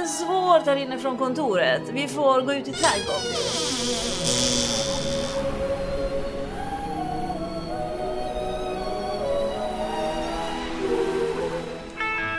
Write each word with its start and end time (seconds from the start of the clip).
lite 0.00 0.12
svårt 0.12 0.66
här 0.66 0.76
inne 0.76 0.98
från 0.98 1.16
kontoret. 1.16 1.82
Vi 1.92 2.08
får 2.08 2.42
gå 2.42 2.54
ut 2.54 2.68
i 2.68 2.72
trädgården. 2.72 3.20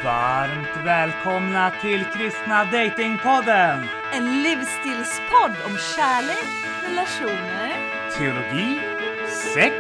Varmt 0.04 0.86
välkomna 0.86 1.72
till 1.82 2.06
Kristna 2.06 2.66
Datingpodden! 2.66 3.84
En 4.14 4.44
livsstilspodd 4.44 5.56
om 5.66 5.78
kärlek, 5.96 6.46
relationer 6.90 7.72
Teologi, 8.18 8.80
sex, 9.54 9.76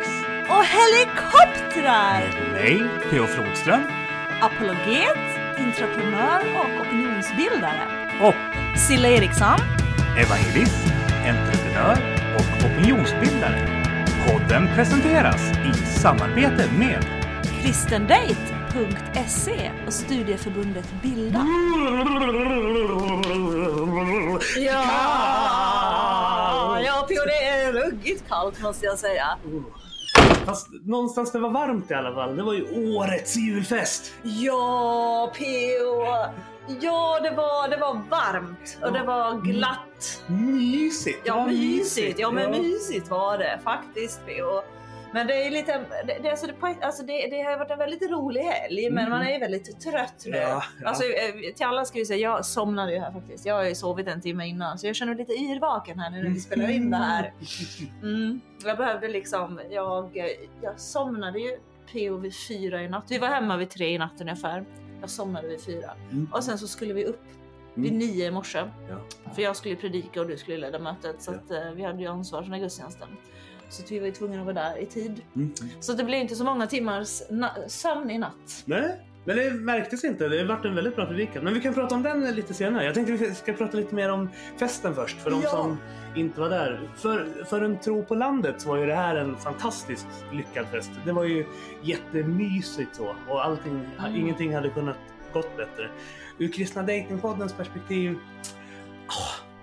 och 0.49 0.65
helikoptrar! 0.65 2.21
med 2.39 2.51
mig, 2.51 2.89
P.O. 3.09 3.27
Flodström 3.27 3.83
Apologet, 4.41 5.17
entreprenör 5.57 6.41
och 6.59 6.85
opinionsbildare. 7.21 7.81
och 8.21 8.33
Silla 8.79 9.07
Eriksson. 9.07 9.59
evangelist, 10.17 10.85
entreprenör 11.25 11.97
och 12.35 12.65
opinionsbildare. 12.65 13.67
Podden 14.27 14.67
presenteras 14.75 15.41
i 15.51 15.73
samarbete 15.99 16.65
med 16.77 17.05
kristendate.se 17.61 19.71
och 19.87 19.93
studieförbundet 19.93 20.85
Bilda. 21.03 21.45
Ja, 24.57 24.81
ja 26.85 27.05
Pio, 27.09 27.25
det 27.25 27.43
är 27.47 27.73
ruggigt 27.73 28.23
kallt 28.29 28.61
måste 28.61 28.85
jag 28.85 28.99
säga. 28.99 29.25
Fast 30.45 30.67
någonstans 30.85 31.31
det 31.31 31.39
var 31.39 31.49
varmt 31.49 31.91
i 31.91 31.93
alla 31.93 32.13
fall. 32.13 32.35
Det 32.35 32.43
var 32.43 32.53
ju 32.53 32.95
årets 32.95 33.35
julfest. 33.35 34.11
Ja, 34.23 35.31
Pio. 35.37 36.05
Ja, 36.81 37.19
det 37.23 37.29
var, 37.29 37.69
det 37.69 37.77
var 37.77 38.01
varmt 38.09 38.77
och 38.81 38.93
det 38.93 39.03
var 39.03 39.41
glatt. 39.41 40.23
Mysigt. 40.27 41.21
Ja, 41.23 41.47
mysigt. 41.47 42.19
Ja, 42.19 42.31
men 42.31 42.51
mysigt 42.51 43.09
var 43.09 43.37
det 43.37 43.59
faktiskt. 43.63 44.21
Men 45.13 45.27
det 45.27 45.45
är 45.45 45.51
lite, 45.51 45.85
det, 46.07 46.17
det, 46.23 46.29
alltså 46.29 46.47
det, 46.47 46.85
alltså 46.85 47.03
det, 47.03 47.27
det 47.27 47.41
har 47.41 47.57
varit 47.57 47.71
en 47.71 47.77
väldigt 47.77 48.11
rolig 48.11 48.41
helg, 48.41 48.89
men 48.89 49.09
man 49.09 49.21
är 49.21 49.33
ju 49.33 49.39
väldigt 49.39 49.81
trött 49.81 50.23
nu. 50.25 50.37
Mm. 50.37 50.49
Ja, 50.49 50.63
ja. 50.81 50.87
Alltså, 50.87 51.03
eh, 51.03 51.53
till 51.55 51.65
alla 51.65 51.85
ska 51.85 51.99
vi 51.99 52.05
säga, 52.05 52.19
jag 52.19 52.45
somnade 52.45 52.93
ju 52.93 52.99
här 52.99 53.11
faktiskt. 53.11 53.45
Jag 53.45 53.55
har 53.55 53.63
ju 53.63 53.75
sovit 53.75 54.07
en 54.07 54.21
timme 54.21 54.47
innan, 54.47 54.79
så 54.79 54.87
jag 54.87 54.95
känner 54.95 55.15
mig 55.15 55.25
lite 55.27 55.41
yrvaken 55.41 55.99
här 55.99 56.09
nu 56.09 56.23
när 56.23 56.29
vi 56.29 56.39
spelar 56.39 56.69
in 56.69 56.91
det 56.91 56.97
här. 56.97 57.33
Mm. 58.03 58.41
Jag 58.65 58.77
behövde 58.77 59.07
liksom, 59.07 59.59
jag, 59.69 60.17
jag 60.61 60.79
somnade 60.79 61.39
ju 61.39 61.57
PO 61.91 62.17
vid 62.17 62.33
fyra 62.47 62.81
i 62.81 62.89
natt. 62.89 63.05
Vi 63.09 63.17
var 63.17 63.27
hemma 63.27 63.57
vid 63.57 63.69
tre 63.69 63.93
i 63.93 63.97
natten 63.97 64.29
ungefär. 64.29 64.65
Jag 65.01 65.09
somnade 65.09 65.47
vid 65.47 65.61
fyra. 65.61 65.91
Mm. 66.11 66.27
Och 66.33 66.43
sen 66.43 66.57
så 66.57 66.67
skulle 66.67 66.93
vi 66.93 67.05
upp 67.05 67.21
vid 67.73 67.93
Mm. 67.93 67.99
nio 67.99 68.25
i 68.27 68.31
morse. 68.31 68.59
Ja. 68.89 69.31
För 69.35 69.41
jag 69.41 69.55
skulle 69.55 69.75
predika 69.75 70.21
och 70.21 70.27
du 70.27 70.37
skulle 70.37 70.57
leda 70.57 70.79
mötet. 70.79 71.21
Så 71.21 71.31
Ja. 71.31 71.35
att, 71.35 71.51
eh, 71.51 71.71
vi 71.75 71.83
hade 71.83 72.01
ju 72.01 72.07
ansvar 72.07 72.39
för 72.39 72.43
den 72.43 72.53
här 72.53 72.59
gudstjänsten. 72.61 73.07
Så 73.69 73.83
vi 73.89 73.99
var 73.99 74.05
ju 74.05 74.11
tvungna 74.11 74.39
att 74.39 74.45
vara 74.45 74.53
där 74.53 74.77
i 74.77 74.85
tid. 74.85 75.21
Mm. 75.35 75.53
Så 75.79 75.93
det 75.93 76.03
blev 76.03 76.19
inte 76.21 76.35
så 76.35 76.43
många 76.43 76.67
timmars 76.67 77.21
sömn 77.67 78.09
i 78.11 78.17
natt. 78.17 78.63
Nej, 78.65 78.99
men 79.25 79.37
det 79.37 79.51
märktes 79.51 80.03
inte. 80.03 80.27
Det 80.27 80.43
vart 80.43 80.65
en 80.65 80.75
väldigt 80.75 80.95
bra 80.95 81.05
predikan. 81.05 81.43
Men 81.43 81.53
vi 81.53 81.61
kan 81.61 81.73
prata 81.73 81.95
om 81.95 82.03
den 82.03 82.35
lite 82.35 82.53
senare. 82.53 82.85
Jag 82.85 82.93
tänkte 82.93 83.13
vi 83.13 83.35
ska 83.35 83.53
prata 83.53 83.77
lite 83.77 83.95
mer 83.95 84.11
om 84.11 84.29
festen 84.57 84.95
först. 84.95 85.17
För 85.21 85.29
de 85.31 85.41
Ja. 85.43 85.49
som 85.49 85.77
inte 86.15 86.39
var 86.41 86.49
där. 86.49 86.89
För, 86.95 87.43
för 87.45 87.61
en 87.61 87.79
tro 87.79 88.03
på 88.05 88.15
landet 88.15 88.61
så 88.61 88.69
var 88.69 88.77
ju 88.77 88.85
det 88.85 88.95
här 88.95 89.15
en 89.15 89.37
fantastiskt 89.37 90.07
lyckad 90.31 90.65
fest. 90.67 90.91
Det 91.05 91.11
var 91.11 91.23
ju 91.23 91.45
jättemysigt 91.81 92.95
så. 92.95 93.15
Och 93.29 93.45
allting, 93.45 93.85
Mm. 93.99 94.15
ingenting 94.15 94.55
hade 94.55 94.69
kunnat 94.69 94.97
gått 95.33 95.57
bättre. 95.57 95.89
Ur 96.37 96.51
Kristna 96.51 96.81
Datingpoddens 96.81 97.53
perspektiv 97.53 98.17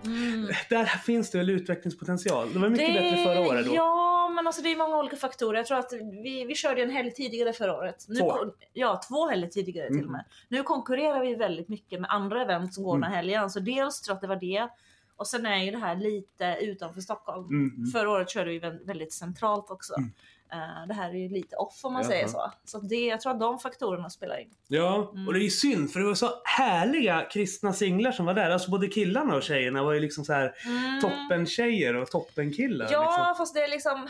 Mm. 0.05 0.49
Där 0.71 0.85
finns 0.85 1.31
det 1.31 1.39
väl 1.39 1.51
utvecklingspotential. 1.51 2.53
Det 2.53 2.59
var 2.59 2.69
mycket 2.69 2.95
bättre 2.95 3.25
förra 3.25 3.41
året 3.41 3.67
då. 3.67 3.75
Ja, 3.75 4.29
men 4.35 4.47
alltså 4.47 4.63
det 4.63 4.73
är 4.73 4.77
många 4.77 4.97
olika 4.99 5.17
faktorer. 5.17 5.57
Jag 5.59 5.67
tror 5.67 5.79
att 5.79 5.93
vi, 6.23 6.45
vi 6.45 6.55
körde 6.55 6.83
en 6.83 6.91
helg 6.91 7.11
tidigare 7.11 7.53
förra 7.53 7.77
året. 7.77 8.05
Nu, 8.09 8.15
Två. 8.21 8.33
Ja, 8.73 9.01
två 9.09 9.29
helger 9.29 9.49
tidigare 9.49 9.87
till 9.89 9.97
och 9.97 10.01
Mm. 10.03 10.13
med. 10.13 10.25
Nu 10.49 10.63
konkurrerar 10.63 11.21
vi 11.21 11.35
väldigt 11.35 11.69
mycket 11.69 12.01
med 12.01 12.11
andra 12.11 12.43
event 12.43 12.75
som 12.75 12.85
går 12.85 12.95
den 12.95 13.03
här 13.03 13.17
helgen. 13.17 13.51
Så 13.51 13.61
dels 13.61 14.01
tror 14.01 14.13
jag 14.13 14.17
att 14.17 14.21
det 14.21 14.27
var 14.27 14.37
det. 14.37 14.69
Och 15.19 15.27
sen 15.27 15.47
är 15.47 15.65
ju 15.65 15.71
det 15.71 15.79
här 15.79 15.97
lite 15.97 16.57
utanför 16.61 17.01
Stockholm. 17.01 17.47
Mm, 17.49 17.75
mm. 17.77 17.91
Förra 17.91 18.11
året 18.11 18.31
körde 18.31 18.51
vi 18.51 18.61
vä- 18.61 18.87
väldigt 18.87 19.13
centralt 19.13 19.71
också. 19.71 19.95
Mm. 19.99 20.13
Eh, 20.53 20.87
det 20.89 20.95
här 20.95 21.11
är 21.11 21.15
ju 21.15 21.29
lite 21.29 21.57
off 21.57 21.81
om 21.85 21.93
man 21.93 22.03
Ja, 22.03 22.09
säger 22.09 22.27
så. 22.29 22.53
Så 22.65 22.79
det, 22.81 23.07
jag 23.07 23.21
tror 23.21 23.33
att 23.33 23.41
de 23.41 23.59
faktorerna 23.59 24.11
spelar 24.11 24.41
in. 24.41 24.51
Ja, 24.69 25.11
Mm. 25.15 25.27
och 25.27 25.33
det 25.35 25.41
är 25.41 25.43
ju 25.43 25.51
synd 25.51 25.93
för 25.93 26.01
det 26.01 26.07
var 26.07 26.15
så 26.15 26.31
härliga 26.45 27.25
kristna 27.33 27.73
singlar 27.73 28.13
som 28.13 28.27
var 28.27 28.35
där. 28.35 28.51
Alltså 28.51 28.71
både 28.71 28.89
killarna 28.89 29.35
och 29.37 29.43
tjejerna 29.43 29.83
var 29.83 29.93
ju 29.93 30.01
liksom 30.01 30.25
så 30.25 30.33
här 30.33 30.55
Mm. 30.67 31.01
toppen-tjejer 31.01 31.95
och 31.97 32.11
toppen-killar. 32.11 32.89
Ja, 32.91 33.05
liksom. 33.05 33.35
fast 33.37 33.55
det 33.55 33.61
är 33.63 33.69
liksom... 33.69 34.09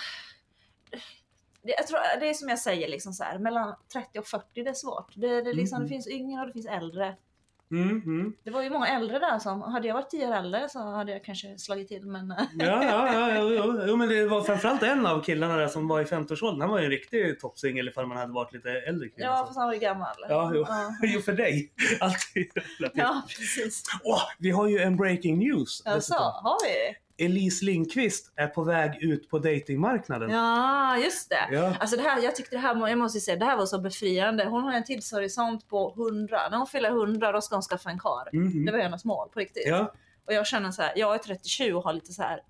Det, 1.62 1.74
jag 1.78 1.86
tror, 1.86 2.20
det 2.20 2.28
är 2.30 2.34
som 2.34 2.48
jag 2.48 2.58
säger, 2.58 2.88
liksom 2.88 3.12
så 3.12 3.24
här, 3.24 3.38
mellan 3.38 3.74
30 3.92 4.18
och 4.18 4.26
40 4.26 4.62
det 4.62 4.70
är 4.70 4.74
svårt. 4.74 5.12
Det, 5.16 5.42
det, 5.42 5.52
liksom, 5.52 5.76
Mm. 5.76 5.88
det 5.88 5.94
finns 5.94 6.08
yngre 6.08 6.40
och 6.40 6.46
det 6.46 6.52
finns 6.52 6.66
äldre. 6.66 7.16
Mm, 7.70 7.90
mm. 7.90 8.34
Det 8.44 8.50
var 8.50 8.62
ju 8.62 8.70
många 8.70 8.86
äldre 8.88 9.18
där 9.18 9.38
som, 9.38 9.62
hade 9.62 9.88
jag 9.88 9.94
varit 9.94 10.10
10 10.10 10.28
år 10.28 10.32
äldre 10.34 10.68
så 10.68 10.78
hade 10.78 11.12
jag 11.12 11.24
kanske 11.24 11.58
slagit 11.58 11.88
till 11.88 12.06
men... 12.06 12.34
Ja, 12.58 12.84
ja, 12.84 13.12
ja, 13.12 13.38
jo, 13.38 13.50
jo, 13.54 13.82
jo, 13.86 13.96
men 13.96 14.08
det 14.08 14.26
var 14.26 14.42
framförallt 14.42 14.82
en 14.82 15.06
av 15.06 15.22
killarna 15.22 15.56
där 15.56 15.68
som 15.68 15.88
var 15.88 16.00
i 16.00 16.04
50-årsåldern. 16.04 16.60
Han 16.60 16.70
var 16.70 16.78
ju 16.78 16.84
en 16.84 16.90
riktig 16.90 17.40
toppsingel 17.40 17.88
ifall 17.88 18.06
man 18.06 18.16
hade 18.16 18.32
varit 18.32 18.52
lite 18.52 18.70
äldre 18.70 19.08
kille. 19.08 19.26
Ja, 19.26 19.44
fast 19.46 19.58
han 19.58 19.66
var 19.66 19.74
ju 19.74 19.80
gammal. 19.80 20.16
Ja, 20.28 20.52
jo. 20.54 20.64
Ja, 20.68 20.94
Jo, 21.02 21.20
för 21.20 21.32
dig. 21.32 21.72
Alltid 22.00 22.50
relativt. 22.54 22.98
ja 22.98 23.22
precis. 23.28 23.82
Åh, 24.04 24.22
vi 24.38 24.50
har 24.50 24.68
ju 24.68 24.78
en 24.78 24.96
breaking 24.96 25.38
news. 25.38 25.82
Alltså, 25.86 26.14
har 26.14 26.58
vi? 26.64 26.96
Elise 27.18 27.64
Lindqvist 27.64 28.32
är 28.36 28.46
på 28.46 28.62
väg 28.62 29.02
ut 29.02 29.30
på 29.30 29.38
datingmarknaden. 29.38 30.30
Ja, 30.30 30.96
just 30.96 31.30
det. 31.30 31.48
Ja. 31.50 31.74
Alltså 31.80 31.96
det 31.96 32.02
här, 32.02 32.22
jag 32.22 32.36
tyckte 32.36 32.56
det 32.56 32.60
här, 32.60 32.88
jag 32.88 32.98
måste 32.98 33.20
säga, 33.20 33.36
det 33.36 33.44
här 33.44 33.56
var 33.56 33.66
så 33.66 33.78
befriande. 33.80 34.44
Hon 34.44 34.62
har 34.62 34.72
en 34.72 34.84
tidshorisont 34.84 35.68
på 35.68 35.94
100. 35.96 36.38
När 36.50 36.58
hon 36.58 36.66
fyller 36.66 36.90
100 36.90 37.32
då 37.32 37.40
ska 37.40 37.54
hon 37.54 37.62
skaffa 37.62 37.90
en 37.90 37.98
karl. 37.98 38.28
Mhm. 38.32 38.64
Det 38.64 38.72
var 38.72 38.78
hennes 38.78 39.04
mål 39.04 39.28
på 39.28 39.40
riktigt. 39.40 39.66
Ja, 39.66 39.92
Och 40.26 40.32
jag 40.34 40.46
känner 40.46 40.70
så 40.70 40.82
här, 40.82 40.92
jag 40.96 41.14
är 41.14 41.18
37 41.18 41.72
och 41.74 41.84
har 41.84 41.92
lite 41.92 42.12
så 42.12 42.22
här 42.22 42.40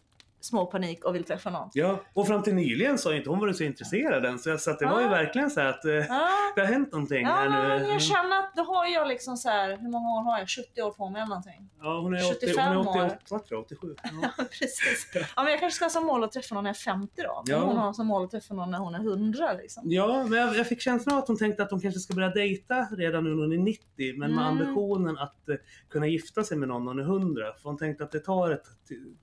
små 0.40 0.66
panik 0.66 1.04
och 1.04 1.14
vill 1.14 1.24
träffa 1.24 1.50
någon. 1.50 1.70
ja, 1.72 2.00
och 2.14 2.26
fram 2.26 2.42
till 2.42 2.54
nyligen 2.54 2.98
så 2.98 3.08
har 3.08 3.14
inte 3.16 3.30
hon 3.30 3.38
varit 3.38 3.56
så 3.56 3.64
intresserad 3.64 4.24
än. 4.24 4.38
Så, 4.38 4.58
så 4.58 4.70
att 4.70 4.78
det 4.78 4.86
var 4.86 5.00
ju 5.00 5.08
verkligen 5.08 5.50
så 5.50 5.60
att 5.60 5.84
eh, 5.84 5.92
Ja, 5.92 6.28
det 6.54 6.60
har 6.60 6.68
hänt 6.68 6.92
någonting 6.92 7.22
ja 7.26 7.32
här 7.32 7.48
men 7.50 7.82
nu. 7.82 7.88
jag 7.88 8.02
känner 8.02 8.38
att 8.38 8.52
då 8.56 8.62
har 8.62 8.86
jag 8.86 9.08
liksom 9.08 9.36
så 9.36 9.48
här, 9.48 9.76
hur 9.76 9.88
många 9.90 10.08
år 10.08 10.22
har 10.22 10.38
jag? 10.38 10.48
70 10.48 10.82
år 10.82 10.90
på 10.90 11.08
mig 11.10 11.20
eller 11.22 11.28
någonting. 11.28 11.70
Ja, 11.80 12.00
hon 12.00 12.14
är, 12.14 12.30
80, 12.30 12.46
75 12.46 12.76
hon 12.76 12.86
är 12.86 13.04
år. 13.04 13.06
88 13.06 13.44
tror 13.48 13.58
jag, 13.58 13.60
87. 13.60 13.94
Ja. 14.22 14.44
Precis. 14.44 15.10
Ja, 15.36 15.42
men 15.42 15.50
jag 15.50 15.60
kanske 15.60 15.76
ska 15.76 15.84
ha 15.84 15.90
som 15.90 16.06
mål 16.06 16.24
att 16.24 16.32
träffa 16.32 16.54
någon 16.54 16.64
när 16.64 16.70
jag 16.70 16.76
är 16.76 16.80
50 16.80 17.22
då. 17.22 17.42
Ja. 17.46 17.58
Hon 17.58 17.76
har 17.76 17.92
som 17.92 18.06
mål 18.06 18.24
att 18.24 18.30
träffa 18.30 18.54
någon 18.54 18.70
när 18.70 18.78
hon 18.78 18.94
är 18.94 18.98
100 18.98 19.52
liksom. 19.52 19.82
Ja, 19.86 20.24
men 20.28 20.38
jag, 20.38 20.56
jag 20.56 20.66
fick 20.68 20.80
känslan 20.80 21.16
av 21.16 21.22
att 21.22 21.28
hon 21.28 21.38
tänkte 21.38 21.62
att 21.62 21.70
hon 21.70 21.80
kanske 21.80 22.00
ska 22.00 22.14
börja 22.14 22.28
dejta 22.28 22.74
redan 22.96 23.24
nu 23.24 23.30
när 23.30 23.42
hon 23.42 23.52
är 23.52 23.56
90, 23.58 23.84
men 24.18 24.34
med 24.34 24.46
Mm. 24.48 24.60
ambitionen 24.60 25.18
att 25.18 25.48
eh, 25.48 25.54
kunna 25.90 26.06
gifta 26.06 26.44
sig 26.44 26.58
med 26.58 26.68
någon 26.68 26.84
när 26.84 26.92
hon 26.92 26.98
är 27.00 27.04
100. 27.04 27.42
För 27.62 27.68
hon 27.68 27.78
tänkte 27.78 28.04
att 28.04 28.10
det 28.12 28.20
tar 28.20 28.50
ett 28.50 28.64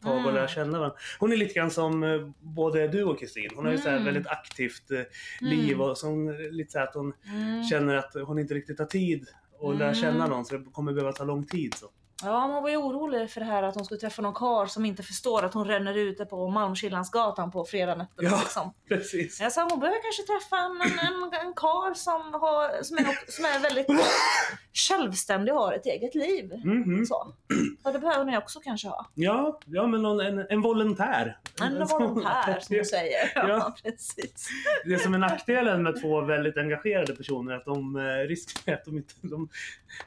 tag 0.04 0.12
Mm. 0.14 0.26
att 0.28 0.34
lära 0.34 0.48
känna 0.48 0.78
varandra. 0.80 0.98
Hon 1.20 1.32
är 1.32 1.38
lite 1.38 1.54
grann 1.54 1.72
som 1.72 2.04
eh, 2.04 2.30
både 2.40 2.88
du 2.88 3.04
och 3.04 3.20
Kristin. 3.20 3.50
Hon 3.56 3.66
har 3.66 3.72
ju 3.72 3.78
så 3.78 3.90
Mm. 3.90 4.06
väldigt 4.06 4.28
aktivt 4.28 4.92
eh, 4.92 5.00
liv 5.42 5.82
och 5.82 5.98
så 5.98 6.32
lite 6.52 6.72
så 6.72 6.80
att 6.80 6.94
hon 6.94 7.14
Mm. 7.26 7.64
känner 7.64 7.96
att 7.96 8.14
hon 8.26 8.40
inte 8.40 8.54
riktigt 8.54 8.80
har 8.80 8.86
tid 8.86 9.28
att 9.62 9.76
lära 9.78 9.88
Mm. 9.90 10.02
känna 10.02 10.28
någon, 10.28 10.46
så 10.46 10.58
det 10.58 10.66
kommer 10.72 10.94
behöva 10.94 11.12
ta 11.14 11.24
lång 11.24 11.46
tid. 11.46 11.74
Så. 11.74 11.86
Ja, 12.26 12.48
man 12.48 12.64
var 12.64 12.70
ju 12.70 12.78
orolig 12.78 13.30
för 13.32 13.40
det 13.40 13.46
här 13.46 13.64
att 13.64 13.76
hon 13.76 13.86
skulle 13.86 14.00
träffa 14.00 14.22
någon 14.22 14.34
karl 14.34 14.68
som 14.68 14.86
inte 14.86 15.04
förstår 15.04 15.46
att 15.46 15.54
hon 15.54 15.68
ränner 15.68 15.98
ute 15.98 16.26
på 16.26 16.50
Malmskillnadsgatan 16.50 17.52
på 17.52 17.66
fredag 17.66 17.96
nätterna. 17.96 18.30
Ja. 18.30 18.40
Liksom. 18.40 18.74
Precis. 18.90 19.40
Jag 19.42 19.52
sa 19.52 19.68
hon 19.70 19.80
behöver 19.80 20.00
kanske 20.02 20.24
träffa 20.24 20.58
en, 20.58 20.82
en, 20.82 21.00
en, 21.08 21.48
en 21.48 21.54
karl 21.54 21.94
som, 21.96 22.34
har, 22.34 22.84
som, 22.84 22.98
är, 22.98 23.32
som 23.32 23.46
är 23.46 23.60
väldigt 23.60 23.88
självständig 24.74 25.54
och 25.56 25.60
har 25.62 25.74
ett 25.74 25.86
eget 25.86 26.16
liv. 26.16 26.52
Mhm. 26.64 27.06
Så. 27.06 27.34
Så 27.84 27.92
det 27.92 28.00
behöver 28.00 28.26
ni 28.26 28.38
också 28.38 28.60
kanske 28.60 28.88
ha. 28.88 29.10
Ja, 29.14 29.60
ja, 29.66 29.88
men 29.88 30.02
någon, 30.02 30.20
en, 30.20 30.46
en 30.50 30.62
volontär. 30.62 31.38
En 31.62 31.86
volontär 31.88 32.60
som 32.62 32.78
du 32.78 32.86
säger. 32.86 33.32
Ja, 33.36 33.48
Ja. 33.48 33.76
precis. 33.84 34.48
Det 34.86 35.00
som 35.00 35.14
är 35.14 35.18
nackdelen 35.18 35.84
med 35.84 36.02
två 36.02 36.22
väldigt 36.22 36.58
engagerade 36.58 37.16
personer 37.16 37.52
är 37.54 37.58
att 37.58 37.66
de 37.66 37.96
eh, 37.96 38.28
riskerar 38.28 38.76
att 38.76 38.86
de 38.86 38.98
inte... 38.98 39.14
De, 39.22 39.50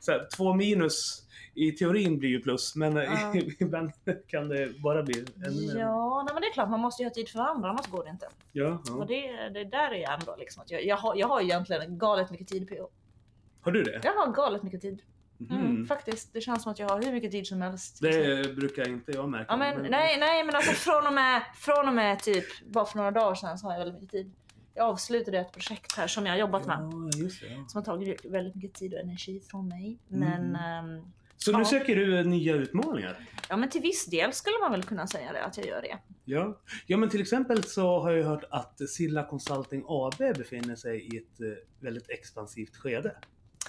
så 0.00 0.12
här, 0.12 0.28
två 0.36 0.54
minus 0.54 1.24
i 1.54 1.72
teorin 1.72 2.18
blir 2.18 2.28
ju 2.28 2.40
plus, 2.40 2.76
men 2.76 2.96
eh, 2.96 3.02
Ja. 3.04 3.34
ibland 3.58 3.90
kan 4.26 4.48
det 4.48 4.80
bara 4.82 5.02
bli 5.02 5.24
ännu 5.46 5.74
mer. 5.74 5.80
Ja, 5.80 6.22
nej, 6.26 6.34
men 6.34 6.40
det 6.42 6.48
är 6.48 6.52
klart 6.52 6.70
man 6.70 6.80
måste 6.80 7.02
ju 7.02 7.08
ha 7.08 7.14
tid 7.14 7.28
för 7.28 7.38
varandra 7.38 7.68
annars 7.68 7.86
går 7.86 8.04
det 8.04 8.10
inte. 8.10 8.28
Ja, 8.52 8.72
Och 8.72 9.02
ja. 9.02 9.04
det, 9.08 9.48
det 9.48 9.64
där 9.64 9.92
är 9.94 10.12
ändå 10.12 10.36
liksom 10.38 10.62
att 10.62 10.70
jag, 10.70 10.84
jag, 10.84 10.96
har, 10.96 11.16
jag 11.16 11.28
har 11.28 11.40
egentligen 11.40 11.98
galet 11.98 12.30
mycket 12.30 12.48
tid 12.48 12.68
på 12.68 12.88
Har 13.60 13.72
du 13.72 13.82
det? 13.82 14.00
Jag 14.04 14.12
har 14.12 14.32
galet 14.32 14.62
mycket 14.62 14.80
tid. 14.80 15.02
Mm, 15.50 15.62
Mhm. 15.62 15.86
Faktiskt, 15.86 16.32
det 16.32 16.40
känns 16.40 16.62
som 16.62 16.72
att 16.72 16.78
jag 16.78 16.88
har 16.88 17.02
hur 17.02 17.12
mycket 17.12 17.30
tid 17.30 17.46
som 17.46 17.62
helst. 17.62 17.98
Det 18.02 18.56
brukar 18.56 18.88
inte 18.88 19.12
jag 19.12 19.28
märka. 19.28 19.46
Ja, 19.48 19.56
men, 19.56 19.82
nej, 19.90 20.18
nej, 20.20 20.44
men 20.44 20.54
alltså 20.54 20.72
från 20.72 21.06
och, 21.06 21.12
med, 21.12 21.42
från 21.56 21.88
och 21.88 21.94
med 21.94 22.18
typ 22.22 22.44
bara 22.66 22.84
för 22.84 22.96
några 22.96 23.10
dagar 23.10 23.34
sedan 23.34 23.58
så 23.58 23.66
har 23.66 23.72
jag 23.72 23.78
väldigt 23.78 23.94
mycket 24.02 24.10
tid. 24.10 24.32
Jag 24.74 24.86
avslutade 24.86 25.38
ett 25.38 25.52
projekt 25.52 25.96
här 25.96 26.06
som 26.06 26.26
jag 26.26 26.32
har 26.32 26.38
jobbat 26.38 26.66
med. 26.66 26.78
Ja, 26.80 27.10
det. 27.12 27.46
Ja. 27.46 27.64
Som 27.68 27.78
har 27.78 27.82
tagit 27.82 28.24
väldigt 28.24 28.54
mycket 28.54 28.74
tid 28.74 28.94
och 28.94 29.00
energi 29.00 29.40
från 29.50 29.68
mig. 29.68 29.98
Mm. 30.10 30.20
Men 30.30 30.56
ehm, 30.56 31.12
Så 31.38 31.52
nu 31.52 31.58
Ja. 31.58 31.64
söker 31.64 31.96
du 31.96 32.24
nya 32.24 32.54
utmaningar? 32.54 33.16
Ja 33.48 33.56
men 33.56 33.70
till 33.70 33.80
viss 33.80 34.06
del 34.06 34.32
skulle 34.32 34.58
man 34.60 34.70
väl 34.72 34.82
kunna 34.82 35.06
säga 35.06 35.32
det, 35.32 35.44
att 35.44 35.56
jag 35.56 35.66
gör 35.66 35.82
det. 35.82 35.98
Ja. 36.24 36.58
ja, 36.86 36.96
men 36.96 37.08
till 37.08 37.20
exempel 37.20 37.64
så 37.64 38.00
har 38.00 38.10
jag 38.10 38.24
hört 38.26 38.44
att 38.50 38.88
Silla 38.88 39.24
Consulting 39.24 39.84
AB 39.88 40.18
befinner 40.18 40.76
sig 40.76 41.14
i 41.14 41.16
ett 41.16 41.40
eh, 41.40 41.46
väldigt 41.80 42.10
expansivt 42.10 42.76
skede. 42.76 43.16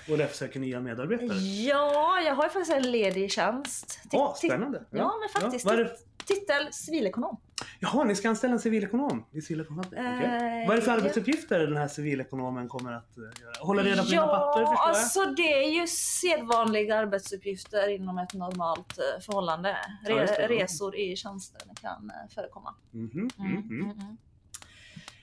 Och 0.09 0.17
därför 0.17 0.35
söker 0.35 0.59
nya 0.59 0.79
medarbetare. 0.79 1.37
Ja, 1.39 2.21
jag 2.25 2.35
har 2.35 2.43
ju 2.43 2.49
faktiskt 2.49 2.71
en 2.77 2.91
ledig 2.91 3.31
tjänst. 3.31 3.99
Ti- 4.03 4.07
Ja, 4.11 4.35
ti- 4.43 4.47
spännande. 4.47 4.83
Ja, 4.91 5.13
men 5.19 5.41
faktiskt. 5.41 5.65
vad 5.65 5.79
är 5.79 5.83
det? 5.83 5.95
Titel 6.33 6.73
civilekonom. 6.73 7.37
Jaha, 7.79 8.03
ni 8.03 8.15
ska 8.15 8.29
anställa 8.29 8.53
en 8.53 8.59
civilekonom 8.59 9.25
i 9.31 9.41
Consulting? 9.41 9.79
Okej. 9.79 9.99
Eh, 9.99 10.67
Vad 10.67 10.71
är 10.71 10.75
det 10.75 10.81
för 10.81 10.91
arbetsuppgifter 10.91 11.59
den 11.59 11.77
här 11.77 11.87
civilekonomen 11.87 12.67
kommer 12.67 12.91
att 12.93 13.17
eh, 13.17 13.23
göra? 13.41 13.53
Hålla 13.65 13.83
reda 13.83 14.03
på 14.03 14.09
dina 14.09 14.21
ja, 14.21 14.27
papper 14.27 14.59
förstår 14.65 14.77
jag? 14.77 14.89
alltså 14.89 15.25
det 15.25 15.53
är 15.63 15.69
ju 15.81 15.87
sedvanliga 15.87 16.95
arbetsuppgifter 16.95 17.87
inom 17.89 18.17
ett 18.17 18.33
normalt 18.33 18.97
eh, 18.99 19.21
förhållande. 19.21 19.69
Re- 20.05 20.09
Ja, 20.09 20.15
det, 20.15 20.41
ja. 20.41 20.47
resor 20.63 20.95
i 20.95 21.15
tjänsten 21.15 21.75
kan 21.81 22.09
eh, 22.11 22.33
förekomma. 22.35 22.75
Mhm, 22.91 23.29
Mm, 23.39 23.51
mhm. 23.51 23.69
mm, 23.81 23.91
mm. 23.91 24.17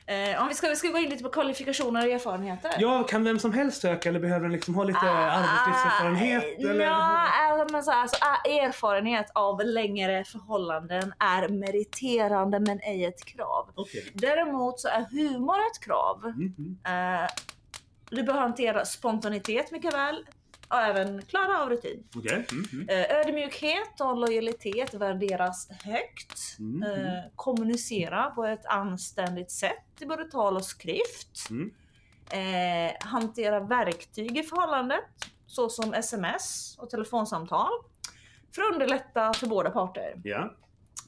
Eh, 0.08 0.42
om 0.42 0.48
vi 0.48 0.54
ska, 0.54 0.68
vi 0.68 0.76
ska 0.76 0.88
gå 0.88 0.98
in 0.98 1.10
lite 1.10 1.22
på 1.22 1.28
kvalifikationer 1.30 2.06
och 2.06 2.12
erfarenheter. 2.12 2.70
Ja, 2.78 3.02
kan 3.02 3.24
vem 3.24 3.38
som 3.38 3.52
helst 3.52 3.80
söka 3.80 4.08
eller 4.08 4.20
behöver 4.20 4.42
den 4.42 4.52
liksom 4.52 4.74
ha 4.74 4.84
lite 4.84 4.98
arbetslivserfarenhet? 5.10 6.44
Ah, 6.44 6.70
eller? 6.70 6.84
Ja, 6.84 7.28
alltså, 7.52 7.72
men 7.72 7.84
så 7.84 7.90
här, 7.90 8.02
alltså, 8.02 8.16
ah, 8.20 8.48
erfarenhet 8.48 9.26
av 9.34 9.60
längre 9.64 10.24
förhållanden 10.24 11.12
är 11.18 11.48
meriterande 11.48 12.60
men 12.60 12.80
ej 12.80 13.04
ett 13.04 13.24
krav. 13.24 13.70
Okej. 13.74 14.10
Däremot 14.14 14.80
så 14.80 14.88
är 14.88 15.06
humor 15.10 15.56
ett 15.72 15.84
krav. 15.84 16.32
Mhm. 16.36 16.78
Eh, 16.86 17.28
du 18.10 18.22
bör 18.22 18.34
hantera 18.34 18.84
spontanitet 18.84 19.72
mycket 19.72 19.94
väl 19.94 20.24
och 20.68 20.78
även 20.78 21.22
klara 21.22 21.62
av 21.62 21.70
rutin. 21.70 22.04
Okej. 22.16 22.46
Mhm. 22.52 22.88
Eh, 22.88 23.16
ödmjukhet 23.20 24.00
och 24.00 24.16
lojalitet 24.16 24.94
värderas 24.94 25.68
högt. 25.84 26.58
Mm. 26.58 26.82
Eh, 26.82 27.22
kommunicera 27.36 28.30
på 28.30 28.44
ett 28.44 28.66
anständigt 28.66 29.50
sätt 29.50 29.84
i 30.00 30.06
både 30.06 30.24
tal 30.24 30.56
och 30.56 30.64
skrift. 30.64 31.50
Mm. 31.50 31.70
Eh, 32.30 32.92
hantera 33.00 33.60
verktyg 33.60 34.38
i 34.38 34.42
förhållandet 34.42 35.04
såsom 35.46 35.94
sms 35.94 36.76
och 36.78 36.90
telefonsamtal 36.90 37.70
för 38.54 38.62
att 38.62 38.72
underlätta 38.72 39.32
för 39.32 39.46
båda 39.46 39.70
parter. 39.70 40.14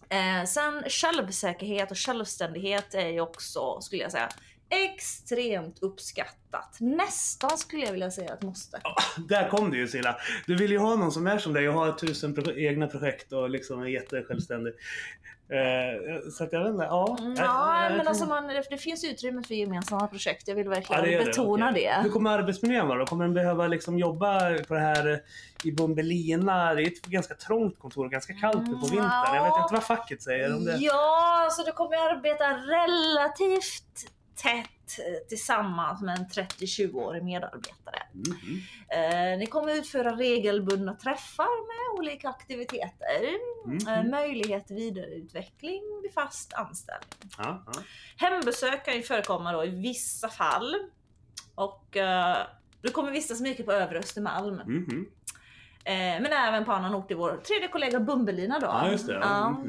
Eh, 0.08 0.44
sen 0.44 0.82
självsäkerhet 0.88 1.90
och 1.90 1.98
självständighet 1.98 2.94
är 2.94 3.08
ju 3.08 3.20
också, 3.20 3.80
skulle 3.80 4.02
jag 4.02 4.12
säga, 4.12 4.28
extremt 4.70 5.78
uppskattat. 5.82 6.76
Nästan 6.80 7.58
skulle 7.58 7.84
jag 7.84 7.92
vilja 7.92 8.10
säga 8.10 8.34
ett 8.34 8.42
måste. 8.42 8.80
Där 9.28 9.48
kom 9.48 9.70
det 9.70 9.76
ju 9.76 9.88
Silla. 9.88 10.16
Du 10.46 10.56
vill 10.56 10.70
ju 10.70 10.78
ha 10.78 10.96
någon 10.96 11.12
som 11.12 11.26
är 11.26 11.38
som 11.38 11.52
dig 11.52 11.68
och 11.68 11.74
har 11.74 11.92
tusen 11.92 12.34
pro- 12.34 12.52
egna 12.56 12.86
projekt 12.86 13.32
och 13.32 13.50
liksom 13.50 13.82
är 13.82 13.86
jättesjälvständig. 13.86 14.72
Eh, 15.50 16.30
så 16.32 16.44
att 16.44 16.52
jag 16.52 16.60
vet 16.64 16.72
inte, 16.72 16.84
ja. 16.84 17.16
Mm, 17.20 17.34
Jag- 17.34 17.44
Ja, 17.46 17.82
jag 17.88 17.96
men 17.96 18.08
alltså 18.08 18.26
man, 18.26 18.46
det 18.70 18.78
finns 18.78 19.04
utrymme 19.04 19.42
för 19.42 19.54
gemensamma 19.54 20.06
projekt. 20.08 20.48
Jag 20.48 20.54
vill 20.54 20.64
Ja, 20.66 20.70
verkligen 20.70 21.02
det 21.04 21.10
gör 21.10 21.18
det, 21.20 21.24
betona 21.24 21.70
okej. 21.70 21.92
Hur 21.96 22.02
det. 22.02 22.08
kommer 22.10 22.30
arbetsmiljön 22.38 22.88
vara 22.88 22.98
då? 22.98 23.06
Kommer 23.06 23.24
den 23.24 23.34
behöva 23.34 23.66
liksom 23.66 23.98
jobba 23.98 24.58
på 24.68 24.74
det 24.74 24.80
här 24.80 25.22
i 25.64 25.72
Bumbelina? 25.72 26.74
Det 26.74 26.82
är 26.82 26.86
ett 26.86 27.02
ganska 27.02 27.34
trångt 27.34 27.78
kontor 27.78 28.04
och 28.04 28.10
ganska 28.10 28.32
kallt 28.34 28.56
nu 28.58 28.72
på 28.72 28.86
Mm, 28.86 28.90
vintern. 28.90 29.34
Jag 29.34 29.42
vet 29.44 29.52
ja. 29.56 29.62
inte 29.62 29.74
vad 29.74 29.84
facket 29.84 30.22
säger 30.22 30.56
om 30.56 30.64
det. 30.64 30.76
Ja, 30.76 31.48
så 31.52 31.62
du 31.62 31.72
kommer 31.72 31.96
arbeta 31.96 32.44
relativt 32.50 34.10
tätt 34.42 34.98
eh, 34.98 35.28
tillsammans 35.28 36.02
med 36.02 36.18
en 36.18 36.26
30-20-årig 36.26 37.22
medarbetare. 37.24 38.02
Mhm. 38.12 38.60
Eh, 38.88 39.38
ni 39.38 39.46
kommer 39.46 39.74
utföra 39.74 40.16
regelbundna 40.16 40.94
träffar 40.94 41.66
med 41.66 41.98
olika 41.98 42.28
aktiviteter. 42.28 43.20
Mhm. 43.66 43.88
Eh, 43.88 44.10
möjlighet 44.10 44.66
till 44.66 44.76
vidareutveckling 44.76 45.82
vid 46.02 46.12
fast 46.14 46.52
anställning. 46.52 47.30
Ja, 47.38 47.64
ja. 47.66 47.72
Hembesök 48.16 48.84
kan 48.84 48.94
ju 48.94 49.02
förekomma 49.02 49.52
då 49.52 49.64
i 49.64 49.68
vissa 49.70 50.28
fall. 50.28 50.74
Och 51.54 51.96
eh, 51.96 52.36
du 52.82 52.90
kommer 52.90 53.10
vistas 53.10 53.40
mycket 53.40 53.66
på 53.66 53.72
övre 53.72 53.98
Östermalm. 53.98 54.54
Mhm. 54.66 55.06
Eh, 55.84 55.94
men 55.94 56.26
även 56.26 56.64
på 56.64 56.72
annan 56.72 56.94
ort 56.94 57.10
i 57.10 57.14
vår 57.14 57.36
tredje 57.36 57.68
kollega 57.68 58.00
Bumbelina 58.00 58.58
då. 58.58 58.66
Ja, 59.22 59.62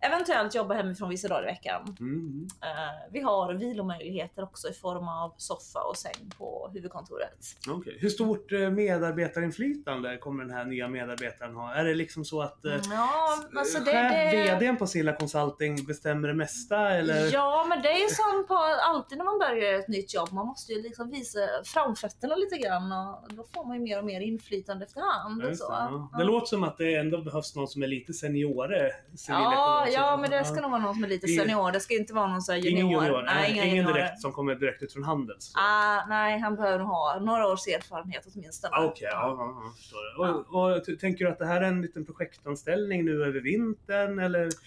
det. 0.00 0.06
Eventuellt 0.06 0.54
jobba 0.54 0.74
hemifrån 0.74 1.08
vissa 1.08 1.28
dagar 1.28 1.42
i 1.42 1.46
veckan. 1.46 1.96
Mhm. 2.00 2.48
Eh, 2.62 3.12
vi 3.12 3.20
har 3.20 3.54
vilomöjligheter 3.54 4.42
också 4.42 4.68
i 4.68 4.72
form 4.72 5.08
av 5.08 5.34
soffa 5.36 5.80
och 5.80 5.96
säng 5.96 6.30
på 6.38 6.70
huvudkontoret. 6.74 7.38
Okej. 7.68 7.96
Hur 8.00 8.08
stort 8.08 8.52
eh, 8.52 8.70
medarbetarinflytande 8.70 10.16
kommer 10.16 10.44
den 10.44 10.52
här 10.52 10.64
nya 10.64 10.88
medarbetaren 10.88 11.54
ha? 11.54 11.74
Är 11.74 11.84
det 11.84 11.94
liksom 11.94 12.24
så 12.24 12.42
att 12.42 12.64
eh, 12.64 12.72
Ja, 12.90 13.38
alltså 13.56 13.78
det, 13.78 13.92
det... 13.92 14.58
VDn 14.60 14.76
på 14.76 14.86
Silla 14.86 15.12
Consulting 15.12 15.84
bestämmer 15.86 16.28
det 16.28 16.34
mesta? 16.34 16.90
Eller? 16.90 17.32
Ja, 17.32 17.66
men 17.68 17.82
det 17.82 17.88
är 17.88 17.98
ju 17.98 18.08
som 18.08 18.46
på 18.48 18.54
alltid 18.82 19.18
när 19.18 19.24
man 19.24 19.38
börjar 19.38 19.78
ett 19.78 19.88
nytt 19.88 20.14
jobb. 20.14 20.32
Man 20.32 20.46
måste 20.46 20.72
ju 20.72 20.82
liksom 20.82 21.10
visa 21.10 21.38
framfötterna 21.64 22.36
lite 22.36 22.56
grann 22.56 22.92
och 22.92 23.34
då 23.34 23.44
får 23.54 23.66
man 23.66 23.76
ju 23.76 23.82
mer 23.82 23.98
och 23.98 24.04
mer 24.04 24.20
inflytande 24.20 24.84
efterhand. 24.84 25.42
Just 25.42 25.62
så. 25.62 25.70
det, 25.70 25.76
ja. 25.76 26.10
Det 26.18 26.24
låter 26.24 26.46
som 26.46 26.64
att 26.64 26.78
det 26.78 26.94
ändå 26.94 27.22
behövs 27.22 27.56
någon 27.56 27.68
som 27.68 27.82
är 27.82 27.86
lite 27.86 28.12
seniore 28.12 28.90
civilekonom. 29.16 29.52
Ja, 29.52 29.86
ja, 29.92 30.16
men 30.16 30.30
det 30.30 30.44
ska 30.44 30.60
nog 30.60 30.70
vara 30.70 30.80
någon 30.82 30.94
som 30.94 31.04
är 31.04 31.08
lite 31.08 31.28
senior. 31.28 31.72
Det 31.72 31.80
ska 31.80 31.94
inte 31.94 32.14
vara 32.14 32.26
någon 32.26 32.42
så 32.42 32.52
junior. 32.54 32.70
Ingen 32.70 32.90
junior? 32.90 33.22
Nej, 33.22 33.52
ingen 33.52 33.68
juniorer. 33.76 33.94
direkt 33.94 34.20
som 34.20 34.32
kommer 34.32 34.54
direkt 34.54 34.82
ut 34.82 34.92
från 34.92 35.04
Handels? 35.04 35.52
Ah, 35.56 36.06
nej, 36.08 36.38
han 36.38 36.56
behöver 36.56 36.78
nog 36.78 36.88
ha 36.88 37.18
några 37.20 37.46
års 37.46 37.66
erfarenhet 37.66 38.26
åtminstone. 38.34 38.76
Ah, 38.76 38.84
Okej, 38.84 39.08
ja, 39.10 39.36
ja, 39.38 39.60
ja, 39.64 39.72
förstår 39.76 40.26
det. 40.26 40.32
Och, 40.32 40.76
och 40.76 40.84
t- 40.84 40.96
tänker 40.96 41.24
du 41.24 41.30
att 41.30 41.38
det 41.38 41.46
här 41.46 41.60
är 41.60 41.66
en 41.66 41.82
liten 41.82 42.04
projektanställning 42.06 43.04
nu 43.04 43.24
över 43.24 43.40
vintern 43.40 44.18
eller 44.18 44.50
ser 44.50 44.58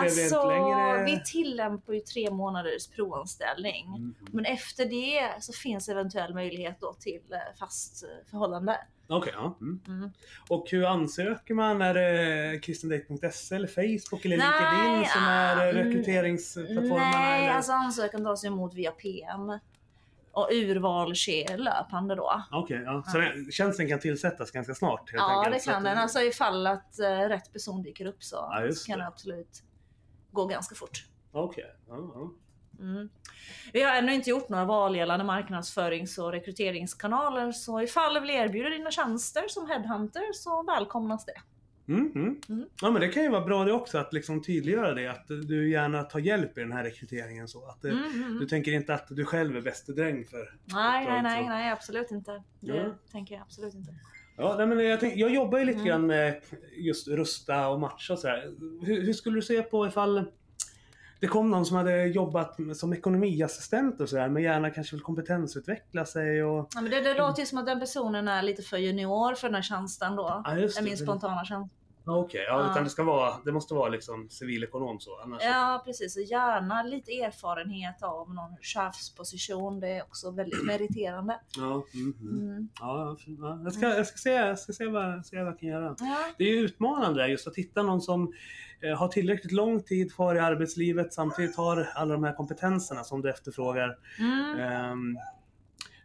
vi 0.00 0.04
Alltså, 0.04 0.22
inte 0.22 0.46
längre? 0.46 1.04
vi 1.04 1.22
tillämpar 1.24 1.92
ju 1.92 2.00
tre 2.00 2.30
månaders 2.30 2.88
provanställning. 2.88 3.86
Mhm. 3.88 4.14
Men 4.32 4.44
efter 4.44 4.84
det 4.84 5.42
så 5.42 5.52
finns 5.52 5.88
eventuell 5.88 6.34
möjlighet 6.34 6.76
då 6.80 6.92
till 6.92 7.20
eh, 7.32 7.38
fast 7.58 8.04
eh, 8.04 8.08
förhållande. 8.30 8.78
Okej, 9.06 9.32
ja. 9.36 9.58
Mm. 9.60 9.80
Mm. 9.88 10.10
Och 10.48 10.70
hur 10.70 10.86
ansöker 10.86 11.54
man? 11.54 11.82
Är 11.82 11.94
det 11.94 12.58
kristendate.se 12.62 13.54
eller 13.54 13.68
Facebook 13.68 14.24
eller 14.24 14.36
Nej, 14.36 14.46
LinkedIn 14.48 15.12
som 15.12 15.22
är 15.22 15.56
ah, 15.56 15.62
mm, 15.62 15.84
rekryteringsplattformarna? 15.84 17.10
Nej, 17.10 17.44
eller? 17.44 17.54
alltså 17.54 17.72
ansökan 17.72 18.24
tas 18.24 18.44
emot 18.44 18.74
via 18.74 18.90
PM. 18.90 19.58
Och 20.32 20.48
urval 20.52 21.14
sker 21.14 21.58
löpande 21.58 22.14
då. 22.14 22.42
Okej, 22.50 22.82
ja. 22.84 23.04
så 23.06 23.18
den, 23.18 23.52
tjänsten 23.52 23.88
kan 23.88 24.00
tillsättas 24.00 24.50
ganska 24.50 24.74
snart? 24.74 25.10
Ja, 25.12 25.38
enkelt. 25.38 25.64
det 25.64 25.72
kan 25.72 25.84
den. 25.84 25.98
Alltså 25.98 26.20
ifall 26.20 26.66
att 26.66 26.98
eh, 26.98 27.18
rätt 27.18 27.52
person 27.52 27.82
dyker 27.82 28.06
upp 28.06 28.22
så, 28.22 28.36
Ja, 28.36 28.72
så 28.72 28.86
kan 28.86 28.98
det. 28.98 29.06
absolut 29.06 29.62
gå 30.30 30.46
ganska 30.46 30.74
fort. 30.74 31.04
Okej, 31.32 31.64
ja, 31.88 32.12
ja. 32.14 32.32
Mm. 32.82 33.08
Vi 33.72 33.82
har 33.82 33.96
ännu 33.96 34.14
inte 34.14 34.30
gjort 34.30 34.48
några 34.48 34.64
val 34.64 34.96
gällande 34.96 35.24
marknadsförings 35.24 36.18
och 36.18 36.32
rekryteringskanaler 36.32 37.52
så 37.52 37.80
ifall 37.80 38.14
du 38.14 38.20
vill 38.20 38.30
erbjuda 38.30 38.68
dina 38.68 38.90
tjänster 38.90 39.42
som 39.48 39.68
headhunter 39.70 40.22
så 40.34 40.62
välkomnas 40.62 41.24
det. 41.24 41.40
Mm, 41.88 42.12
mm. 42.14 42.40
Mm. 42.48 42.64
Ja 42.82 42.90
men 42.90 43.00
det 43.00 43.08
kan 43.08 43.22
ju 43.22 43.28
vara 43.28 43.44
bra 43.44 43.64
det 43.64 43.72
också 43.72 43.98
att 43.98 44.12
liksom 44.12 44.42
tydliggöra 44.42 44.94
det 44.94 45.06
att 45.06 45.28
du 45.28 45.70
gärna 45.70 46.02
tar 46.02 46.18
hjälp 46.18 46.58
i 46.58 46.60
den 46.60 46.72
här 46.72 46.84
rekryteringen 46.84 47.48
så 47.48 47.66
att 47.68 47.84
eh, 47.84 47.90
Mm, 47.90 48.04
mm, 48.04 48.38
du 48.38 48.46
tänker 48.46 48.72
inte 48.72 48.94
att 48.94 49.06
du 49.10 49.24
själv 49.24 49.56
är 49.56 49.60
bäste 49.60 49.92
dräng 49.92 50.24
för 50.24 50.54
Nej, 50.64 51.06
nej, 51.06 51.22
nej, 51.22 51.48
nej, 51.48 51.70
absolut 51.72 52.10
inte. 52.10 52.32
Det 52.60 52.76
Ja. 52.76 52.94
tänker 53.12 53.34
jag 53.34 53.42
absolut 53.42 53.74
inte. 53.74 53.92
Ja, 54.36 54.54
nej, 54.58 54.66
men 54.66 54.84
jag, 54.84 55.00
tänk, 55.00 55.16
jag 55.16 55.34
jobbar 55.34 55.58
ju 55.58 55.64
lite 55.64 55.84
grann 55.84 56.06
med 56.06 56.40
just 56.76 57.08
rusta 57.08 57.68
och 57.68 57.80
matcha 57.80 58.12
och 58.12 58.18
sådär. 58.18 58.52
Hur, 58.82 59.02
hur 59.02 59.12
skulle 59.12 59.36
du 59.36 59.42
se 59.42 59.62
på 59.62 59.86
ifall 59.86 60.24
det 61.22 61.28
kom 61.28 61.50
någon 61.50 61.66
som 61.66 61.76
hade 61.76 62.06
jobbat 62.06 62.56
som 62.74 62.92
ekonomiassistent 62.92 64.00
och 64.00 64.08
sådär 64.08 64.28
men 64.28 64.42
gärna 64.42 64.70
kanske 64.70 64.96
vill 64.96 65.02
kompetensutveckla 65.02 66.04
sig 66.04 66.44
och... 66.44 66.68
Ja, 66.74 66.80
men 66.80 66.90
det, 66.90 67.00
det 67.00 67.14
låter 67.14 67.40
ju 67.40 67.46
som 67.46 67.58
att 67.58 67.66
den 67.66 67.80
personen 67.80 68.28
är 68.28 68.42
lite 68.42 68.62
för 68.62 68.76
junior 68.76 69.34
för 69.34 69.48
den 69.48 69.54
här 69.54 69.62
tjänsten 69.62 70.16
då. 70.16 70.42
Ja, 70.44 70.56
just 70.56 70.78
är 70.78 70.82
det. 70.82 70.88
min 70.88 70.98
spontana 70.98 71.44
känsla. 71.44 71.76
Ja, 72.04 72.16
Okej, 72.16 72.44
ja, 72.48 72.60
Ja. 72.64 72.70
utan 72.70 72.84
det 72.84 72.90
ska 72.90 73.04
vara, 73.04 73.32
det 73.44 73.52
måste 73.52 73.74
vara 73.74 73.88
liksom 73.88 74.28
civilekonom 74.30 75.00
så 75.00 75.20
annars... 75.24 75.42
Ja 75.44 75.82
precis, 75.84 76.16
och 76.16 76.22
gärna 76.22 76.82
lite 76.82 77.12
erfarenhet 77.12 78.02
av 78.02 78.34
någon 78.34 78.56
chefsposition. 78.60 79.80
Det 79.80 79.88
är 79.88 80.02
också 80.02 80.30
väldigt 80.30 80.64
meriterande. 80.64 81.40
Ja, 81.56 81.84
mhm. 81.94 82.14
Mm. 82.20 82.68
ja, 82.80 83.16
ja, 83.26 83.60
jag 83.64 83.72
ska, 83.72 83.86
jag 83.86 84.06
ska, 84.06 84.16
se, 84.18 84.30
jag 84.30 84.58
ska 84.58 84.72
se, 84.72 84.86
vad, 84.86 85.26
se 85.26 85.38
vad 85.38 85.46
jag 85.46 85.58
kan 85.58 85.68
göra. 85.68 85.94
Ja. 85.98 86.16
Det 86.38 86.44
är 86.44 86.48
ju 86.48 86.60
utmanande 86.60 87.28
just 87.28 87.46
att 87.46 87.56
hitta 87.56 87.82
någon 87.82 88.00
som 88.00 88.32
eh, 88.80 88.98
har 88.98 89.08
tillräckligt 89.08 89.52
lång 89.52 89.82
tid 89.82 90.14
kvar 90.14 90.34
i 90.34 90.38
arbetslivet 90.38 91.12
samtidigt 91.12 91.56
har 91.56 91.88
alla 91.94 92.12
de 92.12 92.24
här 92.24 92.32
kompetenserna 92.34 93.04
som 93.04 93.22
du 93.22 93.30
efterfrågar. 93.30 93.98
Mm. 94.18 94.58
Ehm, 94.60 95.16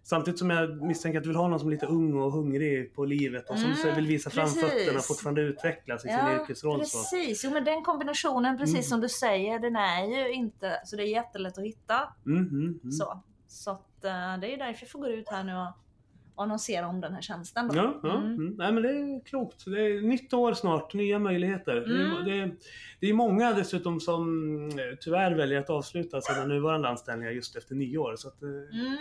samtidigt 0.09 0.39
som 0.39 0.49
jag 0.49 0.81
misstänker 0.81 1.17
att 1.17 1.23
du 1.23 1.29
vill 1.29 1.37
ha 1.37 1.47
någon 1.47 1.59
som 1.59 1.67
är 1.69 1.71
lite 1.71 1.85
ung 1.85 2.13
och 2.21 2.31
hungrig 2.31 2.95
på 2.95 3.05
livet 3.05 3.49
och 3.49 3.59
som 3.59 3.71
Mm, 3.71 3.95
vill 3.95 4.07
visa 4.07 4.29
framfötterna 4.29 4.97
och 4.99 5.05
fortfarande 5.05 5.41
utvecklas 5.41 6.05
i 6.05 6.07
sin 6.07 6.17
Ja, 6.17 6.41
yrkesroll. 6.41 6.85
Så. 6.85 6.97
precis. 6.97 7.43
Jo 7.43 7.51
men 7.51 7.63
den 7.63 7.83
kombinationen, 7.83 8.57
precis 8.57 8.73
Mm. 8.75 8.83
som 8.83 9.01
du 9.01 9.09
säger, 9.09 9.59
den 9.59 9.75
är 9.75 10.05
ju 10.05 10.31
inte, 10.33 10.81
så 10.85 10.95
det 10.95 11.03
är 11.03 11.07
jättelätt 11.07 11.57
att 11.57 11.63
hitta. 11.63 12.13
Mm, 12.25 12.47
mm, 12.47 12.79
mm. 12.83 12.91
Så, 12.91 13.21
så 13.47 13.71
att, 13.71 14.03
eh, 14.05 14.37
det 14.41 14.53
är 14.53 14.57
därför 14.57 14.83
jag 14.83 14.89
får 14.89 14.99
gå 14.99 15.07
ut 15.07 15.29
här 15.29 15.43
nu 15.43 15.55
och 15.55 15.67
annonsera 16.37 16.87
om 16.87 17.01
den 17.01 17.13
här 17.13 17.21
tjänsten. 17.21 17.67
Då. 17.67 17.75
Ja, 17.75 17.99
ja. 18.03 18.17
Mm. 18.17 18.33
Mm. 18.33 18.53
Nej, 18.57 18.71
men 18.71 18.83
det 18.83 18.89
är 18.89 19.25
klokt. 19.25 19.65
Det 19.65 19.81
är 19.81 20.01
nytt 20.01 20.33
år 20.33 20.53
snart, 20.53 20.93
nya 20.93 21.19
möjligheter. 21.19 21.77
Mm. 21.77 22.25
Det, 22.25 22.39
är, 22.39 22.55
det 22.99 23.07
är 23.09 23.13
många 23.13 23.53
dessutom 23.53 23.99
som 23.99 24.59
eh, 24.69 24.97
tyvärr 24.99 25.31
väljer 25.31 25.59
att 25.59 25.69
avsluta 25.69 26.21
sina 26.21 26.45
nuvarande 26.45 26.87
anställningar 26.89 27.31
just 27.31 27.55
efter 27.55 27.75
nyår. 27.75 28.15
Så 28.17 28.27
att, 28.27 28.43
eh, 28.43 28.49
Mm. 28.49 28.97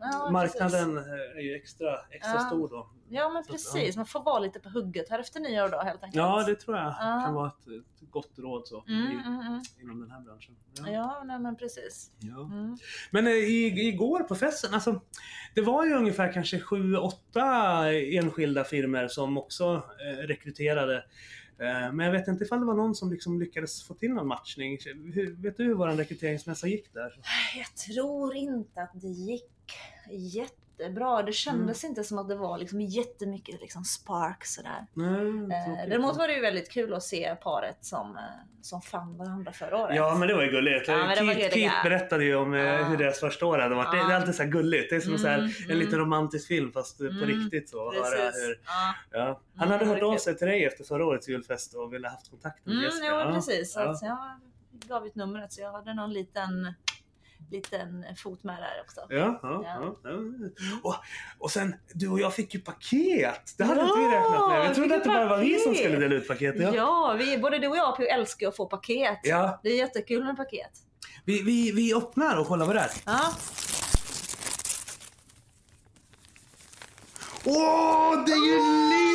Ja, 0.00 0.30
marknaden 0.30 0.94
Precis. 0.94 1.12
är 1.36 1.40
ju 1.40 1.54
extra, 1.54 1.94
extra 2.10 2.34
Ja. 2.34 2.40
stor 2.40 2.68
då. 2.68 2.90
Ja 3.10 3.28
men 3.28 3.44
precis, 3.44 3.96
man 3.96 4.06
får 4.06 4.22
vara 4.22 4.38
lite 4.38 4.60
på 4.60 4.68
hugget 4.68 5.08
här 5.10 5.18
efter 5.18 5.40
nyår 5.40 5.68
då 5.68 5.78
helt 5.78 6.02
enkelt. 6.02 6.14
Ja, 6.16 6.44
det 6.46 6.54
tror 6.54 6.76
jag 6.76 6.86
Ja. 6.86 7.22
kan 7.24 7.34
vara 7.34 7.46
ett, 7.48 7.66
ett 8.02 8.10
gott 8.10 8.32
råd 8.38 8.66
så, 8.68 8.84
Mm, 8.88 9.02
i, 9.02 9.14
mm, 9.14 9.40
mm. 9.40 9.62
inom 9.82 10.00
den 10.00 10.10
här 10.10 10.20
branschen. 10.20 10.56
Ja, 10.92 11.22
nej, 11.26 11.38
men 11.38 11.56
precis. 11.56 12.10
Ja. 12.18 12.40
Mm. 12.44 12.76
Men 13.10 13.26
eh, 13.26 13.32
i, 13.32 13.88
igår 13.88 14.20
på 14.22 14.34
festen, 14.34 14.74
alltså, 14.74 15.00
det 15.54 15.60
var 15.60 15.86
ju 15.86 15.94
ungefär 15.94 16.32
kanske 16.32 16.60
sju, 16.60 16.96
åtta 16.96 17.44
enskilda 17.92 18.64
firmor 18.64 19.08
som 19.08 19.38
också 19.38 19.82
eh, 20.08 20.26
rekryterade. 20.26 20.96
Eh, 21.60 21.92
men 21.92 21.98
jag 21.98 22.12
vet 22.12 22.28
inte 22.28 22.44
ifall 22.44 22.60
det 22.60 22.66
var 22.66 22.74
någon 22.74 22.94
som 22.94 23.10
liksom 23.10 23.40
lyckades 23.40 23.82
få 23.84 23.94
till 23.94 24.12
någon 24.14 24.26
matchning. 24.26 24.78
Hur, 25.14 25.42
vet 25.42 25.56
du 25.56 25.64
hur 25.64 25.74
vår 25.74 25.88
rekryteringsmässa 25.88 26.66
gick 26.66 26.94
där? 26.94 27.20
Jag 27.56 27.76
tror 27.96 28.34
inte 28.36 28.82
att 28.82 28.90
det 28.94 29.08
gick 29.08 29.44
jättebra. 30.78 31.22
Det 31.22 31.32
kändes 31.32 31.84
Mm. 31.84 31.90
inte 31.90 32.04
som 32.04 32.18
att 32.18 32.28
det 32.28 32.36
var 32.36 32.58
liksom 32.58 32.80
jättemycket 32.80 33.60
liksom 33.60 33.84
spark 33.84 34.44
sådär. 34.44 34.86
Eh, 34.96 35.02
tråkigt. 35.04 35.90
däremot 35.90 36.16
var 36.16 36.28
det 36.28 36.34
ju 36.34 36.40
väldigt 36.40 36.70
kul 36.70 36.94
att 36.94 37.02
se 37.02 37.34
paret 37.42 37.84
som, 37.84 38.16
eh, 38.16 38.22
som 38.62 38.82
fann 38.82 39.16
varandra 39.16 39.52
förra 39.52 39.76
året. 39.78 39.96
Ja 39.96 40.14
men 40.14 40.28
det 40.28 40.34
var 40.34 40.42
ju 40.42 40.50
gulligt. 40.50 40.88
Ja, 40.88 41.14
Keith, 41.52 41.82
berättade 41.82 42.24
ju 42.24 42.36
om 42.36 42.54
eh, 42.54 42.60
Ja. 42.60 42.84
hur 42.84 42.96
deras 42.96 43.20
första 43.20 43.46
år 43.46 43.58
hade 43.58 43.74
varit. 43.74 43.90
Det, 43.92 43.96
Ja. 43.98 44.04
det 44.06 44.12
är 44.12 44.16
alltid 44.16 44.34
så 44.34 44.42
här 44.42 44.50
gulligt. 44.50 44.90
Det 44.90 44.96
är 44.96 45.00
som 45.00 45.18
så 45.18 45.28
här, 45.28 45.38
Mm, 45.38 45.50
en 45.58 45.64
mm. 45.64 45.78
liten 45.78 45.98
romantisk 45.98 46.48
film 46.48 46.72
fast 46.72 46.98
på 46.98 47.04
Mm, 47.04 47.26
riktigt. 47.26 47.68
Så, 47.68 47.92
höra 47.92 48.30
hur, 48.30 48.60
Ja. 49.12 49.40
Han 49.56 49.68
Mm, 49.68 49.78
hade 49.80 49.90
hört 49.94 50.02
av 50.02 50.16
sig 50.16 50.36
till 50.38 50.46
dig 50.46 50.64
efter 50.64 50.84
förra 50.84 51.06
årets 51.06 51.28
julfest 51.28 51.74
och 51.74 51.92
ville 51.92 52.08
haft 52.08 52.30
kontakt 52.30 52.66
med 52.66 52.72
Mm, 52.72 52.84
Jessica. 52.84 53.06
Ja. 53.06 53.30
precis. 53.34 53.72
Så 53.72 53.80
Ja. 53.80 53.90
att 53.90 54.02
jag 54.02 54.18
gav 54.88 55.06
ut 55.06 55.14
numret 55.14 55.52
så 55.52 55.60
jag 55.60 55.72
hade 55.72 55.94
någon 55.94 56.12
liten, 56.12 56.74
liten 57.50 58.04
fot 58.16 58.44
med 58.44 58.56
där 58.56 58.80
också. 58.84 59.00
Ja, 59.08 59.40
ja, 59.42 59.62
Ja. 59.64 59.96
ja. 60.04 60.10
Och, 60.82 60.94
och 61.38 61.50
sen, 61.50 61.74
du 61.92 62.08
och 62.08 62.20
jag 62.20 62.34
fick 62.34 62.54
ju 62.54 62.60
paket! 62.60 63.54
Det 63.58 63.64
hade 63.64 63.80
Ja, 63.80 63.86
inte 63.88 64.00
vi 64.00 64.06
räknat 64.16 64.48
med. 64.50 64.66
Jag 64.66 64.74
trodde 64.74 64.94
att 64.96 65.02
det 65.04 65.08
bara 65.10 65.28
var 65.28 65.38
vi 65.38 65.58
som 65.58 65.74
skulle 65.74 65.96
dela 65.96 66.14
ut 66.14 66.28
paket. 66.28 66.54
Ja, 66.58 66.70
Ja. 66.74 67.16
vi, 67.18 67.38
både 67.38 67.58
du 67.58 67.66
och 67.68 67.76
jag 67.76 68.08
älskar 68.08 68.48
att 68.48 68.56
få 68.56 68.66
paket. 68.66 69.18
ja. 69.22 69.60
Det 69.62 69.68
är 69.68 69.76
jättekul 69.76 70.24
med 70.24 70.36
paket. 70.36 70.70
Vi, 71.24 71.42
vi, 71.42 71.72
vi 71.72 71.94
öppnar 71.94 72.36
och 72.40 72.46
kollar 72.46 72.66
vad 72.66 72.76
det 72.76 72.80
är. 72.80 72.90
Ja. 73.06 73.32
Åh, 77.44 78.24
det 78.26 78.32
är 78.32 78.46
ju 78.46 78.58
lintkulor! 78.88 79.07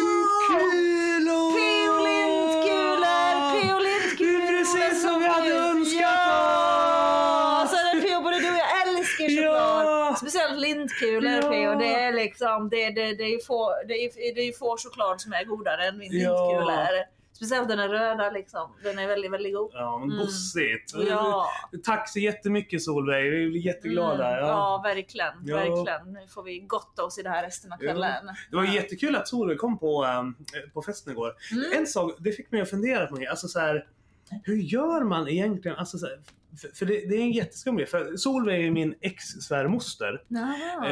Speciellt 10.24 10.60
lintkulor 10.60 11.32
Ja. 11.32 11.42
Pio. 11.52 11.76
Det 11.76 11.94
är 11.94 12.14
liksom, 12.14 12.70
det, 12.70 12.90
det, 12.90 13.14
det, 13.16 13.24
är 13.24 13.46
få, 13.46 13.74
det, 13.88 13.94
är, 13.94 14.36
det 14.36 14.42
är 14.42 14.54
få 14.54 14.78
choklad 14.78 15.22
som 15.22 15.34
är 15.34 15.44
godare 15.46 15.88
än 15.88 15.98
min 15.98 16.20
Ja. 16.20 16.88
Speciellt 17.36 17.68
den 17.70 17.80
är 17.80 17.90
röda 17.90 18.30
liksom. 18.32 18.76
Den 18.84 19.00
är 19.00 19.08
väldigt, 19.08 19.32
väldigt 19.32 19.56
god. 19.56 19.72
Ja, 19.74 19.98
men 20.00 20.10
Mm. 20.12 20.26
gossigt. 20.26 20.94
Ja. 21.10 21.48
Tack 21.84 22.10
så 22.10 22.20
jättemycket 22.20 22.82
Solveig, 22.84 23.32
vi 23.32 23.50
blir 23.50 23.66
jätteglada. 23.66 24.28
Mm, 24.28 24.40
Ja. 24.40 24.48
ja, 24.48 24.82
verkligen. 24.84 25.34
Ja. 25.46 25.56
verkligen. 25.58 26.14
Nu 26.14 26.28
får 26.28 26.44
vi 26.44 26.60
gotta 26.60 27.04
oss 27.04 27.20
i 27.20 27.22
det 27.22 27.30
här 27.30 27.44
resten 27.44 27.74
av 27.74 27.78
Ja. 27.84 27.92
kvällen. 27.92 28.26
Det 28.50 28.56
var 28.56 28.64
jättekul 28.64 29.16
att 29.16 29.28
Solveig 29.28 29.58
kom 29.60 29.80
på, 29.80 30.06
ähm, 30.06 30.36
på 30.74 30.82
festen 30.82 31.14
igår. 31.14 31.34
Mm. 31.52 31.66
En 31.78 31.88
sak, 31.88 32.12
det 32.20 32.32
fick 32.32 32.52
mig 32.52 32.62
att 32.62 32.70
fundera 32.70 33.08
på 33.08 33.16
mig. 33.16 33.28
Alltså 33.28 33.48
så 33.48 33.60
här, 33.60 33.88
hur 34.44 34.56
gör 34.58 35.04
man 35.04 35.28
egentligen? 35.28 35.78
Alltså 35.78 35.98
så 35.98 36.06
här, 36.06 36.20
för, 36.74 36.86
det, 36.86 37.10
det 37.10 37.16
är 37.16 37.22
en 37.22 37.32
jätteskum 37.32 37.78
grej. 37.78 37.88
För 37.88 38.18
Solveig 38.18 38.68
är 38.68 38.72
min 38.72 38.96
ex-svärmoster. 39.02 40.22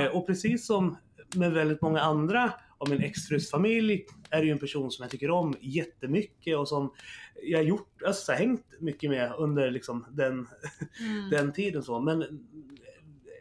Eh, 0.06 0.15
och 0.15 0.27
precis 0.27 0.65
som 0.65 0.98
med 1.36 1.51
väldigt 1.51 1.82
många 1.82 2.00
andra 2.00 2.53
av 2.77 2.89
min 2.89 3.01
exfrus 3.01 3.50
familj 3.51 4.06
är 4.30 4.39
det 4.39 4.46
ju 4.46 4.51
en 4.51 4.60
person 4.60 4.91
som 4.91 5.03
jag 5.03 5.12
tycker 5.12 5.30
om 5.32 5.56
jättemycket 5.62 6.58
och 6.58 6.68
som 6.68 6.94
jag 7.44 7.60
har 7.60 7.63
gjort, 7.63 8.01
alltså 8.06 8.32
hängt 8.32 8.65
mycket 8.80 9.10
med 9.10 9.34
under 9.38 9.72
liksom 9.72 10.06
den, 10.12 10.48
Mm. 11.00 11.30
den 11.30 11.53
tiden. 11.53 11.84
Så. 11.84 12.00
Men 12.00 12.48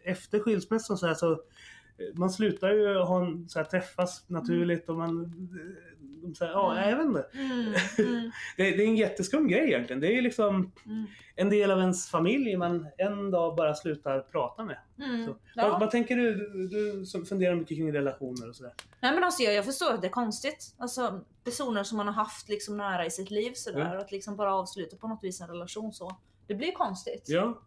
efter 0.05 0.39
skilsmässan 0.39 0.99
så, 0.99 1.07
här, 1.07 1.15
så 1.15 1.41
man 2.15 2.31
slutar 2.31 2.71
ju 2.71 2.95
ha 2.99 3.27
en, 3.27 3.49
så 3.49 3.59
här, 3.59 3.67
träffas 3.67 4.25
naturligt 4.29 4.89
och 4.89 4.97
man 4.97 5.35
de 6.23 6.35
säger, 6.35 6.53
ja, 6.53 6.73
Mm. 6.73 6.89
jag 6.91 6.97
vet 6.97 7.07
inte. 7.07 7.27
Mm, 7.35 7.75
mm, 7.99 8.31
Det, 8.57 8.71
det 8.71 8.83
är 8.85 8.87
en 8.87 8.97
jätteskum 8.97 9.49
grej 9.49 9.65
egentligen. 9.67 10.01
Det 10.01 10.19
är 10.19 10.23
liksom 10.23 10.73
mm, 10.87 11.07
en 11.37 11.51
del 11.51 11.71
av 11.71 11.79
ens 11.81 12.09
familj 12.11 12.57
man 12.57 12.87
en 12.99 13.31
dag 13.31 13.57
bara 13.57 13.75
slutar 13.75 14.21
prata 14.21 14.65
med. 14.65 14.79
Så, 15.27 15.37
Ja. 15.55 15.69
vad, 15.69 15.81
vad 15.81 15.91
tänker 15.91 16.17
du, 16.17 16.35
du, 16.35 16.69
du 16.69 17.07
som 17.07 17.25
funderar 17.27 17.55
mycket 17.55 17.77
kring 17.77 17.93
relationer 17.93 18.49
och 18.49 18.57
sådär? 18.57 18.73
Nej 19.01 19.15
men 19.15 19.25
alltså 19.25 19.43
jag, 19.43 19.55
jag 19.55 19.65
förstår 19.65 19.93
att 19.95 20.01
det 20.01 20.07
är 20.09 20.11
konstigt. 20.13 20.75
Alltså 20.79 21.21
personer 21.45 21.85
som 21.85 21.97
man 21.97 22.07
har 22.07 22.15
haft 22.15 22.49
liksom 22.49 22.77
nära 22.77 23.07
i 23.07 23.11
sitt 23.11 23.31
liv 23.31 23.53
sådär. 23.55 23.97
Att 23.97 24.13
liksom 24.13 24.37
bara 24.37 24.55
avsluta 24.55 24.97
på 24.97 25.09
något 25.09 25.25
vis 25.25 25.41
en 25.41 25.49
relation 25.49 25.93
så. 25.93 26.17
Det 26.47 26.55
blir 26.55 26.73
konstigt. 26.73 27.25
Ja, 27.27 27.61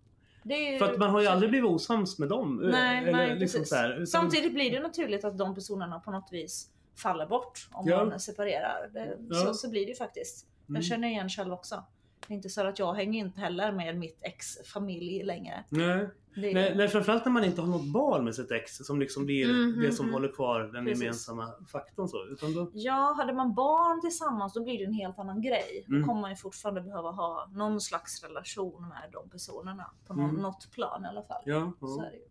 ju... 0.45 0.77
för 0.79 0.91
att 0.91 0.97
man 0.99 1.09
har 1.09 1.21
ju 1.21 1.27
aldrig 1.27 1.49
blivit 1.49 1.69
osams 1.69 2.19
med 2.19 2.29
dem. 2.29 2.61
Nej, 2.71 2.97
Eller 2.97 3.11
nej 3.11 3.39
liksom 3.39 3.65
så 3.65 3.75
här, 3.75 3.93
utan- 3.93 4.07
Samtidigt 4.07 4.53
blir 4.53 4.71
det 4.71 4.79
naturligt 4.79 5.25
att 5.25 5.37
de 5.37 5.55
personerna 5.55 5.99
på 5.99 6.11
något 6.11 6.27
vis 6.31 6.69
faller 6.95 7.25
bort 7.25 7.67
om 7.71 7.87
Ja. 7.87 8.05
man 8.05 8.19
separerar. 8.19 8.89
Det, 8.93 9.17
Ja. 9.29 9.35
så, 9.35 9.53
så 9.53 9.69
blir 9.69 9.81
det 9.85 9.89
ju 9.91 9.95
faktiskt. 9.95 10.47
Mm. 10.69 10.75
Jag 10.75 10.85
känner 10.85 11.07
igen 11.07 11.29
själv 11.29 11.53
också. 11.53 11.83
Det 12.27 12.33
är 12.33 12.35
inte 12.35 12.49
så 12.49 12.67
att 12.67 12.79
jag 12.79 12.93
hänger 12.93 13.19
inte 13.19 13.39
heller 13.41 13.71
med 13.71 13.97
mitt 13.97 14.19
ex 14.21 14.57
familj 14.73 15.23
längre. 15.23 15.63
Nej. 15.69 16.07
Det 16.35 16.53
Nej, 16.53 16.75
nej, 16.75 16.87
framförallt 16.87 17.25
när 17.25 17.31
man 17.31 17.43
inte 17.43 17.61
har 17.61 17.67
något 17.67 17.93
barn 17.93 18.23
med 18.23 18.35
sitt 18.35 18.51
ex 18.51 18.77
som 18.77 18.99
liksom 18.99 19.25
blir 19.25 19.45
Mm, 19.49 19.71
det 19.71 19.77
mm, 19.79 19.91
som 19.91 20.05
mm. 20.05 20.13
håller 20.13 20.31
kvar 20.31 20.59
den 20.59 20.85
Precis. 20.85 21.01
gemensamma 21.03 21.49
faktorn. 21.71 22.07
Så. 22.07 22.25
Utan 22.27 22.53
då, 22.53 22.71
Ja, 22.73 23.13
hade 23.17 23.33
man 23.33 23.53
barn 23.53 24.01
tillsammans 24.01 24.53
då 24.53 24.63
blir 24.63 24.77
det 24.77 24.83
en 24.83 24.93
helt 24.93 25.19
annan 25.19 25.41
grej. 25.41 25.85
Mm. 25.87 26.01
Då 26.01 26.07
kommer 26.07 26.21
man 26.21 26.29
ju 26.29 26.35
fortfarande 26.35 26.81
behöva 26.81 27.11
ha 27.11 27.49
någon 27.53 27.81
slags 27.81 28.23
relation 28.23 28.81
med 28.89 29.09
de 29.11 29.29
personerna. 29.29 29.89
På 30.07 30.13
någon, 30.13 30.29
Mm. 30.29 30.41
något 30.41 30.71
plan 30.71 31.05
i 31.05 31.07
alla 31.07 31.23
fall. 31.23 31.41
ja, 31.45 31.71
Så 31.79 31.97
ja. 31.99 32.05
är 32.05 32.11
det 32.11 32.17
ju. 32.17 32.23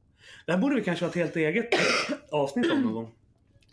Det 0.47 0.53
här 0.53 0.59
borde 0.59 0.75
vi 0.75 0.85
kanske 0.85 1.05
ha 1.05 1.11
ett 1.11 1.17
helt 1.17 1.37
eget 1.37 1.69
avsnitt 2.33 2.73
om 2.73 2.81
någon 2.83 2.93
gång. 2.95 3.15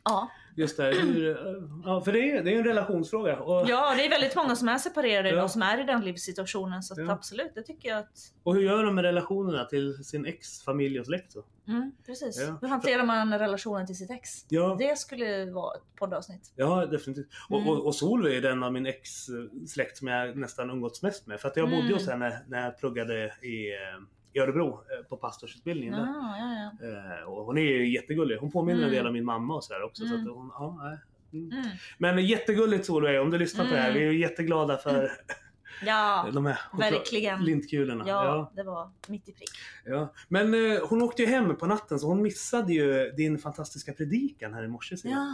Ja. 0.04 0.30
Just 0.60 0.78
det, 0.78 0.84
hur, 0.84 1.38
ja, 1.86 2.02
för 2.02 2.12
det 2.12 2.32
är, 2.32 2.44
det 2.44 2.54
är 2.54 2.58
en 2.58 2.64
relationsfråga. 2.64 3.40
Och, 3.40 3.70
ja, 3.70 3.94
det 3.96 4.06
är 4.06 4.10
väldigt 4.10 4.36
många 4.36 4.56
som 4.56 4.68
är 4.68 4.78
separerade 4.78 5.30
Ja. 5.30 5.34
idag 5.36 5.52
som 5.52 5.62
är 5.62 5.82
i 5.82 5.84
den 5.84 6.02
livssituationen. 6.02 6.84
Så 6.84 6.96
Ja. 7.02 7.12
absolut, 7.12 7.52
det 7.56 7.62
tycker 7.64 7.90
jag 7.90 7.98
att... 8.00 8.18
och 8.44 8.56
hur 8.56 8.62
gör 8.62 8.84
de 8.84 8.96
med 8.96 9.04
relationerna 9.04 9.66
till 9.66 10.04
sin 10.04 10.26
ex, 10.26 10.62
familj 10.64 11.00
och 11.00 11.06
släkt? 11.06 11.32
Så? 11.32 11.44
Mm, 11.68 11.92
precis. 12.06 12.38
Ja. 12.48 12.58
Hur 12.62 12.68
hanterar 12.68 13.04
man 13.04 13.40
relationen 13.40 13.88
till 13.88 13.98
sitt 13.98 14.12
ex? 14.12 14.30
Ja, 14.50 14.76
Det 14.80 14.98
skulle 15.00 15.52
vara 15.52 15.76
ett 15.76 15.96
poddavsnitt. 16.00 16.52
ja, 16.56 16.86
definitivt. 16.86 17.28
Och, 17.50 17.58
Mm. 17.58 17.70
och, 17.70 17.86
och 17.86 17.96
Solveig 17.96 18.38
är 18.38 18.42
den 18.42 18.64
av 18.64 18.74
min 18.74 18.86
ex-släkt 18.86 19.98
som 19.98 20.08
jag 20.08 20.38
nästan 20.38 20.70
umgåtts 20.70 21.02
mest 21.02 21.28
med. 21.28 21.40
För 21.42 21.48
att 21.48 21.58
jag 21.58 21.70
bodde 21.70 21.82
Mm. 21.82 21.94
hos 21.94 22.08
henne 22.08 22.42
när 22.48 22.64
jag 22.66 22.78
pluggade 22.78 23.16
i, 23.42 23.72
eh, 23.74 24.00
i 24.34 24.40
Örebro 24.40 24.68
eh, 24.70 25.06
på 25.10 25.18
pastorsutbildningen. 25.18 25.94
där. 25.96 26.06
Ja, 26.06 26.72
ja. 26.82 26.88
Eh, 27.22 27.24
och 27.30 27.46
hon 27.46 27.58
är 27.58 27.62
ju 27.62 27.94
jättegullig. 27.94 28.38
Hon 28.38 28.52
påminner 28.52 28.80
en 28.82 28.84
Mm. 28.88 28.96
del 28.96 29.08
om 29.08 29.14
min 29.14 29.26
mamma 29.26 29.56
och 29.56 29.64
sådär 29.64 29.84
också. 29.84 30.06
Så 30.06 30.14
Mm. 30.16 30.28
att 30.28 30.36
hon, 30.36 30.52
ja. 30.54 30.98
Mm. 31.34 31.52
Mm. 31.52 31.66
Men 31.98 32.26
jättegulligt 32.26 32.86
Solveig, 32.86 33.22
om 33.22 33.30
du 33.32 33.38
lyssnar 33.38 33.66
på 33.66 33.72
det 33.74 33.80
här. 33.80 33.90
Mm. 33.90 34.00
Vi 34.02 34.08
är 34.08 34.12
ju 34.12 34.20
jätteglada 34.20 34.78
för 34.78 35.12
Ja, 35.86 36.28
de 36.34 36.46
här 36.46 36.58
verkligen. 36.78 37.44
lintkulorna. 37.46 38.04
ja, 38.08 38.26
Ja, 38.26 38.52
det 38.56 38.64
var 38.64 38.92
mitt 39.08 39.30
i 39.30 39.34
prick. 39.34 39.50
ja. 39.86 40.14
Men 40.28 40.54
eh, 40.54 40.80
hon 40.90 41.02
åkte 41.02 41.22
ju 41.22 41.28
hem 41.28 41.56
på 41.56 41.66
natten 41.66 42.00
så 42.00 42.08
hon 42.08 42.22
missade 42.22 42.74
ju 42.74 43.12
din 43.12 43.38
fantastiska 43.38 43.94
predikan 43.94 44.54
här 44.54 44.64
i 44.64 44.68
morse. 44.68 44.96
Jaha, 45.04 45.28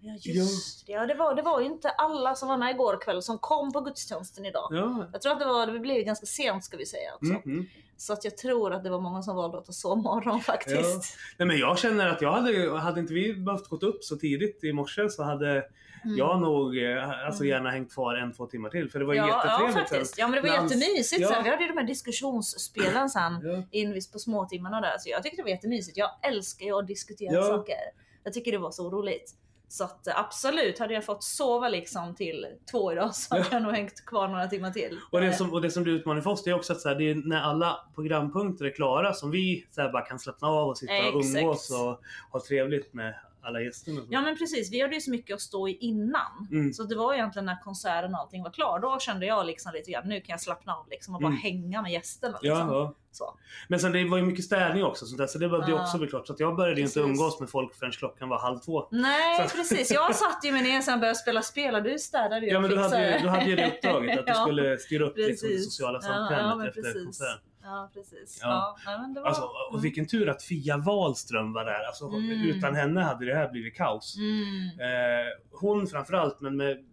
ja 0.00 0.12
just 0.22 0.86
det. 0.86 0.92
Ja, 0.92 1.06
det, 1.06 1.14
var, 1.14 1.34
det 1.34 1.42
var 1.42 1.60
ju 1.60 1.66
inte 1.66 1.88
alla 1.90 2.34
som 2.34 2.48
var 2.48 2.56
med 2.56 2.74
igår 2.74 3.00
kväll 3.00 3.22
som 3.22 3.38
kom 3.38 3.72
på 3.72 3.80
gudstjänsten 3.80 4.46
idag. 4.46 4.68
Ja. 4.70 5.06
Jag 5.12 5.22
tror 5.22 5.32
att 5.32 5.38
det 5.40 5.46
var, 5.46 5.66
det 5.66 5.78
blev 5.80 6.02
ganska 6.04 6.26
sent 6.26 6.64
ska 6.64 6.76
vi 6.76 6.86
säga 6.86 7.14
också. 7.14 7.32
Mm, 7.32 7.42
mm. 7.44 7.66
Så 7.96 8.12
att 8.12 8.24
jag 8.24 8.36
tror 8.36 8.72
att 8.72 8.84
det 8.84 8.90
var 8.90 9.00
många 9.00 9.22
som 9.22 9.36
valde 9.36 9.58
att 9.58 9.64
ta 9.64 9.72
sovmorgon 9.72 10.40
faktiskt. 10.52 11.16
Nej, 11.38 11.46
men 11.48 11.58
jag 11.58 11.78
känner 11.78 12.08
att 12.08 12.22
jag 12.22 12.32
hade, 12.32 12.78
hade 12.78 13.00
inte 13.00 13.14
vi 13.14 13.34
behövt 13.34 13.68
gått 13.68 13.82
upp 13.82 14.04
så 14.04 14.16
tidigt 14.16 14.64
i 14.64 14.72
morse 14.72 15.08
så 15.10 15.22
hade 15.22 15.64
Mm. 16.06 16.16
jag 16.18 16.40
nog 16.40 16.78
eh, 16.78 17.08
alltså 17.26 17.42
Mm. 17.44 17.48
gärna 17.50 17.70
hängt 17.70 17.92
kvar 17.92 18.14
en, 18.14 18.32
två 18.32 18.46
timmar 18.46 18.70
till. 18.70 18.90
För 18.90 18.98
det 18.98 19.04
var 19.04 19.14
ja, 19.14 19.28
ja 19.28 19.36
jättetrevligt. 19.44 19.90
faktiskt. 19.90 20.18
Ja 20.18 20.28
men 20.28 20.42
det 20.42 20.48
var 20.50 20.56
Dans- 20.56 20.72
jättemysigt 20.74 21.20
Ja. 21.22 21.28
sen. 21.28 21.44
Vi 21.44 21.50
hade 21.50 21.62
ju 21.62 21.68
de 21.68 21.76
här 21.78 21.86
diskussionsspelen 21.86 23.10
sen. 23.10 23.40
Ja. 23.42 23.62
in 23.70 24.00
på 24.12 24.18
småtimmarna 24.18 24.80
där. 24.80 24.98
Så 24.98 25.10
jag 25.10 25.22
tyckte 25.22 25.36
det 25.36 25.42
var 25.42 25.50
jättemysigt. 25.50 25.96
Jag 25.96 26.10
älskar 26.22 26.66
ju 26.66 26.78
att 26.78 26.86
diskutera 26.86 27.32
Ja. 27.34 27.42
saker. 27.42 27.76
Jag 28.24 28.32
tycker 28.32 28.52
det 28.52 28.58
var 28.58 28.70
så 28.70 28.90
roligt. 28.90 29.34
Så 29.68 29.84
att 29.84 30.06
eh, 30.06 30.18
absolut, 30.20 30.78
hade 30.78 30.94
jag 30.94 31.04
fått 31.04 31.22
sova 31.24 31.68
liksom 31.68 32.14
till 32.14 32.46
två 32.70 32.92
idag 32.92 33.14
så 33.14 33.34
hade 33.34 33.46
Ja. 33.50 33.54
jag 33.56 33.62
nog 33.62 33.72
hängt 33.72 34.04
kvar 34.06 34.28
några 34.28 34.46
timmar 34.46 34.70
till. 34.70 34.98
Och 35.10 35.20
det, 35.20 35.26
Eh, 35.26 35.32
som, 35.32 35.52
och 35.52 35.62
det 35.62 35.70
som 35.70 35.82
blir 35.82 35.92
utmaning 35.92 36.22
för 36.22 36.30
oss 36.30 36.44
det 36.44 36.50
är 36.50 36.54
också 36.54 36.72
att 36.72 36.80
så 36.80 36.88
här, 36.88 36.96
det 36.96 37.10
är 37.10 37.14
när 37.14 37.40
alla 37.42 37.80
programpunkter 37.94 38.64
är 38.64 38.70
klara 38.74 39.12
som 39.12 39.30
vi 39.30 39.66
så 39.70 39.80
här, 39.80 39.92
bara 39.92 40.02
kan 40.02 40.18
slappna 40.18 40.48
av 40.48 40.68
och 40.68 40.78
sitta 40.78 40.92
och 41.14 41.24
umgås 41.24 41.70
och 41.70 42.00
ha 42.32 42.40
trevligt 42.48 42.94
med 42.94 43.14
alla 43.44 43.60
gästerna. 43.60 44.00
Ja 44.10 44.20
men 44.20 44.38
precis, 44.38 44.72
vi 44.72 44.80
hade 44.82 44.94
ju 44.94 45.00
så 45.00 45.10
mycket 45.10 45.34
att 45.34 45.40
stå 45.40 45.68
i 45.68 45.72
innan. 45.80 46.48
Mm. 46.50 46.72
Så 46.72 46.82
det 46.82 46.96
var 46.96 47.14
egentligen 47.14 47.46
när 47.46 47.62
konserten 47.62 48.14
och 48.14 48.20
allting 48.20 48.42
var 48.42 48.50
klar, 48.50 48.78
då 48.78 48.98
kände 49.00 49.26
jag 49.26 49.46
liksom 49.46 49.72
lite 49.74 49.90
grann, 49.90 50.08
nu 50.08 50.20
kan 50.20 50.32
jag 50.32 50.40
slappna 50.40 50.72
av 50.74 50.86
liksom 50.90 51.14
och 51.14 51.20
bara 51.20 51.28
Mm. 51.28 51.40
hänga 51.40 51.82
med 51.82 51.92
gästerna. 51.92 52.38
Ja, 52.42 52.54
Liksom. 52.54 52.68
ja. 52.68 52.94
Så. 53.12 53.38
Men 53.68 53.80
sen 53.80 53.92
det 53.92 54.04
var 54.04 54.16
ju 54.18 54.22
mycket 54.24 54.44
städning 54.44 54.84
också, 54.84 55.06
sånt 55.06 55.18
där, 55.18 55.26
så 55.26 55.38
det 55.38 55.48
behövde 55.48 55.70
ju 55.70 55.76
Ja. 55.76 55.82
också 55.82 55.98
bli 55.98 56.06
klart. 56.08 56.26
Så 56.26 56.32
att 56.32 56.40
jag 56.40 56.56
började 56.56 56.80
ju 56.80 56.86
inte 56.86 57.00
Precis. 57.00 57.10
umgås 57.10 57.40
med 57.40 57.50
folk 57.50 57.74
förrän 57.74 57.92
klockan 57.92 58.28
var 58.28 58.38
halv 58.38 58.58
två. 58.58 58.88
Nej 58.90 59.48
Så- 59.48 59.56
precis, 59.56 59.90
jag 59.90 60.14
satt 60.16 60.44
ju 60.44 60.52
mig 60.52 60.62
ner 60.62 60.80
sen 60.80 61.00
började 61.00 61.18
spela 61.18 61.42
spel 61.42 61.74
och 61.74 61.82
du 61.82 61.98
städade 61.98 62.46
ju 62.46 62.52
Ja 62.52 62.60
men 62.60 62.70
du 62.70 62.78
hade, 62.78 63.12
ju, 63.12 63.18
du 63.22 63.28
hade 63.28 63.44
ju 63.44 63.56
det 63.56 63.66
uppdraget 63.68 64.18
att 64.18 64.26
du 64.26 64.32
Ja, 64.36 64.42
skulle 64.42 64.78
styra 64.78 65.04
upp 65.04 65.16
liksom, 65.16 65.48
det 65.48 65.52
precis. 65.54 65.64
sociala 65.64 65.98
Ja, 66.02 66.08
samkvämet 66.08 66.56
ja, 66.58 66.68
efter 66.68 66.82
precis. 66.82 67.04
konserten. 67.04 67.38
Ja 67.64 67.90
precis. 67.94 68.38
Ja. 68.42 68.76
Ja. 68.86 68.98
men 68.98 69.14
det 69.14 69.20
var... 69.20 69.28
Alltså, 69.28 69.42
mm. 69.42 69.74
och 69.78 69.84
vilken 69.84 70.06
tur 70.06 70.28
att 70.28 70.42
Fia 70.42 70.76
Wahlström 70.76 71.52
var 71.52 71.64
där. 71.64 71.84
Alltså, 71.86 72.04
Mm. 72.04 72.30
Utan 72.30 72.74
henne 72.74 73.00
hade 73.00 73.24
det 73.26 73.34
här 73.34 73.50
blivit 73.50 73.76
kaos. 73.76 74.16
Mm. 74.18 74.80
Eh, 74.80 75.26
hon 75.60 75.86
framförallt, 75.86 76.40
men 76.40 76.56
med 76.56 76.84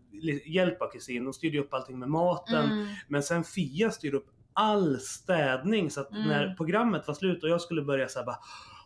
hjälp 0.46 0.82
av 0.82 0.88
kusin. 0.92 1.24
Hon 1.24 1.34
styrde 1.34 1.60
upp 1.60 1.74
allting 1.74 2.00
med 2.00 2.10
maten. 2.10 2.72
Mm. 2.72 2.88
Men 3.08 3.24
sen 3.24 3.44
Fia 3.44 3.92
styrde 3.92 4.18
upp 4.18 4.28
all 4.54 5.00
städning. 5.00 5.92
Så 5.92 6.02
att 6.02 6.12
Mm. 6.12 6.28
när 6.28 6.54
programmet 6.56 7.08
var 7.08 7.14
slut 7.14 7.44
och 7.44 7.50
jag 7.50 7.62
skulle 7.62 7.82
börja 7.82 8.08
så 8.08 8.20
här 8.20 8.26
bara 8.26 8.40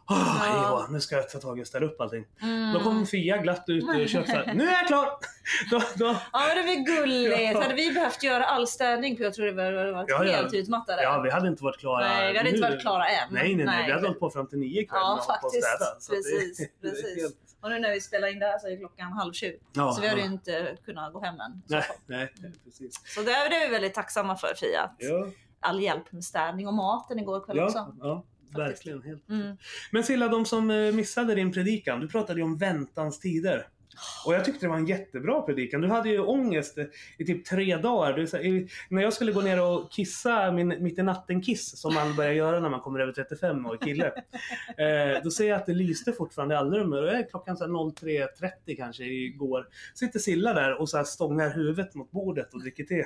Ah, 0.07 0.45
Ja. 0.45 0.55
ja, 0.55 0.87
nu 0.89 1.01
ska 1.01 1.15
jag 1.15 1.29
ta 1.29 1.39
tag 1.39 1.59
i 1.59 1.63
och 1.63 1.67
städa 1.67 1.85
upp 1.85 2.01
allting. 2.01 2.25
Mm. 2.41 2.73
Då 2.73 2.79
kom 2.79 3.05
Fia 3.05 3.37
glatt 3.37 3.63
ut 3.67 3.83
ur 3.83 4.07
köket 4.07 4.55
nu 4.55 4.67
är 4.67 4.71
jag 4.71 4.87
klar! 4.87 5.09
då, 5.71 5.81
då, 5.95 6.15
Ja 6.33 6.39
men 6.47 6.57
det 6.57 6.75
var 6.75 6.85
gulligt. 7.01 7.41
Ja. 7.53 7.61
Hade 7.61 7.73
vi 7.75 7.91
behövt 7.93 8.23
göra 8.23 8.45
all 8.45 8.67
städning 8.67 9.17
på, 9.17 9.23
jag 9.23 9.33
tror 9.33 9.45
det 9.45 9.51
var, 9.51 9.71
det 9.71 9.91
var 9.91 10.05
Ja, 10.07 10.25
ja. 10.25 10.31
helt 10.35 10.53
utmattade. 10.53 11.03
ja, 11.03 11.21
vi 11.21 11.29
hade 11.29 11.47
inte 11.47 11.63
varit 11.63 11.79
klara 11.79 11.99
Nej, 12.07 12.31
vi 12.31 12.37
hade 12.37 12.49
inte 12.49 12.61
nu. 12.61 12.67
varit 12.69 12.81
klara 12.81 13.07
än. 13.07 13.27
Nej, 13.33 13.55
nej, 13.55 13.65
nej. 13.65 13.85
Vi 13.85 13.91
hade 13.91 14.07
hållit 14.07 14.19
på 14.19 14.29
fram 14.29 14.47
till 14.47 14.59
nio 14.59 14.81
ikväll 14.81 14.99
Ja, 15.03 15.23
faktiskt. 15.27 15.63
städa. 15.67 16.17
Precis, 16.17 16.57
det 16.81 16.89
precis. 16.89 17.21
helt- 17.23 17.35
Och 17.61 17.69
nu 17.69 17.79
när 17.79 17.91
vi 17.91 18.01
spelar 18.01 18.27
in 18.27 18.39
det 18.39 18.45
här 18.45 18.57
så 18.59 18.67
är 18.67 18.77
klockan 18.77 19.11
halv 19.13 19.33
sju. 19.33 19.57
Ja, 19.73 19.91
så 19.91 20.01
vi 20.01 20.07
hade 20.07 20.21
ja. 20.21 20.27
ju 20.27 20.33
inte 20.33 20.77
kunnat 20.85 21.13
gå 21.13 21.21
hem 21.23 21.39
än. 21.39 21.61
Nej, 21.67 21.83
nej, 22.07 22.33
precis. 22.65 23.01
så 23.15 23.21
det 23.21 23.31
är 23.31 23.49
vi 23.67 23.71
väldigt 23.71 23.93
tacksamma 23.93 24.35
för 24.35 24.53
Fia. 24.55 24.89
Ja, 24.97 25.27
All 25.59 25.81
hjälp 25.81 26.11
med 26.11 26.23
städning 26.23 26.67
och 26.67 26.73
maten 26.73 27.19
igår 27.19 27.45
kväll 27.45 27.57
ja, 27.57 27.65
också. 27.65 27.93
Verkligen. 28.57 29.01
Helt. 29.01 29.29
Mm. 29.29 29.57
Men 29.91 30.03
Silla, 30.03 30.27
de 30.27 30.45
som 30.45 30.71
eh, 30.71 30.91
missade 30.91 31.35
din 31.35 31.51
predikan, 31.51 31.99
du 31.99 32.07
pratade 32.07 32.39
ju 32.39 32.43
om 32.43 32.57
väntans 32.57 33.19
tider. 33.19 33.67
Och 34.25 34.33
jag 34.33 34.45
tyckte 34.45 34.65
det 34.65 34.69
var 34.69 34.77
en 34.77 34.85
jättebra 34.85 35.41
predikan. 35.41 35.81
Du 35.81 35.87
hade 35.87 36.09
ju 36.09 36.19
ångest 36.19 36.77
i 37.17 37.25
typ 37.25 37.45
tre 37.45 37.77
dagar. 37.77 38.13
Du, 38.13 38.39
i, 38.39 38.67
när 38.89 39.01
jag 39.01 39.13
skulle 39.13 39.31
gå 39.31 39.41
ner 39.41 39.61
och 39.61 39.91
kissa 39.91 40.51
min 40.51 40.67
mitt 40.83 40.99
i 40.99 41.03
natten-kiss, 41.03 41.77
som 41.77 41.93
man 41.93 42.15
börjar 42.15 42.31
göra 42.31 42.59
när 42.59 42.69
man 42.69 42.79
kommer 42.79 42.99
över 42.99 43.13
35 43.13 43.65
år, 43.65 43.77
kille. 43.77 44.11
Eh, 44.77 45.23
då 45.23 45.31
ser 45.31 45.49
jag 45.49 45.55
att 45.55 45.65
det 45.65 45.73
lyste 45.73 46.13
fortfarande 46.13 46.55
i 46.55 46.57
allrummet. 46.57 46.99
Och 46.99 47.05
det 47.05 47.11
är 47.11 47.29
klockan 47.29 47.57
så 47.57 47.63
här 47.63 47.71
03.30 47.71 48.77
kanske 48.77 49.03
igår. 49.03 49.67
Sitter 49.93 50.19
Silla 50.19 50.53
där 50.53 50.81
och 50.81 50.89
så 50.89 50.97
här 50.97 51.03
stångar 51.03 51.49
huvudet 51.49 51.95
mot 51.95 52.11
bordet 52.11 52.53
och 52.53 52.61
dricker 52.61 52.83
te. 52.83 53.05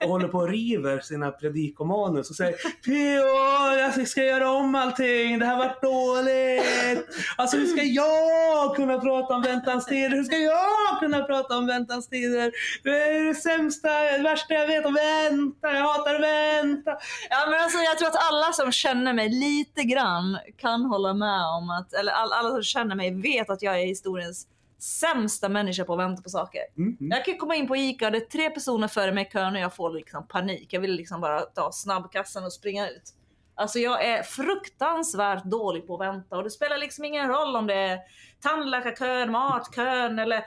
Och 0.00 0.08
håller 0.08 0.28
på 0.28 0.38
och 0.38 0.48
river 0.48 1.00
sina 1.00 1.30
predikomanus 1.30 2.30
och 2.30 2.36
säger 2.36 2.52
P.O. 2.84 3.94
Jag 3.98 4.08
ska 4.08 4.24
göra 4.24 4.50
om 4.50 4.74
allting. 4.74 5.38
Det 5.38 5.46
här 5.46 5.58
var 5.58 5.76
dåligt. 5.82 7.06
Alltså 7.36 7.56
hur 7.56 7.66
ska 7.66 7.82
jag 7.82 8.76
kunna 8.76 8.98
prata 8.98 9.34
om 9.34 9.42
väntans 9.42 9.86
tider? 9.86 10.23
Hur 10.24 10.36
ska 10.36 10.36
jag 10.36 11.00
kunna 11.00 11.22
prata 11.22 11.58
om 11.58 11.66
väntans 11.66 12.08
tider? 12.08 12.52
Det 12.82 12.90
är 12.90 13.24
det 13.24 13.34
sämsta, 13.34 13.88
det 13.88 14.22
värsta 14.22 14.54
jag 14.54 14.66
vet 14.66 14.86
att 14.86 14.96
vänta. 14.96 15.72
Jag 15.72 15.82
hatar 15.82 16.14
att 16.14 16.20
vänta. 16.20 16.90
Ja 17.30 17.46
men 17.50 17.62
alltså 17.62 17.78
jag 17.78 17.98
tror 17.98 18.08
att 18.08 18.32
alla 18.32 18.52
som 18.52 18.72
känner 18.72 19.12
mig 19.12 19.28
lite 19.28 19.82
grann 19.82 20.38
kan 20.58 20.84
hålla 20.84 21.14
med 21.14 21.46
om 21.46 21.70
att, 21.70 21.92
eller 21.92 22.12
all, 22.12 22.32
alla 22.32 22.50
som 22.50 22.62
känner 22.62 22.94
mig 22.94 23.14
vet 23.22 23.50
att 23.50 23.62
jag 23.62 23.80
är 23.80 23.86
historiens 23.86 24.46
sämsta 24.78 25.48
människa 25.48 25.84
på 25.84 25.92
att 25.92 25.98
vänta 25.98 26.22
på 26.22 26.28
saker. 26.28 26.60
Mm, 26.76 26.96
mm. 27.00 27.10
Jag 27.10 27.24
kan 27.24 27.38
komma 27.38 27.54
in 27.54 27.68
på 27.68 27.76
ICA, 27.76 28.10
det 28.10 28.18
är 28.18 28.20
tre 28.20 28.50
personer 28.50 28.88
före 28.88 29.12
mig 29.12 29.26
i 29.26 29.30
kön 29.30 29.54
och 29.54 29.60
jag 29.60 29.76
får 29.76 29.90
liksom 29.90 30.26
panik. 30.28 30.72
Jag 30.72 30.80
vill 30.80 30.92
liksom 30.92 31.20
bara 31.20 31.40
ta 31.40 31.72
snabbkassan 31.72 32.44
och 32.44 32.52
springa 32.52 32.88
ut. 32.88 33.14
Alltså 33.56 33.78
jag 33.78 34.04
är 34.04 34.22
fruktansvärt 34.22 35.44
dålig 35.44 35.86
på 35.86 35.94
att 35.94 36.00
vänta 36.00 36.36
och 36.36 36.44
det 36.44 36.50
spelar 36.50 36.78
liksom 36.78 37.04
ingen 37.04 37.28
roll 37.28 37.56
om 37.56 37.66
det 37.66 37.74
är 37.74 37.98
tandläkarkön, 38.44 39.32
matkön 39.32 40.18
eller 40.18 40.44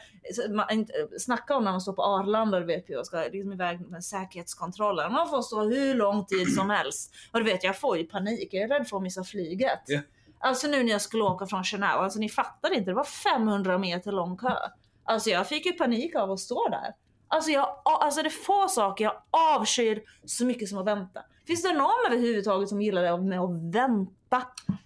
snacka 1.20 1.56
om 1.56 1.64
när 1.64 1.72
man 1.72 1.82
står 1.82 1.94
på 1.94 2.04
Arlanda 2.04 2.60
vet 2.60 2.98
och 3.00 3.06
ska 3.06 3.18
liksom 3.18 3.54
iväg 3.54 3.90
med 3.90 4.04
säkerhetskontrollen. 4.04 5.14
Man 5.14 5.30
får 5.30 5.42
stå 5.42 5.62
hur 5.62 5.96
lång 5.96 6.26
tid 6.26 6.54
som 6.54 6.70
helst. 6.70 7.16
Och 7.32 7.40
du 7.40 7.46
vet 7.46 7.64
jag 7.64 7.80
får 7.80 7.98
ju 7.98 8.04
panik, 8.04 8.50
jag 8.52 8.64
är 8.64 8.68
rädd 8.68 8.88
för 8.88 8.98
att 8.98 9.04
missa 9.04 9.24
flyget. 9.24 9.84
Ja. 9.88 10.00
Alltså 10.40 10.68
nu 10.68 10.84
när 10.84 10.92
jag 10.92 11.02
skulle 11.02 11.24
åka 11.24 11.46
från 11.46 11.64
Genève, 11.64 11.98
alltså 11.98 12.20
ni 12.20 12.30
fattar 12.30 12.74
inte, 12.74 12.92
det 12.92 12.96
var 12.96 13.04
500 13.04 13.78
meter 13.78 14.12
lång 14.12 14.38
kö. 14.38 14.56
Alltså 15.04 15.30
jag 15.30 15.48
fick 15.48 15.66
ju 15.66 15.72
panik 15.72 16.16
av 16.16 16.32
att 16.32 16.40
stå 16.40 16.70
där. 16.70 16.94
Alltså, 17.28 17.52
jag, 17.52 17.82
alltså 17.84 18.22
det 18.22 18.28
är 18.28 18.44
få 18.46 18.68
saker 18.68 19.04
jag 19.04 19.14
avskyr 19.56 20.04
så 20.26 20.46
mycket 20.46 20.70
som 20.70 20.78
att 20.78 20.88
vänta. 20.88 21.22
Finns 21.48 21.64
det 21.64 21.74
någon 21.74 22.06
överhuvudtaget 22.08 22.70
som 22.70 22.82
gillar 22.82 23.04
det 23.04 23.18
med 23.18 23.40
att 23.40 23.76
vänta? 23.76 24.14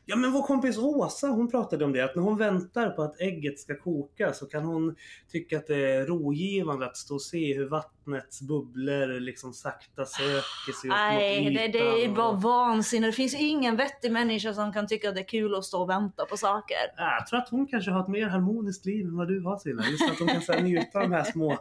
Ja 0.06 0.16
men 0.16 0.32
vår 0.32 0.42
kompis 0.44 0.78
Åsa 0.78 1.28
hon 1.28 1.52
pratade 1.52 1.86
om 1.86 1.94
det 1.94 2.02
att 2.02 2.16
när 2.16 2.24
hon 2.24 2.38
väntar 2.38 2.90
på 2.90 3.02
att 3.02 3.22
ägget 3.22 3.60
ska 3.60 3.76
koka 3.78 4.34
så 4.34 4.46
kan 4.46 4.64
hon 4.64 4.96
tycka 5.32 5.58
att 5.58 5.68
det 5.68 5.92
är 5.92 6.06
rogivande 6.06 6.86
att 6.86 6.98
stå 6.98 7.14
och 7.14 7.22
se 7.22 7.54
hur 7.54 7.70
vattnets 7.70 8.42
bubblor 8.42 9.20
liksom 9.20 9.54
sakta 9.54 10.06
söker 10.06 10.82
sig 10.82 10.90
upp 10.90 10.96
Nej, 10.96 11.44
mot 11.46 11.54
det, 11.54 11.66
ytan. 11.66 11.72
det 11.72 12.06
är 12.06 12.10
bara 12.16 12.32
vansinne. 12.32 13.08
Det 13.08 13.14
finns 13.14 13.36
ingen 13.36 13.76
vettig 13.76 14.12
människa 14.12 14.54
som 14.54 14.74
kan 14.74 14.88
tycka 14.88 15.10
att 15.10 15.16
det 15.16 15.22
är 15.22 15.28
kul 15.28 15.56
att 15.56 15.66
stå 15.66 15.82
och 15.82 15.90
vänta 15.90 16.26
på 16.26 16.38
saker. 16.38 16.78
Ja, 16.98 17.16
Jag 17.20 17.28
tror 17.28 17.40
att 17.40 17.50
hon 17.50 17.68
kanske 17.68 17.92
har 17.92 18.02
ett 18.02 18.08
mer 18.08 18.28
harmoniskt 18.28 18.86
liv 18.86 19.06
än 19.06 19.18
vad 19.18 19.28
du 19.28 19.42
har 19.44 19.58
Silla. 19.58 19.84
Just 19.92 20.12
att 20.12 20.20
hon 20.20 20.42
kan 20.42 20.64
njuta 20.64 21.00
av 21.00 21.10
de 21.10 21.16
här 21.16 21.24
små... 21.24 21.58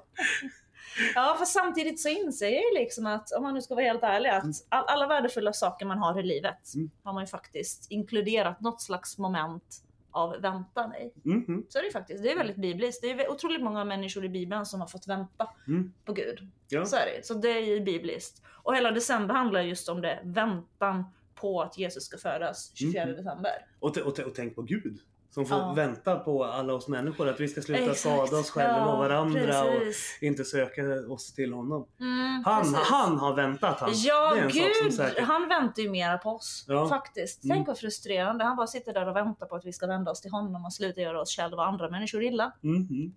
Ja, 1.14 1.34
för 1.38 1.44
samtidigt 1.44 2.00
så 2.00 2.08
inser 2.08 2.46
jag 2.50 2.62
ju 2.62 2.78
liksom 2.80 3.06
att, 3.06 3.32
om 3.32 3.42
man 3.42 3.54
nu 3.54 3.62
ska 3.62 3.74
vara 3.74 3.84
helt 3.84 4.02
ärlig, 4.02 4.28
att 4.30 4.44
all, 4.68 4.84
alla 4.88 5.06
värdefulla 5.06 5.52
saker 5.52 5.86
man 5.86 5.98
har 5.98 6.20
i 6.20 6.22
livet 6.22 6.74
Mm. 6.74 6.90
har 7.02 7.12
man 7.12 7.22
ju 7.22 7.26
faktiskt 7.26 7.90
inkluderat 7.90 8.60
något 8.60 8.80
slags 8.82 9.18
moment 9.18 9.82
av 10.12 10.36
väntan 10.40 10.94
i. 10.94 11.12
Mhm. 11.28 11.66
Så 11.68 11.78
är 11.78 11.82
det 11.82 11.90
faktiskt. 11.90 12.22
Det 12.22 12.32
är 12.32 12.36
väldigt 12.36 12.56
bibliskt. 12.56 13.02
Det 13.02 13.10
är 13.10 13.30
otroligt 13.30 13.62
många 13.62 13.84
människor 13.84 14.24
i 14.24 14.28
Bibeln 14.28 14.66
som 14.66 14.80
har 14.80 14.88
fått 14.88 15.06
vänta 15.08 15.50
Mm. 15.68 15.92
på 16.04 16.12
Gud. 16.12 16.38
Ja. 16.68 16.84
Så 16.86 16.96
är 16.96 17.06
det 17.06 17.26
Så 17.26 17.34
det 17.34 17.48
är 17.50 17.60
ju 17.66 17.80
bibliskt. 17.80 18.42
Och 18.62 18.76
hela 18.76 18.90
december 18.90 19.34
handlar 19.34 19.60
just 19.60 19.88
om 19.88 20.00
det. 20.00 20.20
Väntan 20.24 21.04
på 21.34 21.62
att 21.62 21.78
Jesus 21.78 22.04
ska 22.04 22.18
födas 22.18 22.72
24 22.74 23.02
Mm. 23.02 23.16
december. 23.16 23.66
Och, 23.80 23.96
och, 23.98 24.18
och 24.18 24.34
tänk 24.34 24.54
på 24.54 24.62
Gud. 24.62 24.98
Som 25.30 25.46
får 25.46 25.58
Ja. 25.58 25.72
vänta 25.72 26.16
på 26.16 26.44
alla 26.44 26.74
oss 26.74 26.88
människor. 26.88 27.28
Att 27.28 27.40
vi 27.40 27.48
ska 27.48 27.60
sluta 27.62 27.80
Exakt. 27.80 27.98
skada 28.00 28.38
oss 28.38 28.50
själva 28.50 28.76
Ja, 28.78 28.92
och 28.92 28.98
varandra 28.98 29.40
precis. 29.40 30.18
och 30.18 30.22
inte 30.22 30.44
söka 30.44 30.82
oss 31.08 31.32
till 31.34 31.52
honom. 31.52 31.86
Mm, 32.00 32.42
Han, 32.44 32.62
precis. 32.62 32.78
han 32.78 33.18
har 33.18 33.34
väntat 33.34 33.80
han. 33.80 33.90
Ja, 33.94 34.34
gud! 34.52 35.00
Han 35.22 35.48
väntar 35.48 35.82
ju 35.82 35.90
mera 35.90 36.18
på 36.18 36.30
oss. 36.30 36.64
Ja. 36.68 36.88
Faktiskt. 36.88 37.44
Mm. 37.44 37.56
Tänk 37.56 37.68
vad 37.68 37.78
frustrerande. 37.78 38.44
Han 38.44 38.56
bara 38.56 38.66
sitter 38.66 38.92
där 38.92 39.08
och 39.08 39.16
väntar 39.16 39.46
på 39.46 39.56
att 39.56 39.64
vi 39.64 39.72
ska 39.72 39.86
vända 39.86 40.10
oss 40.10 40.20
till 40.20 40.30
honom 40.30 40.64
och 40.64 40.72
sluta 40.72 41.00
göra 41.00 41.20
oss 41.20 41.36
själva 41.36 41.56
och 41.56 41.68
andra 41.68 41.90
människor 41.90 42.22
illa. 42.22 42.52
Mhm. 42.60 43.14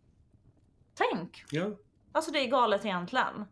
Tänk! 0.96 1.44
Ja. 1.52 1.66
Alltså 2.12 2.32
det 2.32 2.40
är 2.40 2.48
galet 2.48 2.86
egentligen. 2.86 3.46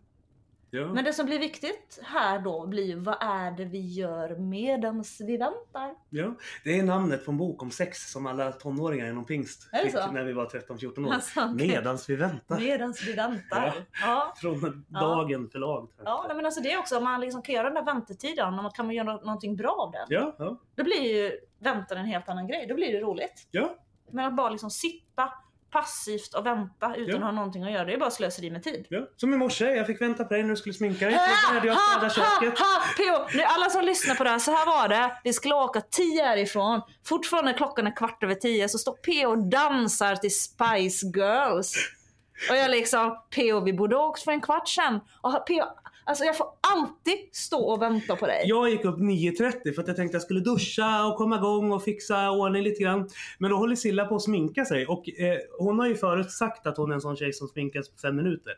Ja. 0.74 0.88
Men 0.94 1.04
det 1.04 1.14
som 1.14 1.26
blir 1.26 1.40
viktigt 1.40 2.00
här 2.04 2.40
då 2.40 2.68
blir 2.68 2.84
ju 2.84 2.96
vad 3.00 3.18
är 3.22 3.52
det 3.52 3.66
vi 3.66 3.80
gör 3.94 4.36
medans 4.36 5.22
vi 5.22 5.38
väntar? 5.38 5.96
ja. 6.10 6.36
Det 6.64 6.80
är 6.80 6.84
namnet 6.84 7.26
på 7.26 7.32
en 7.32 7.38
bok 7.38 7.62
om 7.62 7.72
sex 7.72 8.12
som 8.12 8.26
alla 8.28 8.52
tonåringar 8.52 9.08
inom 9.08 9.26
pingst 9.26 9.70
fick 9.84 9.92
så? 9.92 10.12
när 10.12 10.24
vi 10.24 10.34
var 10.34 10.46
13-14 10.46 11.08
år. 11.08 11.14
Alltså, 11.14 11.40
okej. 11.54 11.68
Medans 11.68 12.10
vi 12.10 12.16
väntar. 12.16 12.60
Medans 12.60 13.08
vi 13.08 13.14
väntar. 13.14 13.66
Ja. 13.76 13.84
Ja. 14.02 14.34
Från 14.38 14.86
Ja. 14.90 15.00
dagen 15.00 15.50
förlag. 15.50 15.90
tror 15.96 16.06
jag. 16.06 16.08
Ja, 16.14 16.26
nej, 16.28 16.36
men 16.36 16.46
alltså 16.46 16.62
det 16.62 16.72
är 16.74 16.80
också 16.80 16.98
om 16.98 17.04
man 17.04 17.22
liksom 17.22 17.42
kan 17.42 17.56
göra 17.56 17.70
den 17.70 17.86
där 17.86 17.94
väntetiden, 17.94 18.48
om 18.48 18.56
man 18.56 18.72
kan 18.72 18.86
man 18.86 18.96
göra 18.96 19.16
någonting 19.16 19.56
bra 19.56 19.72
av 19.72 19.92
den. 19.92 20.06
Ja, 20.10 20.36
ja, 20.40 20.58
Då 20.76 20.84
blir 20.84 21.02
ju 21.02 21.32
väntan 21.60 21.98
en 21.98 22.06
helt 22.06 22.30
annan 22.30 22.48
grej. 22.48 22.66
Då 22.70 22.76
blir 22.76 22.94
det 22.94 23.00
roligt. 23.00 23.48
ja. 23.52 23.76
Men 24.14 24.26
att 24.26 24.36
bara 24.36 24.50
liksom 24.50 24.70
sitta 24.72 25.34
passivt 25.72 26.34
och 26.34 26.46
vänta 26.46 26.96
utan 26.96 27.10
Ja. 27.10 27.16
att 27.18 27.24
ha 27.24 27.32
någonting 27.32 27.64
att 27.64 27.72
göra, 27.72 27.86
det 27.86 27.94
är 27.94 27.98
bara 27.98 28.12
slöseri 28.12 28.52
med 28.52 28.64
tid. 28.64 28.86
ja. 28.90 29.00
Som 29.18 29.34
i 29.34 29.38
morse, 29.38 29.66
jag 29.66 29.88
fick 29.88 30.02
vänta 30.02 30.24
på 30.24 30.34
dig 30.34 30.44
när 30.44 30.50
du 30.50 30.56
skulle 30.56 30.74
sminka 30.74 31.06
dig. 31.06 31.20
Så 31.46 31.50
började 31.54 31.68
jag 31.68 31.78
städa 31.80 32.10
köket. 32.10 32.60
ha, 32.60 32.82
P.O. 32.98 33.26
Nu, 33.38 33.44
alla 33.44 33.70
som 33.70 33.84
lyssnar 33.86 34.16
på 34.16 34.24
det 34.24 34.30
här, 34.30 34.40
så 34.40 34.52
här 34.52 34.66
var 34.66 34.88
det. 34.88 35.18
Vi 35.24 35.34
skulle 35.34 35.56
åka 35.56 35.82
tio 35.82 36.24
härifrån. 36.24 36.82
Fortfarande 37.06 37.54
klockan 37.54 37.88
är 37.88 37.96
kvart 37.96 38.24
över 38.24 38.36
tio 38.36 38.70
så 38.70 38.78
står 38.78 38.94
P.O. 38.94 39.30
och 39.30 39.38
dansar 39.50 40.16
till 40.16 40.36
Spice 40.42 41.06
Girls. 41.16 41.74
Och 42.50 42.56
jag 42.58 42.72
liksom, 42.72 43.18
PO 43.36 43.60
vi 43.60 43.74
borde 43.74 43.96
ha 43.96 44.06
åkt 44.08 44.22
för 44.24 44.32
en 44.32 44.42
kvart 44.42 44.68
sen. 44.68 45.00
Och 45.22 45.32
PO, 45.48 45.62
alltså 46.12 46.26
jag 46.26 46.38
får 46.38 46.48
alltid 46.62 47.14
stå 47.32 47.60
och 47.60 47.82
vänta 47.82 48.16
på 48.16 48.28
dig. 48.28 48.44
Jag 48.46 48.70
gick 48.70 48.86
upp 48.86 48.98
9.30 48.98 49.74
för 49.74 49.82
att 49.82 49.88
jag 49.88 49.98
tänkte 49.98 50.16
jag 50.16 50.22
skulle 50.22 50.40
duscha 50.40 51.06
och 51.06 51.18
komma 51.18 51.36
igång 51.36 51.72
och 51.72 51.84
fixa 51.84 52.32
ordning 52.32 52.64
lite 52.64 52.84
grann. 52.84 53.10
Men 53.38 53.52
då 53.52 53.58
håller 53.58 53.76
Silla 53.76 54.06
på 54.06 54.16
att 54.16 54.22
sminka 54.22 54.66
sig 54.66 54.88
och 54.88 55.10
eh, 55.10 55.38
hon 55.60 55.80
har 55.80 55.88
ju 55.88 55.96
förut 55.96 56.32
sagt 56.32 56.68
att 56.68 56.78
hon 56.78 56.92
är 56.92 56.96
en 56.96 57.02
sån 57.02 57.18
tjej 57.18 57.34
som 57.34 57.48
sminkas 57.48 57.90
på 57.90 57.98
fem 57.98 58.16
minuter. 58.16 58.54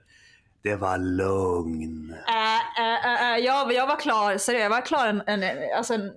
Det 0.63 0.75
var 0.75 0.97
lugn. 0.97 2.15
Äh, 2.27 2.83
äh, 2.83 3.05
äh, 3.05 3.33
äh, 3.33 3.45
jag, 3.45 3.73
jag 3.73 3.87
var 3.87 3.99
klar, 3.99 4.37
seriöst, 4.37 4.63
jag 4.63 4.69
var 4.69 4.81
klar 4.81 5.07
en, 5.07 5.21
en, 5.27 5.43
alltså 5.77 5.93
en 5.93 6.11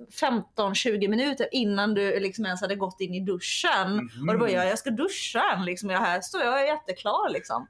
15-20 0.56 1.08
minuter 1.08 1.48
innan 1.52 1.94
du 1.94 2.20
liksom 2.20 2.44
ens 2.44 2.60
hade 2.60 2.76
gått 2.76 3.00
in 3.00 3.14
i 3.14 3.20
duschen. 3.20 3.94
Mhm. 3.94 4.28
Och 4.28 4.34
då 4.34 4.38
bara, 4.38 4.50
jag, 4.50 4.66
jag 4.66 4.78
ska 4.78 4.90
duscha 4.90 5.42
än 5.56 5.64
liksom. 5.64 5.90
Jag 5.90 6.00
här 6.00 6.20
står 6.20 6.42
jag 6.42 6.60
är 6.60 6.66
jätteklar 6.66 7.32
liksom. 7.32 7.66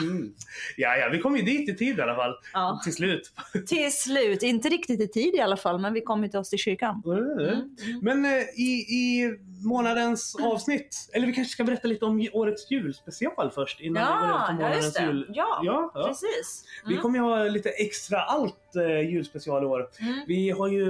Mm. 0.00 0.34
Ja, 0.76 0.96
ja, 0.96 1.08
vi 1.12 1.18
kom 1.18 1.36
ju 1.36 1.42
dit 1.42 1.68
i 1.68 1.74
tid 1.76 1.98
i 1.98 2.02
alla 2.02 2.14
fall. 2.14 2.34
Ja. 2.52 2.80
Till 2.84 2.94
slut. 2.94 3.32
Till 3.66 3.92
slut, 3.92 4.42
inte 4.42 4.68
riktigt 4.68 5.00
i 5.00 5.08
tid 5.08 5.34
i 5.34 5.40
alla 5.40 5.56
fall, 5.56 5.78
men 5.80 5.92
vi 5.94 6.00
kom 6.00 6.22
ju 6.22 6.28
till 6.28 6.38
oss 6.38 6.50
till 6.50 6.58
kyrkan. 6.58 7.02
Mm. 7.06 7.76
Men 8.02 8.24
eh, 8.24 8.30
i, 8.56 8.70
i 8.88 9.34
månadens 9.64 10.36
avsnitt, 10.42 11.10
eller 11.12 11.26
vi 11.26 11.32
kanske 11.32 11.52
ska 11.52 11.64
berätta 11.64 11.88
lite 11.88 12.04
om 12.04 12.28
årets 12.32 12.70
julspecial 12.70 13.50
först 13.54 13.80
innan 13.80 14.02
vi 14.02 14.26
går 14.26 14.34
över 14.34 14.38
Ja, 14.40 14.46
till 14.46 14.56
ja 14.58 14.62
månadens 14.68 14.94
det. 14.94 15.02
jul. 15.02 15.26
Ja, 15.28 15.60
Ja, 15.64 15.90
ja. 15.94 16.06
precis. 16.08 16.64
Vi 16.86 16.92
Mm. 16.92 17.02
kommer 17.02 17.18
ju 17.18 17.24
ha 17.24 17.44
lite 17.44 17.68
extra 17.70 18.20
allt 18.20 18.56
eh, 18.76 19.00
julspecial 19.10 19.62
i 19.62 19.66
år. 19.66 19.88
Mm. 20.00 20.20
Vi 20.26 20.50
har 20.50 20.68
ju, 20.68 20.86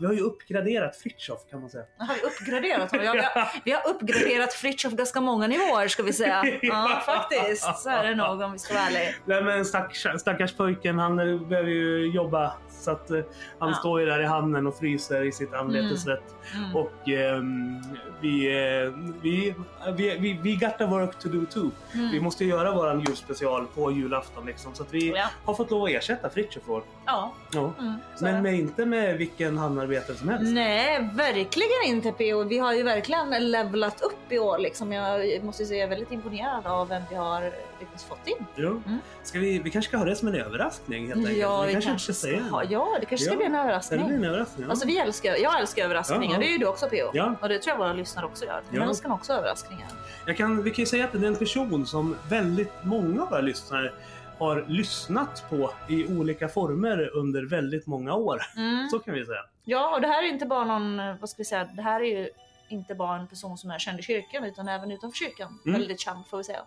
vi 0.00 0.06
har 0.06 0.12
ju 0.12 0.20
uppgraderat 0.20 0.96
Fritiof 0.96 1.38
kan 1.50 1.60
man 1.60 1.70
säga. 1.70 1.84
Har 1.98 2.14
vi 2.14 2.20
uppgraderat 2.22 2.90
honom? 2.90 3.06
Ja, 3.06 3.12
vi, 3.12 3.20
har, 3.40 3.48
vi 3.64 3.70
har 3.72 3.88
uppgraderat 3.90 4.52
Fritiof 4.52 4.92
ganska 4.92 5.20
många 5.20 5.46
nivåer 5.46 5.88
ska 5.88 6.02
vi 6.02 6.12
säga. 6.12 6.44
Ja, 6.62 7.02
faktiskt. 7.06 7.78
Så 7.78 7.90
är 7.90 8.04
det 8.04 8.14
nog 8.14 8.40
om 8.40 8.52
vi 8.52 8.58
ska 8.58 8.74
vara 8.74 8.84
ärliga. 8.86 9.14
Nej 9.24 9.42
men 9.44 9.64
stackars, 9.64 10.20
stackars 10.20 10.52
pojken, 10.52 10.98
han 10.98 11.18
eh, 11.18 11.40
behöver 11.40 11.70
ju 11.70 12.06
jobba. 12.10 12.52
Så 12.70 12.90
att 12.90 13.10
eh, 13.10 13.20
han 13.58 13.68
Ja. 13.68 13.74
står 13.74 14.00
ju 14.00 14.06
där 14.06 14.20
i 14.20 14.24
hamnen 14.24 14.66
och 14.66 14.78
fryser 14.78 15.22
i 15.24 15.32
sitt 15.32 15.54
anletesvett. 15.54 16.22
Mm. 16.56 16.76
Och 16.76 17.08
ehm, 17.08 17.82
vi, 18.20 18.46
eh, 18.84 18.92
vi, 19.22 19.54
vi, 19.96 20.18
vi, 20.18 20.38
vi 20.42 20.56
got 20.56 20.80
a 20.80 20.86
work 20.86 21.18
to 21.18 21.28
do 21.28 21.44
too. 21.46 21.70
Mm. 21.94 22.10
Vi 22.10 22.20
måste 22.20 22.44
göra 22.44 22.72
våran 22.74 23.00
julspecial 23.00 23.66
på 23.74 23.90
julafton 23.92 24.46
liksom. 24.46 24.74
Så 24.74 24.82
att 24.82 24.94
vi 24.94 25.08
Ja. 25.16 25.24
har 25.44 25.54
fått 25.54 25.70
lov 25.70 25.84
att 25.84 25.90
ersätta 25.90 26.30
Fritiof 26.30 26.68
i 26.68 26.70
år. 26.70 26.82
Ja. 27.06 27.17
Ja. 27.52 27.72
Mm, 27.78 27.94
Men 28.20 28.34
det. 28.34 28.42
med, 28.42 28.54
inte 28.54 28.84
med 28.86 29.16
vilken 29.16 29.58
hamnarbetare 29.58 30.16
som 30.16 30.28
helst. 30.28 30.52
Nej, 30.54 31.10
verkligen 31.14 31.84
inte 31.86 32.12
PO. 32.12 32.42
Vi 32.44 32.58
har 32.58 32.72
ju 32.74 32.82
verkligen 32.82 33.50
levlat 33.50 34.00
upp 34.02 34.32
i 34.32 34.38
år. 34.38 34.58
Liksom. 34.58 34.92
Jag 34.92 35.44
måste 35.44 35.64
säga 35.66 35.78
jag 35.78 35.84
är 35.86 35.90
väldigt 35.90 36.12
imponerad 36.12 36.66
av 36.66 36.88
vem 36.88 37.02
vi 37.10 37.16
har 37.16 37.52
lyckats 37.80 38.04
fått 38.04 38.26
in. 38.26 38.44
Ja. 38.54 38.66
Mm. 38.68 38.98
Ska 39.22 39.38
vi, 39.38 39.58
vi 39.58 39.70
kanske 39.70 39.88
ska 39.88 39.96
ha 39.98 40.04
det 40.04 40.16
som 40.16 40.28
en 40.28 40.34
överraskning 40.34 41.06
helt 41.06 41.18
enkelt. 41.18 41.38
Ja, 41.38 41.62
vi 41.62 41.72
kanske 41.72 41.90
kanske 41.90 42.12
ska 42.12 42.40
ha, 42.50 42.60
det. 42.60 42.66
ja, 42.72 42.96
det 43.00 43.06
kanske 43.06 43.24
ska 43.24 43.34
Ja. 43.34 43.36
bli 43.36 43.46
en 43.46 43.52
Det 43.52 43.58
överraskning. 43.58 44.06
blir 44.06 44.16
en 44.16 44.24
överraskning. 44.24 44.64
Ja. 44.66 44.70
Alltså 44.70 44.86
vi 44.86 44.98
älskar, 44.98 45.36
jag 45.36 45.60
älskar 45.60 45.84
överraskningar, 45.84 46.32
Ja, 46.34 46.38
det 46.40 46.46
är 46.46 46.52
ju 46.52 46.58
du 46.58 46.66
också 46.66 46.86
PO. 46.88 47.10
Ja. 47.12 47.34
Och 47.40 47.48
det 47.48 47.58
tror 47.58 47.72
jag 47.72 47.78
våra 47.78 47.92
lyssnare 47.92 48.26
också 48.26 48.44
gör. 48.44 48.62
De 48.70 48.76
Ja. 48.76 48.84
älskar 48.88 49.12
också 49.12 49.32
överraskningar. 49.32 49.86
Jag 50.26 50.36
kan, 50.36 50.62
vi 50.62 50.70
kan 50.70 50.82
ju 50.82 50.86
säga 50.86 51.04
att 51.04 51.12
det 51.12 51.18
är 51.18 51.24
en 51.24 51.36
person 51.36 51.86
som 51.86 52.16
väldigt 52.28 52.72
många 52.82 53.22
av 53.22 53.30
våra 53.30 53.40
lyssnare 53.40 53.92
har 54.38 54.64
lyssnat 54.68 55.44
på 55.50 55.70
i 55.88 56.06
olika 56.06 56.48
former 56.48 57.10
under 57.16 57.42
väldigt 57.50 57.86
många 57.86 58.14
år. 58.14 58.42
Mm. 58.56 58.88
Så 58.88 58.98
kan 58.98 59.14
vi 59.14 59.26
säga. 59.26 59.44
Ja, 59.64 59.94
och 59.94 60.00
det 60.00 60.06
här 60.08 60.22
är 60.22 60.28
inte 60.28 60.46
bara 60.46 60.64
någon, 60.64 61.18
vad 61.20 61.30
ska 61.30 61.38
vi 61.38 61.44
säga, 61.44 61.68
det 61.76 61.82
här 61.82 62.00
är 62.00 62.18
ju 62.18 62.28
inte 62.68 62.94
bara 62.94 63.16
en 63.16 63.26
person 63.26 63.58
som 63.58 63.70
är 63.70 63.78
känd 63.78 64.00
i 64.00 64.02
kyrkan 64.02 64.44
utan 64.44 64.68
även 64.68 64.90
utanför 64.90 65.16
kyrkan. 65.16 65.58
Mm. 65.66 65.80
Väldigt 65.80 66.00
känd 66.00 66.26
får 66.26 66.38
vi 66.38 66.44
säga. 66.44 66.60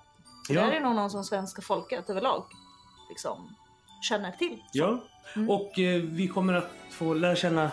Det 0.50 0.60
här 0.60 0.72
är 0.72 0.80
nog 0.80 0.96
någon 0.96 1.10
som 1.10 1.24
svenska 1.24 1.62
folket 1.62 2.10
överlag 2.10 2.46
liksom 3.10 3.56
känner 4.02 4.32
till. 4.32 4.64
Ja. 4.74 5.00
Mm. 5.36 5.50
Och 5.50 5.80
eh, 5.80 6.02
vi 6.02 6.28
kommer 6.28 6.54
att 6.54 6.72
få 6.90 7.14
lära 7.14 7.36
känna 7.36 7.72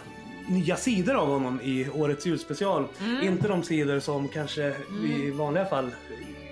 nya 0.49 0.77
sidor 0.77 1.15
av 1.15 1.29
honom 1.29 1.61
i 1.61 1.89
årets 1.91 2.27
julspecial. 2.27 2.89
Mm. 3.01 3.23
Inte 3.23 3.49
de 3.49 3.63
sidor 3.63 4.01
som 4.01 4.29
kanske 4.29 4.77
vi 5.03 5.27
i 5.27 5.31
vanliga 5.31 5.65
fall 5.65 5.91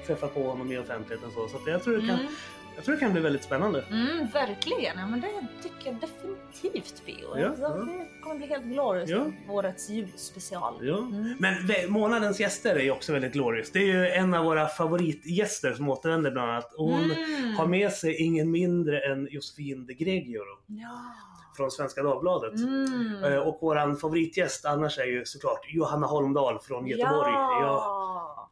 träffar 0.06 0.28
på 0.28 0.42
honom 0.50 0.72
i 0.72 0.78
offentligheten. 0.78 1.30
Så, 1.34 1.48
så 1.48 1.70
jag, 1.70 1.82
tror 1.82 1.94
det 1.94 2.06
kan, 2.06 2.10
Mm. 2.10 2.32
Jag 2.76 2.84
tror 2.84 2.94
det 2.94 3.00
kan 3.00 3.12
bli 3.12 3.20
väldigt 3.20 3.42
spännande. 3.44 3.84
Mm, 3.90 4.26
verkligen, 4.26 4.98
ja, 4.98 5.06
men 5.06 5.20
det 5.20 5.28
tycker 5.62 5.86
jag 5.92 6.00
definitivt 6.00 7.02
Pio. 7.06 7.38
Ja, 7.38 7.52
ja. 7.60 7.68
Det 7.68 8.08
kommer 8.22 8.36
bli 8.36 8.46
helt 8.46 8.64
glorious 8.64 9.10
Ja. 9.10 9.26
årets 9.48 9.90
julspecial. 9.90 10.74
Ja. 10.86 10.98
Mm. 10.98 11.36
Men 11.38 11.54
månadens 11.92 12.40
gäster 12.40 12.76
är 12.76 12.80
ju 12.82 12.90
också 12.90 13.12
väldigt 13.12 13.32
glorious. 13.32 13.70
Det 13.72 13.78
är 13.78 13.86
ju 13.86 14.08
en 14.08 14.34
av 14.34 14.44
våra 14.44 14.66
favoritgäster 14.68 15.72
som 15.74 15.88
återvänder 15.88 16.30
bland 16.30 16.50
annat. 16.50 16.72
Hon 16.76 17.10
Mm. 17.10 17.54
har 17.56 17.66
med 17.66 17.92
sig 17.92 18.16
ingen 18.16 18.50
mindre 18.50 19.00
än 19.12 19.28
Josefin 19.30 19.86
de 19.86 19.94
Gregioro 19.94 20.58
Ja. 20.66 21.14
från 21.56 21.70
Svenska 21.70 22.02
Dagbladet. 22.02 22.54
Mm. 22.54 23.24
Eh, 23.24 23.38
Och 23.38 23.58
våran 23.62 23.96
favoritgäst 23.96 24.64
annars 24.64 24.98
är 24.98 25.04
ju 25.06 25.24
såklart 25.24 25.60
Johanna 25.68 26.06
Holmdahl 26.06 26.58
från 26.58 26.86
Göteborg. 26.86 27.32
Ja. 27.32 27.60
Ja. 27.62 28.50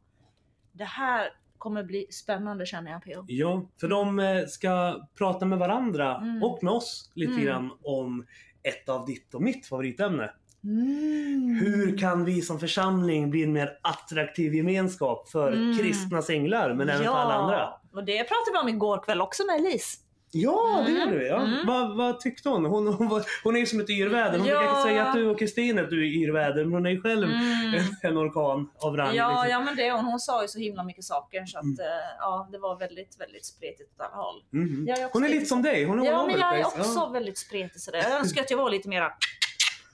Det 0.73 0.85
här 0.85 1.29
kommer 1.65 1.83
bli 1.85 2.07
spännande 2.11 2.67
känner 2.67 2.91
jag 2.91 3.03
Pio. 3.03 3.25
Ja, 3.29 3.71
för 3.81 3.89
de 3.89 4.19
eh, 4.19 4.47
ska 4.47 5.01
prata 5.19 5.47
med 5.47 5.59
varandra 5.59 6.17
Mm. 6.17 6.43
och 6.43 6.59
med 6.63 6.73
oss 6.73 7.11
lite 7.15 7.33
Mm. 7.33 7.45
grann 7.45 7.71
om 7.83 8.27
ett 8.63 8.89
av 8.89 9.07
ditt 9.07 9.35
och 9.35 9.43
mitt 9.43 9.67
favoritämne. 9.67 10.31
Mm. 10.65 11.59
Hur 11.63 11.99
kan 11.99 12.25
vi 12.25 12.43
som 12.43 12.61
församling 12.61 13.31
bli 13.31 13.43
en 13.45 13.53
mer 13.53 13.79
attraktiv 13.83 14.55
gemenskap 14.55 15.29
för 15.29 15.53
Mm. 15.53 15.79
kristna 15.79 16.23
singlar 16.23 16.75
men 16.75 16.89
även 16.89 17.05
för 17.05 17.11
alla 17.13 17.35
andra? 17.35 17.69
Och 17.93 18.05
det 18.05 18.19
pratade 18.19 18.51
vi 18.53 18.59
om 18.59 18.69
igår 18.69 19.03
kväll 19.05 19.21
också 19.21 19.43
med 19.47 19.57
Elise. 19.57 19.99
Ja, 20.35 20.83
det 20.87 20.93
Mm. 20.93 20.97
gör 21.13 21.19
du. 21.21 21.27
Ja. 21.27 21.37
Mm. 21.41 21.67
Vad, 21.67 21.97
vad 21.97 22.21
tyckte 22.21 22.49
hon? 22.49 22.65
Hon, 22.65 22.87
hon, 22.95 23.09
var, 23.09 23.23
hon 23.45 23.57
är 23.57 23.61
ju 23.61 23.67
som 23.67 23.81
ett 23.81 23.91
yrväder. 23.91 24.39
Hon 24.39 24.49
Ja. 24.49 24.59
brukar 24.59 24.83
säga 24.83 25.07
att 25.07 25.15
du 25.15 25.27
och 25.27 25.39
Kristin 25.39 25.79
att 25.79 25.91
du 25.91 26.01
är 26.07 26.13
yrväder, 26.23 26.65
men 26.65 26.73
hon 26.73 26.87
är 26.87 26.91
ju 26.91 27.01
själv 27.01 27.31
Mm. 27.31 27.75
en, 27.75 28.11
en 28.11 28.19
orkan 28.19 28.71
av 28.79 28.97
rang. 28.97 29.15
Ja, 29.15 29.29
liksom. 29.31 29.51
ja 29.51 29.61
men 29.61 29.77
det, 29.77 29.91
hon, 29.93 30.05
hon 30.05 30.21
sa 30.21 30.43
ju 30.43 30.49
så 30.49 30.59
himla 30.59 30.85
mycket 30.85 31.05
saker 31.05 31.47
så 31.47 31.59
att 31.59 31.65
Mm. 31.65 31.79
eh, 31.81 31.87
ja, 32.19 32.49
det 32.53 32.59
var 32.59 32.79
väldigt, 32.79 33.21
väldigt 33.21 33.47
spretigt 33.47 33.91
åt 33.95 34.01
alla 34.07 34.17
håll. 34.23 34.43
Jag 34.87 34.99
är 34.99 35.09
Hon 35.13 35.25
är 35.25 35.29
lite 35.29 35.47
som 35.47 35.63
dig. 35.63 35.85
Hon 35.85 36.01
är 36.01 36.05
Ja, 36.05 36.27
men 36.27 36.41
jag 36.41 36.61
är 36.61 36.67
också 36.67 36.93
Ja. 36.97 37.11
väldigt 37.13 37.39
spretig 37.39 37.81
sådär. 37.81 37.99
Jag 37.99 38.21
önskar 38.21 38.41
att 38.43 38.51
jag 38.51 38.59
var 38.59 38.71
lite 38.71 38.89
mera 38.89 39.13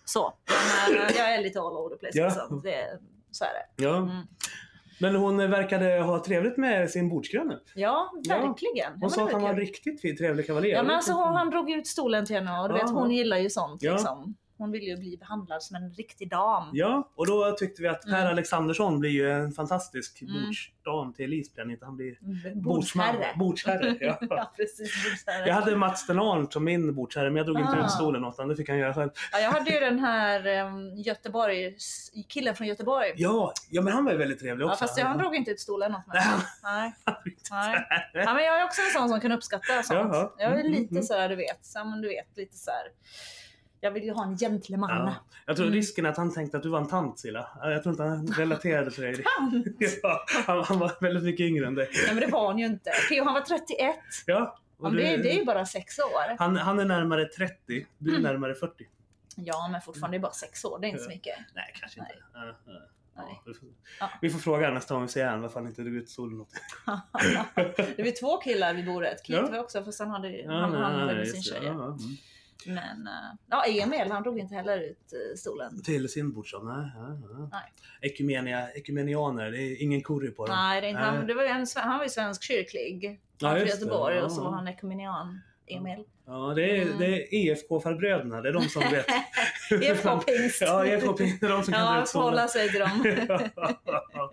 så. 0.04 0.32
Men 0.88 0.96
eh, 1.02 1.16
jag 1.16 1.34
är 1.34 1.42
lite 1.42 1.60
all 1.60 1.76
over 1.76 1.96
the 1.96 1.98
place. 2.00 2.18
Ja. 2.18 2.24
Liksom. 2.24 2.60
Det, 2.64 2.98
så 3.30 3.44
är 3.44 3.48
det. 3.48 3.84
Ja. 3.84 4.08
Men 5.00 5.14
hon 5.16 5.36
verkade 5.36 6.00
ha 6.00 6.24
trevligt 6.24 6.56
med 6.56 6.90
sin 6.90 7.08
bordsgranne. 7.08 7.58
Ja, 7.74 8.12
verkligen. 8.28 8.56
Ja, 8.74 8.86
Hon 9.00 9.10
sa 9.10 9.24
att 9.24 9.32
han 9.32 9.42
var 9.42 9.54
riktigt 9.54 10.00
fin, 10.00 10.16
trevlig 10.16 10.46
kavaljer. 10.46 10.76
Ja, 10.76 10.82
men 10.82 10.96
alltså, 10.96 11.12
hon, 11.12 11.34
han 11.34 11.50
drog 11.50 11.70
ut 11.70 11.86
stolen 11.86 12.26
till 12.26 12.36
henne 12.36 12.60
och 12.60 12.68
du 12.68 12.74
vet, 12.74 12.90
hon 12.90 13.10
gillar 13.10 13.38
ju 13.38 13.50
sånt. 13.50 13.82
Ja. 13.82 13.92
Liksom. 13.92 14.34
Hon 14.60 14.70
vill 14.70 14.82
ju 14.82 14.96
bli 14.96 15.16
behandlad 15.16 15.62
som 15.62 15.76
en 15.76 15.90
riktig 15.90 16.30
dam. 16.30 16.70
Ja, 16.72 17.10
och 17.14 17.26
då 17.26 17.52
tyckte 17.58 17.82
vi 17.82 17.88
att 17.88 18.02
Per 18.02 18.08
Mm. 18.20 18.26
Alexandersson 18.26 19.00
blir 19.00 19.10
ju 19.10 19.30
en 19.30 19.52
fantastisk 19.52 20.22
Mm. 20.22 20.34
bordsdam 20.46 21.12
till 21.12 21.44
han 21.58 21.70
inte. 21.70 21.84
Han 21.84 21.96
blir 21.96 22.18
Mm. 22.22 22.62
Bordsherre. 22.62 23.26
Bordsherre. 23.36 23.96
Ja. 24.00 24.18
ja, 24.30 24.52
precis. 24.56 25.04
Bordsherre. 25.04 25.46
Jag 25.48 25.54
hade 25.54 25.76
Mats 25.76 26.00
Stenarn 26.00 26.50
som 26.50 26.64
min 26.64 26.94
bordsherre, 26.94 27.30
men 27.30 27.36
jag 27.36 27.46
drog 27.46 27.60
inte 27.60 27.72
Ah. 27.72 27.84
ut 27.84 27.90
stolen 27.90 28.24
åt 28.24 28.36
honom. 28.36 28.48
Det 28.48 28.56
fick 28.56 28.68
han 28.68 28.78
göra 28.78 28.94
själv. 28.94 29.10
Ja, 29.32 29.38
jag 29.38 29.50
hade 29.50 29.70
ju 29.70 29.80
den 29.80 29.98
här 29.98 30.64
um, 30.66 30.96
Göteborg, 30.96 31.76
killen 32.28 32.54
från 32.54 32.66
Göteborg. 32.66 33.12
Ja, 33.16 33.52
ja 33.70 33.82
men 33.82 33.92
han 33.92 34.04
var 34.04 34.12
ju 34.12 34.18
väldigt 34.18 34.40
trevlig 34.40 34.64
Ja, 34.64 34.70
också. 34.72 34.84
fast 34.84 34.98
jag, 34.98 35.06
han 35.06 35.18
drog 35.18 35.34
inte 35.36 35.50
ut 35.50 35.60
stolen 35.60 35.94
åt 35.94 36.06
mig. 36.06 36.20
Nej. 36.62 36.92
Nej. 37.50 37.86
Ja, 38.12 38.34
men 38.34 38.44
jag 38.44 38.60
är 38.60 38.64
också 38.64 38.80
en 38.82 38.90
sån 39.00 39.08
som 39.08 39.20
kan 39.20 39.32
uppskatta 39.32 39.82
sånt. 39.82 39.98
Jaha. 40.12 40.30
Jag 40.38 40.52
är 40.52 40.60
Mm, 40.60 40.72
lite 40.72 40.90
mm, 40.94 41.02
så 41.02 41.14
här, 41.14 41.28
du 41.28 41.36
vet, 41.36 41.58
så, 41.66 41.84
men 41.84 42.00
du 42.00 42.08
vet, 42.08 42.36
lite 42.36 42.56
så 42.56 42.70
här. 42.70 42.84
Jag 43.80 43.90
vill 43.90 44.02
ju 44.04 44.12
ha 44.12 44.24
en 44.24 44.36
gentleman. 44.36 44.90
Ja. 44.90 45.14
Jag 45.46 45.56
tror 45.56 45.66
Mm. 45.66 45.74
risken 45.76 46.06
är 46.06 46.10
att 46.10 46.16
han 46.16 46.34
tänkte 46.34 46.56
att 46.56 46.62
du 46.62 46.68
var 46.68 46.78
en 46.78 46.88
tant 46.88 47.18
Silla. 47.18 47.48
Jag 47.62 47.82
tror 47.82 47.92
inte 47.92 48.02
han 48.02 48.26
relaterade 48.36 48.90
till 48.90 49.02
dig. 49.02 49.14
Tant? 49.38 49.66
Ja, 50.02 50.24
han, 50.46 50.64
han 50.64 50.78
var 50.78 50.92
väldigt 51.00 51.22
mycket 51.24 51.44
yngre 51.44 51.66
än 51.66 51.74
dig. 51.74 51.88
Nej 52.06 52.14
men 52.14 52.20
det 52.24 52.32
var 52.32 52.46
han 52.46 52.58
ju 52.58 52.66
inte. 52.66 52.90
Theo 53.08 53.24
han 53.24 53.34
var 53.34 53.40
31. 53.40 53.96
Ja, 54.26 54.58
och 54.78 54.92
det, 54.92 55.16
du- 55.16 55.22
det 55.22 55.32
är 55.34 55.38
ju 55.38 55.44
bara 55.44 55.66
sex 55.66 55.98
år. 55.98 56.36
han, 56.38 56.56
han 56.56 56.78
är 56.78 56.84
närmare 56.84 57.24
30, 57.24 57.86
du 57.98 58.10
är 58.10 58.18
Mm. 58.18 58.32
närmare 58.32 58.54
40. 58.54 58.86
Ja 59.34 59.68
men 59.72 59.80
fortfarande 59.80 60.16
är 60.16 60.20
bara 60.20 60.32
sex 60.32 60.64
år, 60.64 60.78
det 60.80 60.86
är 60.86 60.88
inte 60.88 61.02
så 61.02 61.08
mycket. 61.08 61.38
Nej, 61.54 61.72
kanske 61.80 62.00
inte. 62.00 62.12
Ja, 62.34 62.40
ja. 62.46 62.52
Nej. 62.66 62.82
Ja, 63.16 63.42
vi, 63.46 63.54
får, 63.54 63.68
vi 64.20 64.30
får 64.30 64.38
fråga 64.38 64.70
nästa 64.70 64.94
gång 64.94 65.02
vi 65.02 65.08
ser 65.08 65.26
honom 65.26 65.42
varför 65.42 65.60
han 65.60 65.68
inte 65.68 65.82
drog 65.82 65.94
ut 65.96 66.08
solen 66.10 66.40
åt 66.40 66.48
det 67.96 68.02
var 68.02 68.20
två 68.20 68.36
killar 68.36 68.74
vid 68.74 68.86
bordet. 68.86 69.22
Kit 69.26 69.36
var 69.50 69.58
också 69.58 69.84
fast 69.84 70.00
han 70.00 70.10
hade 70.10 70.28
han, 70.48 70.72
nej, 70.72 70.80
han 70.80 71.06
nej, 71.06 71.16
med 71.16 71.28
sin 71.28 71.42
tjej. 71.42 71.60
Ja, 72.66 72.72
ja. 72.72 72.80
Men 72.80 73.06
eh, 73.06 73.12
ja, 73.50 73.64
Emil 73.84 74.10
han 74.12 74.22
drog 74.22 74.38
inte 74.38 74.54
heller 74.54 74.78
ut 74.78 75.12
eh, 75.12 75.36
stolen. 75.36 75.82
Till 75.82 76.08
sin 76.08 76.32
bordsdam? 76.32 76.66
Nej. 76.66 76.90
Ja, 76.96 77.18
ja. 77.30 77.48
Nej. 77.52 77.72
Ekumenia, 78.00 78.70
ekumenianer, 78.74 79.50
det 79.50 79.58
är 79.62 79.82
ingen 79.82 80.02
curry 80.02 80.30
på 80.30 80.46
dem. 80.46 80.56
Nej, 80.56 80.80
det 80.80 80.86
är 80.86 80.90
inte, 80.90 81.00
Nej. 81.02 81.10
han, 81.16 81.26
det 81.26 81.34
var 81.34 81.44
en, 81.44 81.66
han 81.74 81.98
var 81.98 82.04
ju 82.04 82.10
svensk 82.10 82.42
kyrklig. 82.42 83.20
Ja, 83.38 83.48
Han 83.48 83.58
det. 83.58 83.64
Göteborg 83.64 84.16
Ja, 84.16 84.24
och 84.24 84.32
så 84.32 84.40
ja. 84.40 84.44
var 84.44 84.52
han 84.52 84.68
ekumenian. 84.68 85.40
Emil. 85.66 86.04
Ja, 86.26 86.52
det 86.56 86.76
är, 86.78 86.82
Mm. 86.82 86.98
det 86.98 87.06
är 87.06 87.34
EFK-farbröderna, 87.34 88.40
det 88.42 88.48
är 88.48 88.52
de 88.52 88.62
som 88.62 88.82
vet. 88.82 89.06
EFK 89.82 90.08
Pingst. 90.26 90.60
Ja, 90.60 90.86
EFK 90.86 91.12
Pingst, 91.12 91.40
det 91.40 91.46
är 91.46 91.50
de 91.50 91.62
som 91.64 91.72
kan 91.74 91.86
dra 91.86 91.94
Ja, 91.96 92.02
ut 92.02 92.10
får 92.10 92.20
hålla 92.20 92.48
solen. 92.48 92.68
sig 92.68 92.68
till 92.70 92.80
dem. 92.80 93.28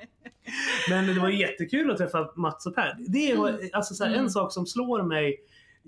Men 0.90 1.08
det 1.08 1.20
var 1.22 1.30
jättekul 1.30 1.92
att 1.92 1.98
träffa 1.98 2.32
Mats 2.36 2.66
och 2.66 2.76
Per. 2.76 2.96
Det 3.08 3.32
är 3.32 3.36
Mm. 3.50 3.70
alltså 3.74 3.94
så 3.94 4.04
här, 4.04 4.12
en 4.12 4.18
Mm. 4.18 4.30
sak 4.30 4.54
som 4.54 4.66
slår 4.66 5.04
mig 5.04 5.38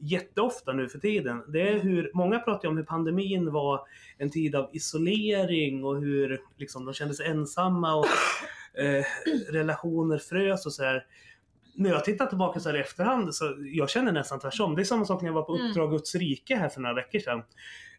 jätteofta 0.02 0.74
nu 0.74 0.90
för 0.90 1.00
tiden. 1.00 1.44
Det 1.48 1.70
är 1.70 1.80
hur, 1.80 2.12
många 2.14 2.40
pratar 2.40 2.64
ju 2.64 2.70
om 2.70 2.78
hur 2.78 2.84
pandemin 2.84 3.52
var 3.52 3.82
en 4.18 4.32
tid 4.32 4.56
av 4.56 4.70
isolering 4.74 5.84
och 5.84 6.02
hur 6.02 6.42
liksom, 6.58 6.86
de 6.86 6.94
kände 6.94 7.14
sig 7.14 7.28
ensamma 7.28 7.96
och 7.96 8.06
eh, 8.74 9.06
relationer 9.52 10.18
frös 10.18 10.66
och 10.66 10.74
så 10.74 10.84
här. 10.84 11.06
När 11.76 11.90
jag 11.90 12.06
tittar 12.06 12.26
tillbaka 12.26 12.60
så 12.60 12.70
här 12.70 12.78
i 12.78 12.80
efterhand 12.80 13.36
så 13.36 13.56
jag 13.60 13.90
känner 13.90 14.12
nästan 14.12 14.40
tvärtom. 14.40 14.76
Det 14.76 14.82
är 14.82 14.84
samma 14.84 15.06
sak 15.06 15.22
när 15.22 15.30
jag 15.30 15.34
var 15.34 15.42
på 15.42 15.56
Mm. 15.56 15.70
Uppdrag 15.70 15.92
Guds 15.92 16.16
rike 16.16 16.56
här 16.56 16.70
för 16.70 16.82
några 16.82 16.96
veckor 16.96 17.20
sedan. 17.20 17.40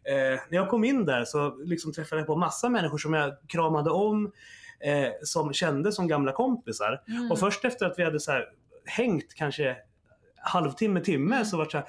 Eh, 0.03 0.39
när 0.49 0.57
jag 0.57 0.69
kom 0.69 0.83
in 0.83 1.05
där 1.05 1.25
så 1.25 1.55
liksom 1.55 1.93
träffade 1.93 2.21
jag 2.21 2.27
på 2.27 2.35
massa 2.35 2.69
människor 2.69 2.97
som 2.97 3.13
jag 3.13 3.33
kramade 3.47 3.89
om, 3.89 4.31
eh, 4.79 5.09
som 5.23 5.53
kände 5.53 5.91
som 5.91 6.07
gamla 6.07 6.31
kompisar. 6.31 7.01
Mm. 7.07 7.31
Och 7.31 7.39
först 7.39 7.65
efter 7.65 7.85
att 7.85 7.99
vi 7.99 8.03
hade 8.03 8.19
så 8.19 8.31
här, 8.31 8.45
hängt 8.85 9.33
kanske 9.35 9.77
halvtimme, 10.43 11.01
timme 11.01 11.35
Mm. 11.35 11.45
så 11.45 11.57
var 11.57 11.65
det 11.65 11.71
så 11.71 11.77
här, 11.77 11.87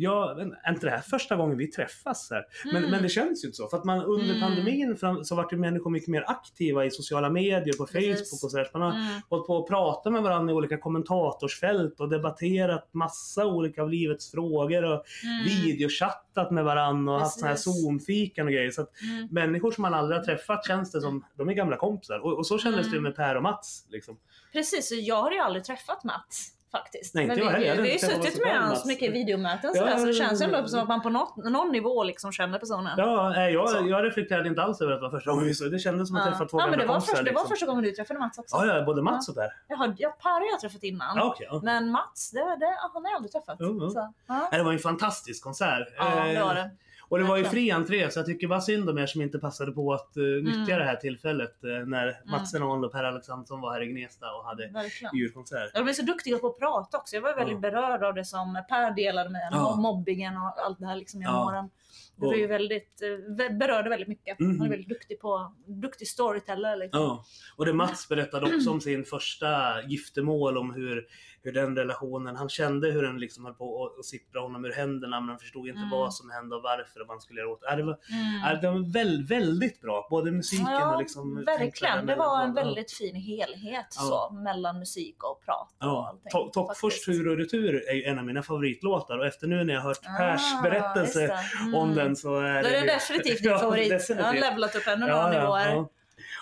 Ja, 0.00 0.36
är 0.64 0.70
inte 0.72 0.86
det 0.86 0.90
här 0.90 1.00
första 1.00 1.36
gången 1.36 1.58
vi 1.58 1.66
träffas? 1.66 2.28
Här? 2.30 2.44
Men, 2.64 2.76
Mm. 2.76 2.90
men 2.90 3.02
det 3.02 3.08
känns 3.08 3.44
ju 3.44 3.48
inte 3.48 3.56
så. 3.56 3.68
För 3.68 3.76
att 3.76 3.84
man 3.84 4.02
under 4.04 4.34
Mm. 4.34 4.40
pandemin 4.40 4.96
fram, 4.96 5.24
så 5.24 5.34
vart 5.34 5.52
ju 5.52 5.56
människor 5.56 5.90
mycket 5.90 6.08
mer 6.08 6.24
aktiva 6.26 6.84
i 6.84 6.90
sociala 6.90 7.30
medier, 7.30 7.76
på 7.76 7.86
Precis. 7.86 8.30
Facebook 8.30 8.44
och 8.44 8.50
sådär. 8.50 8.64
Så 8.72 8.78
man 8.78 8.92
har 8.92 8.98
Mm. 9.00 9.20
hållit 9.28 9.46
på 9.46 9.56
och 9.56 9.68
pratat 9.68 10.12
med 10.12 10.22
varandra 10.22 10.52
i 10.52 10.56
olika 10.56 10.78
kommentatorsfält 10.78 12.00
och 12.00 12.08
debatterat 12.08 12.88
massa 12.94 13.46
olika 13.46 13.82
av 13.82 13.90
livets 13.90 14.30
frågor 14.30 14.84
och 14.84 15.04
Mm. 15.24 15.44
videochattat 15.44 16.50
med 16.50 16.64
varandra 16.64 17.12
och 17.14 17.20
haft 17.20 17.32
sådana 17.34 17.48
här 17.48 17.54
Precis. 17.54 17.84
Zoom-fikan 17.84 18.46
och 18.46 18.52
grejer. 18.52 18.70
Så 18.70 18.82
att 18.82 18.92
Mm. 19.02 19.28
människor 19.30 19.70
som 19.72 19.82
man 19.82 19.94
aldrig 19.94 20.18
har 20.20 20.24
träffat 20.24 20.66
känns 20.66 20.92
det 20.92 21.00
som, 21.00 21.24
de 21.36 21.48
är 21.48 21.52
gamla 21.52 21.76
kompisar. 21.76 22.18
Och, 22.18 22.38
och 22.38 22.46
så 22.46 22.58
kändes 22.58 22.86
det 22.86 22.92
ju 22.92 22.98
Mm. 22.98 23.02
med 23.02 23.16
Per 23.16 23.34
och 23.36 23.42
Mats. 23.42 23.86
Liksom. 23.90 24.18
Precis, 24.52 24.92
jag 24.92 25.22
har 25.22 25.30
ju 25.30 25.38
aldrig 25.38 25.64
träffat 25.64 26.04
Mats 26.04 26.52
faktiskt. 26.72 27.14
Nej, 27.14 27.24
inte 27.24 27.36
Men 27.36 27.44
jag 27.44 27.50
vi, 27.60 27.66
heller. 27.66 27.66
Jag 27.76 27.82
vi 27.82 27.88
har 27.88 27.92
ju 27.94 27.98
suttit 27.98 28.44
med 28.44 28.54
Mats. 28.54 28.64
hans 28.68 28.84
mycket 28.84 29.12
videomöten 29.12 29.70
Ja, 29.74 29.80
sådär, 29.80 29.96
så 29.96 30.04
det 30.04 30.10
ja, 30.12 30.24
känns 30.26 30.40
ja, 30.40 30.46
ändå 30.46 30.58
ja. 30.58 30.66
som 30.66 30.80
att 30.80 30.88
man 30.88 31.02
på 31.02 31.10
något, 31.10 31.36
någon 31.36 31.72
nivå 31.72 32.04
liksom 32.04 32.32
känner 32.32 32.58
personen. 32.58 32.92
Ja, 32.98 33.32
Så. 33.34 33.40
jag, 33.76 33.88
jag 33.88 34.04
reflekterade 34.04 34.48
inte 34.48 34.62
alls 34.62 34.80
över 34.80 34.92
att 34.92 34.98
det 35.00 35.02
var 35.02 35.10
första 35.10 35.30
gången 35.30 35.44
vi 35.46 35.54
såg. 35.54 35.70
Det 35.72 35.78
kändes 35.78 36.08
som 36.08 36.16
att 36.16 36.24
Ja. 36.26 36.30
träffa 36.30 36.44
två 36.46 36.60
ja, 36.60 36.66
men 36.66 36.78
det 36.78 36.86
var, 36.86 37.00
först, 37.00 37.10
det 37.12 37.16
var 37.22 37.24
liksom. 37.24 37.48
första 37.48 37.66
gången 37.66 37.84
du 37.84 37.90
träffade 37.92 38.20
Mats 38.20 38.38
också. 38.38 38.56
Ja, 38.56 38.66
ja, 38.66 38.82
både 38.84 39.02
Mats 39.02 39.28
och 39.28 39.34
Per. 39.34 39.48
Jaha, 39.68 39.94
ja, 39.98 40.16
Per 40.22 40.30
har 40.30 40.50
jag 40.52 40.60
träffat 40.60 40.82
innan. 40.82 41.16
Ja, 41.16 41.24
okej. 41.24 41.48
ja. 41.50 41.60
Men 41.62 41.90
Mats, 41.90 42.30
det, 42.30 42.38
det 42.40 42.66
har 42.66 43.02
jag 43.04 43.14
aldrig 43.16 43.32
träffat. 43.32 43.56
Jo, 43.60 43.78
jo. 43.80 43.90
Så, 43.90 43.98
ja. 44.26 44.48
Nej, 44.52 44.58
Det 44.58 44.64
var 44.64 44.72
en 44.72 44.78
fantastisk 44.78 45.44
konsert. 45.44 45.88
ja, 45.98 46.04
det 46.04 46.40
var 46.40 46.50
Eh, 46.50 46.54
det. 46.54 46.70
Och 47.08 47.18
det 47.18 47.24
var 47.24 47.36
ju 47.36 47.44
fri 47.44 47.70
entré, 47.70 48.10
så 48.10 48.18
jag 48.18 48.26
tycker 48.26 48.48
bara 48.48 48.60
synd 48.60 48.90
om 48.90 48.98
er 48.98 49.06
som 49.06 49.22
inte 49.22 49.38
passade 49.38 49.72
på 49.72 49.92
att 49.92 50.12
uh, 50.16 50.42
nyttja 50.44 50.58
Mm. 50.58 50.78
det 50.78 50.84
här 50.84 50.96
tillfället 50.96 51.64
uh, 51.64 51.86
när 51.86 52.30
Mats 52.30 52.54
Enol 52.54 52.84
och 52.84 52.92
Per 52.92 53.04
Alexandersson 53.04 53.60
var 53.60 53.72
här 53.72 53.82
i 53.82 53.86
Gnesta 53.86 54.26
och 54.34 54.44
hade 54.44 54.68
Verkligen. 54.68 55.16
djurkonsert. 55.16 55.74
De 55.74 55.88
är 55.88 55.92
så 55.92 56.02
duktiga 56.02 56.38
på 56.38 56.46
att 56.46 56.58
prata 56.58 56.98
också. 56.98 57.16
Jag 57.16 57.22
var 57.22 57.34
väldigt 57.36 57.54
Ja. 57.54 57.60
berörd 57.60 58.02
av 58.04 58.14
det 58.14 58.24
som 58.24 58.62
Per 58.68 58.94
delade 58.94 59.30
med 59.30 59.48
Ja. 59.52 59.76
mobbingen 59.76 60.36
och 60.36 60.64
allt 60.66 60.78
det 60.78 60.86
här 60.86 60.96
liksom 60.96 61.20
genom 61.20 61.36
Ja. 61.36 61.46
åren. 61.46 61.70
Det 62.16 62.26
var 62.26 62.34
ju 62.34 62.46
väldigt, 62.46 63.02
eh, 63.02 63.56
berörde 63.58 63.90
väldigt 63.90 64.08
mycket. 64.08 64.38
Mhm. 64.40 64.58
Han 64.58 64.66
är 64.66 64.70
väldigt 64.70 64.88
duktig 64.88 65.20
på, 65.20 65.52
duktig 65.66 66.08
storyteller 66.08 66.76
liksom. 66.76 67.00
Ja, 67.00 67.24
och 67.56 67.66
det 67.66 67.72
Mats 67.72 68.08
berättade 68.08 68.56
också 68.56 68.70
om 68.70 68.80
sin 68.80 69.04
första 69.04 69.82
giftermål, 69.82 70.58
om 70.58 70.74
hur, 70.74 71.06
hur 71.42 71.52
den 71.52 71.76
relationen, 71.76 72.36
han 72.36 72.48
kände 72.48 72.90
hur 72.90 73.02
den 73.02 73.18
liksom 73.18 73.44
höll 73.44 73.54
på 73.54 73.84
att- 73.98 74.04
sippra 74.04 74.40
honom 74.40 74.64
ur 74.64 74.72
händerna 74.72 75.20
men 75.20 75.28
han 75.28 75.38
förstod 75.38 75.66
inte 75.68 75.78
Mm. 75.78 75.90
vad 75.90 76.14
som 76.14 76.30
hände 76.30 76.56
och 76.56 76.62
varför 76.62 77.00
och 77.00 77.06
vad 77.06 77.14
han 77.14 77.20
skulle 77.20 77.40
göra 77.40 77.50
åt 77.50 77.60
det. 77.60 77.66
Ja, 77.70 77.76
Det 77.76 77.82
var, 77.82 77.98
Mm. 78.10 78.40
ja, 78.44 78.60
det 78.60 78.70
var 78.70 78.92
väl, 78.92 79.24
väldigt 79.26 79.80
bra, 79.80 80.06
både 80.10 80.30
musiken 80.30 80.82
och 80.92 80.98
liksom... 80.98 81.44
verkligen. 81.44 82.06
Det 82.06 82.16
var 82.16 82.42
en 82.42 82.48
Ja. 82.56 82.62
väldigt 82.64 82.92
fin 82.92 83.14
helhet 83.14 83.86
Ja. 83.96 84.00
så, 84.30 84.34
mellan 84.34 84.78
musik 84.78 85.24
och 85.24 85.44
prat 85.44 85.68
och 85.70 85.76
Ja, 85.86 86.08
allting. 86.08 86.50
To- 86.52 86.74
först 86.74 87.04
tur 87.04 87.28
och 87.28 87.36
retur 87.36 87.74
är 87.88 88.08
en 88.10 88.18
av 88.18 88.24
mina 88.24 88.42
favoritlåtar 88.42 89.18
och 89.18 89.26
efter 89.26 89.46
nu 89.46 89.64
när 89.64 89.74
jag 89.74 89.80
hört 89.80 90.02
Pers 90.18 90.40
Ah, 90.58 90.62
berättelse 90.62 91.20
just 91.20 91.32
det. 91.32 91.62
Mm. 91.62 91.74
om 91.74 91.94
den 91.94 92.16
så 92.16 92.40
är 92.40 92.62
Då 92.62 92.68
är 92.68 92.80
det 92.80 92.86
definitivt 92.86 93.42
din 93.42 93.50
Ja, 93.50 93.58
favorit. 93.58 93.90
definitivt. 93.90 94.18
Jag 94.18 94.24
har 94.42 94.50
levlat 94.50 94.74
upp 94.76 94.86
ännu 94.86 95.06
några 95.06 95.30
nivåer. 95.30 95.66
ja. 95.74 95.90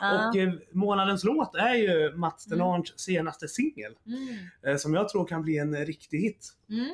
Ja. 0.00 0.28
Och 0.28 0.36
eh, 0.36 0.52
månadens 0.72 1.24
låt 1.24 1.54
är 1.56 1.74
ju 1.74 2.16
Mats 2.16 2.46
Mm. 2.46 2.58
Denarns 2.58 2.98
senaste 3.00 3.48
singel. 3.48 3.94
Mm. 4.06 4.28
Eh, 4.66 4.76
som 4.76 4.94
jag 4.94 5.08
tror 5.08 5.26
kan 5.26 5.42
bli 5.42 5.58
en 5.58 5.76
riktig 5.86 6.18
hit. 6.18 6.48
Mm, 6.70 6.88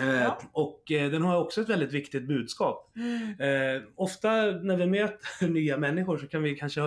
Eh, 0.00 0.22
Ja. 0.22 0.38
Och 0.52 0.92
eh, 0.92 1.10
den 1.10 1.22
har 1.22 1.40
också 1.40 1.60
ett 1.60 1.68
väldigt 1.68 1.92
viktigt 1.92 2.28
budskap. 2.28 2.92
mm. 2.96 3.40
Eh, 3.76 3.82
ofta 3.96 4.28
när 4.46 4.76
vi 4.76 4.86
möter 4.86 5.48
nya 5.48 5.78
människor 5.78 6.18
så 6.18 6.26
kan 6.26 6.42
vi 6.42 6.54
kanske 6.54 6.80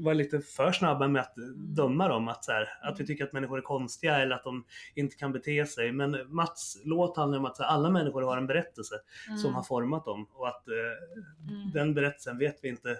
vara 0.00 0.14
lite 0.14 0.40
för 0.40 0.72
snabba 0.72 1.08
med 1.08 1.22
att 1.22 1.34
döma 1.56 2.08
dem. 2.08 2.28
Att, 2.28 2.44
så 2.44 2.52
här, 2.52 2.68
att 2.82 3.00
vi 3.00 3.06
tycker 3.06 3.24
att 3.24 3.32
människor 3.32 3.58
är 3.58 3.62
konstiga 3.62 4.18
eller 4.18 4.34
att 4.34 4.44
de 4.44 4.64
inte 4.94 5.16
kan 5.16 5.32
bete 5.32 5.66
sig. 5.66 5.92
Men 5.92 6.16
Mats 6.34 6.80
låt 6.84 7.16
handlar 7.16 7.38
om 7.38 7.44
att 7.44 7.58
här, 7.58 7.66
alla 7.66 7.90
människor 7.90 8.22
har 8.22 8.36
en 8.36 8.46
berättelse 8.46 8.94
Mm. 9.28 9.38
som 9.38 9.54
har 9.54 9.62
format 9.62 10.04
dem. 10.04 10.28
Och 10.32 10.48
att 10.48 10.68
eh, 10.68 10.74
Mm. 11.54 11.70
den 11.74 11.94
berättelsen 11.94 12.38
vet 12.38 12.58
vi 12.62 12.68
inte 12.68 12.98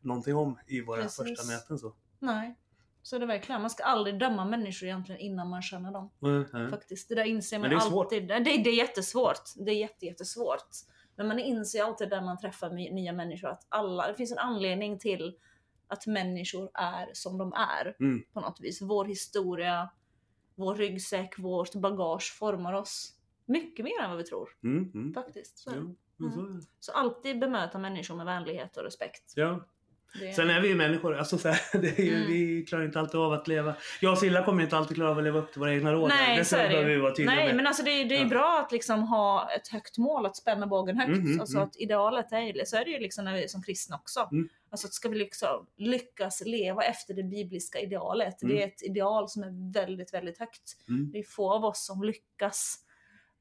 någonting 0.00 0.36
om 0.36 0.58
i 0.66 0.80
våra 0.80 1.02
Precis. 1.02 1.16
första 1.16 1.52
möten. 1.52 1.78
Så. 1.78 1.94
Nej. 2.18 2.58
Så 3.02 3.16
är 3.16 3.20
det 3.20 3.26
verkligen. 3.26 3.60
Man 3.60 3.70
ska 3.70 3.84
aldrig 3.84 4.18
döma 4.18 4.44
människor 4.44 4.86
egentligen 4.86 5.20
innan 5.20 5.48
man 5.48 5.62
känner 5.62 5.92
dem. 5.92 6.10
Mm, 6.22 6.44
mm. 6.54 6.70
Faktiskt. 6.70 7.08
Det 7.08 7.14
där 7.14 7.24
inser 7.24 7.58
man 7.58 7.70
det 7.70 7.76
alltid. 7.76 8.28
Det, 8.28 8.38
det 8.38 8.70
är 8.70 8.76
jättesvårt. 8.76 9.42
Det 9.56 9.70
är 9.70 9.76
jätte, 9.76 10.06
jättesvårt. 10.06 10.68
Men 11.16 11.28
man 11.28 11.38
inser 11.38 11.82
alltid 11.82 12.10
när 12.10 12.22
man 12.22 12.38
träffar 12.38 12.70
nya 12.70 13.12
människor 13.12 13.48
att 13.48 13.66
alla, 13.68 14.08
det 14.08 14.14
finns 14.14 14.32
en 14.32 14.38
anledning 14.38 14.98
till 14.98 15.38
att 15.88 16.06
människor 16.06 16.70
är 16.74 17.10
som 17.12 17.38
de 17.38 17.52
är. 17.52 17.96
Mm. 18.00 18.24
På 18.32 18.40
något 18.40 18.60
vis. 18.60 18.82
Vår 18.82 19.04
historia, 19.04 19.90
vår 20.54 20.74
ryggsäck, 20.74 21.38
vårt 21.38 21.74
bagage 21.74 22.36
formar 22.38 22.72
oss 22.72 23.14
mycket 23.46 23.84
mer 23.84 24.00
än 24.02 24.10
vad 24.10 24.18
vi 24.18 24.24
tror. 24.24 24.48
Mm, 24.62 24.90
mm. 24.94 25.14
Faktiskt. 25.14 25.58
Så. 25.58 25.70
Ja, 25.70 26.30
så 26.30 26.40
det. 26.40 26.60
så 26.80 26.92
alltid 26.92 27.38
bemöta 27.38 27.78
människor 27.78 28.16
med 28.16 28.26
vänlighet 28.26 28.76
och 28.76 28.82
respekt. 28.82 29.32
Ja. 29.36 29.66
Det, 30.20 30.32
Sen 30.32 30.50
är 30.50 30.60
vi 30.60 30.68
ju 30.68 30.74
människor, 30.74 31.16
alltså 31.18 31.38
så 31.38 31.48
här, 31.48 31.60
det 31.80 31.98
är 31.98 32.02
ju, 32.04 32.14
Mm. 32.14 32.26
vi 32.32 32.64
klarar 32.68 32.84
inte 32.84 33.00
alltid 33.00 33.20
av 33.20 33.32
att 33.32 33.48
leva. 33.48 33.74
Jag 34.00 34.12
och 34.12 34.18
Silla 34.18 34.44
kommer 34.44 34.62
inte 34.62 34.76
alltid 34.76 34.96
klara 34.96 35.10
av 35.10 35.18
att 35.18 35.24
leva 35.24 35.38
upp 35.38 35.52
till 35.52 35.60
våra 35.60 35.74
egna 35.74 35.92
råd. 35.92 36.08
Nej, 36.08 36.38
det 36.38 36.44
så 36.44 36.56
är 36.56 36.68
det 36.68 36.84
vi 36.84 36.96
vara 36.96 37.14
Nej, 37.18 37.26
med. 37.46 37.56
men 37.56 37.66
alltså 37.66 37.82
det, 37.82 37.90
är- 37.90 38.04
det 38.04 38.16
är 38.16 38.22
Ja. 38.22 38.28
bra 38.28 38.62
att 38.66 38.72
liksom 38.72 39.02
ha 39.02 39.50
ett 39.50 39.68
högt 39.68 39.98
mål, 39.98 40.26
att 40.26 40.36
spänna 40.36 40.66
bågen 40.66 40.96
högt. 40.98 41.18
Mhm, 41.18 41.40
alltså 41.40 41.56
mm. 41.56 41.68
att 41.68 41.76
idealet 41.76 42.32
är 42.32 42.64
så 42.64 42.76
är 42.76 42.84
det 42.84 42.90
ju 42.90 42.98
liksom 42.98 43.24
när 43.24 43.34
vi 43.34 43.48
som 43.48 43.62
kristna 43.62 43.96
också. 43.96 44.28
Mm. 44.32 44.48
Alltså 44.70 44.86
att 44.86 44.92
ska 44.92 45.08
vi 45.08 45.18
liksom 45.18 45.66
lyckas 45.76 46.42
leva 46.46 46.82
efter 46.82 47.14
det 47.14 47.22
bibliska 47.22 47.78
idealet. 47.80 48.42
Mm. 48.42 48.56
Det 48.56 48.62
är 48.62 48.66
ett 48.66 48.82
ideal 48.82 49.28
som 49.28 49.42
är 49.42 49.72
väldigt, 49.72 50.14
väldigt 50.14 50.38
högt. 50.38 50.76
Mm. 50.88 51.10
Det 51.12 51.18
är 51.18 51.22
få 51.22 51.52
av 51.54 51.64
oss 51.64 51.86
som 51.86 52.02
lyckas 52.02 52.76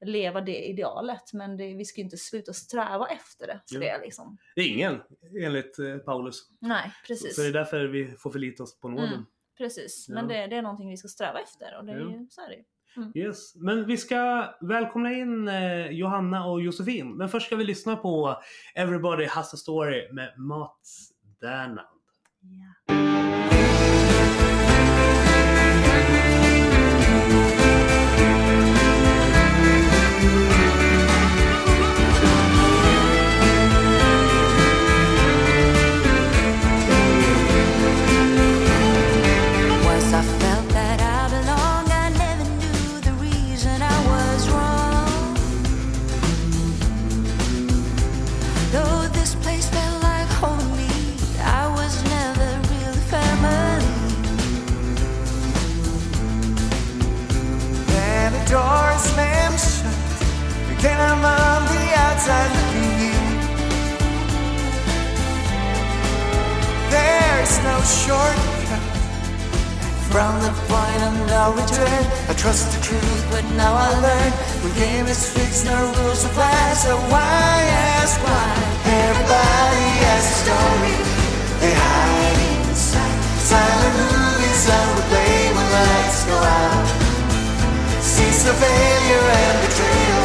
leva 0.05 0.41
det 0.41 0.65
idealet, 0.67 1.33
men 1.33 1.57
det, 1.57 1.73
vi 1.73 1.85
ska 1.85 2.01
ju 2.01 2.03
inte 2.03 2.17
sluta 2.17 2.53
sträva 2.53 3.07
efter 3.07 3.47
det. 3.47 3.61
För 3.71 3.79
det 3.79 3.97
liksom. 4.01 4.37
Det 4.55 4.61
är 4.61 4.67
ingen, 4.67 5.01
enligt 5.43 5.79
eh, 5.79 5.97
Paulus. 5.97 6.49
Nej, 6.61 6.91
precis. 7.07 7.35
Så 7.35 7.41
det 7.41 7.47
är 7.47 7.53
därför 7.53 7.85
vi 7.87 8.07
får 8.07 8.31
förlita 8.31 8.63
oss 8.63 8.79
på 8.79 8.89
nåden. 8.89 9.07
Mm. 9.13 9.25
Precis, 9.57 10.05
Ja. 10.09 10.15
men 10.15 10.27
det, 10.27 10.47
det 10.47 10.55
är 10.55 10.61
någonting 10.61 10.89
vi 10.89 10.97
ska 10.97 11.07
sträva 11.07 11.39
efter 11.39 11.77
och 11.77 11.85
det 11.85 11.91
är 11.91 11.97
Ja. 11.99 12.11
ju, 12.11 12.27
så 12.29 12.41
är 12.41 12.49
det 12.49 12.55
ju. 12.55 12.63
Yes. 13.15 13.55
Men 13.55 13.85
vi 13.85 13.97
ska 13.97 14.49
välkomna 14.61 15.13
in 15.13 15.47
eh, 15.47 15.87
Johanna 15.89 16.45
och 16.45 16.61
Josefin. 16.61 17.17
Men 17.17 17.29
först 17.29 17.45
ska 17.45 17.55
vi 17.55 17.63
lyssna 17.63 17.95
på 17.95 18.41
Everybody 18.75 19.25
Has 19.25 19.53
a 19.53 19.57
Story 19.57 20.11
med 20.13 20.39
Mats 20.39 21.11
Dernand. 21.41 21.79
Once 22.41 22.76
Then 60.79 60.99
I'm 61.01 61.25
on 61.25 61.65
the 61.73 61.85
outside 62.05 62.51
looking 62.57 62.93
in. 63.09 63.25
There's 66.93 67.53
no 67.65 67.75
shortcut 67.81 68.85
from 70.13 70.33
the 70.45 70.53
point 70.69 71.01
of 71.09 71.13
no 71.33 71.53
return. 71.57 72.03
I 72.29 72.33
trust 72.33 72.71
the 72.73 72.81
truth, 72.81 73.21
but 73.31 73.43
now 73.57 73.73
I 73.73 73.89
learn 74.05 74.31
the 74.61 74.73
game 74.79 75.07
is 75.07 75.21
fixed, 75.33 75.65
no 75.65 75.77
rules 75.97 76.23
apply. 76.25 76.73
So 76.73 76.95
why 77.09 77.57
ask 77.97 78.21
why? 78.21 78.49
Everybody 78.85 79.87
has 80.05 80.23
a 80.29 80.35
story 80.45 80.95
they 81.61 81.73
hide 81.73 82.39
inside. 82.69 83.19
Silent 83.49 83.97
movies 84.13 84.63
on 84.77 84.87
replay 84.97 85.41
when 85.55 85.67
lights 85.73 86.21
go 86.29 86.37
out. 86.37 86.87
Sees 87.99 88.45
the 88.45 88.53
failure 88.53 89.25
and 89.41 89.57
betrayal 89.65 90.16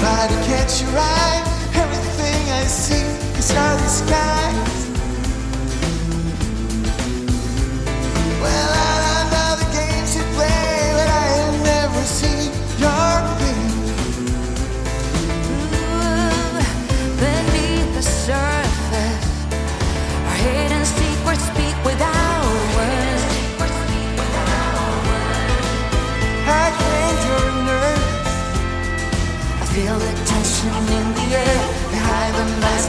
try 0.00 0.26
to 0.26 0.34
catch 0.46 0.80
your 0.80 0.96
eye, 0.96 1.42
everything 1.74 2.50
I 2.50 2.64
see 2.64 3.04
is 3.38 3.50
cloudy 3.50 3.88
skies. 3.88 4.08
Well, 4.10 4.39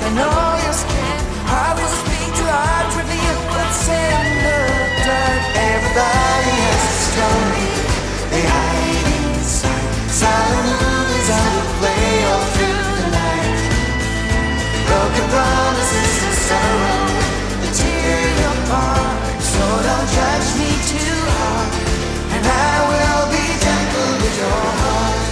mask. 0.02 0.08
I 0.08 0.10
know. 0.18 0.32
I 1.52 1.74
will 1.78 1.94
speak 2.02 2.30
to 2.38 2.44
dark. 5.06 5.42
Everybody 5.72 6.56
has 6.68 6.84
a 6.92 6.96
story 7.10 7.70
they 8.32 8.44
hide 8.54 9.08
inside. 9.20 9.90
Silent 10.10 10.78
movies 10.82 11.30
play 11.80 12.08
all 12.32 12.46
through 12.56 12.86
the 12.98 13.08
night. 13.12 13.60
Broken 14.88 15.28
promises 15.34 16.16
and 16.26 16.38
sorrow 16.48 17.06
that 17.62 17.74
tear. 17.76 18.20
So 19.52 19.64
don't 19.88 20.08
judge 20.16 20.50
me 20.60 20.72
too 20.92 21.18
hard, 21.36 21.72
and 22.36 22.44
I 22.48 22.74
will 22.90 23.26
be 23.36 23.46
gentle 23.64 24.12
with 24.22 24.36
your 24.42 24.64
heart. 24.82 25.24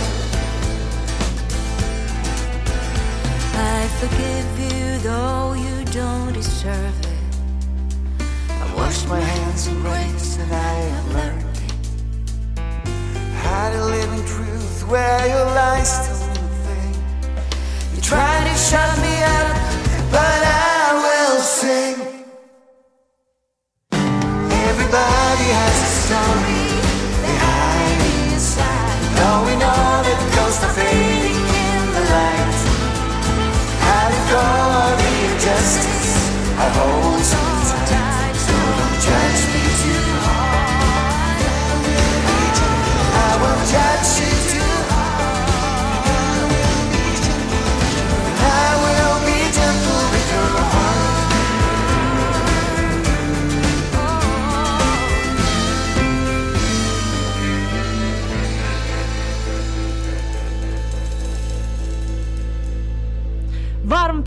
I 3.56 3.88
forgive 4.00 4.39
don't 6.70 7.06
it. 7.06 7.24
I 8.62 8.76
wash 8.76 9.06
my 9.08 9.20
hands 9.20 9.68
in 9.68 9.76
grace 9.82 10.38
and 10.38 10.52
I 10.54 10.74
have 10.94 11.10
learned 11.18 11.58
how 13.44 13.72
to 13.72 13.86
live 13.86 14.12
in 14.18 14.24
truth 14.26 14.88
where 14.88 15.28
your 15.34 15.46
lies 15.60 15.90
still 15.98 16.22
a 16.32 16.50
thing. 16.66 16.94
You 17.96 18.02
try 18.02 18.36
to 18.50 18.56
shut 18.68 18.92
me 19.06 19.16
up, 19.38 19.50
but 20.12 20.42
I 20.58 20.69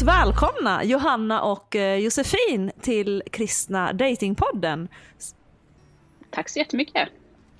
Varmt 0.03 0.27
välkomna 0.27 0.85
Johanna 0.85 1.43
och 1.43 1.77
eh, 1.77 1.99
Josefin 1.99 2.71
till 2.81 3.23
Kristna 3.31 3.93
Datingpodden. 3.93 4.89
Tack 6.31 6.49
så 6.49 6.59
jättemycket. 6.59 7.09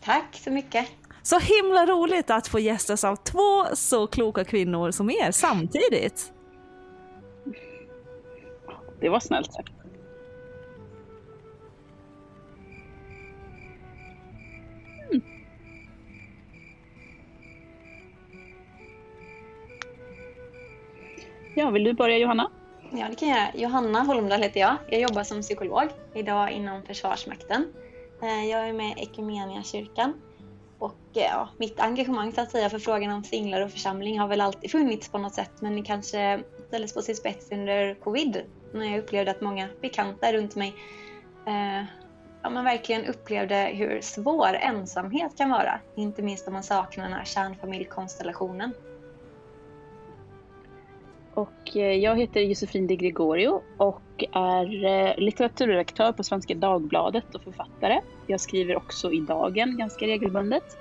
Tack 0.05 0.41
så 0.45 0.51
mycket. 0.51 0.87
Så 1.23 1.39
himla 1.39 1.87
roligt 1.87 2.31
att 2.31 2.49
få 2.49 2.59
gästas 2.59 3.05
av 3.05 3.17
två 3.17 3.65
så 3.75 4.07
kloka 4.07 4.45
kvinnor 4.45 4.91
som 4.91 5.11
er 5.11 5.31
samtidigt. 5.31 6.33
Det 9.01 9.09
var 9.09 9.21
snällt 9.21 9.53
sagt. 9.53 9.82
Ja, 21.55 21.71
vill 21.71 21.85
du 21.85 21.93
börja 21.93 22.19
Johanna? 22.19 22.51
Ja, 22.93 23.07
det 23.11 23.17
kan 23.17 23.29
jag 23.29 23.39
göra. 23.39 23.51
Johanna 23.55 24.01
Holmdahl 24.01 24.43
heter 24.43 24.61
jag. 24.61 24.77
Jag 24.89 25.01
jobbar 25.01 25.23
som 25.23 25.43
psykolog 25.43 25.89
idag 26.15 26.51
inom 26.51 26.83
Försvarsmakten. 26.83 27.73
Eh, 28.23 28.51
jag 28.51 28.69
är 28.69 28.73
med 28.73 28.99
i 28.99 29.03
Equmeniakyrkan. 29.03 30.15
Och 30.79 30.97
eh, 31.15 31.23
ja, 31.23 31.49
mitt 31.57 31.81
engagemang 31.81 32.33
så 32.33 32.41
att 32.41 32.51
säga 32.51 32.71
för 32.71 32.79
frågan 32.79 33.13
om 33.13 33.25
singlar 33.25 33.61
och 33.61 33.71
församling 33.71 34.19
har 34.19 34.29
väl 34.29 34.41
alltid 34.41 34.71
funnits 34.71 35.09
på 35.09 35.19
något 35.19 35.35
sätt 35.35 35.53
men 35.61 35.77
det 35.77 35.83
kanske 35.83 36.41
ställdes 36.69 36.95
på 36.95 37.03
sin 37.03 37.17
spets 37.17 37.53
under 37.53 37.95
covid 37.95 38.43
när 38.75 38.85
jag 38.91 38.99
upplevde 38.99 39.31
att 39.31 39.41
många 39.41 39.69
bekanta 39.81 40.33
runt 40.33 40.57
mig 40.57 40.75
eh, 41.47 41.85
ja, 42.43 42.51
man 42.51 42.65
verkligen 42.65 43.07
upplevde 43.07 43.57
hur 43.57 44.01
svår 44.01 44.55
ensamhet 44.55 45.39
kan 45.39 45.51
vara. 45.51 45.81
Inte 45.97 46.23
minst 46.23 46.47
om 46.47 46.53
man 46.53 46.63
saknar 46.63 47.05
den 47.05 47.13
här 47.13 47.25
kärnfamiljkonstellationen. 47.25 48.73
Och 51.35 51.77
eh, 51.77 51.93
jag 51.93 52.19
heter 52.19 52.41
Josefin 52.41 52.87
de 52.87 52.97
Gregorio 52.97 53.63
och 53.77 54.25
är 54.33 54.85
eh, 54.85 55.17
litteraturredaktör 55.17 56.13
på 56.13 56.25
Svenska 56.25 56.55
Dagbladet 56.55 57.35
och 57.35 57.43
författare. 57.43 58.01
Jag 58.27 58.41
skriver 58.41 58.77
också 58.77 59.13
i 59.13 59.21
Dagen 59.21 59.77
ganska 59.79 60.07
regelbundet. 60.07 60.79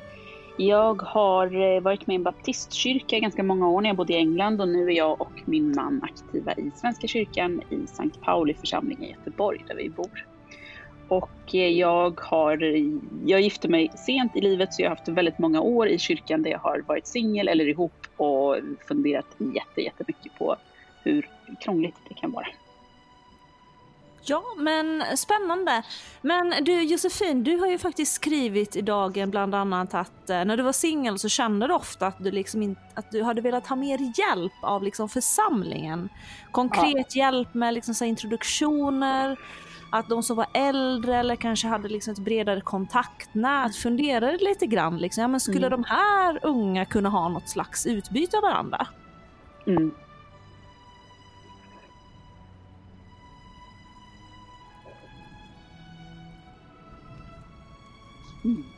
Jag 0.57 1.01
har 1.01 1.75
eh, 1.75 1.81
varit 1.81 2.07
med 2.07 2.13
i 2.13 2.15
en 2.15 2.23
baptistkyrka 2.23 3.17
i 3.17 3.19
ganska 3.19 3.43
många 3.43 3.69
år 3.69 3.81
när 3.81 3.89
jag 3.89 3.97
bodde 3.97 4.13
i 4.13 4.17
England 4.17 4.61
och 4.61 4.67
nu 4.67 4.87
är 4.87 4.91
jag 4.91 5.21
och 5.21 5.41
min 5.45 5.71
man 5.75 6.01
aktiva 6.03 6.53
i 6.53 6.71
Svenska 6.75 7.07
kyrkan 7.07 7.61
i 7.69 7.87
Sankt 7.87 8.21
Pauli 8.21 8.53
församling 8.53 9.05
i 9.05 9.11
Göteborg 9.11 9.63
där 9.67 9.75
vi 9.75 9.89
bor. 9.89 10.27
Och 11.07 11.53
jag, 11.53 12.19
har, 12.19 12.57
jag 13.25 13.41
gifte 13.41 13.67
mig 13.67 13.91
sent 13.95 14.35
i 14.35 14.41
livet 14.41 14.73
så 14.73 14.81
jag 14.81 14.89
har 14.89 14.95
haft 14.95 15.07
väldigt 15.07 15.39
många 15.39 15.61
år 15.61 15.87
i 15.87 15.97
kyrkan 15.99 16.43
där 16.43 16.51
jag 16.51 16.59
har 16.59 16.83
varit 16.87 17.07
singel 17.07 17.47
eller 17.47 17.69
ihop 17.69 18.00
och 18.17 18.55
funderat 18.87 19.25
jätte, 19.37 19.81
jättemycket 19.81 20.37
på 20.37 20.55
hur 21.03 21.29
krångligt 21.59 21.95
det 22.07 22.13
kan 22.13 22.31
vara. 22.31 22.47
Ja, 24.23 24.43
men 24.57 25.03
spännande. 25.17 25.83
Men 26.21 26.53
du 26.63 26.81
Josefin, 26.81 27.43
du 27.43 27.57
har 27.57 27.67
ju 27.67 27.77
faktiskt 27.77 28.13
skrivit 28.13 28.75
i 28.75 28.81
dagen 28.81 29.31
bland 29.31 29.55
annat 29.55 29.93
att 29.93 30.29
eh, 30.29 30.45
när 30.45 30.57
du 30.57 30.63
var 30.63 30.71
singel 30.71 31.19
så 31.19 31.29
kände 31.29 31.67
du 31.67 31.73
ofta 31.73 32.07
att 32.07 32.23
du, 32.23 32.31
liksom 32.31 32.61
in, 32.61 32.75
att 32.93 33.11
du 33.11 33.23
hade 33.23 33.41
velat 33.41 33.67
ha 33.67 33.75
mer 33.75 33.99
hjälp 34.19 34.53
av 34.61 34.83
liksom 34.83 35.09
församlingen. 35.09 36.09
Konkret 36.51 37.15
hjälp 37.15 37.53
med 37.53 37.73
liksom 37.73 37.93
så 37.93 38.05
introduktioner, 38.05 39.37
att 39.91 40.09
de 40.09 40.23
som 40.23 40.37
var 40.37 40.47
äldre 40.53 41.17
eller 41.17 41.35
kanske 41.35 41.67
hade 41.67 41.89
liksom 41.89 42.13
ett 42.13 42.19
bredare 42.19 42.61
kontaktnät 42.61 43.75
funderade 43.75 44.37
lite 44.37 44.65
grann. 44.65 44.97
Liksom, 44.97 45.21
ja, 45.21 45.27
men 45.27 45.39
skulle 45.39 45.69
de 45.69 45.83
här 45.83 46.39
unga 46.43 46.85
kunna 46.85 47.09
ha 47.09 47.29
något 47.29 47.49
slags 47.49 47.85
utbyte 47.85 48.37
av 48.37 48.43
varandra? 48.43 48.87
Mm. 49.67 49.91
Mm. 58.43 58.70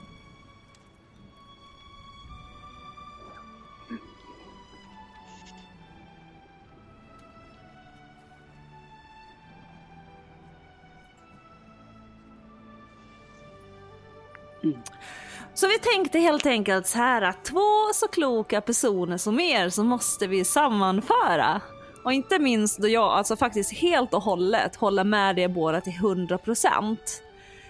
Så 15.53 15.67
vi 15.67 15.79
tänkte 15.79 16.19
helt 16.19 16.45
enkelt 16.45 16.87
så 16.87 16.97
här 16.97 17.21
att 17.21 17.45
två 17.45 17.93
så 17.93 18.07
kloka 18.07 18.61
personer 18.61 19.17
som 19.17 19.39
er 19.39 19.69
så 19.69 19.83
måste 19.83 20.27
vi 20.27 20.45
sammanföra. 20.45 21.61
Och 22.03 22.13
inte 22.13 22.39
minst 22.39 22.77
då 22.77 22.87
jag 22.87 23.11
alltså 23.11 23.35
faktiskt 23.35 23.73
helt 23.73 24.13
och 24.13 24.23
hållet 24.23 24.75
håller 24.75 25.03
med 25.03 25.39
er 25.39 25.47
båda 25.47 25.81
till 25.81 25.93
100%. 25.93 26.97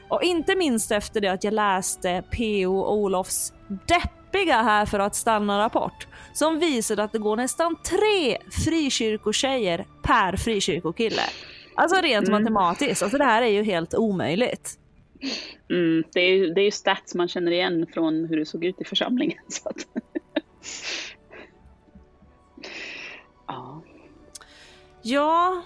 Och 0.08 0.24
inte 0.24 0.56
minst 0.56 0.91
efter 0.91 1.22
det 1.22 1.28
att 1.28 1.44
jag 1.44 1.54
läste 1.54 2.24
P.O. 2.32 2.86
Olofs 2.86 3.54
deppiga 3.68 4.62
här 4.62 4.86
för 4.86 5.00
att 5.00 5.16
stanna-rapport 5.16 6.08
som 6.34 6.60
visade 6.60 7.04
att 7.04 7.12
det 7.12 7.20
går 7.20 7.36
nästan 7.38 7.76
tre 7.76 8.38
frikyrkotjejer 8.66 9.86
per 10.04 10.38
frikyrkokille. 10.38 11.24
Alltså 11.76 12.02
rent 12.02 12.28
Mm. 12.28 12.44
matematiskt, 12.44 13.04
alltså 13.04 13.18
det 13.18 13.24
här 13.24 13.41
är 13.41 13.48
ju 13.48 13.64
helt 13.64 13.96
omöjligt. 13.96 14.80
Mm, 15.70 16.04
det, 16.14 16.20
är 16.20 16.36
ju, 16.36 16.54
det 16.54 16.62
är 16.62 16.66
ju 16.66 16.72
stats 16.72 17.16
man 17.16 17.28
känner 17.28 17.52
igen 17.52 17.88
från 17.94 18.26
hur 18.26 18.38
det 18.38 18.46
såg 18.46 18.66
ut 18.66 18.82
i 18.82 18.84
församlingen. 18.84 19.40
Så 19.48 19.70
att... 19.70 19.88
ja. 23.48 23.84
Ja, 25.06 25.64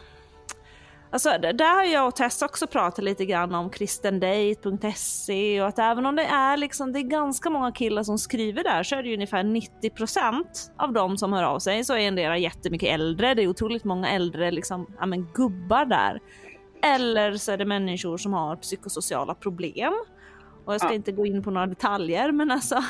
alltså 1.12 1.30
där 1.30 1.76
har 1.76 1.84
jag 1.84 2.08
och 2.08 2.16
Tess 2.16 2.42
också 2.42 2.68
pratat 2.68 3.04
lite 3.04 3.26
grann 3.26 3.56
om 3.56 3.70
kristendate.se 3.70 5.62
och 5.62 5.68
att 5.68 5.80
även 5.80 6.06
om 6.06 6.16
det 6.16 6.24
är 6.24 6.58
liksom, 6.58 6.92
det 6.94 7.00
är 7.00 7.04
ganska 7.04 7.50
många 7.50 7.72
killar 7.72 8.04
som 8.04 8.18
skriver 8.18 8.64
där 8.64 8.84
så 8.84 8.96
är 8.96 9.04
det 9.04 9.10
ju 9.10 9.16
ungefär 9.16 9.44
90% 9.44 10.46
av 10.78 10.94
dem 10.94 11.18
som 11.18 11.34
hör 11.34 11.44
av 11.44 11.60
sig 11.60 11.84
så 11.84 11.94
är 11.94 12.00
en 12.00 12.16
del 12.16 12.42
jättemycket 12.42 12.90
äldre. 12.90 13.34
Det 13.34 13.44
är 13.44 13.48
otroligt 13.48 13.84
många 13.84 14.10
äldre 14.10 14.52
liksom, 14.52 14.96
ja, 15.00 15.06
men 15.06 15.28
gubbar 15.34 15.86
där. 15.86 16.20
Eller 16.82 17.34
så 17.38 17.52
är 17.52 17.58
det 17.58 17.66
människor 17.66 18.18
som 18.18 18.34
har 18.34 18.56
psykosociala 18.56 19.34
problem. 19.36 19.94
Och 20.66 20.74
jag 20.74 20.82
ska 20.82 20.90
Ja. 20.90 20.94
inte 20.96 21.12
gå 21.12 21.26
in 21.26 21.44
på 21.44 21.52
några 21.52 21.68
detaljer 21.68 22.32
men 22.32 22.52
alltså 22.52 22.84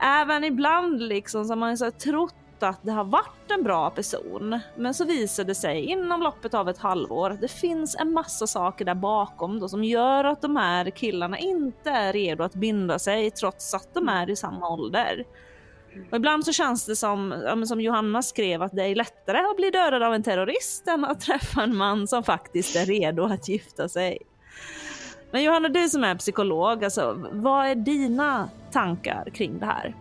även 0.00 0.44
ibland 0.44 1.02
liksom 1.02 1.44
så 1.44 1.50
har 1.50 1.56
man 1.56 1.78
så 1.78 1.90
trott 1.90 2.34
att 2.60 2.82
det 2.82 2.92
har 2.92 3.04
varit 3.04 3.50
en 3.50 3.62
bra 3.62 3.90
person. 3.90 4.58
Men 4.76 4.94
så 4.94 5.04
visar 5.04 5.44
det 5.44 5.54
sig 5.54 5.84
inom 5.84 6.20
loppet 6.22 6.54
av 6.54 6.68
ett 6.68 6.78
halvår 6.78 7.30
att 7.30 7.40
det 7.40 7.48
finns 7.50 7.96
en 7.96 8.12
massa 8.12 8.46
saker 8.46 8.84
där 8.84 8.94
bakom 8.94 9.60
då 9.60 9.68
som 9.68 9.84
gör 9.84 10.24
att 10.24 10.42
de 10.42 10.56
här 10.56 10.90
killarna 10.90 11.38
inte 11.38 11.90
är 11.90 12.12
redo 12.12 12.44
att 12.44 12.54
binda 12.54 12.98
sig 12.98 13.30
trots 13.30 13.74
att 13.74 13.94
de 13.94 14.08
är 14.08 14.30
i 14.30 14.36
samma 14.36 14.68
ålder. 14.68 15.24
Och 16.10 16.16
ibland 16.16 16.44
så 16.44 16.52
känns 16.52 16.86
det 16.86 16.96
som, 16.96 17.42
ja, 17.46 17.54
men 17.54 17.66
som 17.66 17.80
Johanna 17.80 18.22
skrev, 18.22 18.62
att 18.62 18.72
det 18.72 18.82
är 18.84 18.94
lättare 18.94 19.38
att 19.38 19.56
bli 19.56 19.70
dödad 19.70 20.02
av 20.02 20.14
en 20.14 20.22
terrorist 20.22 20.88
än 20.88 21.04
att 21.04 21.20
träffa 21.20 21.62
en 21.62 21.76
man 21.76 22.08
som 22.08 22.22
faktiskt 22.22 22.76
är 22.76 22.86
redo 22.86 23.24
att 23.24 23.48
gifta 23.48 23.88
sig. 23.88 24.18
Men 25.30 25.42
Johanna, 25.42 25.68
du 25.68 25.88
som 25.88 26.04
är 26.04 26.14
psykolog, 26.14 26.84
alltså, 26.84 27.28
vad 27.32 27.66
är 27.66 27.74
dina 27.74 28.48
tankar 28.72 29.30
kring 29.34 29.58
det 29.58 29.66
här? 29.66 29.94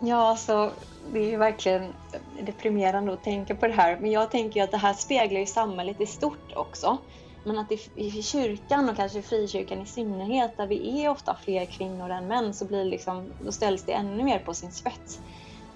Ja, 0.00 0.28
alltså, 0.28 0.70
det 1.12 1.18
är 1.18 1.30
ju 1.30 1.36
verkligen 1.36 1.92
deprimerande 2.40 3.12
att 3.12 3.24
tänka 3.24 3.54
på 3.54 3.66
det 3.66 3.72
här. 3.72 3.98
Men 4.00 4.10
jag 4.10 4.30
tänker 4.30 4.62
att 4.62 4.70
det 4.70 4.76
här 4.76 4.94
speglar 4.94 5.40
ju 5.40 5.46
samhället 5.46 6.00
i 6.00 6.06
stort 6.06 6.52
också. 6.54 6.98
Men 7.44 7.58
att 7.58 7.72
i, 7.72 7.78
i 7.94 8.22
kyrkan 8.22 8.88
och 8.90 8.96
kanske 8.96 9.18
i 9.18 9.22
frikyrkan 9.22 9.80
i 9.82 9.86
synnerhet, 9.86 10.56
där 10.56 10.66
vi 10.66 11.04
är 11.04 11.08
ofta 11.10 11.36
fler 11.44 11.66
kvinnor 11.66 12.10
än 12.10 12.26
män, 12.28 12.54
så 12.54 12.66
blir 12.66 12.84
liksom, 12.84 13.32
då 13.38 13.52
ställs 13.52 13.84
det 13.84 13.92
ännu 13.92 14.24
mer 14.24 14.38
på 14.38 14.54
sin 14.54 14.72
spets. 14.72 15.18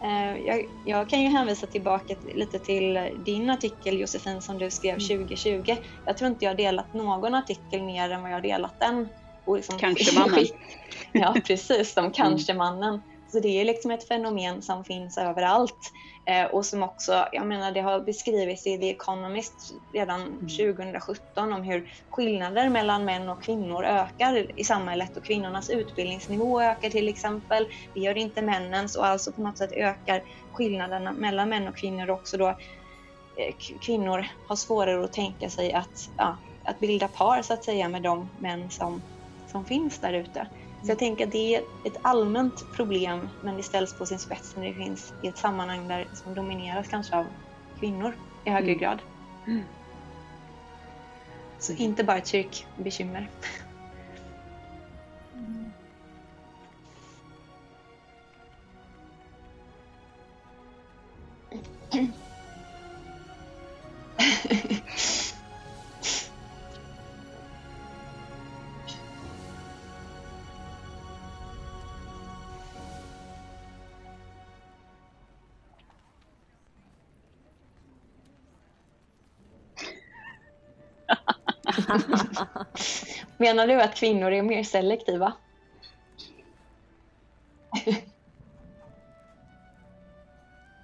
Eh, 0.05 0.37
Jag, 0.47 0.65
jag 0.85 1.09
kan 1.11 1.23
ju 1.23 1.29
hänvisa 1.29 1.67
tillbaka 1.67 2.15
till- 2.15 2.39
lite 2.39 2.59
till 2.59 2.95
din 3.25 3.51
artikel 3.51 4.01
Josefin 4.01 4.43
som 4.43 4.59
du 4.59 4.71
skrev 4.71 4.95
2020. 4.99 5.77
Jag 6.05 6.17
tror 6.17 6.31
inte 6.31 6.45
jag 6.45 6.53
har 6.53 6.57
delat 6.57 6.93
någon 6.93 7.35
artikel 7.35 7.83
mer 7.83 8.11
än 8.11 8.23
vad 8.23 8.31
jag 8.31 8.37
har 8.37 8.43
delat 8.43 8.81
den. 8.81 9.09
Och 9.47 9.57
liksom- 9.57 9.79
Kanske-mannen. 9.79 10.47
Ja, 11.13 11.37
precis. 11.47 11.93
Som 11.95 12.13
kanske-mannen. 12.13 13.03
Så 13.29 13.41
det 13.41 13.61
är 13.61 13.65
liksom 13.65 13.91
ett 13.91 14.09
fenomen 14.09 14.63
som 14.63 14.85
finns 14.85 15.19
överallt. 15.19 15.93
Eh, 16.31 16.45
och 16.45 16.67
som 16.67 16.83
också, 16.83 17.29
jag 17.33 17.47
menar 17.47 17.73
det 17.73 17.81
har 17.81 18.01
beskrivits 18.01 18.67
i 18.67 18.79
The 18.79 18.91
Economist 18.91 19.71
redan 19.93 20.41
2017 20.41 21.53
om 21.53 21.63
hur 21.63 21.89
skillnader 22.11 22.69
mellan 22.69 23.05
män 23.05 23.29
och 23.29 23.43
kvinnor 23.43 23.85
ökar 23.85 24.61
i 24.61 24.65
samhället 24.65 25.17
och 25.17 25.25
kvinnornas 25.25 25.71
utbildningsnivå 25.71 26.61
ökar 26.63 26.91
till 26.91 27.09
exempel. 27.09 27.67
Det 27.95 28.01
gör 28.01 28.19
inte 28.19 28.43
männens 28.43 28.97
och 28.97 29.07
alltså 29.07 29.33
på 29.33 29.41
något 29.41 29.59
sätt 29.59 29.73
ökar 29.73 30.23
skillnaderna 30.53 31.13
mellan 31.13 31.49
män 31.49 31.69
och 31.69 31.77
kvinnor 31.77 32.11
också 32.11 32.37
då 32.37 32.49
eh, 32.49 33.55
kvinnor 33.87 34.27
har 34.49 34.57
svårare 34.57 35.05
att 35.05 35.13
tänka 35.13 35.51
sig 35.51 35.73
att, 35.73 35.95
ja, 36.17 36.39
att 36.65 36.81
bilda 36.81 37.09
par 37.09 37.43
så 37.43 37.55
att 37.55 37.65
säga 37.65 37.89
med 37.89 38.03
de 38.03 38.31
män 38.39 38.71
som, 38.71 39.03
som 39.51 39.67
finns 39.67 40.01
där 40.01 40.13
ute. 40.13 40.49
Så 40.87 40.93
jag 40.93 40.99
tänker 40.99 41.27
att 41.27 41.33
det 41.33 41.55
är 41.55 41.65
ett 41.85 41.97
allmänt 42.03 42.73
problem 42.73 43.29
men 43.41 43.57
det 43.57 43.63
ställs 43.63 43.95
på 43.95 44.07
sin 44.07 44.19
spets 44.19 44.57
när 44.57 44.67
det 44.67 44.75
finns 44.75 45.13
i 45.23 45.27
ett 45.27 45.39
sammanhang 45.39 45.89
där 45.89 46.09
som 46.13 46.35
domineras 46.35 46.89
kanske 46.89 47.17
av 47.17 47.27
kvinnor 47.81 48.15
i 48.45 48.51
högre 48.51 48.73
Mm. 48.73 48.79
grad. 48.79 49.03
Så 51.59 51.73
inte 51.73 52.05
bara 52.05 52.19
ett 52.19 52.27
kyrkbekymmer. 52.27 53.31
Menar 83.37 83.67
du 83.67 83.83
att 83.83 83.97
kvinnor 83.97 84.33
är 84.33 84.43
mer 84.43 84.63
selektiva? 84.63 85.33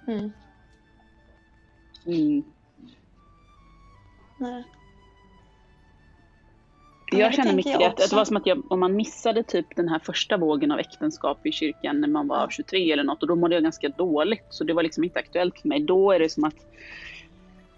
mm. 0.07 0.33
Mm. 2.05 2.43
Nej. 4.37 4.63
Ja, 7.11 7.17
Jag 7.19 7.33
känner 7.33 7.53
mycket 7.53 7.71
jag 7.71 7.83
att 7.83 7.93
också. 7.93 8.07
det 8.09 8.15
var 8.15 8.25
som 8.25 8.37
att 8.37 8.45
jag, 8.45 8.71
om 8.71 8.79
man 8.79 8.95
missade 8.95 9.43
typ 9.43 9.75
den 9.75 9.89
här 9.89 9.99
första 9.99 10.37
vågen 10.37 10.71
av 10.71 10.79
äktenskap 10.79 11.45
i 11.45 11.51
kyrkan 11.51 12.01
när 12.01 12.07
man 12.07 12.27
var 12.27 12.49
23 12.49 12.91
eller 12.91 13.03
något 13.03 13.21
och 13.21 13.27
då 13.27 13.35
mådde 13.35 13.55
jag 13.55 13.63
ganska 13.63 13.89
dåligt 13.89 14.45
så 14.49 14.63
det 14.63 14.73
var 14.73 14.83
liksom 14.83 15.03
inte 15.03 15.19
aktuellt 15.19 15.59
för 15.59 15.67
mig. 15.67 15.85
Då 15.85 16.11
är 16.11 16.19
det 16.19 16.29
som 16.29 16.43
att 16.43 16.55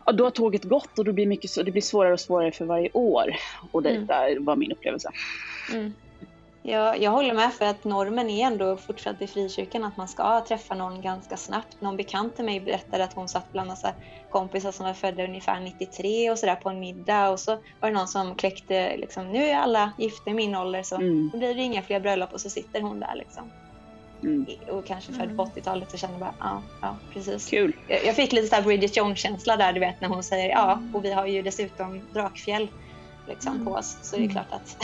ja, 0.06 0.12
då 0.12 0.24
har 0.24 0.32
tåget 0.32 0.64
gått 0.64 1.00
och 1.00 1.06
då 1.06 1.14
blir 1.14 1.26
mycket, 1.28 1.66
det 1.66 1.72
blir 1.72 1.82
svårare 1.82 2.14
och 2.14 2.20
svårare 2.20 2.52
för 2.52 2.66
varje 2.66 2.90
år. 2.94 3.36
Och 3.72 3.84
det 3.84 3.90
Mm. 3.90 4.06
där 4.06 4.40
var 4.40 4.56
min 4.56 4.72
upplevelse. 4.72 5.10
Mm. 5.74 5.94
Jag, 6.68 7.02
jag 7.02 7.12
håller 7.12 7.34
med 7.34 7.54
för 7.54 7.66
att 7.66 7.84
normen 7.84 8.30
är 8.30 8.46
ändå 8.48 8.78
fortsatt 8.78 9.22
i 9.22 9.28
frikyrkan 9.28 9.84
att 9.84 9.98
man 9.98 10.08
ska 10.08 10.46
träffa 10.48 10.76
någon 10.76 11.02
ganska 11.02 11.38
snabbt. 11.38 11.82
Någon 11.82 11.98
bekant 11.98 12.36
till 12.36 12.46
mig 12.46 12.60
berättade 12.60 13.04
att 13.04 13.14
hon 13.14 13.28
satt 13.28 13.52
bland 13.52 13.68
massa 13.68 13.94
kompisar 14.30 14.72
som 14.72 14.86
var 14.86 14.94
födda 14.94 15.24
ungefär 15.24 15.60
93 15.60 16.32
och 16.32 16.40
sådär 16.40 16.56
på 16.56 16.70
en 16.70 16.80
middag 16.80 17.30
och 17.30 17.40
så 17.40 17.52
var 17.52 17.90
det 17.90 17.92
någon 17.92 18.08
som 18.08 18.36
kläckte 18.36 18.98
liksom, 18.98 19.32
nu 19.32 19.44
är 19.46 19.56
alla 19.58 19.92
gifta 19.98 20.30
i 20.30 20.34
min 20.34 20.56
ålder 20.56 20.84
så 20.84 20.96
Mm. 20.96 21.30
då 21.34 21.38
blir 21.38 21.56
det 21.56 21.62
inga 21.62 21.82
fler 21.82 22.00
bröllop 22.00 22.34
och 22.34 22.42
så 22.42 22.50
sitter 22.50 22.82
hon 22.82 23.00
där 23.00 23.16
liksom. 23.16 23.52
Mm. 24.26 24.46
Och 24.70 24.86
kanske 24.86 25.14
född 25.14 25.38
på 25.38 25.46
80-talet 25.46 25.94
och 25.94 26.00
känner 26.00 26.20
bara 26.20 26.34
ja, 26.40 26.62
ja 26.82 26.96
precis. 27.14 27.50
Kul. 27.50 27.76
Jag, 27.88 28.16
fick 28.16 28.32
lite 28.32 28.56
så 28.56 28.62
Bridget 28.62 28.98
Jones-känsla 28.98 29.58
där 29.58 29.74
du 29.74 29.80
vet 29.80 30.02
när 30.02 30.08
hon 30.08 30.24
säger 30.24 30.50
ja 30.50 30.82
och 30.94 31.06
vi 31.06 31.12
har 31.12 31.26
ju 31.26 31.42
dessutom 31.42 32.02
Drakfjäll 32.14 32.68
liksom, 33.28 33.66
på 33.66 33.72
oss 33.72 33.98
så 34.02 34.18
det 34.18 34.26
är 34.26 34.30
klart 34.30 34.52
att 34.52 34.78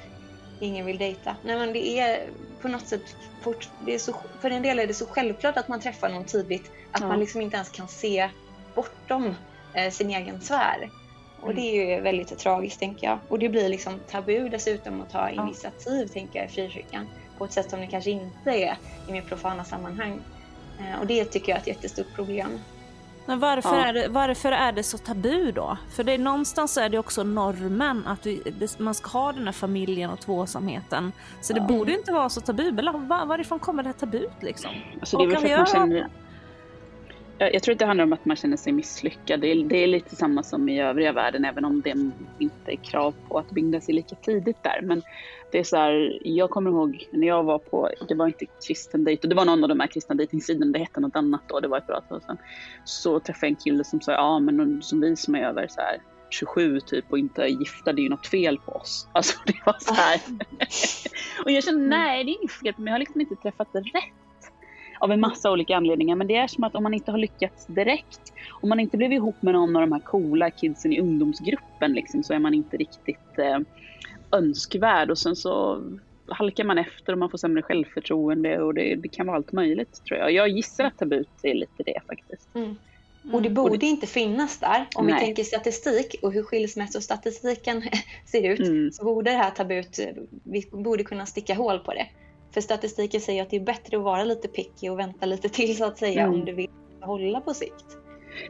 ingen 0.60 0.86
vill 0.86 0.98
dejta. 0.98 1.36
Nej 1.42 1.58
men 1.58 1.72
det 1.72 1.98
är 1.98 2.30
på 2.62 2.68
något 2.68 2.86
sätt 2.86 3.16
fort, 3.42 3.68
det 3.84 3.94
är 3.94 3.98
så, 3.98 4.14
för 4.40 4.50
en 4.50 4.62
del 4.62 4.78
är 4.78 4.86
det 4.86 4.94
så 4.94 5.06
självklart 5.06 5.56
att 5.56 5.68
man 5.68 5.80
träffar 5.80 6.08
någon 6.08 6.24
tidigt 6.24 6.70
att 6.92 7.00
Ja. 7.00 7.08
man 7.08 7.20
liksom 7.20 7.40
inte 7.40 7.56
ens 7.56 7.68
kan 7.68 7.88
se 7.88 8.30
bortom 8.74 9.34
eh, 9.74 9.90
sin 9.90 10.10
egen 10.10 10.40
sfär. 10.40 10.90
Och 11.40 11.54
det 11.54 11.60
är 11.60 11.96
ju 11.96 12.00
väldigt 12.00 12.38
tragiskt 12.38 12.80
tänker 12.80 13.06
jag. 13.06 13.18
Och 13.28 13.38
det 13.38 13.48
blir 13.48 13.68
liksom 13.68 14.00
tabu 14.10 14.48
dessutom 14.48 15.00
att 15.00 15.10
ta 15.10 15.30
initiativ 15.30 16.06
tänker 16.06 16.38
jag 16.38 16.48
i 16.48 16.52
frikyrkan 16.52 17.08
på 17.38 17.44
ett 17.44 17.52
sätt 17.52 17.70
som 17.70 17.80
det 17.80 17.86
kanske 17.86 18.10
inte 18.10 18.50
är 18.50 18.76
i 19.08 19.12
mer 19.12 19.22
profana 19.22 19.64
sammanhang. 19.64 20.20
Eh, 20.78 21.00
och 21.00 21.06
det 21.06 21.24
tycker 21.24 21.48
jag 21.48 21.56
är 21.56 21.60
ett 21.60 21.66
jättestort 21.66 22.14
problem. 22.14 22.58
Men 23.26 23.38
varför, 23.38 23.76
Ja. 23.76 23.84
är 23.84 23.92
det, 23.92 24.08
varför 24.08 24.52
är 24.52 24.72
det 24.72 24.82
så 24.82 24.98
tabu 24.98 25.52
då? 25.52 25.78
För 25.96 26.04
det 26.04 26.12
är, 26.12 26.18
någonstans 26.18 26.76
är 26.76 26.88
det 26.88 26.98
också 26.98 27.22
normen 27.22 28.06
att 28.06 28.26
vi, 28.26 28.42
det, 28.58 28.78
man 28.78 28.94
ska 28.94 29.10
ha 29.10 29.32
den 29.32 29.44
här 29.44 29.52
familjen 29.52 30.10
och 30.10 30.20
tvåsamheten. 30.20 31.12
Så 31.40 31.52
det 31.52 31.60
borde 31.60 31.92
inte 31.92 32.12
vara 32.12 32.28
så 32.28 32.40
tabubelagt. 32.40 32.98
Var, 32.98 33.26
varifrån 33.26 33.58
kommer 33.58 33.82
det 33.82 33.88
här 33.88 33.94
tabut 33.94 34.30
liksom? 34.40 34.70
Alltså 35.00 35.16
det 35.16 35.24
är 35.24 35.26
Och 35.26 35.32
väl 35.32 35.40
kan 35.40 35.48
för 35.48 35.54
att 35.62 35.78
man 35.78 35.88
vi 35.88 35.96
göra 35.96 36.06
känner... 36.06 36.27
Jag, 37.38 37.54
jag 37.54 37.62
tror 37.62 37.72
att 37.72 37.78
det 37.78 37.86
handlar 37.86 38.04
om 38.04 38.12
att 38.12 38.24
man 38.24 38.36
känner 38.36 38.56
sig 38.56 38.72
misslyckad. 38.72 39.40
Det 39.40 39.50
är, 39.52 39.64
det 39.64 39.76
är 39.76 39.86
lite 39.86 40.16
samma 40.16 40.42
som 40.42 40.68
i 40.68 40.82
övriga 40.82 41.12
världen, 41.12 41.44
även 41.44 41.64
om 41.64 41.80
det 41.80 41.90
inte 42.38 42.72
är 42.72 42.76
krav 42.76 43.14
på 43.28 43.38
att 43.38 43.50
binda 43.50 43.80
sig 43.80 43.94
lika 43.94 44.16
tidigt 44.16 44.62
där. 44.62 44.80
Men 44.82 45.02
det 45.50 45.58
är 45.58 45.64
så 45.64 45.76
här, 45.76 46.18
jag 46.24 46.50
kommer 46.50 46.70
ihåg 46.70 47.08
när 47.12 47.26
jag 47.26 47.42
var 47.42 47.58
på, 47.58 47.90
det 48.08 48.14
var 48.14 48.26
inte 48.26 48.46
kristen 48.66 49.04
dejt, 49.04 49.22
och 49.22 49.28
det 49.28 49.34
var 49.34 49.44
någon 49.44 49.62
av 49.62 49.68
de 49.68 49.80
här 49.80 49.86
kristna 49.86 50.14
dejtingsidorna, 50.14 50.72
det 50.72 50.78
hette 50.78 51.00
något 51.00 51.16
annat 51.16 51.42
då, 51.46 51.60
det 51.60 51.68
var 51.68 51.78
ett 51.78 51.86
bra 51.86 52.00
tag 52.00 52.22
sedan. 52.22 52.38
Så 52.84 53.20
träffade 53.20 53.46
jag 53.46 53.50
en 53.50 53.56
kille 53.56 53.84
som 53.84 54.00
sa, 54.00 54.12
ja 54.12 54.38
men 54.38 54.82
som 54.82 55.00
vi 55.00 55.16
som 55.16 55.34
är 55.34 55.42
över 55.42 55.66
så 55.68 55.80
här 55.80 55.98
27 56.30 56.80
typ 56.80 57.04
och 57.10 57.18
inte 57.18 57.42
är 57.42 57.46
gifta, 57.46 57.92
det 57.92 58.00
är 58.00 58.04
ju 58.04 58.08
något 58.08 58.26
fel 58.26 58.58
på 58.58 58.72
oss. 58.72 59.08
Alltså 59.12 59.38
det 59.46 59.56
var 59.66 59.76
så 59.78 59.94
här. 59.94 60.20
och 61.44 61.50
jag 61.50 61.64
kände, 61.64 61.86
nej 61.86 62.24
det 62.24 62.30
är 62.30 62.38
inget 62.38 62.52
fel 62.52 62.74
på 62.74 62.80
mig, 62.80 62.90
jag 62.90 62.94
har 62.94 62.98
liksom 62.98 63.20
inte 63.20 63.36
träffat 63.36 63.68
rätt. 63.72 64.27
Av 65.00 65.12
en 65.12 65.20
massa 65.20 65.50
olika 65.52 65.76
anledningar, 65.76 66.16
men 66.16 66.26
det 66.26 66.36
är 66.36 66.46
som 66.46 66.64
att 66.64 66.74
om 66.74 66.82
man 66.82 66.94
inte 66.94 67.10
har 67.10 67.18
lyckats 67.18 67.66
direkt, 67.66 68.32
om 68.50 68.68
man 68.68 68.80
inte 68.80 68.96
blev 68.96 69.12
ihop 69.12 69.42
med 69.42 69.54
någon 69.54 69.76
av 69.76 69.80
de 69.82 69.92
här 69.92 70.00
coola 70.00 70.50
kidsen 70.50 70.92
i 70.92 71.00
ungdomsgruppen 71.00 71.92
liksom, 71.92 72.22
så 72.22 72.34
är 72.34 72.38
man 72.38 72.54
inte 72.54 72.76
riktigt 72.76 73.38
eh, 73.38 73.58
önskvärd 74.32 75.10
och 75.10 75.18
sen 75.18 75.36
så 75.36 75.82
halkar 76.28 76.64
man 76.64 76.78
efter 76.78 77.12
och 77.12 77.18
man 77.18 77.30
får 77.30 77.38
sämre 77.38 77.62
självförtroende 77.62 78.60
och 78.62 78.74
det, 78.74 78.94
det 78.94 79.08
kan 79.08 79.26
vara 79.26 79.36
allt 79.36 79.52
möjligt 79.52 80.04
tror 80.04 80.18
jag. 80.20 80.32
Jag 80.32 80.48
gissar 80.48 80.84
att 80.84 80.98
tabut 80.98 81.28
är 81.42 81.54
lite 81.54 81.82
det 81.82 82.00
faktiskt. 82.06 82.54
Mm. 82.54 82.76
Och 83.32 83.42
det 83.42 83.50
borde 83.50 83.70
Och 83.70 83.78
det- 83.78 83.86
inte 83.86 84.06
finnas 84.06 84.58
där. 84.58 84.86
Om 84.94 85.06
vi 85.06 85.12
Nej. 85.12 85.24
tänker 85.24 85.44
statistik 85.44 86.14
och 86.22 86.32
hur 86.32 86.42
skilsmässostatistiken 86.42 87.82
ser 88.26 88.50
ut 88.50 88.60
Mm. 88.60 88.92
så 88.92 89.04
borde 89.04 89.30
det 89.30 89.36
här 89.36 89.50
tabut, 89.50 89.98
vi 90.44 90.64
borde 90.72 91.04
kunna 91.04 91.26
sticka 91.26 91.54
hål 91.54 91.78
på 91.78 91.92
det. 91.92 92.06
För 92.50 92.60
statistiken 92.60 93.20
säger 93.20 93.42
att 93.42 93.50
det 93.50 93.56
är 93.56 93.60
bättre 93.60 93.96
att 93.96 94.02
vara 94.02 94.24
lite 94.24 94.48
picky 94.48 94.88
och 94.88 94.98
vänta 94.98 95.26
lite 95.26 95.48
till 95.48 95.76
så 95.76 95.84
att 95.84 95.98
säga 95.98 96.22
Mm. 96.22 96.34
om 96.34 96.44
du 96.44 96.52
vill 96.52 96.68
hålla 97.00 97.40
på 97.40 97.54
sikt. 97.54 97.84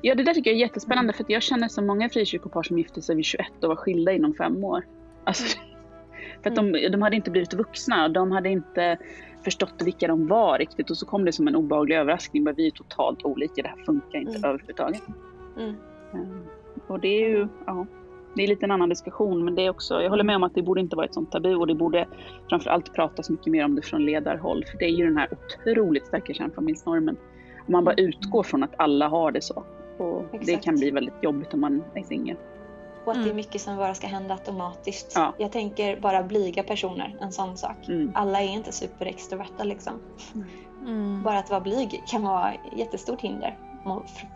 Ja, 0.03 0.15
det 0.15 0.23
där 0.23 0.35
tycker 0.35 0.51
jag 0.51 0.57
är 0.57 0.61
jättespännande 0.61 1.13
för 1.13 1.25
jag 1.29 1.43
känner 1.43 1.69
så 1.69 1.83
många 1.83 2.09
frikyrkopar 2.09 2.63
som 2.63 2.79
gifte 2.79 3.03
sig 3.03 3.17
vid 3.17 3.25
21 3.25 3.47
och 3.63 3.69
var 3.69 3.77
skilda 3.77 4.13
inom 4.13 4.35
fem 4.35 4.65
år. 4.65 4.85
Alltså, 5.25 5.59
för 6.43 6.51
att 6.51 6.57
de, 6.57 6.73
de 6.73 7.03
hade 7.03 7.17
inte 7.17 7.31
blivit 7.31 7.55
vuxna, 7.55 8.09
de 8.09 8.33
hade 8.33 8.49
inte 8.49 8.99
förstått 9.45 9.75
vilka 9.85 10.07
de 10.07 10.27
var 10.29 10.59
riktigt 10.59 10.91
och 10.91 10.97
så 10.97 11.07
kom 11.07 11.25
det 11.25 11.33
som 11.33 11.49
en 11.49 11.57
obehaglig 11.57 11.97
överraskning, 11.97 12.45
bara 12.45 12.55
vi 12.55 12.67
är 12.67 12.71
totalt 12.71 13.25
olika, 13.25 13.63
det 13.63 13.69
här 13.69 13.85
funkar 13.87 14.19
inte 14.19 14.31
Mm. 14.39 14.45
överhuvudtaget. 14.45 15.03
Mm. 15.57 15.75
Mm. 16.15 16.43
Och 16.87 17.01
det 17.01 17.09
är 17.09 17.29
ju, 17.29 17.49
ja, 17.67 17.87
det 18.39 18.45
är 18.45 18.49
lite 18.49 18.67
en 18.67 18.71
annan 18.71 18.89
diskussion 18.89 19.45
men 19.45 19.55
det 19.55 19.63
är 19.67 19.71
också, 19.71 20.03
jag 20.03 20.11
håller 20.11 20.25
med 20.25 20.37
om 20.37 20.43
att 20.43 20.55
det 20.55 20.63
borde 20.63 20.81
inte 20.81 20.97
vara 20.97 21.07
ett 21.07 21.15
sånt 21.15 21.33
tabu 21.33 21.55
och 21.55 21.67
det 21.67 21.75
borde 21.75 22.09
framförallt 22.51 22.95
pratas 22.95 23.31
mycket 23.31 23.47
mer 23.53 23.65
om 23.65 23.75
det 23.75 23.83
från 23.83 24.05
ledarhåll 24.05 24.65
för 24.71 24.79
det 24.79 24.85
är 24.85 24.89
ju 24.91 25.05
den 25.07 25.17
här 25.17 25.29
otroligt 25.33 26.07
starka 26.07 26.35
kärnfamiljsnormen. 26.35 27.17
Om 27.67 27.73
man 27.73 27.85
bara 27.85 27.95
utgår 27.95 28.43
från 28.43 28.63
att 28.63 28.75
alla 28.77 29.09
har 29.09 29.33
det 29.33 29.43
så. 29.43 29.63
Och 29.99 30.25
det 30.31 30.37
Exakt. 30.37 30.65
kan 30.65 30.75
bli 30.77 30.91
väldigt 30.91 31.15
jobbigt 31.23 31.55
om 31.55 31.61
man 31.61 31.85
är 31.95 32.03
singel. 32.03 32.37
Och 33.05 33.13
att 33.13 33.19
det 33.19 33.23
är 33.23 33.25
Mm. 33.25 33.37
mycket 33.37 33.61
som 33.61 33.77
bara 33.77 33.95
ska 33.95 34.07
hända 34.07 34.35
automatiskt. 34.35 35.13
Ja. 35.15 35.35
Jag 35.39 35.53
tänker 35.53 36.01
bara 36.01 36.23
blyga 36.23 36.63
personer, 36.63 37.17
en 37.21 37.33
sån 37.33 37.57
sak. 37.57 37.89
Mm. 37.89 38.11
Alla 38.15 38.41
är 38.43 38.49
inte 38.49 38.73
superextroverta 38.73 39.65
liksom. 39.65 39.93
Mm. 40.87 41.23
Bara 41.23 41.39
att 41.39 41.51
vara 41.51 41.61
blyg 41.61 42.03
kan 42.11 42.23
vara 42.23 42.53
ett 42.53 42.79
jättestort 42.79 43.21
hinder 43.21 43.59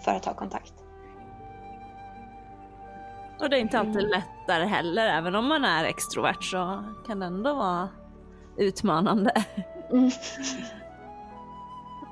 för 0.05 0.11
att 0.13 0.23
ta 0.23 0.35
kontakt. 0.35 0.75
Och 3.43 3.51
det 3.51 3.57
är 3.57 3.61
inte 3.61 3.79
alltid 3.79 3.97
Mm. 3.97 4.11
lättare 4.11 4.65
heller, 4.65 5.07
även 5.07 5.35
om 5.35 5.47
man 5.49 5.65
är 5.65 5.85
extrovert 5.85 6.43
så 6.43 6.85
kan 7.07 7.21
det 7.21 7.27
ändå 7.27 7.55
vara 7.55 7.89
utmanande. 8.57 9.45
Mm. 9.91 10.11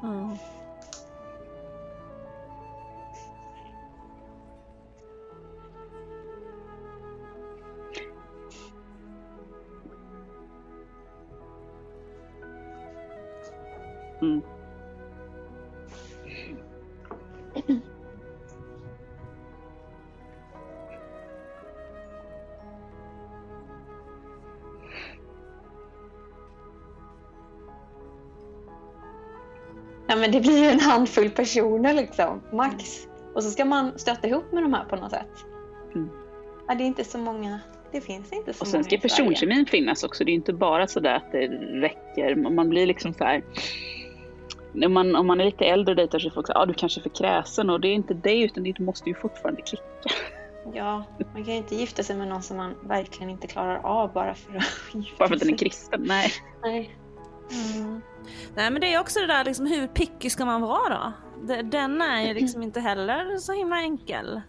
Mm. 0.03 0.37
Mm. 14.23 14.43
Men 30.21 30.31
det 30.33 30.41
blir 30.41 30.59
ju 30.59 30.71
en 30.71 30.81
handfull 30.81 31.31
personer 31.31 31.95
liksom, 31.95 32.41
max. 32.53 33.07
Och 33.35 33.45
så 33.45 33.51
ska 33.51 33.65
man 33.65 33.99
stöta 33.99 34.29
ihop 34.29 34.53
med 34.53 34.63
de 34.63 34.75
här 34.75 34.85
på 34.85 34.97
något 34.97 35.11
sätt. 35.11 35.45
Mm. 35.95 36.09
Ja, 36.69 36.75
det 36.75 36.83
är 36.83 36.87
inte 36.87 37.05
så 37.05 37.19
många. 37.19 37.61
Det 37.93 38.01
finns 38.01 38.33
inte 38.33 38.53
så 38.53 38.61
Och 38.61 38.67
sen 38.67 38.85
ska 38.85 38.99
personkemin 38.99 39.67
finnas 39.67 40.05
också. 40.05 40.25
Det 40.25 40.31
är 40.33 40.35
inte 40.35 40.53
bara 40.53 40.87
sådär 40.87 41.15
att 41.15 41.33
det 41.33 41.47
räcker. 41.81 42.35
Man 42.37 42.69
blir 42.69 42.87
liksom 42.87 43.15
så 43.15 43.25
här. 43.25 43.43
Om 44.85 44.93
man, 44.93 45.17
om 45.17 45.27
man 45.27 45.41
är 45.41 45.45
lite 45.45 45.65
äldre 45.65 45.93
och 45.93 45.97
dejtar 45.97 46.19
så 46.19 46.29
är 46.29 46.31
folk 46.31 46.47
så 46.47 46.53
här, 46.53 46.61
ah, 46.61 46.67
du 46.67 46.75
kanske 46.75 47.01
är 47.01 47.03
för 47.03 47.11
kräsen 47.11 47.71
och 47.71 47.81
det 47.81 47.89
är 47.89 47.93
inte 47.93 48.15
det 48.15 48.43
utan 48.43 48.63
det 48.63 48.79
måste 48.79 49.09
ju 49.09 49.15
fortfarande 49.15 49.63
klicka. 49.63 49.85
Ja, 50.75 51.05
man 51.35 51.45
kan 51.45 51.53
ju 51.53 51.59
inte 51.59 51.75
gifta 51.75 52.03
sig 52.03 52.17
med 52.17 52.29
någon 52.29 52.43
som 52.43 52.57
man 52.57 52.75
verkligen 52.83 53.31
inte 53.31 53.47
klarar 53.47 53.81
av 53.85 54.13
bara 54.13 54.35
för 54.35 54.57
att 54.57 54.65
gifta 54.95 55.17
Bara 55.19 55.29
för 55.29 55.35
att 55.35 55.41
den 55.41 55.49
är 55.49 55.59
sig. 55.59 55.69
kristen. 55.69 56.05
Nej. 56.07 56.33
Nej. 56.63 56.91
Mm. 57.53 58.01
Nej 58.55 58.71
men 58.71 58.81
det 58.81 58.95
är 58.95 59.01
också 59.01 59.21
det 59.21 59.27
där 59.27 59.45
liksom, 59.45 59.67
hur 59.67 59.87
picky 59.87 60.31
ska 60.31 60.45
man 60.45 60.61
vara 60.61 60.89
då? 60.89 61.13
Det- 61.47 61.63
Den 61.63 62.03
är 62.03 62.21
ju 62.23 62.35
liksom 62.35 62.63
inte 62.63 62.81
heller 62.81 63.39
så 63.39 63.53
himla 63.53 63.81
enkel. 63.81 64.41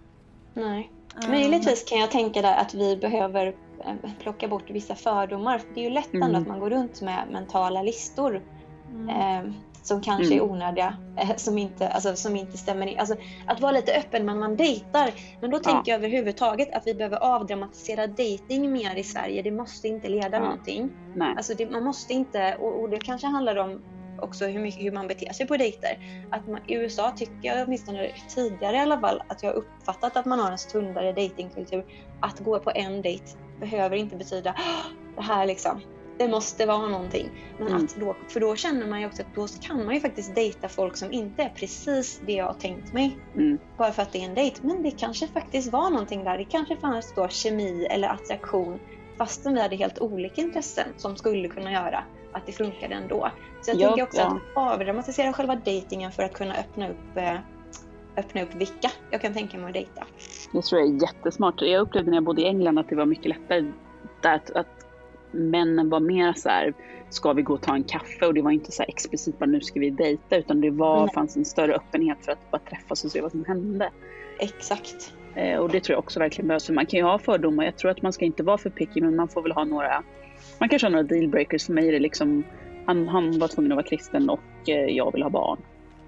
Nej. 0.53 0.91
Mm. 1.17 1.31
Möjligtvis 1.31 1.83
kan 1.89 1.99
jag 1.99 2.11
tänka 2.11 2.41
där 2.41 2.57
att 2.57 2.73
vi 2.73 2.97
behöver 2.97 3.47
eh, 3.85 4.11
plocka 4.19 4.47
bort 4.47 4.69
vissa 4.69 4.95
fördomar. 4.95 5.57
För 5.57 5.67
Det 5.73 5.79
är 5.79 5.83
ju 5.83 5.89
lätt 5.89 6.13
ändå 6.13 6.25
Mm. 6.25 6.41
att 6.41 6.47
man 6.47 6.59
går 6.59 6.69
runt 6.69 7.01
med 7.01 7.23
mentala 7.31 7.81
listor 7.81 8.41
Mm. 8.91 9.09
eh, 9.09 9.53
som 9.83 10.01
kanske 10.01 10.33
Mm. 10.33 10.37
är 10.37 10.51
onödiga, 10.51 10.97
eh, 11.17 11.35
som, 11.35 11.57
inte, 11.57 11.89
alltså, 11.89 12.15
som 12.15 12.35
inte 12.35 12.57
stämmer 12.57 12.87
in. 12.87 12.99
Alltså, 12.99 13.15
att 13.47 13.59
vara 13.61 13.71
lite 13.71 13.93
öppen 13.97 14.25
när 14.25 14.35
man 14.35 14.55
dejtar. 14.55 15.11
Men 15.41 15.49
då 15.51 15.57
Ja. 15.57 15.61
tänker 15.71 15.91
jag 15.91 15.99
överhuvudtaget 15.99 16.73
att 16.73 16.87
vi 16.87 16.93
behöver 16.93 17.17
avdramatisera 17.17 18.07
dating 18.07 18.71
mer 18.71 18.95
i 18.95 19.03
Sverige. 19.03 19.41
Det 19.41 19.51
måste 19.51 19.87
inte 19.87 20.07
leda 20.09 20.37
Ja. 20.37 20.39
någonting. 20.39 20.89
Nej. 21.15 21.33
Alltså 21.37 21.53
det, 21.53 21.69
man 21.69 21.83
måste 21.83 22.13
inte, 22.13 22.55
och, 22.59 22.81
och 22.81 22.89
det 22.89 22.97
kanske 22.97 23.27
handlar 23.27 23.55
om 23.55 23.81
också 24.21 24.45
hur, 24.45 24.59
mycket, 24.59 24.83
hur 24.83 24.91
man 24.91 25.07
beter 25.07 25.33
sig 25.33 25.47
på 25.47 25.57
dejter. 25.57 25.97
Att 26.31 26.47
man, 26.47 26.59
I 26.67 26.73
USA 26.75 27.11
tycker 27.11 27.35
jag 27.41 27.67
åtminstone 27.67 28.11
tidigare 28.35 28.75
i 28.77 28.79
alla 28.79 28.99
fall 28.99 29.21
att 29.27 29.43
jag 29.43 29.53
uppfattat 29.55 30.17
att 30.17 30.25
man 30.25 30.39
har 30.39 30.51
en 30.51 30.57
sundare 30.57 31.11
datingkultur. 31.11 31.85
Att 32.21 32.39
gå 32.39 32.59
på 32.59 32.71
en 32.75 33.01
dejt 33.01 33.25
behöver 33.59 33.95
inte 33.95 34.15
betyda 34.15 34.49
"Ah, 34.57 34.89
det 35.15 35.21
här 35.21 35.45
liksom. 35.45 35.81
Det 36.17 36.27
måste 36.27 36.65
vara 36.65 36.87
någonting. 36.87 37.29
Men 37.57 37.67
Mm. 37.67 37.85
att 37.85 37.95
då, 37.95 38.15
för 38.27 38.39
då 38.39 38.55
känner 38.55 38.87
man 38.87 38.99
ju 39.01 39.07
också 39.07 39.21
att 39.21 39.35
då 39.35 39.47
kan 39.61 39.85
man 39.85 39.93
ju 39.95 39.99
faktiskt 40.01 40.35
dejta 40.35 40.69
folk 40.69 40.97
som 40.97 41.11
inte 41.11 41.43
är 41.43 41.49
precis 41.49 42.21
det 42.25 42.33
jag 42.33 42.45
har 42.45 42.53
tänkt 42.53 42.93
mig. 42.93 43.17
Mm. 43.35 43.57
Bara 43.77 43.91
för 43.91 44.01
att 44.01 44.11
det 44.11 44.19
är 44.21 44.25
en 44.25 44.35
dejt. 44.35 44.59
Men 44.61 44.83
det 44.83 44.91
kanske 44.91 45.27
faktiskt 45.27 45.71
var 45.71 45.89
någonting 45.89 46.23
där. 46.23 46.37
Det 46.37 46.43
kanske 46.45 46.77
fanns 46.77 47.13
då 47.15 47.27
kemi 47.27 47.85
eller 47.85 48.07
attraktion 48.07 48.79
fastän 49.17 49.53
vi 49.53 49.61
hade 49.61 49.75
helt 49.75 49.99
olika 49.99 50.41
intressen 50.41 50.87
som 50.97 51.15
skulle 51.15 51.47
kunna 51.47 51.71
göra 51.71 52.03
att 52.31 52.45
det 52.45 52.51
funkade 52.51 52.95
ändå. 52.95 53.31
Så 53.61 53.71
jag 53.71 53.79
Ja, 53.81 53.87
tänker 53.87 54.03
också 54.03 54.21
ja. 54.21 54.27
att 54.27 54.73
avdramatisera 54.73 55.33
själva 55.33 55.55
dejtingen 55.55 56.11
för 56.11 56.23
att 56.23 56.33
kunna 56.33 56.53
öppna 56.55 56.89
upp, 56.89 57.17
eh, 57.17 57.35
öppna 58.17 58.43
upp 58.43 58.55
vilka 58.55 58.91
jag 59.11 59.21
kan 59.21 59.33
tänka 59.33 59.57
mig 59.57 59.67
att 59.67 59.73
dejta. 59.73 60.03
Det 60.53 60.61
tror 60.61 60.81
jag 60.81 60.89
är 60.89 61.01
jättesmart. 61.01 61.61
Jag 61.61 61.81
upplevde 61.81 62.11
när 62.11 62.17
jag 62.17 62.23
bodde 62.23 62.41
i 62.41 62.45
England 62.45 62.79
att 62.79 62.89
det 62.89 62.95
var 62.95 63.05
mycket 63.05 63.25
lättare 63.25 63.71
där 64.21 64.35
att, 64.35 64.51
att 64.51 64.67
männen 65.31 65.89
var 65.89 65.99
mer 65.99 66.33
så 66.33 66.49
här, 66.49 66.73
ska 67.09 67.33
vi 67.33 67.41
gå 67.41 67.53
och 67.53 67.61
ta 67.61 67.75
en 67.75 67.83
kaffe? 67.83 68.25
Och 68.25 68.33
det 68.33 68.41
var 68.41 68.51
inte 68.51 68.71
så 68.71 68.83
explicit 68.83 69.39
bara 69.39 69.45
nu 69.45 69.61
ska 69.61 69.79
vi 69.79 69.89
dejta 69.89 70.37
utan 70.37 70.61
det 70.61 70.69
var, 70.69 71.07
fanns 71.07 71.37
en 71.37 71.45
större 71.45 71.73
öppenhet 71.73 72.17
för 72.21 72.31
att 72.31 72.51
bara 72.51 72.61
träffas 72.69 73.05
och 73.05 73.11
se 73.11 73.21
vad 73.21 73.31
som 73.31 73.45
hände. 73.45 73.89
Exakt. 74.39 75.13
Eh, 75.35 75.59
och 75.59 75.69
det 75.69 75.79
tror 75.79 75.93
jag 75.93 75.99
också 75.99 76.19
verkligen 76.19 76.47
behövs. 76.47 76.65
För 76.65 76.73
man 76.73 76.85
kan 76.85 76.97
ju 76.97 77.03
ha 77.03 77.19
fördomar. 77.19 77.65
Jag 77.65 77.77
tror 77.77 77.91
att 77.91 78.01
man 78.01 78.13
ska 78.13 78.25
inte 78.25 78.43
vara 78.43 78.57
för 78.57 78.69
picky 78.69 79.01
men 79.01 79.15
man 79.15 79.27
får 79.27 79.41
väl 79.41 79.51
ha 79.51 79.63
några, 79.63 80.03
man 80.59 80.69
kanske 80.69 80.85
har 80.85 80.91
några 80.91 81.03
dealbreakers. 81.03 81.65
För 81.65 81.73
mig 81.73 81.87
är 81.87 81.91
det 81.91 81.99
liksom, 81.99 82.43
han, 82.85 83.07
han 83.07 83.39
var 83.39 83.47
tvungen 83.47 83.71
att 83.71 83.75
vara 83.75 83.87
kristen 83.87 84.29
och 84.29 84.69
eh, 84.69 84.75
jag 84.75 85.11
vill 85.11 85.23
ha 85.23 85.29
barn. 85.29 85.57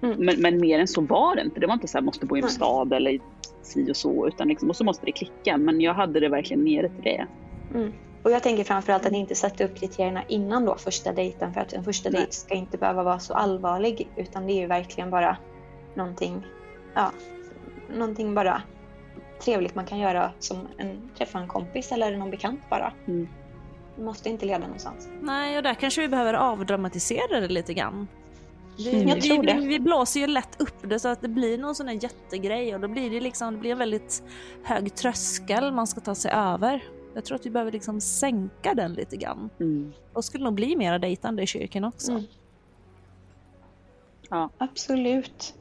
Mm. 0.01 0.17
Men, 0.19 0.41
men 0.41 0.61
mer 0.61 0.80
än 0.80 0.88
så 0.88 1.01
var 1.01 1.36
det 1.36 1.41
inte. 1.41 1.59
Det 1.59 1.67
var 1.67 1.74
inte 1.74 1.88
så 1.88 1.97
här, 1.97 2.05
måste 2.05 2.26
bo 2.26 2.38
i 2.38 2.41
en 2.41 2.49
stad 2.49 2.93
eller 2.93 3.19
si 3.61 3.91
och 3.91 3.97
så. 3.97 4.28
Utan 4.28 4.47
liksom, 4.47 4.69
och 4.69 4.76
så 4.76 4.84
måste 4.84 5.05
det 5.05 5.11
klicka. 5.11 5.57
Men 5.57 5.82
jag 5.82 5.93
hade 5.93 6.19
det 6.19 6.30
verkligen 6.30 6.63
nere 6.63 6.89
till 6.89 7.03
det. 7.03 7.28
Mm. 7.74 7.93
Och 8.24 8.32
jag 8.32 8.43
tänker 8.43 8.63
framförallt 8.63 9.05
att 9.05 9.13
inte 9.13 9.36
sätta 9.36 9.63
upp 9.63 9.76
kriterierna 9.76 10.24
innan 10.28 10.65
då 10.65 10.76
första 10.78 11.11
dejten 11.11 11.53
för 11.53 11.61
att 11.61 11.74
en 11.74 11.84
första 11.84 12.09
Nej. 12.09 12.21
dejt 12.21 12.34
ska 12.34 12.53
inte 12.53 12.78
behöva 12.78 13.03
vara 13.03 13.19
så 13.19 13.34
allvarlig 13.34 14.07
utan 14.15 14.47
det 14.47 14.53
är 14.53 14.61
ju 14.61 14.67
verkligen 14.67 15.09
bara 15.09 15.38
någonting, 15.95 16.45
ja, 16.93 17.11
någonting 17.89 18.34
bara 18.34 18.61
trevligt 19.43 19.76
man 19.76 19.86
kan 19.86 19.99
göra 19.99 20.32
som 20.39 20.67
en, 20.78 21.09
träffa 21.17 21.39
en 21.39 21.47
kompis 21.47 21.91
eller 21.91 22.17
någon 22.17 22.32
bekant 22.32 22.61
bara. 22.69 22.93
Mm. 23.07 23.28
Det 23.95 24.03
måste 24.03 24.30
inte 24.30 24.45
leda 24.45 24.59
någonstans. 24.59 25.09
Nej, 25.21 25.57
och 25.57 25.63
där 25.63 25.74
kanske 25.74 26.01
vi 26.01 26.07
behöver 26.07 26.34
avdramatisera 26.34 27.39
det 27.39 27.47
lite 27.47 27.74
grann. 27.74 28.07
Mm. 28.80 29.07
Jag 29.07 29.21
tror 29.21 29.41
vi, 29.41 29.53
det. 29.53 29.59
vi 29.59 29.80
blåser 29.80 30.19
ju 30.19 30.28
lätt 30.28 30.61
upp 30.61 30.78
det 30.82 30.99
så 30.99 31.07
att 31.07 31.21
det 31.21 31.28
blir 31.28 31.57
någon 31.57 31.76
sån 31.76 31.88
här 31.88 32.03
jättegrej 32.03 32.76
och 32.76 32.82
då 32.82 32.88
blir 32.88 33.09
det 33.09 33.19
liksom 33.19 33.53
det 33.53 33.59
blir 33.59 33.71
en 33.71 33.78
väldigt 33.78 34.24
hög 34.63 34.95
tröskel 34.95 35.71
man 35.71 35.88
ska 35.88 36.01
ta 36.01 36.15
sig 36.15 36.32
över. 36.32 36.84
Jag 37.16 37.26
tror 37.26 37.36
att 37.36 37.45
vi 37.45 37.49
behöver 37.49 37.72
liksom 37.72 38.01
sänka 38.01 38.74
den 38.74 38.93
lite 38.93 39.18
grann. 39.18 39.49
Mm. 39.59 39.93
Och 40.14 40.26
skulle 40.26 40.43
nog 40.43 40.53
bli 40.53 40.76
mera 40.76 40.99
dejtande 40.99 41.43
i 41.43 41.47
kyrkan 41.47 41.84
också. 41.84 42.11
Mm. 42.11 42.24
Ja. 44.30 44.49
Absolut. 44.57 45.53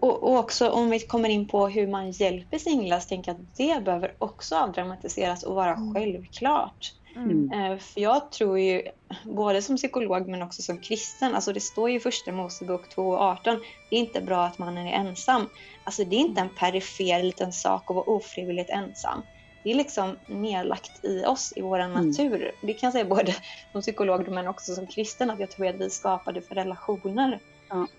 Och, 0.00 0.22
och 0.22 0.38
också 0.38 0.70
om 0.70 0.90
vi 0.90 1.00
kommer 1.00 1.28
in 1.28 1.48
på 1.48 1.68
hur 1.68 1.86
man 1.86 2.10
hjälper 2.10 2.58
singlar, 2.58 3.00
så 3.00 3.08
tänker 3.08 3.32
jag 3.32 3.40
att 3.40 3.56
det 3.56 3.84
behöver 3.84 4.14
också 4.18 4.56
avdramatiseras 4.56 5.42
och 5.42 5.54
vara 5.54 5.76
självklart. 5.94 6.94
Mm. 7.16 7.52
Eh, 7.52 7.78
För 7.78 8.00
jag 8.00 8.32
tror 8.32 8.58
ju, 8.58 8.82
både 9.24 9.62
som 9.62 9.76
psykolog 9.76 10.28
men 10.28 10.42
också 10.42 10.62
som 10.62 10.78
kristen, 10.78 11.34
alltså 11.34 11.52
det 11.52 11.60
står 11.60 11.90
ju 11.90 11.96
i 11.96 12.00
första 12.00 12.32
Mosebok 12.32 12.94
2.18, 12.96 13.60
det 13.90 13.96
är 13.96 14.00
inte 14.00 14.20
bra 14.20 14.44
att 14.44 14.58
mannen 14.58 14.86
är 14.86 14.92
ensam. 14.92 15.48
Alltså 15.84 16.04
det 16.04 16.16
är 16.16 16.20
inte 16.20 16.40
en 16.40 16.54
perifer 16.58 17.22
liten 17.22 17.52
sak 17.52 17.90
att 17.90 17.96
vara 17.96 18.10
ofrivilligt 18.10 18.70
ensam. 18.70 19.22
Det 19.68 19.72
är 19.72 19.76
liksom 19.76 20.16
nedlagt 20.28 21.04
i 21.04 21.24
oss, 21.24 21.52
i 21.56 21.60
vår 21.62 21.78
Mm. 21.78 21.92
natur. 22.06 22.52
Det 22.62 22.72
kan 22.74 22.86
jag 22.86 22.92
säga 22.92 23.04
både 23.04 23.32
som 23.72 23.80
psykolog 23.80 24.28
men 24.28 24.48
också 24.48 24.72
som 24.74 24.86
kristen, 24.86 25.30
att 25.30 25.40
jag 25.40 25.50
tror 25.50 25.66
att 25.66 25.80
vi 25.80 25.90
skapade 25.90 26.42
för 26.42 26.54
relationer. 26.54 27.40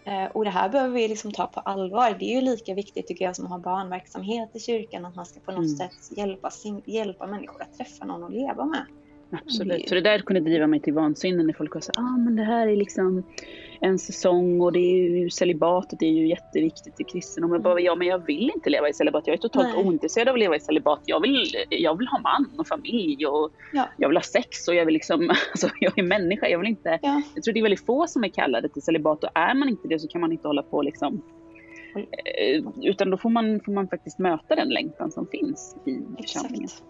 Eh, 0.07 0.31
Och 0.31 0.43
det 0.45 0.49
här 0.51 0.69
behöver 0.69 0.93
vi 0.93 1.07
liksom 1.07 1.31
ta 1.31 1.47
på 1.47 1.59
allvar. 1.59 2.15
Det 2.19 2.25
är 2.25 2.35
ju 2.35 2.41
lika 2.41 2.73
viktigt 2.73 3.07
tycker 3.07 3.25
jag 3.25 3.35
som 3.35 3.45
att 3.45 3.51
ha 3.51 3.59
barnverksamhet 3.59 4.55
i 4.55 4.59
kyrkan, 4.59 5.05
att 5.05 5.15
man 5.15 5.25
ska 5.25 5.39
på 5.39 5.51
något 5.51 5.57
Mm. 5.65 5.75
sätt 5.77 6.17
hjälpa, 6.17 6.49
hjälpa 6.85 7.27
människor 7.27 7.61
att 7.61 7.73
träffa 7.73 8.05
någon 8.05 8.23
att 8.23 8.31
leva 8.33 8.65
med. 8.65 8.85
Absolut. 9.31 9.89
Så 9.89 9.95
det 9.95 10.01
där 10.01 10.19
kunde 10.19 10.39
driva 10.49 10.67
mig 10.67 10.79
till 10.79 10.93
vansinne 10.93 11.43
när 11.43 11.53
folk 11.53 11.73
var 11.73 11.81
så 11.81 11.91
ah, 11.97 12.17
men 12.17 12.35
det 12.35 12.43
här 12.43 12.67
är 12.67 12.75
liksom 12.75 13.23
en 13.81 13.99
säsong 13.99 14.61
och 14.61 14.71
det 14.71 14.79
är 14.79 15.09
ju 15.09 15.29
celibatet 15.29 16.01
är 16.01 16.07
ju 16.07 16.27
jätteviktigt 16.27 17.01
i 17.01 17.03
kristendomen. 17.03 17.55
Jag 17.55 17.63
bara, 17.63 17.79
ja 17.79 17.95
men 17.95 18.07
jag 18.07 18.25
vill 18.25 18.51
inte 18.55 18.69
leva 18.69 18.89
i 18.89 18.93
celibat. 18.93 19.27
Jag 19.27 19.33
är 19.33 19.37
totalt 19.37 19.67
Nej. 19.75 19.85
ointresserad 19.85 20.27
av 20.27 20.33
att 20.33 20.39
leva 20.39 20.55
i 20.55 20.59
celibat. 20.59 20.99
Jag 21.05 21.21
vill, 21.21 21.43
jag 21.69 21.97
vill 21.97 22.07
ha 22.07 22.19
man 22.19 22.49
och 22.57 22.67
familj 22.67 23.25
och 23.27 23.51
Ja. 23.73 23.89
jag 23.97 24.07
vill 24.09 24.17
ha 24.17 24.21
sex 24.21 24.67
och 24.67 24.75
jag 24.75 24.85
vill 24.85 24.93
liksom, 24.93 25.29
alltså 25.51 25.69
jag 25.79 25.99
är 25.99 26.03
människa. 26.03 26.47
Jag 26.47 26.59
vill 26.59 26.67
inte, 26.69 26.99
Ja. 27.01 27.21
jag 27.35 27.43
tror 27.43 27.53
det 27.53 27.59
är 27.59 27.63
väldigt 27.63 27.85
få 27.85 28.07
som 28.07 28.23
är 28.23 28.29
kallade 28.29 28.69
till 28.69 28.81
celibat 28.81 29.23
och 29.23 29.29
är 29.35 29.53
man 29.53 29.69
inte 29.69 29.87
det 29.87 29.99
så 29.99 30.07
kan 30.07 30.21
man 30.21 30.31
inte 30.31 30.47
hålla 30.47 30.63
på 30.63 30.81
liksom 30.81 31.21
eh, 31.95 32.63
utan 32.83 33.09
då 33.09 33.17
får 33.17 33.29
man, 33.29 33.59
får 33.65 33.71
man 33.71 33.87
faktiskt 33.87 34.19
möta 34.19 34.55
den 34.55 34.69
längtan 34.69 35.11
som 35.11 35.27
finns 35.27 35.75
i 35.85 36.21
församlingen. 36.21 36.63
Exakt. 36.63 36.83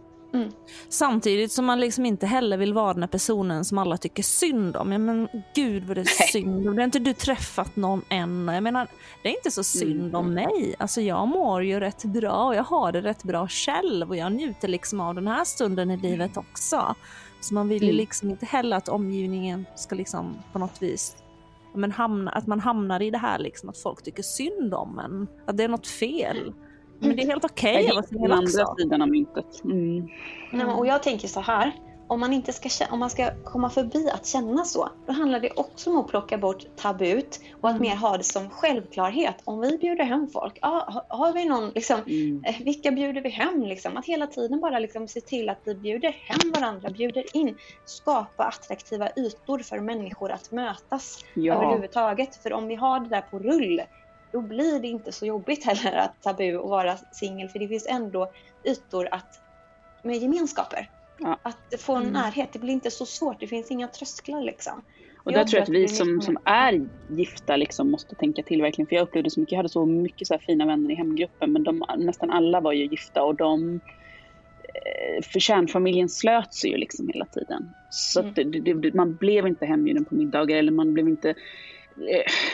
Samtidigt 0.89 1.51
som 1.51 1.65
man 1.65 1.79
liksom 1.79 2.05
inte 2.05 2.25
heller 2.25 2.57
vill 2.57 2.73
vara 2.73 2.93
den 2.93 3.03
här 3.03 3.07
personen 3.07 3.65
som 3.65 3.77
alla 3.77 3.97
tycker 3.97 4.23
synd 4.23 4.77
om. 4.77 4.91
Ja, 4.91 4.97
men 4.97 5.27
gud 5.55 5.83
vad 5.83 5.97
det 5.97 6.01
är 6.01 6.31
synd 6.31 6.67
om. 6.67 6.75
Det 6.75 6.81
har 6.81 6.85
inte 6.85 6.99
du 6.99 7.13
träffat 7.13 7.75
någon 7.75 8.01
än. 8.09 8.47
Jag 8.47 8.63
menar, 8.63 8.87
det 9.23 9.29
är 9.29 9.33
inte 9.35 9.51
så 9.51 9.63
synd 9.63 10.15
om 10.15 10.33
mig. 10.33 10.75
Alltså 10.79 11.01
jag 11.01 11.27
mår 11.27 11.63
ju 11.63 11.79
rätt 11.79 12.03
bra 12.03 12.45
och 12.45 12.55
jag 12.55 12.63
har 12.63 12.91
det 12.91 13.01
rätt 13.01 13.23
bra 13.23 13.47
själv 13.47 14.09
och 14.09 14.15
jag 14.17 14.31
njuter 14.31 14.67
liksom 14.67 14.99
av 14.99 15.15
den 15.15 15.27
här 15.27 15.43
stunden 15.43 15.91
i 15.91 15.97
livet 15.97 16.37
också. 16.37 16.95
Så 17.41 17.53
man 17.53 17.67
vill 17.67 17.83
ju 17.83 17.89
Mm. 17.89 17.97
liksom 17.97 18.29
inte 18.29 18.45
heller 18.45 18.77
att 18.77 18.89
omgivningen 18.89 19.65
ska 19.75 19.95
liksom 19.95 20.37
på 20.53 20.59
något 20.59 20.81
vis 20.81 21.15
men 21.73 21.91
hamna, 21.91 22.31
att 22.31 22.47
man 22.47 22.59
hamnar 22.59 23.01
i 23.01 23.11
det 23.11 23.17
här 23.17 23.39
liksom 23.39 23.69
att 23.69 23.77
folk 23.77 24.03
tycker 24.03 24.23
synd 24.23 24.73
om 24.73 24.99
en. 24.99 25.27
Att 25.45 25.57
det 25.57 25.63
är 25.63 25.67
något 25.67 25.87
fel. 25.87 26.53
Men 26.99 27.15
det 27.15 27.23
är 27.23 27.27
helt 27.27 27.45
okej 27.45 27.83
singel 28.09 28.29
den 28.29 28.31
andra 28.31 28.75
sidan 28.77 29.01
av 29.01 29.07
myntet. 29.09 29.63
Mm. 29.63 30.07
Nej, 30.51 30.65
och 30.65 30.87
jag 30.87 31.03
tänker 31.03 31.27
så 31.27 31.39
här. 31.39 31.71
Om 32.11 32.19
man, 32.19 32.33
inte 32.33 32.53
ska, 32.53 32.69
om 32.91 32.99
man 32.99 33.09
ska 33.09 33.29
komma 33.43 33.69
förbi 33.69 34.09
att 34.13 34.25
känna 34.25 34.63
så, 34.63 34.89
då 35.07 35.13
handlar 35.13 35.39
det 35.39 35.49
också 35.55 35.89
om 35.89 35.97
att 35.97 36.07
plocka 36.07 36.37
bort 36.37 36.63
tabut 36.75 37.39
och 37.61 37.69
att 37.69 37.79
mer 37.79 37.95
ha 37.95 38.17
det 38.17 38.23
som 38.23 38.49
självklarhet. 38.49 39.35
Om 39.43 39.59
vi 39.61 39.77
bjuder 39.77 40.03
hem 40.03 40.27
folk, 40.33 40.57
ja, 40.61 40.89
ha- 41.09 41.17
har 41.17 41.33
vi 41.33 41.45
någon, 41.45 41.69
liksom, 41.69 41.99
Mm. 42.07 42.43
eh, 42.45 42.55
vilka 42.65 42.91
bjuder 42.91 43.21
vi 43.21 43.29
hem? 43.29 43.63
Liksom? 43.63 43.97
Att 43.97 44.05
hela 44.05 44.27
tiden 44.27 44.59
bara 44.59 44.79
liksom 44.79 45.07
se 45.07 45.21
till 45.21 45.49
att 45.49 45.59
vi 45.65 45.75
bjuder 45.75 46.11
hem 46.11 46.51
varandra, 46.55 46.89
bjuder 46.89 47.37
in, 47.37 47.55
skapa 47.85 48.43
attraktiva 48.43 49.09
ytor 49.17 49.59
för 49.59 49.79
människor 49.79 50.31
att 50.31 50.51
mötas 50.51 51.25
Ja. 51.33 51.53
överhuvudtaget. 51.55 52.35
För 52.35 52.53
om 52.53 52.67
vi 52.67 52.75
har 52.75 52.99
det 52.99 53.09
där 53.09 53.21
på 53.21 53.39
rull, 53.39 53.81
då 54.31 54.41
blir 54.41 54.79
det 54.79 54.87
inte 54.87 55.11
så 55.11 55.25
jobbigt 55.25 55.65
heller 55.65 55.97
att 55.97 56.21
tabu 56.21 56.57
och 56.57 56.69
vara 56.69 56.97
singel. 57.11 57.49
För 57.49 57.59
det 57.59 57.67
finns 57.67 57.87
ändå 57.89 58.31
ytor 58.63 59.07
att, 59.11 59.41
med 60.03 60.17
gemenskaper. 60.17 60.89
Ja. 61.19 61.39
Att 61.43 61.81
få 61.81 61.95
en 61.95 62.03
närhet, 62.03 62.53
det 62.53 62.59
blir 62.59 62.73
inte 62.73 62.91
så 62.91 63.05
svårt. 63.05 63.39
Det 63.39 63.47
finns 63.47 63.71
inga 63.71 63.87
trösklar 63.87 64.41
liksom. 64.41 64.81
Och 65.23 65.31
Jag 65.31 65.39
där 65.39 65.45
tror 65.45 65.57
jag 65.57 65.63
att 65.63 65.69
vi 65.69 65.87
som, 65.87 66.21
som 66.21 66.37
är 66.45 66.89
gifta 67.09 67.55
liksom 67.55 67.91
måste 67.91 68.15
tänka 68.15 68.43
till 68.43 68.61
verkligen. 68.61 68.87
För 68.87 68.95
jag 68.95 69.03
upplevde 69.03 69.29
så 69.29 69.39
mycket, 69.39 69.51
jag 69.51 69.59
hade 69.59 69.69
så 69.69 69.85
mycket 69.85 70.27
så 70.27 70.33
här 70.33 70.41
fina 70.41 70.65
vänner 70.65 70.91
i 70.91 70.95
hemgruppen 70.95 71.51
men 71.51 71.63
de, 71.63 71.83
nästan 71.97 72.29
alla 72.31 72.61
var 72.61 72.73
ju 72.73 72.85
gifta 72.85 73.23
och 73.23 73.35
de 73.35 73.79
eh, 74.63 75.23
för 75.23 75.39
kärnfamiljen 75.39 76.09
slöt 76.09 76.53
sig 76.53 76.71
ju 76.71 76.77
liksom 76.77 77.07
hela 77.07 77.25
tiden. 77.25 77.73
Så 77.89 78.19
Mm. 78.21 78.33
det, 78.33 78.73
det, 78.73 78.93
man 78.93 79.15
blev 79.15 79.47
inte 79.47 79.65
hembjuden 79.65 80.05
på 80.05 80.15
middagar 80.15 80.57
eller 80.57 80.71
man 80.71 80.93
blev 80.93 81.07
inte 81.07 81.35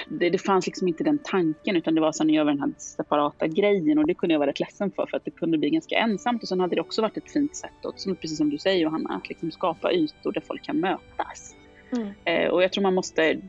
det, 0.08 0.30
det 0.30 0.38
fanns 0.38 0.66
liksom 0.66 0.88
inte 0.88 1.04
den 1.04 1.20
tanken 1.24 1.76
utan 1.76 1.96
det 1.96 2.02
var 2.02 2.12
så 2.12 2.24
när 2.24 2.34
jag 2.34 2.46
var 2.46 2.52
den 2.52 2.62
här 2.62 2.74
separata 2.78 3.48
grejen 3.48 3.98
och 3.98 4.08
det 4.08 4.14
kunde 4.14 4.34
jag 4.34 4.40
vara 4.40 4.50
rätt 4.50 4.60
ledsen 4.60 4.92
för 4.92 5.06
för 5.06 5.18
att 5.18 5.26
det 5.26 5.32
kunde 5.32 5.58
bli 5.58 5.70
ganska 5.70 5.96
ensamt 5.96 6.42
och 6.42 6.50
sen 6.50 6.60
hade 6.60 6.76
det 6.76 6.82
också 6.82 7.02
varit 7.02 7.18
ett 7.18 7.32
fint 7.32 7.56
sätt 7.56 7.72
som, 7.96 8.16
precis 8.16 8.38
som 8.38 8.50
du 8.50 8.58
säger 8.58 8.84
Johanna, 8.84 9.10
att 9.10 9.30
liksom 9.30 9.52
skapa 9.52 9.92
ytor 9.92 10.32
där 10.32 10.44
folk 10.48 10.64
kan 10.64 10.80
mötas. 10.80 11.56
Mm. 11.92 12.14
Eh, 12.26 12.50
och 12.50 12.64
jag 12.64 12.74
tror 12.74 12.82
man 12.82 12.94
måste 12.94 13.42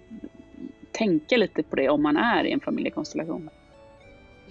tänka 0.92 1.36
lite 1.36 1.62
på 1.62 1.76
det 1.76 1.88
om 1.88 2.02
man 2.02 2.16
är 2.16 2.44
i 2.44 2.52
en 2.52 2.60
familjekonstellation. 2.60 3.50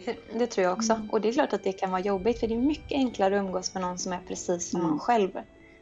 Det, 0.06 0.40
det 0.40 0.48
tror 0.48 0.64
jag 0.64 0.74
också. 0.74 1.02
Och 1.12 1.22
det 1.22 1.30
är 1.30 1.34
klart 1.34 1.54
att 1.54 1.64
det 1.64 1.74
kan 1.74 1.92
vara 1.92 2.02
jobbigt 2.02 2.40
för 2.40 2.48
det 2.48 2.54
är 2.54 2.60
mycket 2.60 2.92
enklare 2.92 3.36
att 3.36 3.46
umgås 3.46 3.74
med 3.74 3.84
någon 3.84 3.98
som 3.98 4.14
är 4.14 4.20
precis 4.28 4.70
som 4.70 4.80
Mm. 4.80 4.90
man 4.90 5.00
själv. 5.00 5.30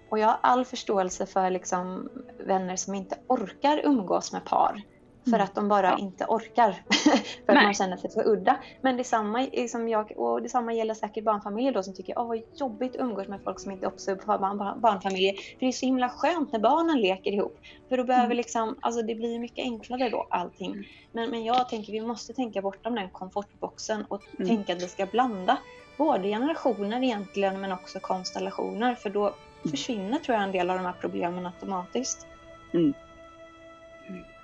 Och 0.09 0.19
jag 0.19 0.27
har 0.27 0.37
all 0.41 0.65
förståelse 0.65 1.25
för 1.25 1.49
liksom 1.49 2.09
vänner 2.47 2.75
som 2.75 2.95
inte 2.95 3.17
orkar 3.27 3.81
umgås 3.85 4.33
med 4.33 4.45
par. 4.45 4.81
För 5.29 5.39
att 5.39 5.55
de 5.55 5.67
bara 5.67 5.87
Ja. 5.87 5.97
inte 5.97 6.25
orkar. 6.25 6.71
för 7.45 7.53
att 7.55 7.63
man 7.63 7.73
känner 7.73 7.97
sig 7.97 8.11
för 8.11 8.27
udda. 8.27 8.57
Men 8.81 8.97
detsamma, 8.97 9.47
liksom 9.51 9.89
jag, 9.89 10.11
och 10.17 10.41
detsamma 10.41 10.73
gäller 10.73 10.93
säkert 10.93 11.23
barnfamiljer 11.23 11.73
då 11.73 11.83
som 11.83 11.93
tycker 11.95 12.19
åh 12.19 12.27
vad 12.27 12.41
jobbigt 12.55 12.95
att 12.95 13.01
umgås 13.01 13.27
med 13.27 13.39
folk 13.43 13.59
som 13.59 13.71
inte 13.71 13.87
också 13.87 14.11
är 14.11 14.15
barn, 14.15 14.57
barn, 14.57 14.81
barnfamiljer. 14.81 15.33
För 15.33 15.59
det 15.59 15.65
är 15.67 15.71
så 15.71 15.85
himla 15.85 16.09
skönt 16.09 16.51
när 16.51 16.59
barnen 16.59 17.01
leker 17.01 17.31
ihop. 17.31 17.57
För 17.89 17.97
då 17.97 18.03
behöver 18.03 18.35
liksom, 18.35 18.75
alltså 18.81 19.01
det 19.01 19.15
blir 19.15 19.39
mycket 19.39 19.63
enklare 19.65 20.09
då 20.09 20.27
allting. 20.29 20.87
Men, 21.11 21.29
men 21.29 21.43
jag 21.43 21.69
tänker 21.69 21.91
vi 21.93 22.01
måste 22.01 22.33
tänka 22.33 22.61
bortom 22.61 22.95
den 22.95 23.09
komfortboxen 23.09 24.05
och 24.07 24.21
Mm. 24.39 24.47
tänka 24.47 24.73
att 24.73 24.83
vi 24.83 24.87
ska 24.87 25.05
blanda 25.05 25.57
både 25.97 26.27
generationer 26.27 27.03
egentligen 27.03 27.61
men 27.61 27.71
också 27.71 27.99
konstellationer 27.99 28.95
för 28.95 29.09
då 29.09 29.35
försvinner 29.71 30.17
tror 30.19 30.35
jag 30.35 30.43
en 30.43 30.51
del 30.51 30.69
av 30.69 30.77
de 30.77 30.85
här 30.85 30.95
problemen 31.01 31.45
automatiskt. 31.45 32.27
Mm. 32.73 32.93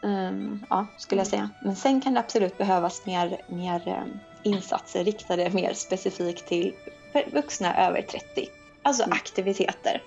Ehm, 0.03 0.65
ja, 0.69 0.87
skulle 0.97 1.21
jag 1.21 1.27
säga. 1.27 1.49
Men 1.59 1.75
sen 1.75 2.01
kan 2.01 2.13
det 2.13 2.19
absolut 2.19 2.57
behövas 2.57 3.05
mer, 3.05 3.41
mer 3.47 3.87
ehm, 3.87 4.19
insatser 4.43 5.03
riktade 5.03 5.49
mer 5.49 5.73
specifikt 5.73 6.47
till 6.47 6.73
vuxna 7.33 7.87
över 7.87 8.01
30. 8.01 8.47
Alltså 8.83 9.03
Mm. 9.03 9.13
aktiviteter. 9.13 10.01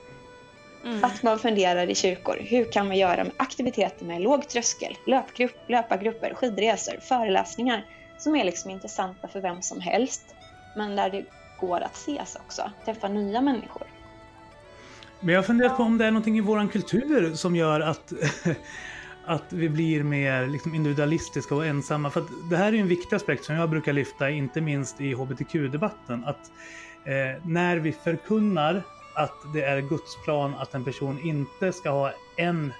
Mm. 0.84 1.04
Att 1.04 1.22
man 1.22 1.38
funderar 1.38 1.90
i 1.90 1.94
kyrkor. 1.94 2.36
Hur 2.40 2.72
kan 2.72 2.88
man 2.88 2.96
göra 2.96 3.24
med 3.24 3.32
aktiviteter 3.36 4.04
med 4.04 4.20
låg 4.22 4.48
tröskel? 4.48 4.96
Löpgrupp, 5.06 5.56
löpargrupper, 5.68 6.34
skidresor, 6.34 6.96
föreläsningar 7.00 7.84
som 8.18 8.36
är 8.36 8.44
liksom 8.44 8.70
intressanta 8.70 9.28
för 9.28 9.40
vem 9.40 9.62
som 9.62 9.80
helst. 9.80 10.22
Men 10.76 10.96
där 10.96 11.10
det 11.10 11.24
går 11.60 11.80
att 11.80 11.94
ses 11.96 12.36
också. 12.36 12.70
Träffa 12.84 13.08
nya 13.08 13.40
människor. 13.40 13.86
Men 15.20 15.34
jag 15.34 15.38
har 15.38 15.46
funderat 15.46 15.76
på 15.76 15.82
om 15.82 15.98
det 15.98 16.06
är 16.06 16.10
någonting 16.10 16.38
i 16.38 16.40
våran 16.40 16.68
kultur 16.68 17.34
som 17.34 17.56
gör 17.56 17.80
att, 17.80 18.12
att 19.24 19.52
vi 19.52 19.68
blir 19.68 20.02
mer 20.02 20.46
liksom 20.46 20.74
individualistiska 20.74 21.54
och 21.54 21.66
ensamma. 21.66 22.10
För 22.10 22.20
att 22.20 22.28
det 22.50 22.56
här 22.56 22.72
är 22.72 22.78
en 22.78 22.88
viktig 22.88 23.16
aspekt 23.16 23.44
som 23.44 23.54
jag 23.54 23.70
brukar 23.70 23.92
lyfta, 23.92 24.30
inte 24.30 24.60
minst 24.60 25.00
i 25.00 25.12
hbtq-debatten. 25.14 26.24
Att 26.24 26.50
eh, 27.04 27.42
när 27.44 27.76
vi 27.76 27.92
förkunnar 27.92 28.82
att 29.14 29.52
det 29.54 29.62
är 29.62 29.80
Guds 29.80 30.24
plan 30.24 30.54
att 30.54 30.74
en 30.74 30.84
person 30.84 31.20
inte 31.22 31.72
ska 31.72 31.90
ha 31.90 32.12
en 32.36 32.72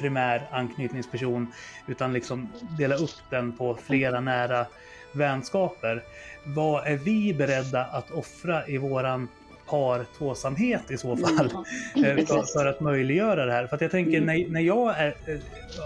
primär 0.00 0.48
anknytningsperson 0.52 1.52
utan 1.86 2.12
liksom 2.12 2.48
dela 2.78 2.94
upp 2.94 3.30
den 3.30 3.52
på 3.52 3.78
flera 3.86 4.20
nära 4.20 4.66
vänskaper. 5.12 6.02
Vad 6.44 6.86
är 6.86 6.96
vi 6.96 7.34
beredda 7.34 7.84
att 7.84 8.10
offra 8.10 8.68
i 8.68 8.78
våran 8.78 9.28
par 9.66 10.04
tvåsamhet 10.18 10.90
i 10.90 10.96
så 10.96 11.16
fall? 11.16 11.50
Eh, 12.04 12.26
för, 12.54 12.66
att 12.66 12.80
möjliggöra 12.80 13.46
det 13.46 13.52
här. 13.52 13.66
För 13.66 13.76
att 13.76 13.82
jag 13.82 13.90
tänker 13.90 14.18
Mm. 14.18 14.26
när, 14.26 14.48
när 14.48 14.60
jag 14.60 14.98
är, 14.98 15.06
eh, 15.26 15.36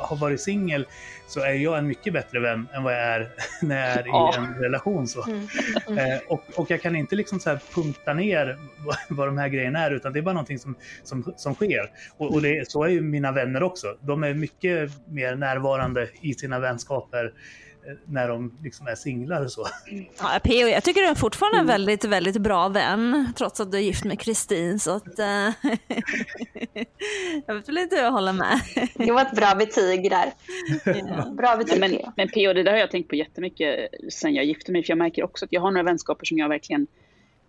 har 0.02 0.16
varit 0.16 0.40
singel 0.40 0.86
så 1.28 1.40
är 1.40 1.52
jag 1.52 1.78
en 1.78 1.86
mycket 1.86 2.12
bättre 2.12 2.40
vän 2.40 2.68
än 2.74 2.82
vad 2.82 2.92
jag 2.92 3.00
är 3.00 3.28
när 3.62 3.88
jag 3.88 3.98
är 3.98 4.04
Ja. 4.06 4.34
i 4.34 4.38
en 4.38 4.54
relation. 4.62 5.06
Så. 5.08 5.24
Mm. 5.24 5.46
Eh, 5.98 6.18
och, 6.28 6.42
och 6.56 6.70
jag 6.70 6.82
kan 6.82 6.96
inte 6.96 7.16
liksom 7.16 7.40
så 7.40 7.58
punkta 7.74 8.14
ner 8.14 8.58
vad, 8.78 8.96
vad 9.08 9.28
de 9.28 9.38
här 9.38 9.48
grejerna 9.48 9.78
är 9.78 9.90
utan 9.90 10.12
det 10.12 10.18
är 10.18 10.22
bara 10.22 10.34
någonting 10.34 10.58
som, 10.58 10.74
som, 11.02 11.32
som 11.36 11.54
sker. 11.54 11.90
Och, 12.16 12.34
och 12.34 12.42
det, 12.42 12.70
så 12.70 12.84
är 12.84 12.88
ju 12.88 13.00
mina 13.00 13.32
vänner 13.32 13.62
också. 13.62 13.96
De 14.00 14.24
är 14.24 14.34
mycket 14.34 14.90
mer 15.08 15.34
närvarande 15.34 16.08
i 16.20 16.34
sina 16.34 16.58
vänskaper 16.58 17.32
när 18.04 18.28
de 18.28 18.52
liksom 18.62 18.86
är 18.86 18.94
singlar 18.94 19.44
och 19.44 19.52
så. 19.52 19.66
Ja, 20.18 20.40
P.O. 20.44 20.68
jag 20.68 20.84
tycker 20.84 21.00
du 21.00 21.06
är 21.06 21.14
fortfarande 21.14 21.58
en 21.58 21.66
väldigt, 21.66 22.04
väldigt 22.04 22.36
bra 22.36 22.68
vän 22.68 23.32
trots 23.36 23.60
att 23.60 23.72
du 23.72 23.78
är 23.78 23.82
gift 23.82 24.04
med 24.04 24.20
Kristin 24.20 24.78
så 24.78 24.90
att... 24.90 25.18
eh, 25.18 25.26
jag 27.46 27.54
vet 27.54 27.68
väl 27.68 27.78
inte 27.78 27.96
hur 27.96 28.02
jag 28.02 28.12
håller 28.12 28.32
med. 28.32 28.60
Det 28.94 29.12
var 29.12 29.22
ett 29.22 29.36
bra 29.36 29.54
betyg 29.54 30.10
där. 30.10 30.32
Bra 31.34 31.56
betyg. 31.56 31.80
Nej, 31.80 31.90
men, 31.90 32.12
men 32.16 32.28
PO, 32.28 32.52
det 32.52 32.62
där 32.62 32.72
har 32.72 32.78
jag 32.78 32.90
tänkt 32.90 33.08
på 33.08 33.16
jättemycket 33.16 33.88
sen 34.10 34.34
jag 34.34 34.44
gifte 34.44 34.72
mig. 34.72 34.82
För 34.82 34.90
jag 34.90 34.98
märker 34.98 35.24
också 35.24 35.44
att 35.44 35.52
jag 35.52 35.60
har 35.60 35.70
några 35.70 35.84
vänskaper 35.84 36.26
som 36.26 36.38
jag 36.38 36.48
verkligen 36.48 36.86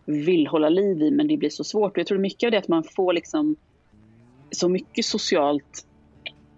vill 0.06 0.48
hålla 0.48 0.70
liv 0.70 1.02
i, 1.02 1.12
men 1.12 1.28
det 1.28 1.38
blir 1.38 1.50
så 1.50 1.64
svårt. 1.64 1.92
Och 1.92 1.98
jag 1.98 2.08
tror 2.08 2.18
mycket 2.18 2.48
av 2.48 2.52
det 2.52 2.58
är 2.58 2.62
att 2.62 2.68
man 2.68 2.84
får 2.84 3.14
liksom 3.14 3.56
så 4.52 4.70
mycket 4.70 5.06
socialt 5.06 5.86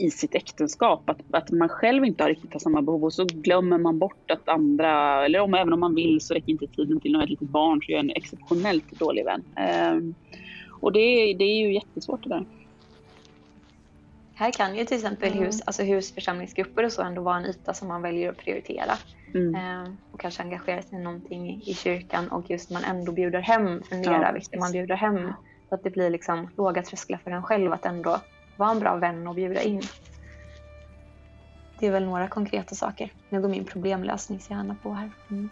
i 0.01 0.11
sitt 0.11 0.35
äktenskap. 0.35 1.09
Att, 1.09 1.19
att 1.31 1.51
man 1.51 1.69
själv 1.69 2.05
inte 2.05 2.23
har 2.23 2.29
riktigt 2.29 2.53
har 2.53 2.59
samma 2.59 2.81
behov 2.81 3.03
och 3.03 3.13
så 3.13 3.25
glömmer 3.25 3.77
man 3.77 3.99
bort 3.99 4.31
att 4.31 4.49
andra, 4.49 5.25
eller 5.25 5.39
om, 5.39 5.53
även 5.53 5.73
om 5.73 5.79
man 5.79 5.95
vill 5.95 6.21
så 6.21 6.33
räcker 6.33 6.49
inte 6.49 6.67
tiden 6.67 6.99
till. 6.99 7.11
När 7.11 7.23
ett 7.23 7.29
litet 7.29 7.49
barn 7.49 7.81
så 7.81 7.91
är 7.91 7.95
jag 7.95 8.03
en 8.03 8.09
exceptionellt 8.15 8.91
dålig 8.91 9.25
vän. 9.25 9.43
Ehm, 9.55 10.15
och 10.81 10.91
det, 10.91 10.99
är- 10.99 11.35
det 11.37 11.43
är 11.43 11.67
ju 11.67 11.73
jättesvårt 11.73 12.23
det 12.23 12.29
där. 12.29 12.45
Här 14.33 14.51
kan 14.51 14.75
ju 14.75 14.85
till 14.85 14.97
exempel 14.97 15.33
hus, 15.33 15.61
alltså 15.65 15.83
husförsamlingsgrupper 15.83 16.85
och 16.85 16.91
så 16.91 17.01
ändå 17.01 17.21
vara 17.21 17.37
en 17.37 17.45
yta 17.45 17.73
som 17.73 17.87
man 17.87 18.01
väljer 18.01 18.29
att 18.29 18.37
prioritera. 18.37 18.91
Mm. 19.33 19.55
Eh, 19.55 19.91
och 20.11 20.19
kanske 20.19 20.43
engagera 20.43 20.81
sig 20.81 20.99
i 20.99 21.01
någonting 21.01 21.61
i, 21.65 21.73
kyrkan 21.73 22.27
och 22.27 22.49
just 22.49 22.71
man 22.71 22.83
ändå 22.83 23.11
bjuder 23.11 23.39
hem, 23.39 23.83
fundera 23.83 24.21
Ja, 24.21 24.31
vilka 24.33 24.59
man 24.59 24.71
bjuder 24.71 24.95
hem. 24.95 25.33
Så 25.69 25.75
att 25.75 25.83
det 25.83 25.89
blir 25.89 26.09
liksom 26.09 26.49
låga 26.57 26.83
trösklar 26.83 27.17
för 27.23 27.31
en 27.31 27.43
själv 27.43 27.73
att 27.73 27.85
ändå 27.85 28.19
vara 28.57 28.71
en 28.71 28.79
bra 28.79 28.95
vän 28.95 29.27
och 29.27 29.35
bjuda 29.35 29.61
in. 29.61 29.81
Det 31.79 31.87
är 31.87 31.91
väl 31.91 32.05
några 32.05 32.27
konkreta 32.27 32.75
saker. 32.75 33.13
Nu 33.29 33.41
går 33.41 33.49
min 33.49 33.65
problemlösningshjärna 33.65 34.75
på 34.83 34.93
här. 34.93 35.11
Mm. 35.29 35.49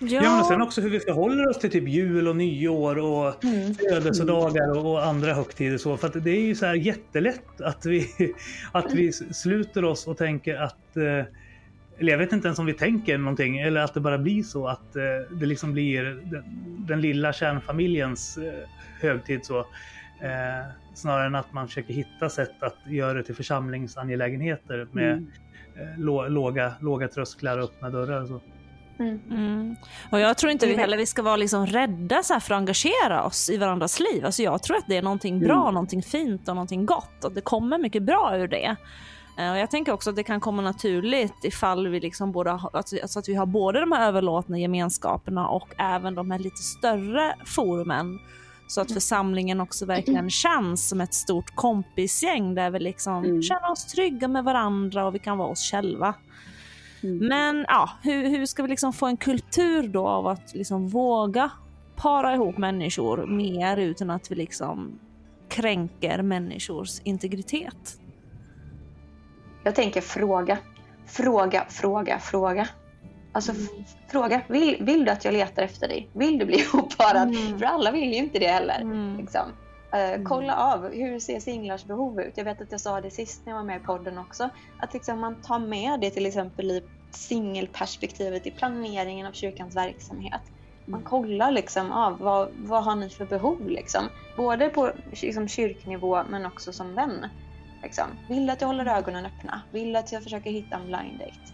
Ja, 0.00 0.36
men 0.36 0.44
sen 0.44 0.62
också 0.62 0.80
hur 0.80 0.90
vi 0.90 1.00
förhåller 1.00 1.48
oss 1.48 1.58
till 1.58 1.70
typ 1.70 1.88
jul 1.88 2.28
och 2.28 2.36
nyår 2.36 2.98
och 2.98 3.44
Mm. 3.44 3.74
födelsedagar 3.74 4.86
och, 4.86 5.06
andra 5.06 5.34
högtider. 5.34 5.78
Så, 5.78 5.96
för 5.96 6.06
att 6.06 6.24
det 6.24 6.30
är 6.30 6.40
ju 6.40 6.54
så 6.54 6.66
här 6.66 6.74
jättelätt 6.74 7.60
att 7.60 7.86
vi, 7.86 8.08
att 8.72 8.92
vi 8.92 9.12
sluter 9.12 9.84
oss 9.84 10.06
och 10.06 10.16
tänker 10.16 10.56
att 10.56 10.96
eh, 10.96 11.24
eller 11.98 12.12
jag 12.12 12.18
vet 12.18 12.32
inte 12.32 12.48
ens 12.48 12.58
om 12.58 12.66
vi 12.66 12.74
tänker 12.74 13.18
någonting 13.18 13.58
eller 13.58 13.80
att 13.80 13.94
det 13.94 14.00
bara 14.00 14.18
blir 14.18 14.42
så 14.42 14.68
att 14.68 14.96
eh, 14.96 15.02
det 15.30 15.46
liksom 15.46 15.72
blir 15.72 16.04
den, 16.04 16.44
den 16.88 17.00
lilla 17.00 17.32
kärnfamiljens 17.32 18.38
eh, 18.38 18.68
högtid 19.00 19.44
så. 19.44 19.58
Eh, 19.58 20.66
snarare 20.98 21.26
än 21.26 21.34
att 21.34 21.52
man 21.52 21.66
försöker 21.68 21.94
hitta 21.94 22.28
sätt 22.30 22.62
att 22.62 22.76
göra 22.86 23.14
det 23.14 23.22
till 23.22 23.34
församlingsangelägenheter 23.34 24.88
med 24.92 25.12
Mm. 25.12 25.28
eh, 25.76 25.98
lå, 25.98 26.28
låga, 26.28 26.72
låga 26.80 27.08
trösklar 27.08 27.58
och 27.58 27.64
öppna 27.64 27.90
dörrar. 27.90 28.22
Och 28.22 28.28
så. 28.28 28.40
Mm. 28.98 29.20
Mm. 29.30 29.76
Och 30.10 30.20
jag 30.20 30.38
tror 30.38 30.52
inte 30.52 30.66
vi 30.66 30.76
heller 30.76 30.96
vi 30.96 31.06
ska 31.06 31.22
vara 31.22 31.36
liksom 31.36 31.66
rädda 31.66 32.22
så 32.22 32.32
här 32.32 32.40
för 32.40 32.54
att 32.54 32.58
engagera 32.58 33.24
oss 33.24 33.50
i 33.50 33.56
varandras 33.56 34.00
liv. 34.00 34.24
Alltså 34.26 34.42
jag 34.42 34.62
tror 34.62 34.76
att 34.76 34.86
det 34.88 34.96
är 34.96 35.02
någonting 35.02 35.40
bra, 35.40 35.62
Mm. 35.62 35.74
någonting 35.74 36.02
fint 36.02 36.48
och 36.48 36.54
någonting 36.54 36.86
gott. 36.86 37.24
Och 37.24 37.32
det 37.32 37.40
kommer 37.40 37.78
mycket 37.78 38.02
bra 38.02 38.36
ur 38.36 38.48
det. 38.48 38.76
Eh, 39.38 39.50
Och 39.52 39.58
jag 39.58 39.70
tänker 39.70 39.92
också 39.92 40.10
att 40.10 40.16
det 40.16 40.22
kan 40.22 40.40
komma 40.40 40.62
naturligt 40.62 41.44
ifall 41.44 41.88
vi 41.88 42.00
liksom 42.00 42.32
både 42.32 42.50
alltså 42.52 43.18
att 43.18 43.28
vi 43.28 43.34
har 43.34 43.46
både 43.46 43.80
de 43.80 43.92
här 43.92 44.08
överlåtna 44.08 44.58
gemenskaperna 44.58 45.48
och 45.48 45.68
även 45.78 46.14
de 46.14 46.30
här 46.30 46.38
lite 46.38 46.56
större 46.62 47.34
forumen. 47.44 48.18
Så 48.68 48.80
att 48.80 48.92
församlingen 48.92 49.60
också 49.60 49.86
verkligen 49.86 50.30
känns 50.30 50.88
som 50.88 51.00
ett 51.00 51.14
stort 51.14 51.54
kompisgäng 51.54 52.54
där 52.54 52.70
vi 52.70 52.78
liksom 52.78 53.24
Mm. 53.24 53.42
känner 53.42 53.70
oss 53.70 53.86
trygga 53.86 54.28
med 54.28 54.44
varandra 54.44 55.06
och 55.06 55.14
vi 55.14 55.18
kan 55.18 55.38
vara 55.38 55.48
oss 55.48 55.70
själva. 55.70 56.14
Mm. 57.02 57.28
Men 57.28 57.64
ja, 57.68 57.90
hur, 58.02 58.28
hur 58.28 58.46
ska 58.46 58.62
vi 58.62 58.68
liksom 58.68 58.92
få 58.92 59.06
en 59.06 59.16
kultur 59.16 59.88
då 59.88 60.06
av 60.06 60.26
att 60.26 60.54
liksom 60.54 60.88
våga 60.88 61.50
para 61.96 62.34
ihop 62.34 62.58
människor 62.58 63.26
mer 63.26 63.76
utan 63.76 64.10
att 64.10 64.30
vi 64.30 64.34
liksom 64.34 64.98
kränker 65.48 66.22
människors 66.22 67.00
integritet? 67.04 67.98
Jag 69.64 69.74
tänker 69.74 70.00
fråga. 70.00 70.58
Fråga, 71.06 71.66
fråga, 71.68 72.18
fråga. 72.18 72.68
Alltså 73.38 73.52
f- 73.52 73.94
fråga. 74.10 74.42
Vill, 74.48 74.76
vill 74.80 75.04
du 75.04 75.10
att 75.10 75.24
jag 75.24 75.32
letar 75.34 75.62
efter 75.62 75.88
dig? 75.88 76.10
Vill 76.14 76.38
du 76.38 76.44
bli 76.46 76.56
ihopparad? 76.60 77.28
Mm. 77.28 77.58
För 77.58 77.66
alla 77.66 77.90
vill 77.90 78.08
ju 78.12 78.18
inte 78.18 78.38
det 78.38 78.48
heller. 78.48 78.80
Mm. 78.80 79.16
Liksom. 79.16 79.52
Eh, 79.92 80.22
kolla 80.24 80.56
av, 80.56 80.92
hur 80.92 81.18
ser 81.20 81.40
singlars 81.40 81.84
behov 81.84 82.20
ut? 82.20 82.32
Jag 82.36 82.44
vet 82.44 82.60
att 82.60 82.72
jag 82.72 82.80
sa 82.80 83.00
det 83.00 83.10
sist 83.10 83.42
när 83.46 83.52
jag 83.52 83.58
var 83.58 83.64
med 83.66 83.80
i 83.80 83.84
podden 83.84 84.18
också. 84.18 84.50
Att 84.80 84.94
liksom 84.94 85.20
man 85.20 85.42
tar 85.42 85.58
med 85.58 86.00
det 86.00 86.10
till 86.10 86.26
exempel 86.26 86.70
i 86.70 86.82
singelperspektivet 87.10 88.46
i 88.46 88.50
planeringen 88.50 89.26
av 89.26 89.32
kyrkans 89.32 89.76
verksamhet. 89.76 90.40
Man 90.84 91.02
kollar 91.02 91.50
liksom 91.50 91.92
av 91.92 92.18
vad, 92.18 92.48
vad 92.56 92.84
har 92.84 92.96
ni 92.96 93.10
för 93.10 93.26
behov 93.26 93.68
liksom. 93.68 94.00
Både 94.36 94.68
på 94.68 94.92
liksom, 95.22 95.48
kyrknivå 95.48 96.22
men 96.30 96.46
också 96.46 96.72
som 96.72 96.94
vän. 96.94 97.26
Liksom. 97.82 98.04
Vill 98.28 98.46
du 98.46 98.52
att 98.52 98.60
jag 98.60 98.68
håller 98.68 98.86
ögonen 98.86 99.26
öppna? 99.26 99.62
Vill 99.72 99.92
du 99.92 99.98
att 99.98 100.12
jag 100.12 100.22
försöker 100.22 100.50
hitta 100.50 100.76
en 100.76 100.86
blind 100.86 101.18
date? 101.18 101.52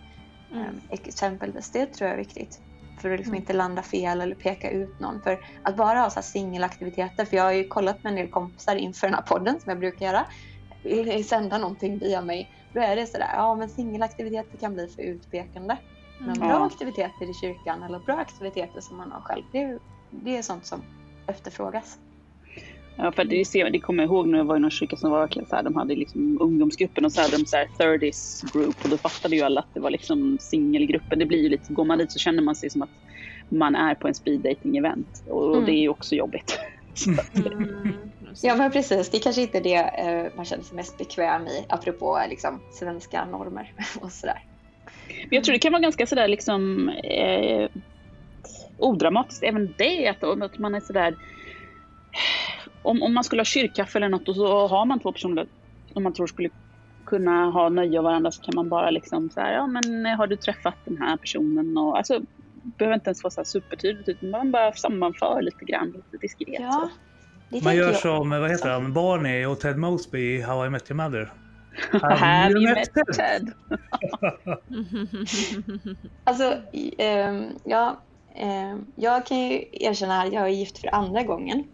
Mm. 0.55 0.67
Ehm, 0.67 0.81
Exempelvis, 0.91 1.71
det 1.71 1.87
tror 1.87 2.09
jag 2.09 2.15
är 2.15 2.25
viktigt. 2.25 2.61
För 3.01 3.11
att 3.11 3.19
liksom 3.19 3.35
inte 3.35 3.53
landa 3.53 3.83
fel 3.83 4.21
eller 4.21 4.35
peka 4.35 4.71
ut 4.71 5.01
någon. 5.01 5.21
För 5.23 5.45
att 5.63 5.77
bara 5.77 6.01
ha 6.01 6.11
så 6.11 6.23
singelaktiviteter, 6.23 7.25
för 7.25 7.37
jag 7.37 7.45
har 7.45 7.53
ju 7.53 7.69
kollat 7.69 8.05
med 8.05 8.11
en 8.11 8.17
del 8.17 8.31
kompisar 8.31 8.77
inför 8.77 9.07
den 9.07 9.15
här 9.15 9.23
podden 9.23 9.61
som 9.61 9.71
jag 9.71 9.79
brukar 9.79 10.07
göra. 10.07 10.27
Vill 10.83 11.29
sända 11.29 11.59
någonting 11.59 11.99
via 11.99 12.23
mig? 12.23 12.51
Då 12.73 12.81
är 12.81 12.97
det 12.97 13.07
sådär, 13.07 13.31
ja 13.35 13.55
men 13.55 13.69
singelaktiviteter 13.69 14.59
kan 14.59 14.75
bli 14.75 14.89
för 14.89 15.03
utpekande. 15.03 15.77
Men 16.19 16.39
bra 16.39 16.67
aktiviteter 16.67 17.31
i 17.31 17.35
kyrkan 17.35 17.83
eller 17.83 17.99
bra 17.99 18.17
aktiviteter 18.17 18.81
som 18.81 18.97
man 18.97 19.13
har 19.13 19.21
själv, 19.21 19.43
det 19.53 19.63
är, 19.63 19.79
det 20.11 20.37
är 20.37 20.43
sånt 20.43 20.67
som 20.67 20.83
efterfrågas. 21.27 21.99
Ja, 22.97 23.13
för 23.13 23.25
det, 23.25 23.45
ser, 23.45 23.71
det 23.71 23.81
kommer 23.81 24.03
jag 24.03 24.11
ihåg 24.11 24.29
när 24.29 24.39
jag 24.39 24.45
var 24.45 24.57
i 24.57 24.61
någon 24.61 24.71
kyrka 24.71 24.97
som 24.97 25.11
var 25.11 25.21
verkligen 25.21 25.47
så 25.47 25.57
här, 25.57 25.63
de 25.63 25.77
hade 25.77 25.95
liksom 25.95 26.39
ungdomsgruppen 26.41 27.05
och 27.05 27.13
så 27.13 27.21
hade 27.21 27.37
de 27.37 27.47
så 27.47 27.57
här 27.57 27.67
30s 27.81 28.53
group 28.53 28.85
och 28.85 28.91
då 28.91 28.97
fattade 28.97 29.37
ju 29.37 29.43
alla 29.43 29.61
att 29.61 29.71
det 29.75 29.81
var 29.81 29.91
liksom 29.91 30.39
singelgruppen. 30.41 31.19
Det 31.19 31.27
blir 31.27 31.43
ju 31.43 31.49
lite, 31.49 31.73
går 31.73 31.85
man 31.85 31.99
dit 31.99 32.13
så 32.13 32.19
känner 32.19 32.43
man 32.43 32.57
sig 32.57 32.71
som 32.71 32.83
att 32.83 32.91
man 33.51 33.75
är 33.75 33.95
på 33.95 34.09
en 34.09 34.15
speed 34.15 34.41
dating 34.41 34.77
event 34.77 35.23
och 35.27 35.55
Mm. 35.55 35.67
det 35.67 35.73
är 35.73 35.81
ju 35.81 35.89
också 35.89 36.15
jobbigt. 36.15 36.59
Mm. 37.35 38.11
Ja 38.43 38.57
men 38.57 38.71
precis, 38.71 39.11
det 39.11 39.19
kanske 39.19 39.43
inte 39.43 39.59
är 39.59 39.63
det 39.63 39.75
eh, 39.77 40.37
man 40.37 40.45
känner 40.45 40.63
sig 40.63 40.77
mest 40.77 40.99
bekväm 40.99 41.47
i 41.47 41.67
apropå 41.69 42.19
eh, 42.19 42.29
liksom, 42.29 42.61
svenska 42.71 43.25
normer 43.25 43.73
och 44.01 44.13
sådär. 44.13 44.39
Men 44.97 45.29
jag 45.31 45.45
tror 45.45 45.53
det 45.53 45.59
kan 45.59 45.73
vara 45.73 45.83
ganska 45.83 46.07
sådär 46.07 46.29
liksom 46.29 46.89
eh, 46.89 47.69
odramatiskt 48.79 49.43
även 49.43 49.75
det 49.79 50.09
att, 50.09 50.25
att 50.25 50.59
man 50.59 50.75
är 50.75 50.81
sådär 50.81 51.15
om, 52.85 53.03
om 53.03 53.15
man 53.15 53.25
skulle 53.25 53.41
ha 53.41 53.45
kyrkkaffe 53.45 53.99
eller 53.99 54.09
något 54.09 54.29
och 54.29 54.37
så 54.37 54.67
har 54.67 54.87
man 54.87 55.01
två 55.01 55.13
personer 55.13 55.47
som 55.93 56.03
man 56.03 56.13
tror 56.13 56.27
skulle 56.27 56.51
kunna 57.07 57.51
ha 57.51 57.69
nöje 57.69 57.99
av 57.99 58.05
varandra 58.05 58.31
så 58.31 58.43
kan 58.43 58.55
man 58.55 58.69
bara 58.69 58.91
liksom 58.91 59.31
så 59.31 59.41
här, 59.41 59.53
ja 59.53 59.67
men 59.67 60.07
har 60.07 60.27
du 60.27 60.37
träffat 60.37 60.75
den 60.85 60.99
här 60.99 61.17
personen 61.17 61.79
och 61.79 61.97
alltså 61.97 62.21
behöver 62.79 62.95
inte 62.95 63.09
ens 63.09 63.25
vara 63.25 63.31
så 63.31 63.41
här 63.41 63.45
supertydligt 63.45 64.09
utan 64.09 64.31
man 64.31 64.51
bara 64.51 64.73
sammanför 64.73 65.43
lite 65.43 65.65
grann, 65.65 65.91
lite 65.91 66.17
diskret. 66.21 66.61
Ja, 66.61 66.91
Man 67.63 67.77
gör 67.77 67.87
jag 67.87 67.97
som, 67.97 68.31
vad 68.31 68.51
heter 68.51 68.71
han, 68.71 68.93
Barney 68.93 69.47
och 69.47 69.61
Ted 69.61 69.79
Mosby 69.79 70.19
i 70.19 70.41
How 70.41 70.67
I 70.67 70.71
Met 70.71 70.91
Your 70.91 71.03
Mother. 71.03 71.33
Have 72.03 72.53
you 72.53 72.75
met 72.75 72.89
Ted? 72.95 73.17
Ted? 73.17 73.53
Alltså, 76.25 76.57
ehm, 76.99 77.47
ja, 77.65 78.03
ehm, 78.37 78.87
jag 78.97 79.27
kan 79.27 79.39
ju 79.39 79.65
erkänna 79.73 80.23
att 80.23 80.33
jag 80.33 80.43
är 80.43 80.49
gift 80.49 80.79
för 80.79 80.95
andra 80.95 81.23
gången. 81.23 81.65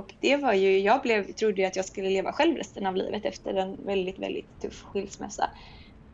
Och 0.00 0.14
det 0.20 0.36
var 0.36 0.52
ju, 0.52 0.78
jag 0.78 1.02
blev, 1.02 1.32
trodde 1.32 1.60
ju 1.60 1.66
att 1.66 1.76
jag 1.76 1.84
skulle 1.84 2.10
leva 2.10 2.32
själv 2.32 2.56
resten 2.56 2.86
av 2.86 2.96
livet 2.96 3.24
efter 3.24 3.54
en 3.54 3.86
väldigt, 3.86 4.18
väldigt 4.18 4.60
tuff 4.60 4.82
skilsmässa. 4.82 5.50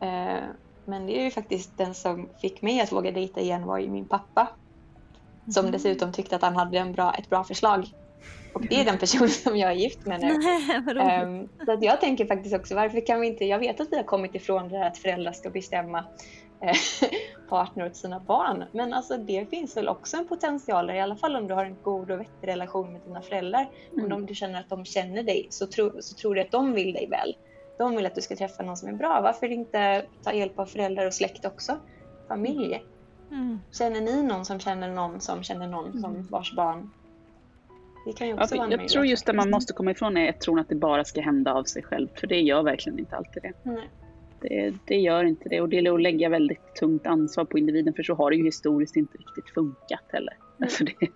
Eh, 0.01 0.43
men 0.85 1.05
det 1.05 1.19
är 1.19 1.23
ju 1.23 1.31
faktiskt 1.31 1.77
den 1.77 1.93
som 1.93 2.29
fick 2.41 2.61
mig 2.61 2.81
att 2.81 2.91
våga 2.91 3.11
dejta 3.11 3.41
igen 3.41 3.65
var 3.65 3.77
ju 3.77 3.89
min 3.89 4.07
pappa. 4.07 4.47
Som 5.53 5.71
dessutom 5.71 6.11
tyckte 6.11 6.35
att 6.35 6.41
han 6.41 6.55
hade 6.55 6.77
en 6.77 6.93
bra, 6.93 7.13
ett 7.13 7.29
bra 7.29 7.43
förslag. 7.43 7.85
Och 8.53 8.67
det 8.67 8.81
är 8.81 8.85
den 8.85 8.97
personen 8.97 9.29
som 9.29 9.57
jag 9.57 9.71
är 9.71 9.75
gift 9.75 10.05
med 10.05 10.21
nu. 10.21 10.37
Nej. 10.95 11.15
Ehm, 11.15 11.47
så 11.65 11.71
att 11.71 11.83
jag 11.83 12.01
tänker 12.01 12.25
faktiskt 12.25 12.55
också, 12.55 12.75
varför 12.75 13.05
kan 13.05 13.21
vi 13.21 13.27
inte, 13.27 13.45
jag 13.45 13.59
vet 13.59 13.79
att 13.79 13.87
vi 13.91 13.95
har 13.97 14.03
kommit 14.03 14.35
ifrån 14.35 14.69
det 14.69 14.77
här 14.77 14.87
att 14.87 14.97
föräldrar 14.97 15.31
ska 15.31 15.49
bestämma 15.49 16.05
partner 17.49 17.85
åt 17.85 17.95
sina 17.95 18.19
barn. 18.19 18.63
Men 18.71 18.93
alltså 18.93 19.17
det 19.17 19.49
finns 19.49 19.77
väl 19.77 19.87
också 19.87 20.17
en 20.17 20.27
potential 20.27 20.87
där, 20.87 20.93
i 20.93 20.99
alla 20.99 21.15
fall 21.15 21.35
om 21.35 21.47
du 21.47 21.53
har 21.53 21.65
en 21.65 21.77
god 21.83 22.11
och 22.11 22.19
vettig 22.19 22.47
relation 22.47 22.93
med 22.93 23.01
dina 23.01 23.21
föräldrar. 23.21 23.69
Mm. 23.97 24.11
Om 24.11 24.25
du 24.25 24.35
känner 24.35 24.59
att 24.59 24.69
de 24.69 24.85
känner 24.85 25.23
dig 25.23 25.47
så, 25.49 25.67
tro, 25.67 25.91
så 25.99 26.15
tror 26.15 26.35
du 26.35 26.41
att 26.41 26.51
de 26.51 26.73
vill 26.73 26.93
dig 26.93 27.07
väl. 27.07 27.35
De 27.77 27.95
vill 27.95 28.05
att 28.05 28.15
du 28.15 28.21
ska 28.21 28.35
träffa 28.35 28.63
någon 28.63 28.77
som 28.77 28.89
är 28.89 28.93
bra. 28.93 29.21
Varför 29.21 29.51
inte 29.51 30.05
ta 30.23 30.33
hjälp 30.33 30.59
av 30.59 30.65
föräldrar 30.65 31.05
och 31.05 31.13
släkt 31.13 31.45
också? 31.45 31.77
Familj. 32.27 32.83
Mm. 33.31 33.59
Känner 33.71 34.01
ni 34.01 34.23
någon 34.23 34.45
som 34.45 34.59
känner 34.59 34.89
någon 34.89 35.21
som 35.21 35.43
känner 35.43 35.67
någon 35.67 36.01
som 36.01 36.27
vars 36.31 36.55
barn? 36.55 36.89
Det 38.05 38.13
kan 38.13 38.27
ju 38.27 38.35
Ja, 38.35 38.67
jag 38.69 38.87
tror 38.87 39.05
just 39.05 39.25
det 39.25 39.33
man 39.33 39.49
måste 39.49 39.73
komma 39.73 39.91
ifrån 39.91 40.17
är 40.17 40.31
tron 40.31 40.59
att 40.59 40.69
det 40.69 40.75
bara 40.75 41.03
ska 41.03 41.21
hända 41.21 41.53
av 41.53 41.63
sig 41.63 41.83
själv. 41.83 42.07
För 42.15 42.27
det 42.27 42.39
gör 42.41 42.63
verkligen 42.63 42.99
inte 42.99 43.15
alltid 43.15 43.43
det. 43.43 43.53
Nej. 43.63 43.89
Det, 44.49 44.73
det 44.85 44.95
gör 44.95 45.23
inte 45.23 45.49
det 45.49 45.61
och 45.61 45.69
det 45.69 45.77
är 45.77 45.93
att 45.93 46.01
lägga 46.01 46.29
väldigt 46.29 46.75
tungt 46.75 47.07
ansvar 47.07 47.45
på 47.45 47.57
individen 47.57 47.93
för 47.93 48.03
så 48.03 48.15
har 48.15 48.31
det 48.31 48.37
ju 48.37 48.45
historiskt 48.45 48.95
inte 48.95 49.17
riktigt 49.17 49.49
funkat 49.53 50.03
heller. 50.11 50.33
Alltså 50.61 50.83
det, 50.83 50.93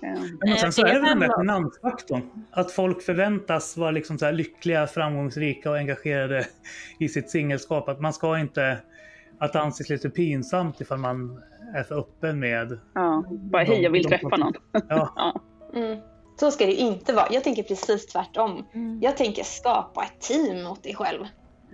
ja. 0.00 0.16
Men 0.40 0.56
sen 0.56 0.72
så 0.72 0.86
Eh, 0.86 0.90
är 0.90 1.00
det 1.00 1.08
den 1.08 1.20
där 1.20 1.38
finansfaktorn. 1.38 2.22
Att 2.50 2.72
folk 2.72 3.02
förväntas 3.02 3.76
vara 3.76 3.90
liksom 3.90 4.18
så 4.18 4.24
här 4.24 4.32
lyckliga, 4.32 4.86
framgångsrika 4.86 5.70
och 5.70 5.76
engagerade 5.76 6.46
i 6.98 7.08
sitt 7.08 7.30
singelskap. 7.30 7.88
Att 7.88 8.00
man 8.00 8.12
ska 8.12 8.38
inte... 8.38 8.78
Att 9.40 9.52
det 9.52 9.60
anses 9.60 9.88
lite 9.88 10.10
pinsamt 10.10 10.80
ifall 10.80 10.98
man 10.98 11.42
är 11.74 11.82
för 11.82 11.98
öppen 11.98 12.40
med... 12.40 12.78
ja, 12.94 13.24
bara 13.30 13.62
hej 13.62 13.82
jag 13.82 13.90
vill 13.90 14.02
de- 14.02 14.08
träffa 14.08 14.36
någon. 14.36 14.52
Ja, 14.88 15.12
Ja. 15.16 15.40
Mm. 15.74 15.98
Så 16.40 16.50
ska 16.50 16.66
det 16.66 16.74
inte 16.74 17.12
vara. 17.12 17.26
Jag 17.30 17.44
tänker 17.44 17.62
precis 17.62 18.06
tvärtom. 18.06 18.66
Mm. 18.74 19.00
Jag 19.02 19.16
tänker 19.16 19.44
skapa 19.44 20.04
ett 20.04 20.20
team 20.20 20.66
åt 20.66 20.82
dig 20.82 20.94
själv. 20.94 21.24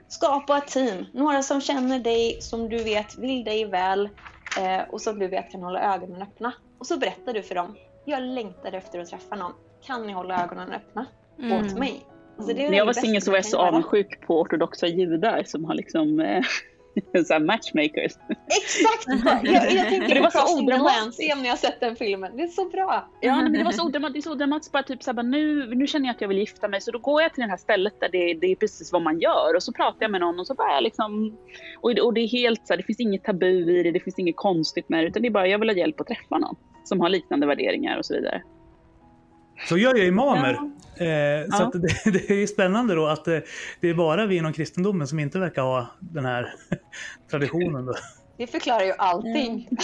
Skapa 0.09 0.59
ett 0.59 0.67
team. 0.67 1.07
Några 1.13 1.43
som 1.43 1.61
känner 1.61 1.99
dig, 1.99 2.39
som 2.41 2.69
du 2.69 2.77
vet 2.85 3.19
vill 3.19 3.45
dig 3.45 3.65
väl 3.65 4.09
eh, 4.59 4.89
och 4.91 5.01
som 5.01 5.19
du 5.19 5.29
vet 5.29 5.51
kan 5.51 5.63
hålla 5.63 5.95
ögonen 5.95 6.23
öppna. 6.23 6.53
Och 6.79 6.87
så 6.87 6.99
berättar 6.99 7.33
du 7.33 7.43
för 7.43 7.55
dem. 7.55 7.77
Jag 8.05 8.23
längtar 8.23 8.73
efter 8.73 8.99
att 8.99 9.09
träffa 9.11 9.37
någon. 9.37 9.53
Kan 9.87 10.07
ni 10.07 10.13
hålla 10.13 10.45
ögonen 10.45 10.73
öppna 10.73 11.07
Mm. 11.39 11.53
åt 11.67 11.79
mig? 11.79 12.01
Alltså, 12.39 12.55
När 12.57 12.73
jag 12.73 12.87
var 12.87 12.93
singel 12.93 13.23
så 13.23 13.31
var 13.31 13.39
jag 13.39 13.45
så 13.47 13.59
avundsjuk 13.59 14.27
på 14.27 14.41
ortodoxa 14.41 14.87
judar 14.87 15.43
som 15.47 15.65
har 15.65 15.75
liksom 15.75 16.21
eh, 16.21 16.43
så 17.27 17.39
matchmakers. 17.39 18.13
Exakt! 18.47 19.25
Jag, 19.45 19.73
jag 19.73 19.89
tänker 19.89 20.15
Det 20.15 20.21
var 20.21 20.31
så 20.31 20.59
odramatiskt. 20.63 21.37
När 21.37 21.47
jag 21.49 21.59
sett 21.59 21.81
den 21.81 21.97
filmen. 21.97 22.37
Det 22.37 22.43
är 22.43 22.47
så 22.49 22.69
bra. 22.69 23.09
Ja, 23.21 23.37
men 23.43 23.53
det 23.53 23.65
var 23.65 23.73
så 23.73 23.87
odramatiskt, 23.87 24.31
odramatiskt 24.31 24.73
bara 24.73 24.83
typ 24.83 25.03
så 25.03 25.11
här, 25.11 25.15
bara, 25.15 25.23
nu, 25.23 25.75
nu 25.75 25.87
känner 25.87 26.07
jag 26.07 26.15
att 26.15 26.21
jag 26.21 26.29
vill 26.29 26.39
gifta 26.39 26.69
mig 26.69 26.81
så 26.81 26.91
då 26.91 26.99
går 26.99 27.23
jag 27.23 27.35
till 27.35 27.43
det 27.43 27.51
här 27.51 27.57
stället 27.57 28.01
där 28.01 28.09
det, 28.09 28.35
det 28.35 28.47
är 28.47 28.57
precis 28.57 28.93
vad 28.93 29.03
man 29.03 29.21
gör 29.21 29.57
och 29.57 29.63
så 29.63 29.73
pratar 29.73 29.99
jag 30.01 30.11
med 30.11 30.21
någon 30.21 30.41
och 30.41 30.47
så 30.47 30.55
bara 30.55 30.81
liksom 30.81 31.37
och, 31.81 31.95
det- 31.95 32.01
och 32.03 32.15
det 32.15 32.21
är 32.21 32.29
helt 32.29 32.67
så 32.67 32.73
här, 32.73 32.79
det 32.79 32.85
finns 32.85 33.01
inget 33.01 33.25
tabu 33.25 33.79
i 33.79 33.83
det, 33.83 33.91
det 33.91 34.01
finns 34.01 34.19
inget 34.19 34.37
konstigt 34.37 34.89
med 34.89 35.05
det 35.05 35.09
utan 35.09 35.23
det 35.23 35.29
är 35.29 35.31
bara 35.31 35.47
jag 35.49 35.59
vill 35.59 35.69
ha 35.69 35.77
hjälp 35.77 36.01
att 36.01 36.07
träffa 36.07 36.39
någon 36.39 36.57
som 36.85 37.01
har 37.01 37.09
liknande 37.09 37.47
värderingar 37.47 37.99
och 37.99 38.07
så 38.07 38.15
vidare. 38.15 38.43
Så 39.69 39.77
gör 39.79 39.95
ju 39.95 40.07
imamer. 40.07 40.53
Eh, 40.97 41.49
så 41.51 41.63
Ja. 41.63 41.71
det, 41.75 42.11
det 42.29 42.43
är 42.43 42.47
spännande 42.47 42.95
då 42.95 43.07
att 43.07 43.29
eh, 43.29 43.39
det 43.81 43.89
är 43.89 43.95
bara 43.95 44.27
vi 44.27 44.37
inom 44.37 44.53
kristendomen 44.53 45.07
som 45.07 45.19
inte 45.19 45.39
verkar 45.39 45.63
ha 45.63 45.87
den 46.01 46.25
här 46.25 46.55
traditionen. 47.31 47.87
Då. 47.87 47.95
Det 48.37 48.47
förklarar 48.47 48.85
ju 48.85 48.93
allting. 48.99 49.69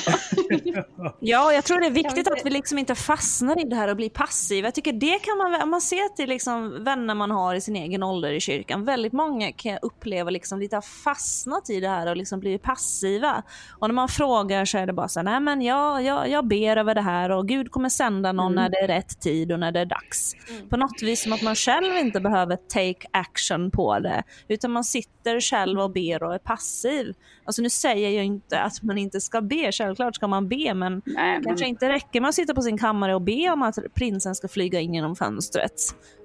Ja, 1.20 1.52
jag 1.52 1.64
tror 1.64 1.80
det 1.80 1.86
är 1.86 1.90
viktigt 1.90 2.28
att 2.28 2.40
vi 2.44 2.50
liksom 2.50 2.78
inte 2.78 2.94
fastnar 2.94 3.60
i 3.60 3.64
det 3.64 3.76
här 3.76 3.88
och 3.88 3.96
blir 3.96 4.10
passiva. 4.10 4.66
Jag 4.66 4.74
tycker 4.74 4.92
det 4.92 5.18
kan 5.18 5.38
man, 5.38 5.68
man 5.68 5.80
ser 5.80 6.16
till 6.16 6.28
liksom 6.28 6.84
vänner 6.84 7.14
man 7.14 7.30
har 7.30 7.54
i 7.54 7.60
sin 7.60 7.76
egen 7.76 8.02
ålder 8.02 8.32
i 8.32 8.40
kyrkan, 8.40 8.84
väldigt 8.84 9.12
många 9.12 9.52
kan 9.52 9.72
jag 9.72 9.78
uppleva 9.82 10.30
liksom 10.30 10.60
lite 10.60 10.76
har 10.76 10.82
fastnat 10.82 11.70
i 11.70 11.80
det 11.80 11.88
här 11.88 12.06
och 12.06 12.16
liksom 12.16 12.40
blivit 12.40 12.62
passiva. 12.62 13.42
Och 13.78 13.88
när 13.88 13.94
man 13.94 14.08
frågar 14.08 14.64
så 14.64 14.78
är 14.78 14.86
det 14.86 14.92
bara 14.92 15.08
så 15.08 15.20
här, 15.20 15.24
nej 15.24 15.40
men 15.40 15.62
jag, 15.62 16.02
jag, 16.02 16.28
jag 16.28 16.46
ber 16.46 16.76
över 16.76 16.94
det 16.94 17.00
här 17.00 17.30
och 17.30 17.48
Gud 17.48 17.70
kommer 17.70 17.88
sända 17.88 18.32
någon 18.32 18.54
när 18.54 18.68
det 18.68 18.78
är 18.78 18.88
rätt 18.88 19.20
tid 19.20 19.52
och 19.52 19.60
när 19.60 19.72
det 19.72 19.80
är 19.80 19.86
dags. 19.86 20.34
På 20.70 20.76
något 20.76 21.02
vis 21.02 21.22
som 21.22 21.32
att 21.32 21.42
man 21.42 21.54
själv 21.54 21.96
inte 21.96 22.20
behöver 22.20 22.56
take 22.56 23.08
action 23.10 23.70
på 23.70 23.98
det, 23.98 24.22
utan 24.48 24.70
man 24.70 24.84
sitter 24.84 25.40
själv 25.40 25.80
och 25.80 25.90
ber 25.92 26.22
och 26.22 26.34
är 26.34 26.38
passiv. 26.38 27.14
Alltså 27.50 27.62
nu 27.62 27.70
säger 27.70 28.10
jag 28.10 28.24
inte 28.24 28.60
att 28.60 28.82
man 28.82 28.98
inte 28.98 29.20
ska 29.20 29.40
be, 29.40 29.72
självklart 29.72 30.14
ska 30.14 30.26
man 30.26 30.48
be, 30.48 30.74
men 30.74 31.02
Nej, 31.04 31.34
men, 31.34 31.44
kanske 31.44 31.66
inte 31.66 31.88
räcker 31.88 32.20
med 32.20 32.28
att 32.28 32.34
sitta 32.34 32.54
på 32.54 32.62
sin 32.62 32.78
kammare 32.78 33.14
och 33.14 33.22
be 33.22 33.50
om 33.50 33.62
att 33.62 33.78
prinsen 33.94 34.34
ska 34.34 34.48
flyga 34.48 34.80
in 34.80 34.94
genom 34.94 35.16
fönstret. 35.16 35.72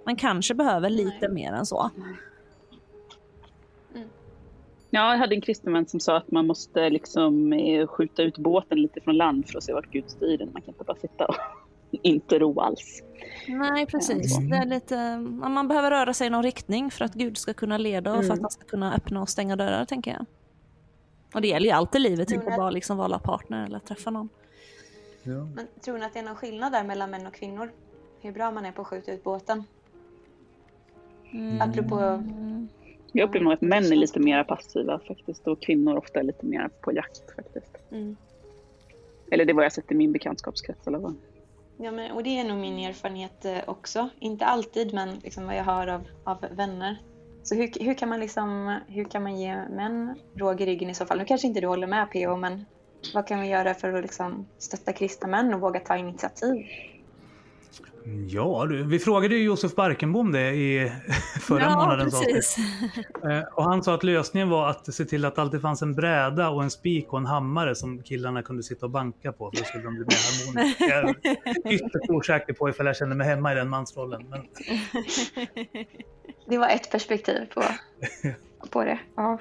Man 0.05 0.15
kanske 0.15 0.53
behöver 0.53 0.89
lite 0.89 1.30
mer 1.30 1.53
än 1.53 1.65
så. 1.65 1.89
ja, 4.89 5.11
jag 5.11 5.17
hade 5.17 5.36
en 5.36 5.41
kristen 5.41 5.73
vän 5.73 5.88
som 5.88 5.99
sa 5.99 6.17
att 6.17 6.32
man 6.32 6.47
måste 6.47 6.89
liksom 6.89 7.53
eh, 7.53 7.88
skjuta 7.88 8.23
ut 8.23 8.38
båten 8.38 8.82
lite 8.82 9.01
från 9.01 9.17
land 9.17 9.47
för 9.47 9.57
att 9.57 9.63
se 9.63 9.73
vart 9.73 9.91
Gud 9.91 10.09
styr 10.09 10.38
den. 10.38 10.49
Man 10.53 10.61
kan 10.61 10.73
inte 10.73 10.84
bara 10.84 10.97
sitta 10.97 11.26
och 11.26 11.36
inte 11.91 12.39
ro 12.39 12.59
alls. 12.59 13.03
Nej, 13.47 13.86
precis. 13.86 14.38
Det 14.38 14.55
är 14.55 14.65
lite, 14.65 15.17
man 15.49 15.67
behöver 15.67 15.91
röra 15.91 16.13
sig 16.13 16.28
i 16.28 16.30
någon 16.30 16.43
riktning 16.43 16.91
för 16.91 17.05
att 17.05 17.13
Gud 17.13 17.38
ska 17.38 17.53
kunna 17.53 17.78
leda 17.78 18.13
och 18.13 18.26
för 18.26 18.34
att 18.34 18.41
han 18.41 18.51
ska 18.51 18.65
kunna 18.65 18.95
öppna 18.95 19.21
och 19.21 19.30
stänga 19.30 19.55
dörrar, 19.55 19.86
tänker 19.86 20.11
jag. 20.11 20.26
Och 21.36 21.41
det 21.41 21.47
gäller 21.47 21.65
ju 21.65 21.71
allt 21.71 21.95
i 21.95 21.99
livet, 21.99 22.31
inte 22.31 22.53
bara 22.57 22.69
liksom 22.69 22.97
vala 22.97 23.19
partner 23.19 23.65
eller 23.65 23.79
träffa 23.79 24.09
någon. 24.09 24.29
Men 25.23 25.67
tror 25.81 25.97
ni 25.97 26.05
att 26.05 26.13
det 26.13 26.19
är 26.19 26.23
någon 26.23 26.36
skillnad 26.36 26.71
där 26.71 26.83
mellan 26.83 27.11
män 27.11 27.27
och 27.27 27.33
kvinnor? 27.33 27.71
Hur 28.21 28.31
bra 28.31 28.51
man 28.51 28.65
är 28.65 28.71
på 28.71 28.81
att 28.81 28.88
skjuta 28.88 29.11
ut 29.11 29.23
båten? 29.23 29.63
Mm. 31.31 31.61
Apropå... 31.61 32.23
Jag 33.11 33.27
upplever 33.27 33.43
nog 33.43 33.53
att 33.53 33.61
män 33.61 33.91
är 33.91 33.95
lite 33.95 34.19
mer 34.19 34.43
passiva 34.43 34.99
faktiskt 34.99 35.47
och 35.47 35.61
kvinnor 35.61 35.97
ofta 35.97 36.19
är 36.19 36.23
lite 36.23 36.45
mer 36.45 36.69
på 36.81 36.93
jakt 36.93 37.36
faktiskt. 37.36 37.77
Mm. 37.91 38.15
Eller 39.31 39.45
det 39.45 39.53
var 39.53 39.63
jag 39.63 39.73
sett 39.73 39.91
i 39.91 39.95
min 39.95 40.11
bekantskapskrets 40.11 40.88
i 40.88 40.89
alla 40.89 41.01
fall. 41.01 41.15
Ja, 41.77 41.91
men, 41.91 42.11
och 42.11 42.23
det 42.23 42.39
är 42.39 42.43
nog 42.43 42.57
min 42.57 42.79
erfarenhet 42.79 43.45
eh, 43.45 43.59
också. 43.67 44.09
Inte 44.19 44.45
alltid, 44.45 44.93
men 44.93 45.09
liksom 45.23 45.45
vad 45.45 45.55
jag 45.55 45.63
hör 45.63 45.88
av, 45.88 46.07
av 46.23 46.45
vänner. 46.51 46.97
Så 47.46 47.56
hur, 47.56 47.72
hur, 47.86 47.93
kan 47.93 48.10
man 48.10 48.20
liksom, 48.20 48.80
hur 48.88 49.04
kan 49.04 49.24
man 49.24 49.39
ge 49.39 49.56
män 49.70 50.16
råg 50.36 50.62
i 50.62 50.66
ryggen 50.66 50.89
i 50.89 50.96
så 50.96 51.06
fall? 51.06 51.18
Nu 51.18 51.26
kanske 51.26 51.48
inte 51.48 51.62
du 51.62 51.68
håller 51.68 51.88
med 51.88 52.12
PO, 52.12 52.36
men 52.38 52.66
vad 53.14 53.28
kan 53.28 53.41
vi 53.41 53.48
göra 53.48 53.74
för 53.74 53.93
att 53.93 54.02
liksom 54.02 54.46
stötta 54.58 54.93
kristna 54.93 55.28
män 55.28 55.54
och 55.54 55.62
våga 55.62 55.80
ta 55.80 55.98
initiativ? 55.98 56.66
Ja, 58.28 58.66
du, 58.70 58.84
vi 58.84 59.00
frågade 59.00 59.36
ju 59.36 59.43
Josef 59.43 59.76
Barkenbom 59.76 60.32
det 60.32 60.52
i 60.52 60.91
förra 61.41 61.62
ja, 61.62 62.04
avsnitt. 62.06 62.34
precis. 62.34 62.58
Eh, 63.24 63.43
Och 63.54 63.64
han 63.64 63.84
sa 63.84 63.93
att 63.96 64.04
lösningen 64.04 64.50
var 64.50 64.70
att 64.70 64.93
se 64.93 65.06
till 65.06 65.26
att 65.26 65.36
det 65.36 65.41
alltid 65.41 65.62
fanns 65.62 65.82
en 65.82 65.96
bräda 65.96 66.50
och 66.50 66.64
en 66.64 66.72
spik 66.72 67.14
och 67.14 67.20
en 67.20 67.26
hammare 67.26 67.76
som 67.76 68.04
killarna 68.04 68.41
kunde 68.43 68.64
sitta 68.64 68.86
och 68.86 68.91
banka 68.91 69.32
på. 69.32 69.52
För 69.52 69.58
då 69.58 69.64
skulle 69.66 69.84
de 69.84 69.96
bli 69.96 70.06
mer 70.06 70.54
harmoniska. 70.56 70.86
Jag 70.86 71.10
är 71.66 71.74
ytterst 71.74 72.10
osäker 72.10 72.54
på 72.54 72.70
ifall 72.70 72.86
jag 72.86 72.96
känner 72.98 73.16
mig 73.16 73.28
hemma 73.28 73.52
i 73.52 73.56
den 73.56 73.70
mansrollen. 73.70 74.30
Men 74.30 74.41
Det 76.48 76.58
var 76.58 76.70
ett 76.70 76.91
perspektiv 76.91 77.46
på, 77.54 77.64
på 78.70 78.84
det. 78.84 79.00
Ja. 79.16 79.39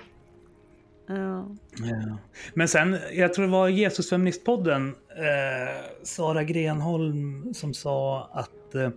Ja. 1.07 1.47
Ja. 1.79 2.19
Men 2.55 2.69
sen, 2.69 2.99
jag 3.13 3.35
tror 3.35 3.45
det 3.45 3.51
var 3.53 3.69
Jesusfeministpodden, 3.69 4.89
eh, 5.11 5.85
Sara 6.03 6.45
Grenholm, 6.45 7.55
som 7.55 7.75
sa 7.75 8.31
att 8.33 8.75
eh, 8.75 8.91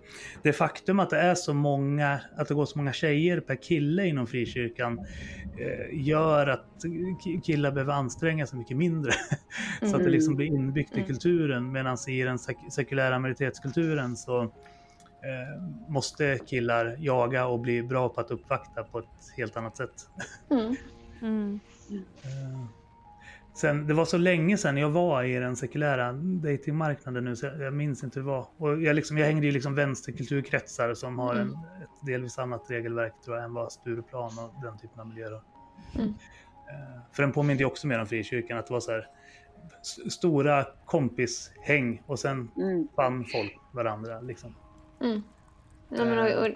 det 0.43 0.53
faktum 0.53 0.99
att 0.99 1.09
det 1.09 1.17
är 1.19 1.35
så 1.35 1.53
många, 1.53 2.19
att 2.37 2.47
det 2.47 2.53
går 2.53 2.65
så 2.65 2.77
många 2.77 2.93
tjejer 2.93 3.39
per 3.39 3.55
kille 3.55 4.05
inom 4.07 4.27
frikyrkan 4.27 4.99
eh, 5.59 5.99
gör 6.07 6.47
att 6.47 6.65
ki- 6.83 7.41
killar 7.41 7.71
behöver 7.71 7.93
anstränga 7.93 8.47
sig 8.47 8.59
mycket 8.59 8.77
mindre. 8.77 9.11
så 9.81 9.95
att 9.95 10.03
det 10.03 10.09
liksom 10.09 10.35
blir 10.35 10.47
inbyggt 10.47 10.97
i 10.97 11.03
kulturen 11.03 11.71
medan 11.71 11.97
i 12.07 12.21
den 12.21 12.37
sek- 12.37 12.69
sekulära 12.71 13.19
majoritetskulturen 13.19 14.15
så 14.15 14.51
eh, 15.23 15.61
måste 15.89 16.39
killar 16.47 16.95
jaga 16.99 17.47
och 17.47 17.59
bli 17.59 17.83
bra 17.83 18.09
på 18.09 18.21
att 18.21 18.31
uppvakta 18.31 18.83
på 18.83 18.99
ett 18.99 19.05
helt 19.37 19.57
annat 19.57 19.77
sätt. 19.77 20.09
Mm. 20.49 20.75
Mm. 21.21 21.59
Eh, 22.23 22.65
Sen, 23.55 23.87
det 23.87 23.93
var 23.93 24.05
så 24.05 24.17
länge 24.17 24.57
sedan 24.57 24.77
jag 24.77 24.89
var 24.89 25.23
i 25.23 25.33
den 25.39 25.55
sekulära 25.55 26.13
datingmarknaden 26.13 27.23
nu 27.25 27.35
så 27.35 27.45
jag, 27.45 27.61
jag 27.61 27.73
minns 27.73 28.03
inte 28.03 28.19
hur 28.19 28.25
det 28.25 28.31
var. 28.31 28.47
Och 28.57 28.81
jag, 28.81 28.95
liksom, 28.95 29.17
jag 29.17 29.25
hängde 29.25 29.47
i 29.47 29.51
liksom 29.51 29.75
vänsterkulturkretsar 29.75 30.93
som 30.93 31.19
har 31.19 31.35
en, 31.35 31.49
ett 31.51 32.05
delvis 32.05 32.37
annat 32.39 32.65
regelverk 32.69 33.13
tror 33.25 33.35
jag 33.37 33.45
än 33.45 33.53
vad 33.53 33.71
Stureplan 33.71 34.31
och 34.39 34.61
den 34.63 34.77
typen 34.77 34.99
av 34.99 35.07
miljöer. 35.07 35.41
Mm. 35.95 36.07
Eh, 36.07 37.01
För 37.11 37.23
den 37.23 37.31
påminner 37.31 37.59
ju 37.59 37.65
också 37.65 37.87
mer 37.87 37.99
om 37.99 38.05
frikyrkan, 38.07 38.57
att 38.57 38.67
det 38.67 38.73
var 38.73 38.79
så 38.79 38.91
här 38.91 39.07
stora 40.09 40.65
kompishäng 40.85 42.01
och 42.05 42.19
sen 42.19 42.51
Mm. 42.57 42.87
fann 42.95 43.25
folk 43.25 43.57
varandra. 43.71 44.21
Liksom. 44.21 44.55
Mm. 45.01 45.23
Nej, 45.89 46.05
men, 46.05 46.19
och, 46.19 46.41
och, 46.43 46.47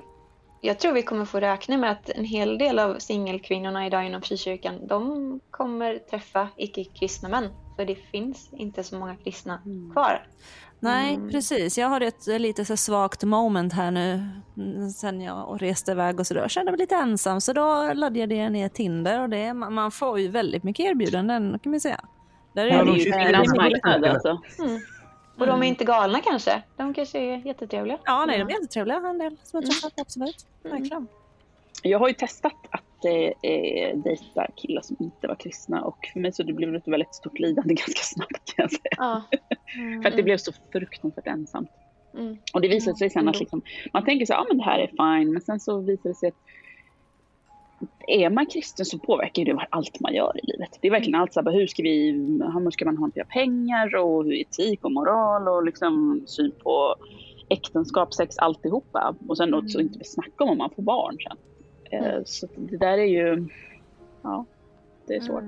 jag 0.61 0.79
tror 0.79 0.93
vi 0.93 1.03
kommer 1.03 1.25
få 1.25 1.39
räkna 1.39 1.77
med 1.77 1.91
att 1.91 2.09
en 2.09 2.25
hel 2.25 2.57
del 2.57 2.79
av 2.79 2.99
singelkvinnorna 2.99 3.85
idag 3.87 4.05
inom 4.05 4.21
frikyrkan, 4.21 4.87
de 4.87 5.39
kommer 5.51 5.97
träffa 5.97 6.47
icke-kristna 6.57 7.29
män. 7.29 7.49
För 7.75 7.85
det 7.85 7.95
finns 7.95 8.49
inte 8.53 8.83
så 8.83 8.95
många 8.99 9.15
kristna 9.15 9.61
kvar. 9.93 10.27
Nej, 10.79 11.15
Mm. 11.15 11.29
precis. 11.29 11.77
Jag 11.77 11.87
har 11.87 12.01
ett 12.01 12.27
lite 12.27 12.65
så 12.65 12.77
svagt 12.77 13.23
moment 13.23 13.73
här 13.73 13.91
nu 13.91 14.27
mm, 14.57 14.89
sen 14.89 15.21
jag 15.21 15.57
reste 15.61 15.91
iväg 15.91 16.19
och 16.19 16.27
så 16.27 16.33
då. 16.33 16.39
Jag 16.39 16.51
kände 16.51 16.71
mig 16.71 16.79
lite 16.79 16.95
ensam 16.95 17.41
så 17.41 17.53
då 17.53 17.93
laddade 17.93 18.35
jag 18.35 18.51
ner 18.51 18.69
Tinder 18.69 19.21
och 19.21 19.29
det, 19.29 19.53
man 19.53 19.73
man 19.73 19.91
får 19.91 20.19
ju 20.19 20.27
väldigt 20.27 20.63
mycket 20.63 20.85
erbjudanden 20.85 21.59
kan 21.63 21.71
man 21.71 21.79
säga. 21.79 21.99
Där 22.53 22.65
Ja, 22.65 22.73
är 22.81 22.85
Det 22.85 22.91
det 22.91 22.97
ju 22.97 23.11
kvinnans 23.11 23.55
marknad 23.55 24.05
alltså. 24.05 24.41
Och 25.41 25.47
de 25.47 25.63
är 25.63 25.67
inte 25.67 25.85
galna 25.85 26.21
kanske. 26.21 26.61
De 26.77 26.93
kanske 26.93 27.19
är 27.19 27.37
jättetrevliga. 27.37 27.97
Ja, 28.05 28.25
nej, 28.25 28.39
de 28.39 28.43
är 28.43 28.51
jättetrevliga 28.51 28.97
en 28.97 29.17
del 29.17 29.37
som 29.43 29.61
jag 29.61 29.71
träffat, 29.71 29.93
absolut. 30.01 30.45
Verkligen. 30.63 31.07
Jag 31.83 31.99
har 31.99 32.07
ju 32.07 32.13
testat 32.13 32.53
att 32.69 33.05
eh, 33.05 33.97
dejta 33.97 34.47
killar 34.55 34.81
som 34.81 34.97
inte 34.99 35.27
var 35.27 35.35
kristna 35.35 35.81
och 35.81 35.97
för 36.13 36.19
mig 36.19 36.33
så 36.33 36.43
det 36.43 36.53
blev 36.53 36.75
ett 36.75 36.87
väldigt 36.87 37.15
stort 37.15 37.39
lidande 37.39 37.73
ganska 37.73 38.01
snabbt 38.01 38.55
kan 38.55 38.63
jag 38.63 38.71
säga. 38.71 38.95
Ja. 38.97 39.21
För 40.01 40.09
att 40.09 40.15
det 40.15 40.23
blev 40.23 40.37
så 40.37 40.51
fruktansvärt 40.71 41.27
ensamt. 41.27 41.71
Mm. 42.13 42.37
Och 42.53 42.61
det 42.61 42.67
visade 42.67 42.97
sig 42.97 43.09
sen 43.09 43.27
att 43.27 43.39
liksom, 43.39 43.61
man 43.93 44.05
tänker 44.05 44.25
så 44.25 44.33
här, 44.33 44.39
ja 44.39 44.45
men 44.47 44.57
det 44.57 44.63
här 44.63 44.79
är 44.79 44.87
fine, 44.87 45.33
men 45.33 45.41
sen 45.41 45.59
så 45.59 45.79
visade 45.79 46.09
det 46.09 46.15
sig 46.15 46.29
att 46.29 46.35
är 48.07 48.29
man 48.29 48.45
kristen 48.45 48.85
så 48.85 48.99
påverkar 48.99 49.45
det 49.45 49.67
allt 49.69 49.99
man 49.99 50.13
gör 50.13 50.37
i 50.43 50.51
livet. 50.51 50.69
Det 50.81 50.87
är 50.87 50.91
verkligen 50.91 51.21
allt 51.21 51.33
så 51.33 51.41
här, 51.41 51.51
hur 51.51 51.67
ska, 51.67 51.83
vi, 51.83 52.11
hur 52.53 52.71
ska 52.71 52.85
man 52.85 52.97
hantera 52.97 53.25
pengar 53.25 53.95
och 53.95 54.23
hur 54.23 54.33
etik 54.33 54.85
och 54.85 54.91
moral 54.91 55.47
och 55.47 55.63
liksom 55.63 56.23
syn 56.27 56.51
på 56.63 56.95
äktenskap, 57.49 58.13
sex, 58.13 58.37
alltihopa. 58.37 59.15
Och 59.27 59.37
sen 59.37 59.53
också 59.53 59.79
inte 59.79 60.03
snacka 60.03 60.43
om 60.43 60.49
om 60.49 60.57
man 60.57 60.69
får 60.69 60.83
barn 60.83 61.17
sen. 61.19 61.37
Eh, 61.91 62.21
Så 62.25 62.47
det 62.55 62.77
där 62.77 62.97
är 62.97 63.05
ju, 63.05 63.47
ja, 64.21 64.45
det 65.07 65.15
är 65.15 65.21
svårt. 65.21 65.43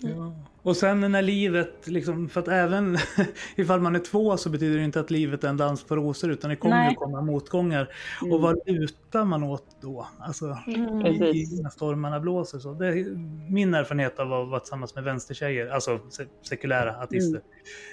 Ja. 0.00 0.32
Och 0.62 0.76
sen 0.76 1.00
när 1.12 1.22
livet, 1.22 1.86
liksom, 1.86 2.28
för 2.28 2.40
att 2.40 2.48
även 2.48 2.98
ifall 3.56 3.80
man 3.80 3.94
är 3.96 3.98
två 4.00 4.36
så 4.36 4.50
betyder 4.50 4.78
det 4.78 4.84
inte 4.84 5.00
att 5.00 5.10
livet 5.10 5.44
är 5.44 5.48
en 5.48 5.56
dans 5.56 5.84
på 5.84 5.96
rosor 5.96 6.30
utan 6.30 6.50
det 6.50 6.56
kommer 6.56 6.76
Nej. 6.76 6.90
ju 6.90 6.94
komma 6.94 7.20
motgångar. 7.22 7.88
Och 8.20 8.26
Mm. 8.26 8.40
vad 8.42 8.58
lutar 8.66 9.24
man 9.24 9.42
åt 9.42 9.64
då? 9.80 10.06
Alltså, 10.18 10.58
Mm. 10.66 11.06
i, 11.06 11.60
när 11.62 11.70
stormarna 11.70 12.20
blåser 12.20 12.58
så. 12.58 12.72
Det 12.72 12.86
är 12.86 13.04
min 13.50 13.74
erfarenhet 13.74 14.18
av 14.18 14.32
att 14.32 14.48
vara 14.48 14.60
tillsammans 14.60 14.94
med 14.94 15.04
vänstertjejer, 15.04 15.66
alltså 15.70 16.00
se- 16.10 16.26
sekulära 16.42 16.96
ateister, 16.96 17.40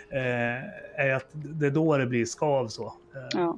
eh, 0.09 0.99
är 1.05 1.13
att 1.15 1.27
det 1.33 1.65
är 1.67 1.71
då 1.71 1.97
det 1.97 2.05
blir 2.05 2.25
skav 2.25 2.67
så. 2.67 2.85
Eh, 2.85 2.91
Ja. 3.33 3.57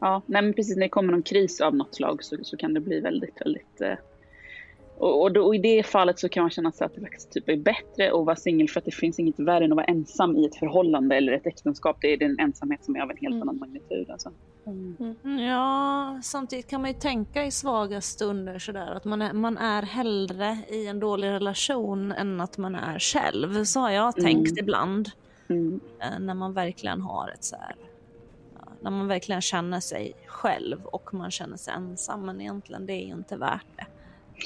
Ja, 0.00 0.22
nej 0.26 0.42
men 0.42 0.52
precis 0.54 0.76
när 0.76 0.82
det 0.82 0.88
kommer 0.88 1.12
någon 1.12 1.22
kris 1.22 1.60
av 1.60 1.74
något 1.74 1.94
slag 1.94 2.24
så, 2.24 2.36
så 2.42 2.56
kan 2.56 2.74
det 2.74 2.80
bli 2.80 3.00
väldigt, 3.00 3.40
väldigt... 3.40 3.80
Eh, 3.80 3.92
och, 5.00 5.22
och, 5.22 5.32
då, 5.32 5.46
och 5.46 5.54
i 5.54 5.58
det 5.58 5.86
fallet 5.86 6.18
så 6.18 6.28
kan 6.28 6.42
man 6.42 6.50
känna 6.50 6.72
sig 6.72 6.84
att 6.84 6.94
det 6.94 7.00
faktiskt 7.00 7.32
typ 7.32 7.48
är 7.48 7.56
bättre 7.56 8.12
att 8.12 8.26
vara 8.26 8.36
singel 8.36 8.68
för 8.68 8.80
att 8.80 8.84
det 8.84 8.94
finns 8.94 9.18
inget 9.18 9.38
värre 9.38 9.64
än 9.64 9.72
att 9.72 9.76
vara 9.76 9.86
ensam 9.86 10.36
i 10.36 10.46
ett 10.46 10.56
förhållande 10.56 11.16
eller 11.16 11.32
ett 11.32 11.46
äktenskap. 11.46 11.96
Det 12.00 12.12
är 12.12 12.16
den 12.16 12.38
ensamhet 12.40 12.84
som 12.84 12.96
är 12.96 13.00
av 13.00 13.10
en 13.10 13.16
helt 13.16 13.42
annan 13.42 13.58
magnitud. 13.58 14.10
Alltså. 14.10 14.30
Ja, 15.48 16.20
samtidigt 16.22 16.66
kan 16.66 16.80
man 16.80 16.90
ju 16.90 16.96
tänka 16.98 17.44
i 17.44 17.50
svaga 17.50 18.00
stunder 18.00 18.58
sådär 18.58 18.92
att 18.96 19.04
man 19.04 19.22
är, 19.22 19.32
man 19.32 19.58
är 19.58 19.82
hellre 19.82 20.58
i 20.68 20.86
en 20.86 21.00
dålig 21.00 21.28
relation 21.28 22.12
än 22.12 22.40
att 22.40 22.58
man 22.58 22.74
är 22.74 22.98
själv. 22.98 23.64
Så 23.64 23.80
har 23.80 23.90
jag 23.90 24.16
tänkt 24.16 24.58
ibland. 24.58 25.10
Mm. 25.48 25.80
eh, 26.00 26.20
När 26.20 26.34
man 26.34 26.52
verkligen 26.52 27.00
har 27.00 27.28
ett 27.28 27.44
så 27.44 27.56
här, 27.56 27.74
när 28.80 28.90
man 28.90 29.08
verkligen 29.08 29.40
känner 29.40 29.80
sig 29.80 30.12
själv 30.26 30.84
och 30.84 31.14
man 31.14 31.30
känner 31.30 31.56
sig 31.56 31.74
ensam. 31.74 32.26
Men 32.26 32.40
egentligen 32.40 32.86
det 32.86 32.92
är 32.92 33.06
ju 33.06 33.12
inte 33.12 33.36
värt 33.36 33.66
det. 33.76 33.86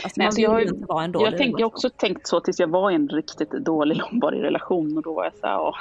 Alltså, 0.02 0.08
Nej, 0.16 0.26
man 0.26 0.32
så 0.32 0.40
jag 0.40 1.04
en 1.04 1.12
dålig 1.12 1.26
Jag, 1.26 1.38
tänkte, 1.38 1.60
jag 1.60 1.66
har 1.66 1.72
också 1.72 1.90
tänkt 1.90 2.26
så 2.26 2.40
tills 2.40 2.60
jag 2.60 2.68
var 2.68 2.90
i 2.90 2.94
en 2.94 3.08
riktigt 3.08 3.50
dålig 3.50 3.96
långvarig 3.96 4.42
relation 4.42 4.96
och 4.96 5.02
då 5.02 5.14
var 5.14 5.24
jag 5.24 5.34
så 5.34 5.46
här, 5.46 5.60
åh, 5.60 5.76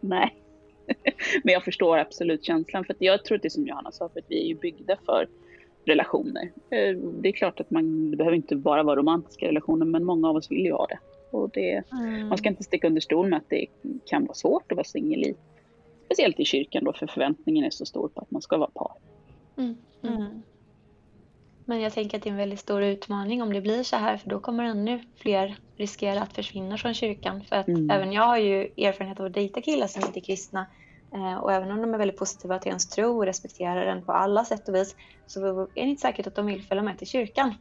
nej. 0.00 0.34
Men 1.44 1.52
jag 1.52 1.64
förstår 1.64 1.98
absolut 1.98 2.44
känslan 2.44 2.84
för 2.84 2.92
att 2.94 3.00
jag 3.00 3.24
tror 3.24 3.36
att 3.36 3.42
det 3.42 3.48
är 3.48 3.50
som 3.50 3.66
Johanna 3.66 3.92
sa, 3.92 4.08
för 4.08 4.20
att 4.20 4.26
vi 4.28 4.42
är 4.44 4.46
ju 4.46 4.54
byggda 4.54 4.96
för 5.06 5.28
relationer. 5.84 6.50
Eh, 6.70 6.96
Det 6.96 7.28
är 7.28 7.32
klart 7.32 7.60
att 7.60 7.70
man 7.70 8.10
det 8.10 8.16
behöver 8.16 8.36
inte 8.36 8.56
bara 8.56 8.82
vara 8.82 8.96
romantiska 8.96 9.46
relationer, 9.46 9.86
men 9.86 10.04
många 10.04 10.28
av 10.28 10.36
oss 10.36 10.50
vill 10.50 10.64
ju 10.64 10.72
ha 10.72 10.86
det. 10.86 10.98
Och 11.30 11.50
det 11.50 11.82
Mm. 11.92 12.28
man 12.28 12.38
ska 12.38 12.48
inte 12.48 12.62
sticka 12.62 12.86
under 12.86 13.00
stol 13.00 13.28
med 13.28 13.36
att 13.36 13.48
det 13.48 13.66
kan 14.04 14.24
vara 14.24 14.34
svårt 14.34 14.72
att 14.72 14.76
vara 14.76 14.84
singel 14.84 15.22
i. 15.24 15.34
Speciellt 16.04 16.40
i 16.40 16.44
kyrkan 16.44 16.84
då, 16.84 16.92
för 16.92 17.06
förväntningen 17.06 17.64
är 17.64 17.70
så 17.70 17.84
stor 17.86 18.08
på 18.08 18.20
att 18.20 18.30
man 18.30 18.42
ska 18.42 18.56
vara 18.56 18.70
par. 18.70 18.92
Mm. 19.56 19.76
Mm. 20.02 20.42
Men 21.72 21.80
jag 21.80 21.92
tänker 21.92 22.16
att 22.16 22.22
det 22.22 22.28
är 22.28 22.32
en 22.32 22.36
väldigt 22.36 22.60
stor 22.60 22.82
utmaning 22.82 23.42
om 23.42 23.52
det 23.52 23.60
blir 23.60 23.82
så 23.82 23.96
här 23.96 24.16
för 24.16 24.28
då 24.28 24.40
kommer 24.40 24.64
ännu 24.64 25.00
fler 25.16 25.56
riskera 25.76 26.22
att 26.22 26.32
försvinna 26.32 26.78
från 26.78 26.94
kyrkan. 26.94 27.44
För 27.48 27.56
att 27.56 27.68
Mm. 27.68 27.90
även 27.90 28.12
jag 28.12 28.22
har 28.22 28.36
ju 28.38 28.60
erfarenhet 28.76 29.20
av 29.20 29.26
att 29.26 29.32
dejta 29.34 29.60
killar 29.60 29.86
som 29.86 30.02
inte 30.02 30.18
är 30.18 30.24
kristna. 30.24 30.66
Eh, 31.14 31.34
och 31.38 31.52
även 31.52 31.70
om 31.70 31.80
de 31.80 31.94
är 31.94 31.98
väldigt 31.98 32.18
positiva 32.18 32.58
till 32.58 32.68
ens 32.68 32.88
tro 32.88 33.16
och 33.16 33.26
respekterar 33.26 33.84
den 33.86 34.04
på 34.04 34.12
alla 34.12 34.44
sätt 34.44 34.68
och 34.68 34.74
vis 34.74 34.96
så 35.26 35.60
är 35.60 35.66
det 35.74 35.80
inte 35.80 36.00
säkert 36.02 36.26
att 36.26 36.34
de 36.34 36.46
vill 36.46 36.62
följa 36.62 36.82
med 36.82 36.98
till 36.98 37.06
kyrkan. 37.06 37.54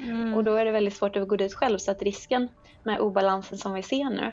Mm. 0.00 0.34
Och 0.36 0.44
då 0.44 0.54
är 0.54 0.64
det 0.64 0.70
väldigt 0.70 0.96
svårt 0.96 1.16
att 1.16 1.28
gå 1.28 1.36
dit 1.36 1.54
själv. 1.54 1.78
Så 1.78 1.90
att 1.90 2.02
risken 2.02 2.48
med 2.82 3.00
obalansen 3.00 3.58
som 3.58 3.74
vi 3.74 3.82
ser 3.82 4.10
nu 4.10 4.32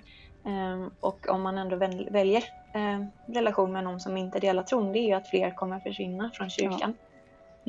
eh, 0.52 0.88
och 1.00 1.30
om 1.30 1.42
man 1.42 1.58
ändå 1.58 1.76
väl- 1.76 2.10
väljer 2.12 2.44
eh, 2.76 3.34
relation 3.36 3.72
med 3.72 3.84
någon 3.84 4.00
som 4.00 4.18
inte 4.18 4.40
delar 4.40 4.64
tron 4.64 4.92
det 4.92 5.00
är 5.00 5.08
ju 5.08 5.14
att 5.14 5.28
fler 5.28 5.52
kommer 5.52 5.80
försvinna 5.80 6.32
från 6.34 6.50
kyrkan. 6.50 6.80
Ja. 6.98 7.07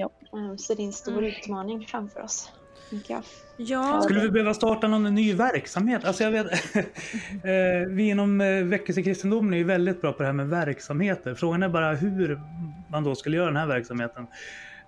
Eh, 0.07 0.57
Så 0.57 0.75
det 0.75 0.83
är 0.83 0.87
en 0.87 0.93
stor 0.93 1.13
Mm. 1.19 1.25
utmaning 1.25 1.87
framför 1.87 2.21
oss. 2.23 2.53
Ja, 3.57 4.01
Skulle 4.03 4.21
vi 4.21 4.31
behöva 4.31 4.55
starta 4.55 4.89
någon 4.89 5.15
ny 5.15 5.35
verksamhet? 5.35 6.05
Alltså 6.05 6.25
jag 6.25 6.31
vet, 6.31 6.47
eh, 7.45 7.89
vi 7.89 8.09
inom 8.09 8.41
eh, 8.41 8.63
väckelsekristendomen 8.65 9.53
är 9.55 9.59
ju 9.59 9.65
väldigt 9.65 10.01
bra 10.01 10.13
på 10.13 10.19
det 10.23 10.27
här 10.27 10.33
med 10.33 10.49
verksamheter. 10.49 11.35
Frågan 11.35 11.63
är 11.63 11.69
bara 11.69 11.95
hur 11.95 12.41
man 12.91 13.05
då 13.05 13.15
skulle 13.15 13.37
göra 13.37 13.47
den 13.47 13.57
här 13.57 13.67
verksamheten. 13.67 14.27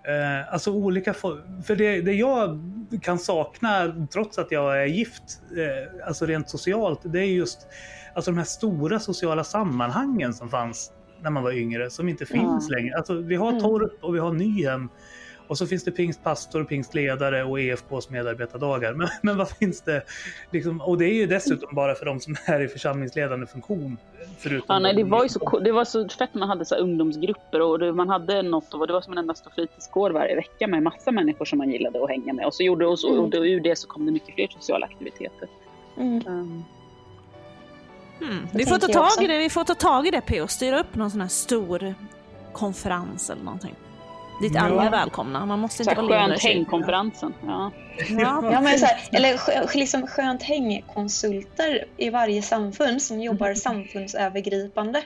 Eh, 0.05 0.53
alltså 0.55 0.73
olika 0.73 1.15
for- 1.15 1.63
För 1.63 1.77
det, 1.77 2.01
det 2.01 2.13
jag 2.13 2.61
kan 3.03 3.19
sakna, 3.19 3.95
trots 4.13 4.39
att 4.39 4.51
jag 4.53 4.83
är 4.83 4.87
gift, 4.87 5.23
alltså 6.07 6.27
rent 6.27 6.51
socialt, 6.51 7.01
det 7.05 7.19
är 7.21 7.25
just 7.25 7.67
alltså 8.15 8.31
de 8.31 8.37
här 8.39 8.45
stora 8.45 9.01
sociala 9.01 9.45
sammanhangen 9.45 10.35
som 10.35 10.49
fanns 10.51 10.93
när 11.23 11.31
man 11.31 11.43
var 11.43 11.53
yngre, 11.53 11.91
som 11.91 12.09
inte 12.09 12.27
finns 12.27 12.71
längre. 12.71 12.95
Alltså 12.97 13.15
vi 13.15 13.37
har 13.37 13.49
Mm. 13.51 13.63
Torp 13.63 13.93
och 14.05 14.15
vi 14.15 14.19
har 14.19 14.33
Nyhem. 14.33 14.89
Och 15.47 15.59
så 15.59 15.67
finns 15.67 15.85
det 15.85 15.91
pingstpastor, 15.91 16.65
pingstledare 16.65 17.45
och 17.45 17.61
EFKs 17.61 18.11
medarbetardagar. 18.11 18.95
Men, 18.95 19.09
men 19.23 19.37
vad 19.39 19.49
finns 19.51 19.81
det? 19.83 20.03
Liksom, 20.51 20.81
och 20.81 20.99
det 20.99 21.05
är 21.05 21.15
ju 21.15 21.27
dessutom 21.27 21.75
bara 21.75 21.95
för 21.95 22.05
de 22.07 22.21
som 22.21 22.37
är 22.47 22.61
i 22.61 22.69
församlingsledande 22.69 23.47
funktion. 23.47 23.97
Förutom 24.39 24.65
Ja, 24.69 24.79
nej, 24.79 24.95
det 24.95 25.03
de- 25.03 25.11
var 25.11 25.23
ju 25.23 25.29
så, 25.29 25.59
det 25.59 25.73
var 25.73 25.85
så 25.85 26.09
fett 26.09 26.35
man 26.35 26.49
hade 26.49 26.65
så 26.65 26.75
här 26.75 26.83
ungdomsgrupper 26.83 27.61
och 27.61 27.79
det, 27.79 27.93
man 27.93 28.09
hade 28.09 28.43
något 28.43 28.75
och 28.75 28.87
det 28.87 28.93
var 28.93 29.01
som 29.01 29.13
en 29.13 29.19
enda 29.19 29.35
stor 29.35 29.51
fritidsgård 29.51 30.13
varje 30.13 30.37
vecka 30.37 30.67
med 30.67 30.83
massa 30.83 31.11
människor 31.13 31.45
som 31.45 31.59
man 31.59 31.71
gillade 31.71 32.05
att 32.05 32.11
hänga 32.11 32.33
med. 32.33 32.47
Och 32.47 32.55
så 32.55 32.63
gjorde 32.63 32.87
och, 32.87 32.99
så, 32.99 33.19
och 33.21 33.31
då, 33.31 33.47
ur 33.47 33.61
det 33.61 33.79
så 33.79 33.89
kom 33.89 34.07
det 34.07 34.13
mycket 34.13 34.35
fler 34.35 34.47
sociala 34.47 34.87
aktiviteter. 34.87 35.49
Mm. 35.97 36.23
Um, 36.27 36.65
Mm. 38.23 38.49
Vi 38.53 38.67
får 38.67 38.79
ta 38.79 38.87
tag 38.87 39.25
i 39.25 39.27
det, 39.27 39.39
vi 39.39 39.51
får 39.51 39.65
ta 39.65 39.75
tag 39.75 40.07
i 40.07 40.11
det 40.11 40.21
P 40.21 40.41
och 40.41 40.51
styra 40.51 40.81
upp 40.81 40.95
någon 40.95 41.11
sån 41.11 41.21
här 41.21 41.29
stor 41.29 41.95
konferens 42.53 43.31
eller 43.31 43.43
någonting. 43.43 43.75
Dit 44.43 44.53
Ja. 44.55 44.61
alla 44.61 44.85
är 44.87 44.91
välkomna. 44.91 45.47
Man 45.47 45.59
måste 45.59 45.85
så 45.85 45.91
inte 45.91 46.03
vara 46.03 46.29
skönt 46.29 46.43
hängkonferensen. 46.43 47.35
Ja. 47.47 47.71
Ja, 48.09 48.51
Ja, 48.53 48.61
men 48.61 48.79
så 48.79 48.87
här, 48.87 49.01
eller 49.13 49.77
liksom 49.79 50.07
skönt 50.07 50.43
hängkonsulter 50.43 51.85
i 51.97 52.11
varje 52.11 52.43
samfund 52.43 53.03
som 53.03 53.21
jobbar 53.21 53.55
samfundsövergripande 53.55 55.03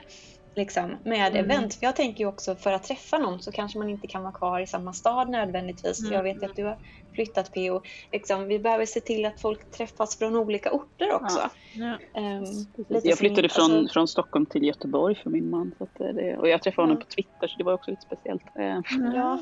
liksom, 0.55 0.95
med 1.03 1.35
event. 1.35 1.73
För 1.75 1.85
jag 1.85 1.95
tänker 1.95 2.19
ju 2.19 2.27
också 2.27 2.55
för 2.55 2.71
att 2.71 2.83
träffa 2.83 3.17
någon 3.17 3.41
så 3.41 3.51
kanske 3.51 3.79
man 3.79 3.89
inte 3.89 4.07
kan 4.07 4.23
vara 4.23 4.33
kvar 4.33 4.59
i 4.59 4.67
samma 4.67 4.93
stad 4.93 5.29
nödvändigtvis. 5.29 5.99
Mm. 5.99 6.13
Jag 6.13 6.23
vet 6.23 6.43
att 6.43 6.55
du 6.55 6.63
har 6.63 6.77
flyttat 7.13 7.53
PO. 7.53 7.81
Liksom, 8.11 8.47
vi 8.47 8.59
behöver 8.59 8.85
se 8.85 8.99
till 8.99 9.25
att 9.25 9.41
folk 9.41 9.71
träffas 9.71 10.17
från 10.19 10.35
olika 10.35 10.71
orter 10.71 11.13
också. 11.13 11.49
Ja. 11.73 11.97
Ehm, 12.21 12.39
Precis. 12.45 12.67
lite 12.77 12.93
Jag 12.93 13.03
som- 13.03 13.17
flyttade 13.17 13.49
från, 13.49 13.71
alltså- 13.71 13.93
från 13.93 14.07
Stockholm 14.07 14.45
till 14.45 14.63
Göteborg 14.63 15.15
för 15.23 15.29
min 15.29 15.49
man. 15.49 15.71
Så 15.77 15.83
att 15.83 15.99
eh, 16.01 16.07
det, 16.07 16.37
och 16.37 16.47
jag 16.49 16.61
träffade 16.63 16.83
honom 16.87 16.97
Ja. 16.99 17.05
på 17.05 17.11
Twitter 17.11 17.47
så 17.47 17.57
det 17.57 17.63
var 17.63 17.73
också 17.73 17.91
lite 17.91 18.03
speciellt. 18.03 18.43
Eh, 18.55 18.79
Ja. 19.15 19.39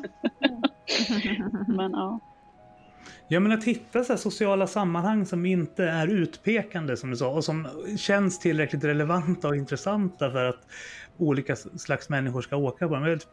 Men 1.68 1.91
ja. 1.91 2.20
Ja 3.28 3.39
men 3.39 3.51
att 3.51 3.64
hitta 3.64 4.03
så 4.03 4.14
här 4.14 4.18
sociala 4.18 4.68
sammanhang 4.68 5.26
som 5.26 5.45
inte 5.45 5.84
är 5.84 6.07
utpekande 6.07 6.97
som 6.97 7.09
du 7.11 7.18
sa 7.18 7.30
och 7.30 7.43
som 7.43 7.68
känns 7.97 8.39
tillräckligt 8.39 8.84
relevanta 8.84 9.47
och 9.47 9.55
intressanta 9.55 10.32
för 10.32 10.45
att 10.45 10.68
olika 11.18 11.55
slags 11.55 12.09
människor 12.09 12.41
ska 12.41 12.55
åka 12.55 12.88
på 12.88 12.99
vet, 12.99 13.28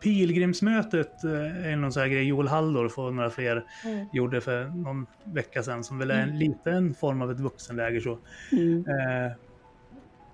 Pilgrimsmötet 0.00 1.24
eh, 1.24 1.66
är 1.72 1.76
någon 1.76 1.92
sån 1.92 2.02
här 2.02 2.08
grej 2.08 2.24
Joel 2.24 2.48
Halldorf 2.48 2.98
och 2.98 3.14
några 3.14 3.30
fler 3.30 3.64
Mm. 3.84 4.06
gjorde 4.12 4.40
för 4.40 4.64
någon 4.64 5.06
vecka 5.24 5.62
sedan 5.62 5.84
som 5.84 5.98
väl 5.98 6.10
är 6.10 6.20
en 6.22 6.38
liten 6.38 6.94
form 6.94 7.22
av 7.22 7.30
ett 7.30 7.40
vuxenläger 7.40 8.00
så. 8.00 8.18
Mm. 8.52 8.78
Eh, 8.78 9.32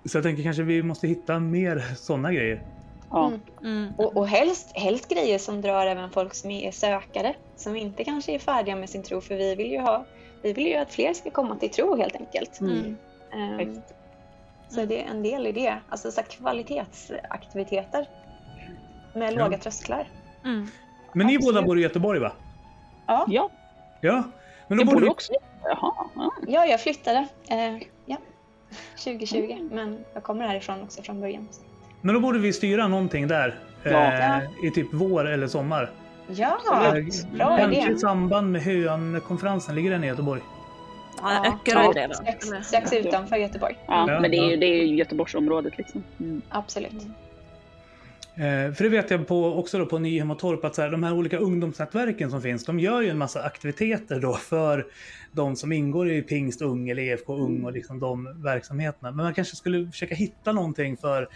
så 0.05 0.17
jag 0.17 0.23
tänker 0.23 0.43
kanske 0.43 0.63
vi 0.63 0.83
måste 0.83 1.07
hitta 1.07 1.39
mer 1.39 1.79
sådana 1.95 2.33
grejer. 2.33 2.63
ja. 3.09 3.27
Mm. 3.27 3.41
Mm. 3.77 3.93
Och, 3.97 4.17
och 4.17 4.27
helst, 4.27 4.71
helst 4.77 5.09
grejer 5.09 5.37
som 5.39 5.61
drar 5.61 5.85
även 5.85 6.09
folk 6.09 6.33
som 6.33 6.51
är 6.51 6.71
sökare, 6.71 7.35
som 7.55 7.75
inte 7.75 8.03
kanske 8.03 8.31
är 8.35 8.39
färdiga 8.39 8.75
med 8.75 8.89
sin 8.89 9.03
tro, 9.03 9.21
för 9.21 9.35
vi 9.35 9.55
vill 9.55 9.71
ju, 9.71 9.79
ha, 9.79 10.05
vi 10.41 10.53
vill 10.53 10.67
ju 10.67 10.75
att 10.75 10.91
fler 10.91 11.13
ska 11.13 11.31
komma 11.31 11.55
till 11.55 11.69
tro 11.69 11.95
helt 11.95 12.15
enkelt. 12.15 12.61
Mm. 12.61 12.95
Så 14.75 14.85
det 14.85 15.03
är 15.03 15.07
en 15.09 15.23
del 15.23 15.47
i 15.47 15.51
det, 15.51 15.77
alltså 15.89 16.11
så 16.11 16.21
kvalitetsaktiviteter 16.23 18.07
med 19.13 19.33
Ja. 19.33 19.37
låga 19.43 19.57
trösklar. 19.57 20.07
Mm. 20.45 20.67
Men 21.13 21.27
ni 21.27 21.35
Absolut. 21.35 21.55
båda 21.55 21.65
bor 21.67 21.79
i 21.79 21.81
Göteborg 21.81 22.19
va? 22.19 22.31
Ja, 23.07 23.25
ja, 23.27 23.49
Ja. 24.01 24.23
Men 24.67 24.77
då 24.77 24.81
jag 24.81 24.87
borde 24.87 25.05
vi... 25.05 25.09
också 25.11 25.33
Jaha, 25.63 25.93
ja. 26.15 26.31
ja 26.47 26.65
jag 26.65 26.81
flyttade 26.81 27.27
eh, 27.49 27.77
ja, 28.05 28.17
2020, 28.97 29.67
men 29.71 30.05
jag 30.13 30.23
kommer 30.23 30.47
härifrån 30.47 30.83
också 30.83 31.01
från 31.01 31.21
början. 31.21 31.47
Men 32.01 32.15
då 32.15 32.21
borde 32.21 32.39
vi 32.39 32.53
styra 32.53 32.87
någonting 32.87 33.27
där. 33.27 33.59
Ja. 33.83 33.89
Eh, 34.13 34.39
I 34.63 34.71
typ 34.71 34.87
vår 34.93 35.27
eller 35.27 35.47
sommar. 35.47 35.91
Ja, 36.27 36.57
Absolut. 36.71 37.27
bra 37.31 37.57
Kanske 37.57 37.81
idé. 37.81 37.91
i 37.93 37.97
samband 37.97 38.51
med 38.51 38.61
Höön-konferensen. 38.61 39.75
Ligger 39.75 39.91
den 39.91 40.03
i 40.03 40.07
Göteborg? 40.07 40.41
Ja. 41.23 41.45
Öckerö 41.53 41.79
är 41.79 41.93
det 41.93 42.07
då. 42.07 42.13
Strax, 42.13 42.47
Eller? 42.47 42.61
strax 42.61 42.93
utanför 42.93 43.35
Göteborg. 43.35 43.77
Ja, 43.87 44.11
Ja, 44.11 44.19
men 44.19 44.31
det 44.31 44.37
är 44.37 44.49
ju 44.49 44.57
det 44.57 44.65
är 44.65 44.83
ju 44.85 44.95
Göteborgsområdet 44.95 45.77
liksom. 45.77 46.03
Mm. 46.19 46.41
Absolut. 46.49 46.91
Eh, 48.35 48.73
för 48.73 48.83
det 48.83 48.89
vet 48.89 49.11
jag 49.11 49.27
på, 49.27 49.45
också 49.45 49.77
då 49.77 49.85
på 49.85 49.99
Nyhem 49.99 50.31
och 50.31 50.39
Torp 50.39 50.65
att 50.65 50.75
så 50.75 50.81
här, 50.81 50.89
de 50.89 51.03
här 51.03 51.13
olika 51.13 51.37
ungdomsnätverken 51.37 52.31
som 52.31 52.41
finns, 52.41 52.65
de 52.65 52.79
gör 52.79 53.01
ju 53.01 53.09
en 53.09 53.17
massa 53.17 53.43
aktiviteter 53.43 54.19
då 54.19 54.33
för 54.33 54.85
de 55.31 55.55
som 55.55 55.71
ingår 55.71 56.11
i 56.11 56.21
Pingst 56.21 56.61
Ung 56.61 56.89
eller 56.89 57.03
EFK 57.03 57.33
Ung 57.33 57.63
och 57.63 57.71
liksom 57.71 57.99
de 57.99 58.41
verksamheterna. 58.43 59.11
Men 59.11 59.25
man 59.25 59.33
kanske 59.33 59.55
skulle 59.55 59.91
försöka 59.91 60.15
hitta 60.15 60.51
någonting 60.51 60.97
för 60.97 61.29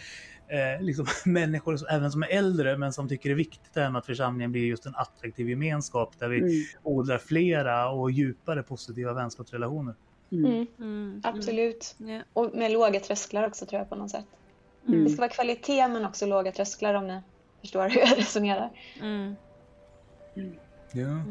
eh, 0.47 0.81
liksom, 0.81 1.05
människor 1.25 1.77
som, 1.77 1.87
även 1.91 2.11
som 2.11 2.23
är 2.23 2.27
äldre 2.27 2.77
men 2.77 2.93
som 2.93 3.09
tycker 3.09 3.29
det 3.29 3.33
är 3.33 3.37
viktigt 3.37 3.73
det 3.73 3.81
här 3.81 3.89
med 3.89 3.99
att 3.99 4.05
församlingen 4.05 4.51
blir 4.51 4.65
just 4.65 4.85
en 4.85 4.95
attraktiv 4.95 5.49
gemenskap 5.49 6.19
där 6.19 6.29
vi 6.29 6.37
Mm. 6.37 6.51
odlar 6.83 7.17
flera 7.17 7.89
och 7.89 8.11
djupare 8.11 8.63
positiva 8.63 9.13
vänskapsrelationer. 9.13 9.95
Mm. 10.31 10.45
Mm, 10.45 10.67
Mm. 10.79 11.21
absolut. 11.23 11.95
Ja. 11.97 12.21
Och 12.33 12.51
med 12.55 12.71
låga 12.71 12.99
trösklar 12.99 13.47
också 13.47 13.65
tror 13.65 13.79
jag 13.79 13.89
på 13.89 13.95
något 13.95 14.11
sätt. 14.11 14.25
Mm. 14.87 15.03
Det 15.03 15.09
ska 15.09 15.21
vara 15.21 15.29
kvalitet 15.31 15.87
men 15.87 16.05
också 16.05 16.25
låga 16.25 16.51
trösklar 16.51 16.93
om 16.93 17.07
ni 17.07 17.21
förstår 17.61 17.89
hur 17.89 17.99
jag 17.99 18.17
resonerar. 18.17 18.69
Mm. 19.01 19.35
Ja. 20.91 21.21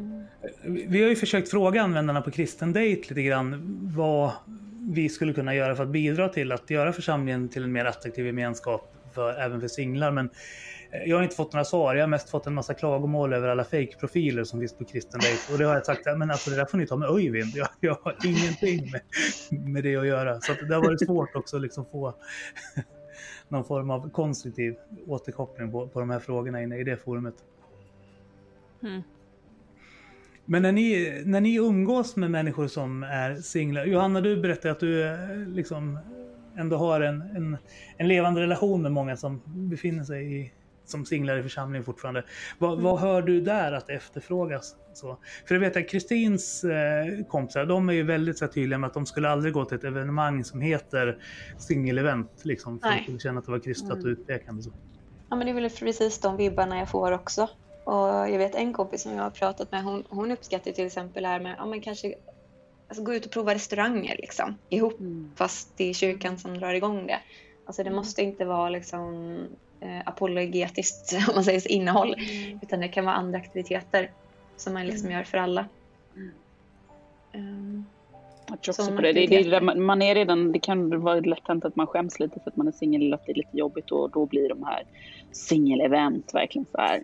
Vi 0.63 1.01
har 1.03 1.09
ju 1.09 1.15
försökt 1.15 1.49
fråga 1.51 1.81
användarna 1.81 2.21
på 2.21 2.31
Kristen 2.31 2.73
Date 2.73 2.95
lite 2.95 3.21
grann 3.21 3.79
vad 3.95 4.31
vi 4.89 5.09
skulle 5.09 5.33
kunna 5.33 5.55
göra 5.55 5.75
för 5.75 5.83
att 5.83 5.89
bidra 5.89 6.29
till 6.29 6.51
att 6.51 6.69
göra 6.69 6.93
församlingen 6.93 7.49
till 7.49 7.63
en 7.63 7.71
mer 7.71 7.85
attraktiv 7.85 8.25
gemenskap 8.25 8.93
för, 9.17 9.33
även 9.33 9.61
för 9.61 9.67
singlar. 9.67 10.11
Men 10.11 10.29
eh, 10.91 11.03
jag 11.05 11.15
har 11.15 11.23
inte 11.23 11.35
fått 11.35 11.53
några 11.53 11.65
svar. 11.65 11.95
Jag 11.95 12.03
har 12.03 12.07
mest 12.07 12.29
fått 12.29 12.47
en 12.47 12.53
massa 12.53 12.73
klagomål 12.73 13.33
över 13.33 13.47
alla 13.47 13.63
fake-profiler 13.63 14.43
som 14.43 14.59
finns 14.59 14.77
på 14.77 14.85
Kristen 14.85 15.19
Date. 15.19 15.53
Och 15.53 15.57
det 15.57 15.65
har 15.65 15.73
jag 15.73 15.85
sagt, 15.85 16.05
men 16.17 16.31
alltså 16.31 16.49
det 16.49 16.55
där 16.55 16.65
får 16.65 16.77
ni 16.77 16.87
ta 16.87 16.95
med 16.95 17.09
Öyvind. 17.09 17.51
Jag, 17.55 17.67
jag 17.79 17.97
har 18.03 18.15
ingenting 18.25 18.91
med, 18.91 19.01
med 19.69 19.83
det 19.83 19.95
att 19.95 20.07
göra. 20.07 20.41
Så 20.41 20.51
att 20.51 20.57
det 20.67 20.75
har 20.75 20.81
varit 20.83 21.05
svårt 21.05 21.35
också 21.35 21.55
att 21.55 21.61
liksom 21.61 21.85
få 21.85 22.13
någon 23.47 23.65
form 23.65 23.89
av 23.89 24.09
konstruktiv 24.09 24.75
återkoppling 25.07 25.71
på, 25.71 25.87
på 25.87 25.99
de 25.99 26.09
här 26.09 26.19
frågorna 26.19 26.61
inne 26.61 26.77
i 26.77 26.83
det 26.83 26.97
forumet. 26.97 27.35
Mm. 28.83 29.01
Men 30.49 30.61
när 30.61 30.71
ni, 30.71 31.21
när 31.25 31.41
ni 31.41 31.55
umgås 31.55 32.15
med 32.15 32.31
människor 32.31 32.67
som 32.67 33.03
är 33.03 33.35
singlar, 33.35 33.85
Johanna 33.85 34.21
du 34.21 34.41
berättade 34.41 34.71
att 34.71 34.79
du 34.79 35.03
eh, 35.03 35.37
liksom 35.47 35.99
ändå 36.57 36.77
har 36.77 37.01
en, 37.01 37.21
en, 37.21 37.57
en 37.97 38.07
levande 38.07 38.41
relation 38.41 38.81
med 38.81 38.91
många 38.91 39.17
som 39.17 39.41
befinner 39.45 40.03
sig 40.03 40.41
i, 40.41 40.51
som 40.85 41.05
singlar 41.05 41.37
i 41.37 41.43
församlingen 41.43 41.85
fortfarande. 41.85 42.23
Vad, 42.57 42.81
vad 42.81 42.99
hör 42.99 43.21
du 43.21 43.41
där 43.41 43.71
att 43.71 43.89
efterfrågas? 43.89 44.75
Så, 44.93 45.17
för 45.47 45.55
jag 45.55 45.59
vet 45.59 45.77
att 45.77 45.89
Kristins 45.89 46.63
eh, 46.63 47.25
kompisar, 47.27 47.65
de 47.65 47.89
är 47.89 47.93
ju 47.93 48.03
väldigt 48.03 48.37
så 48.37 48.47
tydliga 48.47 48.77
med 48.77 48.87
att 48.87 48.93
de 48.93 49.05
skulle 49.05 49.29
aldrig 49.29 49.53
gå 49.53 49.65
till 49.65 49.77
ett 49.77 49.83
evenemang 49.83 50.43
som 50.43 50.61
heter 50.61 51.17
singelevent, 51.57 52.31
liksom, 52.43 52.79
för 52.79 52.87
att 52.87 52.93
Nej. 52.93 52.99
de 52.99 53.03
skulle 53.03 53.19
känna 53.19 53.39
att 53.39 53.45
det 53.45 53.51
var 53.51 53.59
kristet 53.59 54.03
och 54.03 54.05
utpekande. 54.05 54.63
Så. 54.63 54.71
Ja 55.29 55.35
men 55.35 55.47
det 55.47 55.51
är 55.51 55.53
väl 55.53 55.69
precis 55.69 56.19
de 56.19 56.37
vibbarna 56.37 56.79
jag 56.79 56.89
får 56.89 57.11
också. 57.11 57.49
Och 57.83 58.07
jag 58.29 58.37
vet 58.37 58.55
en 58.55 58.73
kompis 58.73 59.01
som 59.01 59.11
jag 59.15 59.23
har 59.23 59.29
pratat 59.29 59.71
med, 59.71 59.83
hon, 59.83 60.03
hon 60.09 60.31
uppskattar 60.31 60.71
till 60.71 60.85
exempel 60.85 61.23
det 61.23 61.29
här 61.29 61.39
med, 61.39 61.55
ja 61.57 61.65
men 61.65 61.81
kanske 61.81 62.13
alltså, 62.87 63.03
gå 63.03 63.13
ut 63.13 63.25
och 63.25 63.31
prova 63.31 63.53
restauranger 63.53 64.15
liksom 64.19 64.55
ihop. 64.69 64.99
Mm. 64.99 65.31
Fast 65.35 65.77
det 65.77 65.89
är 65.89 65.93
kyrkan 65.93 66.37
som 66.37 66.57
drar 66.57 66.73
igång 66.73 67.07
det. 67.07 67.19
Alltså 67.65 67.83
det 67.83 67.91
måste 67.91 68.21
inte 68.21 68.45
vara 68.45 68.69
liksom 68.69 69.35
eh, 69.79 69.99
apologetiskt 70.05 71.13
om 71.29 71.35
man 71.35 71.43
säger 71.43 71.59
så, 71.59 71.69
innehåll. 71.69 72.15
Utan 72.61 72.79
det 72.79 72.87
kan 72.87 73.05
vara 73.05 73.15
andra 73.15 73.39
aktiviteter 73.39 74.11
som 74.57 74.73
man 74.73 74.87
liksom 74.87 75.11
gör 75.11 75.23
för 75.23 75.37
alla. 75.37 75.65
Ehm, 77.33 77.85
Jag 78.49 78.61
tror 78.61 78.73
också 78.73 78.95
på 78.95 79.01
det. 79.01 79.13
Det, 79.13 79.43
det, 79.43 79.61
man- 79.61 80.01
är 80.01 80.15
redan, 80.15 80.51
det 80.51 80.59
kan 80.59 80.99
vara 81.01 81.19
lätt 81.19 81.47
hänt 81.47 81.65
att 81.65 81.75
man 81.75 81.87
skäms 81.87 82.19
lite 82.19 82.39
för 82.39 82.49
att 82.49 82.55
man 82.55 82.67
är 82.67 82.71
singel 82.71 83.01
eller 83.01 83.15
att 83.15 83.25
det 83.25 83.31
är 83.31 83.35
lite 83.35 83.57
jobbigt 83.57 83.91
och 83.91 84.09
då 84.11 84.25
blir 84.25 84.49
de 84.49 84.63
här 84.63 84.83
singelevent 85.31 86.33
verkligen 86.33 86.65
så 86.71 86.77
här. 86.77 87.03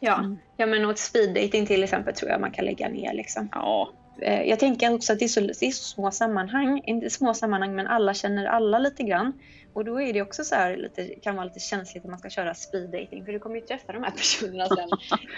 ja. 0.00 0.36
ja 0.56 0.66
men 0.66 0.84
och 0.84 0.98
speeddating 0.98 1.66
till 1.66 1.84
exempel 1.84 2.14
tror 2.14 2.30
jag 2.30 2.40
man 2.40 2.50
kan 2.50 2.64
lägga 2.64 2.88
ner 2.88 3.14
liksom. 3.14 3.48
Ja, 3.52 3.90
Jag 4.22 4.58
tänker 4.58 4.94
också 4.94 5.12
att 5.12 5.18
det 5.18 5.24
är, 5.24 5.28
så, 5.28 5.40
det 5.40 5.62
är 5.62 5.70
så 5.70 5.84
små 5.84 6.10
sammanhang, 6.10 6.82
inte 6.86 7.10
små 7.10 7.34
sammanhang 7.34 7.74
men 7.74 7.86
alla 7.86 8.14
känner 8.14 8.44
alla 8.44 8.78
lite 8.78 9.02
grann. 9.02 9.32
Och 9.72 9.84
då 9.84 10.00
är 10.00 10.12
det 10.12 10.22
också 10.22 10.44
så 10.44 10.54
här 10.54 10.76
lite, 10.76 11.06
kan 11.06 11.36
vara 11.36 11.44
lite 11.44 11.60
känsligt 11.60 12.04
att 12.04 12.10
man 12.10 12.18
ska 12.18 12.30
köra 12.30 12.54
speed 12.54 12.90
dating 12.90 13.24
för 13.24 13.32
du 13.32 13.38
kommer 13.38 13.56
ju 13.56 13.60
träffa 13.60 13.92
de 13.92 14.02
här 14.02 14.10
personerna 14.10 14.66
sen 14.68 14.88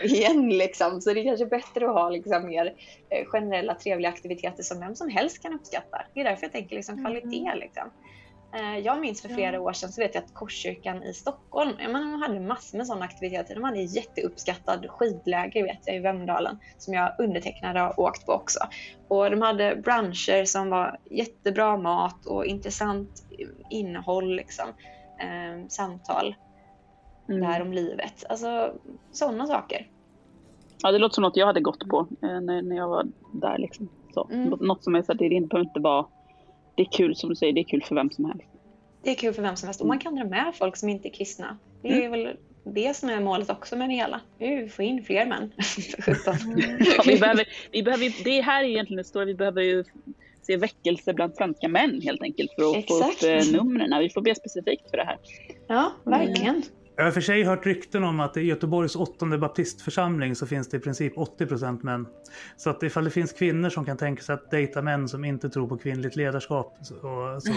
igen 0.11 0.49
liksom. 0.49 1.01
Så 1.01 1.15
det 1.15 1.21
är 1.21 1.25
kanske 1.25 1.47
bättre 1.47 1.87
att 1.87 1.95
ha 1.95 2.11
liksom 2.11 2.47
mer 2.47 2.75
eh, 3.11 3.27
generella 3.27 3.75
trevliga 3.75 4.11
aktiviteter 4.11 4.63
som 4.63 4.81
vem 4.81 4.95
som 4.95 5.09
helst 5.09 5.43
kan 5.43 5.55
uppskatta. 5.55 6.03
Det 6.15 6.21
är 6.21 6.25
därför 6.25 6.43
jag 6.43 6.53
tänker 6.53 6.77
liksom 6.77 7.05
kvalitet 7.05 7.55
liksom. 7.55 7.91
Eh, 8.55 8.79
Jag 8.79 9.01
minns 9.01 9.23
för 9.23 9.29
flera 9.29 9.61
år 9.61 9.73
sedan 9.73 9.93
så 9.93 10.01
vet 10.01 10.15
jag 10.15 10.25
att 10.25 10.35
Korskyrkan 10.35 11.03
i 11.03 11.13
Stockholm, 11.15 11.71
menar, 11.77 12.01
de 12.13 12.23
hade 12.23 12.41
massor 12.41 12.79
med 12.79 12.87
sådana 12.87 13.05
aktiviteter. 13.05 13.55
De 13.55 13.65
hade 13.65 13.83
jätteuppskattad 13.83 14.87
skidläger 14.91 15.63
vet 15.63 15.79
jag 15.87 15.97
i 15.97 15.99
Vemdalen 15.99 16.59
som 16.79 16.95
jag 16.95 17.13
undertecknade 17.19 17.81
har 17.81 18.01
åkt 18.01 18.27
på 18.27 18.33
också. 18.33 18.59
Och 19.09 19.31
de 19.31 19.43
hade 19.43 19.77
branscher 19.77 20.45
som 20.45 20.71
var 20.71 20.99
jättebra 21.11 21.77
mat 21.77 22.27
och 22.27 22.45
intressant 22.47 23.11
innehåll 23.71 24.37
liksom. 24.37 24.67
Eh, 25.21 25.67
samtal 25.69 26.35
Mm. 27.29 27.41
där 27.51 27.63
om 27.63 27.73
livet. 27.73 28.25
Alltså 28.29 28.73
sådana 29.13 29.47
saker. 29.47 29.87
ja, 30.83 30.93
det 30.93 30.99
låter 30.99 31.15
som 31.15 31.23
något 31.23 31.37
jag 31.37 31.47
hade 31.47 31.61
gått 31.61 31.89
på 31.89 32.07
eh, 32.23 32.41
när, 32.41 32.63
när 32.63 32.77
jag 32.77 32.89
var 32.89 33.07
där. 33.33 33.59
Liksom. 33.59 33.89
Så, 34.15 34.29
Mm. 34.33 34.49
Nå- 34.49 34.57
Något 34.61 34.85
som 34.85 34.95
är 34.95 35.03
så 35.03 35.13
att 35.13 35.19
det 35.19 35.25
inte 35.29 35.49
behöver 35.49 35.69
inte 35.69 35.81
vara... 35.81 36.07
Det 36.75 36.83
är 36.83 36.89
kul 36.93 37.17
som 37.17 37.31
du 37.31 37.37
säger, 37.37 37.53
det 37.53 37.61
är 37.61 37.65
kul 37.65 37.83
för 37.83 37.95
vem 37.95 38.11
som 38.11 38.25
helst. 38.25 38.49
Det 39.03 39.11
är 39.11 39.15
kul 39.15 39.35
för 39.35 39.43
vem 39.43 39.57
som 39.57 39.67
helst. 39.67 39.81
Och 39.81 39.87
man 39.87 39.99
kan 39.99 40.15
dra 40.15 40.25
med 40.25 40.53
folk 40.55 40.77
som 40.77 40.89
inte 40.89 41.09
är 41.09 41.13
kristna. 41.13 41.59
Det 41.83 42.05
är 42.05 42.09
väl 42.09 42.37
det 42.65 42.97
som 42.97 43.09
är 43.09 43.21
målet 43.21 43.51
också 43.51 43.77
med 43.77 43.89
det 43.89 43.95
hela. 43.95 44.21
Att 44.67 44.73
få 44.73 44.83
in 44.83 45.05
fler 45.05 45.27
män. 45.27 45.53
Ja, 46.97 47.03
vi 47.07 47.19
behöver, 47.19 47.49
vi 47.73 47.83
behöver, 47.83 48.25
det 48.25 48.41
här 48.41 48.65
är 48.65 48.69
egentligen 48.69 48.97
det 48.97 49.05
stora, 49.05 49.25
vi 49.25 49.35
behöver 49.35 49.63
ju 49.63 49.85
se 50.43 50.57
väckelse 50.57 51.15
bland 51.15 51.35
svenska 51.35 51.69
män 51.69 52.01
helt 52.03 52.23
enkelt 52.23 52.51
för 52.59 52.63
att 52.63 52.73
få 52.73 52.79
Exakt. 52.79 53.23
upp 53.23 53.29
eh, 53.29 53.63
numren. 53.63 53.99
Vi 53.99 54.11
får 54.11 54.21
be 54.21 54.35
specifikt 54.35 54.91
för 54.91 54.97
det 54.97 55.05
här. 55.05 55.19
Ja, 55.67 55.93
verkligen. 56.05 56.63
Jag 56.97 57.05
har 57.05 57.11
för 57.11 57.21
sig 57.21 57.43
hört 57.45 57.67
rykten 57.67 58.05
om 58.05 58.21
att 58.21 58.37
i 58.37 58.41
Göteborgs 58.41 58.97
åttonde 58.97 59.39
baptistförsamling 59.39 60.35
så 60.35 60.47
finns 60.47 60.69
det 60.69 60.77
i 60.77 60.81
princip 60.81 61.17
80% 61.17 61.83
män. 61.85 62.07
Så 62.57 62.71
att 62.71 62.83
ifall 62.83 63.05
det 63.05 63.11
finns 63.11 63.33
kvinnor 63.33 63.71
som 63.71 63.85
kan 63.85 63.97
tänka 63.97 64.23
sig 64.23 64.35
att 64.35 64.51
dejta 64.51 64.83
män 64.83 65.09
som 65.09 65.25
inte 65.25 65.49
tror 65.51 65.69
på 65.69 65.79
kvinnligt 65.79 66.17
ledarskap 66.17 66.77
så, 66.83 66.95
så 67.41 67.53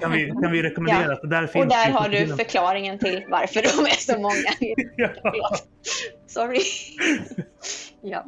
kan, 0.00 0.12
vi, 0.12 0.32
kan 0.42 0.52
vi 0.52 0.62
rekommendera 0.62 1.06
Ja. 1.06 1.12
att 1.12 1.30
där 1.30 1.46
finns 1.46 1.64
Och 1.64 1.70
där 1.70 1.86
det 1.86 1.92
har 1.92 2.08
du 2.08 2.16
killen. 2.18 2.36
förklaringen 2.36 2.98
till 2.98 3.24
varför 3.30 3.62
de 3.62 3.86
är 3.90 4.00
så 4.00 4.20
många. 4.20 4.76
Ja. 5.22 5.56
Sorry. 6.26 6.60
Ja. 8.02 8.24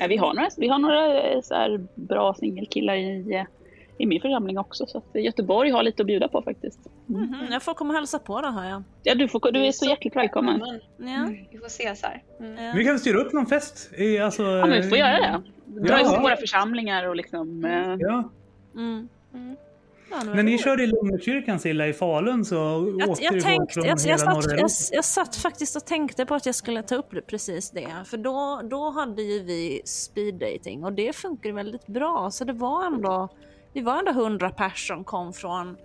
Ja, 0.00 0.06
vi, 0.08 0.16
har 0.16 0.34
några, 0.34 0.48
vi 0.56 0.68
har 0.68 0.78
några 0.78 1.22
eh, 1.30 1.40
så 1.42 1.54
här 1.54 1.86
bra 1.94 2.34
singelkillar 2.34 2.94
i, 2.94 3.34
eh, 3.34 3.44
i 3.98 4.06
min 4.06 4.20
församling 4.20 4.58
också. 4.58 4.86
Så 4.86 4.98
att 4.98 5.04
Göteborg 5.14 5.70
har 5.70 5.82
lite 5.82 6.02
att 6.02 6.06
bjuda 6.06 6.28
på 6.28 6.42
faktiskt. 6.42 6.80
Mhm, 7.06 7.36
Jag 7.50 7.62
får 7.62 7.74
komma 7.74 7.90
och 7.92 7.96
hälsa 7.96 8.18
på 8.18 8.40
det 8.40 8.50
hör 8.50 8.64
jag. 8.70 8.82
Ja, 9.02 9.14
du, 9.14 9.28
får, 9.28 9.52
du 9.52 9.66
är 9.66 9.72
så 9.72 9.84
hjärtligt 9.86 10.16
välkommen. 10.16 10.80
Men, 10.98 11.08
Ja. 11.12 11.28
Vi 11.52 11.58
får 11.58 11.66
ses 11.66 12.02
här. 12.02 12.22
Mm. 12.40 12.64
Ja. 12.64 12.72
Vi 12.76 12.84
kan 12.84 12.98
styra 12.98 13.18
upp 13.20 13.32
någon 13.32 13.46
fest. 13.46 13.90
I, 13.98 14.18
alltså, 14.18 14.42
Ja, 14.42 14.66
men 14.66 14.82
vi 14.82 14.88
får 14.88 14.98
göra 14.98 15.16
det. 15.20 15.42
Dra 15.80 15.88
Ja. 16.00 16.00
ihop 16.00 16.22
våra 16.24 16.36
församlingar 16.36 17.08
och 17.08 17.16
liksom... 17.16 17.64
Eh, 17.64 17.94
Ja. 17.98 18.30
Mm. 18.74 19.08
Mm. 19.34 19.56
När 20.34 20.42
ni 20.42 20.58
körde 20.58 20.82
i 20.82 20.86
Lugnetkyrkan 20.86 21.58
Silla 21.58 21.86
i 21.88 21.92
Falun 21.92 22.44
så 22.44 22.54
Jag, 22.54 23.08
åkte 23.10 23.24
jag, 23.24 23.32
folk 23.32 23.44
tänkte, 23.44 23.74
från 23.74 23.84
jag, 23.84 23.98
jag, 23.98 24.04
hela 24.04 24.18
satt, 24.18 24.34
norra 24.34 24.56
jag, 24.58 24.70
jag 24.92 25.04
satt 25.04 25.36
faktiskt 25.36 25.76
och 25.76 25.84
tänkte 25.84 26.26
på 26.26 26.34
att 26.34 26.46
jag 26.46 26.54
skulle 26.54 26.82
ta 26.82 26.94
upp 26.94 27.10
det, 27.10 27.20
precis 27.20 27.70
det. 27.70 27.88
För 28.06 28.16
då, 28.16 28.60
då 28.70 28.90
hade 28.90 29.22
ju 29.22 29.42
vi 29.42 29.82
speed 29.84 30.34
dating 30.34 30.84
och 30.84 30.92
det 30.92 31.16
funkar 31.16 31.52
väldigt 31.52 31.86
bra. 31.86 32.30
Så 32.30 32.44
det 32.44 32.52
var 32.52 32.86
ändå, 32.86 33.28
vi 33.74 33.80
var 33.80 33.98
ändå 33.98 34.10
100 34.10 34.50
personer 34.50 34.96
som 34.96 35.04
kom 35.04 35.32
från, 35.32 35.76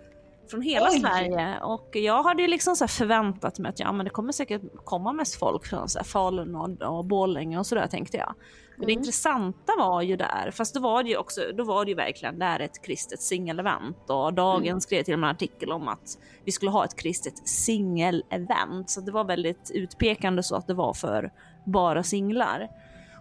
från 0.51 0.61
hela 0.61 0.87
Oj. 0.91 0.99
Sverige. 0.99 1.59
Och 1.61 1.89
jag 1.93 2.23
hade 2.23 2.41
ju 2.41 2.47
liksom 2.47 2.75
så 2.75 2.87
förväntat 2.87 3.59
mig 3.59 3.69
att 3.69 3.79
ja, 3.79 3.91
men 3.91 4.03
det 4.03 4.09
kommer 4.09 4.31
säkert 4.31 4.61
komma 4.85 5.13
mest 5.13 5.35
folk 5.39 5.65
från 5.65 5.89
så 5.89 6.03
Falun 6.03 6.55
och, 6.55 6.97
och 6.97 7.05
Borlänge 7.05 7.59
och 7.59 7.65
sådär 7.65 7.87
tänkte 7.87 8.17
jag. 8.17 8.33
Men 8.77 8.85
det 8.87 8.93
Mm. 8.93 8.99
intressanta 9.01 9.73
var 9.77 10.01
ju 10.01 10.15
där, 10.15 10.51
fast 10.53 10.73
då 10.75 10.81
var 10.81 11.03
det 11.03 11.09
ju 11.09 11.17
också, 11.17 11.41
då 11.57 11.63
var 11.63 11.85
det 11.85 11.91
ju 11.91 11.95
verkligen 11.95 12.39
där 12.39 12.59
ett 12.59 12.81
kristet 12.85 13.21
singelevent 13.21 14.09
och 14.09 14.33
Dagen 14.33 14.67
Mm. 14.67 14.81
skrev 14.81 15.03
till 15.03 15.13
och 15.13 15.19
med 15.19 15.27
en 15.29 15.35
artikel 15.35 15.71
om 15.71 15.87
att 15.87 16.17
vi 16.45 16.51
skulle 16.51 16.71
ha 16.71 16.85
ett 16.85 16.95
kristet 16.95 17.47
singelevent. 17.47 18.89
Så 18.89 19.01
det 19.01 19.11
var 19.11 19.23
väldigt 19.23 19.71
utpekande 19.73 20.43
så 20.43 20.55
att 20.55 20.67
det 20.67 20.73
var 20.73 20.93
för 20.93 21.31
bara 21.65 22.03
singlar. 22.03 22.67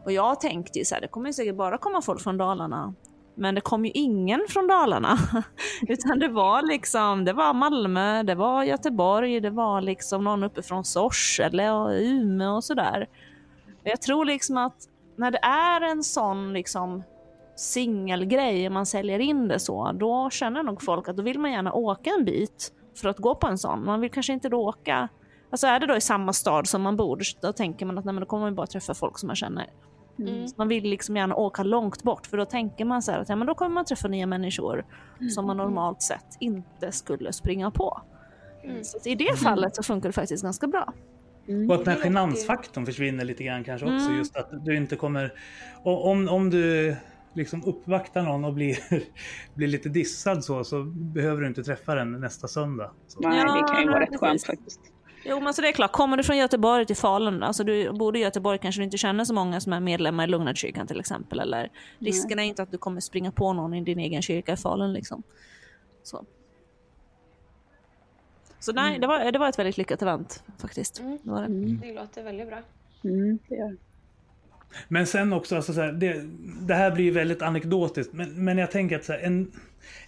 Och 0.05 0.12
jag 0.12 0.40
tänkte 0.40 0.78
ju 0.78 0.85
så 0.85 0.95
här, 0.95 1.03
det 1.03 1.09
kommer 1.09 1.32
säkert 1.32 1.57
bara 1.57 1.78
komma 1.78 2.03
folk 2.03 2.20
från 2.20 2.36
Dalarna. 2.39 2.95
Men 3.39 3.55
det 3.55 3.60
kom 3.60 3.85
ju 3.85 3.90
ingen 3.94 4.40
från 4.48 4.66
Dalarna. 4.66 5.19
Utan 5.89 6.19
det 6.19 6.28
var 6.28 6.62
liksom, 6.62 7.24
det 7.24 7.32
var 7.32 7.55
Malmö, 7.55 8.23
det 8.23 8.35
var 8.35 8.65
Göteborg, 8.65 9.40
det 9.40 9.51
var 9.51 9.81
liksom 9.81 10.24
någon 10.24 10.44
uppe 10.44 10.62
från 10.62 10.85
Sorsele 10.85 11.70
och 11.70 11.90
Umeå 11.90 12.55
och 12.55 12.65
sådär. 12.65 13.09
Jag 13.82 14.02
tror 14.02 14.24
liksom 14.24 14.56
att 14.56 14.77
när 15.16 15.31
det 15.31 15.39
är 15.43 15.81
en 15.81 16.05
sån 16.05 16.52
liksom 16.52 17.02
singelgrej, 17.56 18.70
man 18.70 18.86
säljer 18.86 19.19
in 19.19 19.48
det 19.48 19.59
så, 19.59 19.93
då 19.93 20.31
känner 20.31 20.62
nog 20.62 20.82
folk 20.82 21.09
att 21.09 21.16
då 21.16 21.23
vill 21.23 21.39
man 21.39 21.52
gärna 21.52 21.73
åka 21.73 22.10
en 22.10 22.24
bit 22.24 22.73
för 23.01 23.09
att 23.09 23.19
gå 23.19 23.35
på 23.35 23.47
en 23.47 23.59
sån. 23.59 23.85
Man 23.85 24.01
vill 24.01 24.10
kanske 24.10 24.32
inte 24.32 24.48
då 24.48 24.69
åka 24.69 25.09
Alltså 25.51 25.66
är 25.66 25.81
det 25.81 25.86
då 25.86 25.97
i 25.97 26.01
samma 26.01 26.32
stad 26.32 26.66
som 26.66 26.82
man 26.82 26.97
bor, 26.97 27.23
då 27.40 27.52
tänker 27.52 27.86
man 27.86 27.98
att 27.98 28.05
nej, 28.05 28.15
men 28.15 28.20
då 28.20 28.27
kommer 28.27 28.47
man 28.47 28.55
bara 28.55 28.66
träffa 28.66 28.94
folk 28.94 29.19
som 29.19 29.27
man 29.27 29.36
känner. 29.36 29.66
Mm. 30.19 30.49
Så 30.49 30.55
man 30.59 30.69
vill 30.69 30.85
liksom 30.85 31.16
gärna 31.16 31.35
åka 31.35 31.62
långt 31.62 32.03
bort 32.03 32.27
för 32.27 32.36
då 32.36 32.45
tänker 32.45 32.85
man 32.85 33.03
så 33.03 33.12
här 33.12 33.19
att 33.19 33.28
ja, 33.28 33.36
men 33.36 33.47
då 33.47 33.55
kommer 33.55 33.74
man 33.74 33.85
träffa 33.85 34.09
nya 34.09 34.27
människor 34.27 34.85
som 35.35 35.47
man 35.47 35.57
normalt 35.57 36.03
sett 36.03 36.36
inte 36.40 36.93
skulle 36.93 37.32
springa 37.32 37.70
på. 37.70 38.03
Mm. 38.65 38.85
Så 38.85 39.09
i 39.09 39.15
det 39.15 39.39
fallet 39.39 39.77
så 39.77 39.82
funkar 39.82 40.09
det 40.09 40.12
faktiskt 40.12 40.43
ganska 40.43 40.66
bra. 40.66 40.93
Och 41.69 41.74
att 41.74 41.85
den 41.85 41.95
här 41.95 42.03
genansfaktorn 42.03 42.86
försvinner 42.86 43.24
lite 43.24 43.45
grann 43.45 43.65
kanske 43.65 43.86
också. 43.86 44.07
Mm. 44.07 44.19
Just 44.19 44.36
att 44.36 44.65
du 44.65 44.77
inte 44.77 44.97
kommer... 44.97 45.32
och 45.82 46.07
Om, 46.07 46.28
om 46.28 46.51
du 46.51 46.97
liksom 47.35 47.65
uppvaktar 47.65 48.23
någon 48.23 48.45
och 48.45 48.55
blir, 48.55 48.78
blir 49.55 49.69
lite 49.69 49.89
dissad 49.89 50.45
så, 50.45 50.65
så 50.65 50.82
behöver 50.85 51.43
du 51.43 51.49
inte 51.49 51.65
träffa 51.65 51.95
den 51.95 52.20
nästa 52.20 52.49
söndag. 52.49 52.90
Så. 53.07 53.20
Nej, 53.20 53.40
det 53.40 53.69
kan 53.69 53.82
ju 53.82 53.89
vara 53.89 54.01
rätt 54.01 54.20
skönt 54.20 54.45
faktiskt. 54.45 54.81
Jo 55.28 55.40
men 55.40 55.55
så 55.55 55.62
det 55.62 55.68
är 55.68 55.72
klart, 55.72 55.92
kommer 55.92 56.16
du 56.16 56.22
från 56.22 56.36
Göteborg 56.36 56.86
till 56.86 56.96
Falun, 56.96 57.42
alltså 57.42 57.64
du 57.64 57.92
bor 57.92 58.16
i 58.16 58.20
Göteborg 58.20 58.59
kanske 58.59 58.80
du 58.80 58.84
inte 58.84 58.98
känner 58.98 59.24
så 59.24 59.34
många 59.34 59.60
som 59.60 59.72
är 59.72 59.80
medlemmar 59.80 60.24
i 60.24 60.26
Lugnarkyrkan 60.26 60.86
till 60.86 61.00
exempel. 61.00 61.40
Eller 61.40 61.70
risken 61.98 62.38
är 62.38 62.42
inte 62.42 62.62
att 62.62 62.70
du 62.70 62.78
kommer 62.78 63.00
springa 63.00 63.32
på 63.32 63.52
någon 63.52 63.74
i 63.74 63.84
din 63.84 63.98
egen 63.98 64.22
kyrka 64.22 64.52
i 64.52 64.56
Falun 64.56 64.92
liksom. 64.92 65.22
Så. 66.02 66.24
Så 68.60 68.72
nej, 68.72 68.98
det, 68.98 69.06
var, 69.06 69.32
det 69.32 69.38
var 69.38 69.48
ett 69.48 69.59
väldigt 69.59 69.78
lyckat 69.78 70.02
event 70.02 70.42
faktiskt. 70.59 71.00
Mm. 71.00 71.18
Det 71.22 71.30
var 71.30 71.42
det. 71.42 71.86
Det 71.86 71.94
låter 71.94 72.22
väldigt 72.22 72.48
bra. 72.48 72.59
Mm, 73.05 73.38
det 73.48 73.55
gör. 73.55 73.76
Men 74.88 75.06
sen 75.06 75.32
också, 75.32 75.56
alltså 75.56 75.72
så 75.72 75.80
här, 75.80 75.92
det, 75.92 76.22
det 76.60 76.74
här 76.74 76.90
blir 76.90 77.05
ju 77.05 77.10
väldigt 77.10 77.42
anekdotiskt, 77.42 78.12
men, 78.12 78.44
men 78.44 78.59
jag 78.59 78.70
tänker 78.70 78.96
att 78.96 79.05
så 79.05 79.12
här, 79.12 79.20
en, 79.20 79.52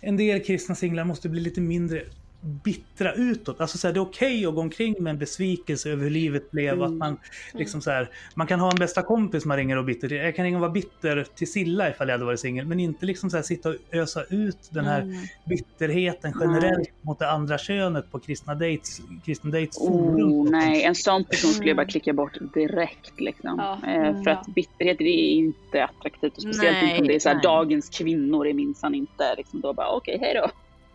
en 0.01 0.17
del 0.17 0.45
kristna 0.45 0.75
singlar 0.75 1.05
måste 1.05 1.29
bli 1.29 1.41
lite 1.41 1.61
mindre 1.61 2.03
bittra 2.41 3.13
utåt. 3.13 3.61
Alltså 3.61 3.79
så 3.79 3.87
här, 3.87 3.95
det 3.95 3.99
är 3.99 4.03
okej 4.03 4.47
att 4.47 4.55
gå 4.55 4.61
omkring 4.61 4.95
med 4.99 5.11
en 5.11 5.19
besvikelse 5.19 5.91
över 5.91 6.03
hur 6.03 6.11
livet 6.11 6.51
blev. 6.51 6.83
Att 6.83 6.93
man, 6.93 7.19
liksom 7.55 7.81
så 7.81 7.91
här, 7.91 8.11
man 8.35 8.47
kan 8.47 8.61
ha 8.61 8.71
en 8.71 8.77
bästa 8.77 9.03
kompis 9.03 9.45
man 9.45 9.57
ringer 9.57 9.77
och 9.77 9.85
bitter 9.85 10.09
till. 10.09 10.17
Jag 10.17 10.37
kan 10.37 10.45
ringa 10.45 10.57
och 10.57 10.61
vara 10.61 10.71
bitter 10.71 11.27
till 11.35 11.53
Silla 11.53 11.91
ifall 11.91 12.09
jag 12.09 12.15
hade 12.15 12.25
varit 12.25 12.41
singel. 12.41 12.67
Men 12.67 12.81
inte 12.81 13.07
liksom 13.07 13.31
så 13.31 13.37
här, 13.37 13.45
sitta 13.45 13.69
och 13.69 13.75
ösa 13.93 14.25
ut 14.31 14.59
den 14.71 14.85
här 14.85 15.27
bitterheten 15.45 16.35
generellt 16.41 16.91
mot 17.03 17.19
det 17.19 17.31
andra 17.31 17.59
könet 17.59 18.11
på 18.11 18.19
kristna 18.19 18.55
dates, 18.55 19.01
kristna 19.25 19.51
dates 19.51 19.79
forum. 19.79 20.33
Oh, 20.33 20.51
nej, 20.51 20.83
en 20.83 20.95
sån 20.95 21.25
person 21.25 21.51
skulle 21.51 21.71
jag 21.71 21.77
bara 21.77 21.87
klicka 21.87 22.13
bort 22.13 22.39
direkt. 22.55 23.21
Liksom. 23.21 23.55
Ja. 23.59 23.91
Eh, 23.91 24.23
för 24.23 24.31
att 24.31 24.47
bitterhet 24.47 24.99
det 24.99 25.05
är 25.05 25.35
inte 25.35 25.85
attraktivt. 25.85 26.37
Och 26.37 26.43
speciellt 26.43 26.77
Nej, 26.83 26.91
inte 26.91 27.01
om 27.01 27.07
det 27.07 27.15
är 27.15 27.19
så 27.19 27.29
här, 27.29 27.37
nej. 27.37 27.43
dagens 27.43 27.89
kvinnor 27.89 28.47
är 28.47 28.55
minsann 28.55 28.95
inte 28.95 29.35
liksom, 29.37 29.61
då 29.61 29.73
bara 29.73 29.89
okej, 29.89 30.19
hej 30.21 30.35
då. 30.35 30.51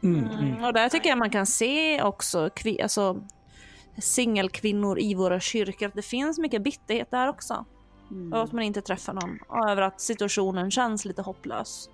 Mm, 0.05 0.25
mm. 0.29 0.39
Mm, 0.53 0.63
och 0.63 0.73
där 0.73 0.89
tycker 0.89 1.09
jag 1.09 1.17
man 1.17 1.29
kan 1.29 1.45
se 1.45 2.01
också 2.01 2.47
kvi- 2.47 2.81
alltså, 2.83 3.17
singelkvinnor 3.97 4.99
i 4.99 5.13
våra 5.15 5.39
kyrkor. 5.39 5.87
Att 5.87 5.93
det 5.95 6.01
finns 6.01 6.39
mycket 6.39 6.63
bitterhet 6.63 7.11
där 7.11 7.27
också. 7.29 7.65
Och 8.33 8.43
att 8.43 8.51
man 8.51 8.63
inte 8.63 8.81
träffar 8.81 9.13
någon. 9.13 9.37
Och 9.47 9.69
över 9.69 9.81
att 9.81 10.01
situationen 10.01 10.71
känns 10.71 11.05
lite 11.05 11.21
hopplös. 11.21 11.89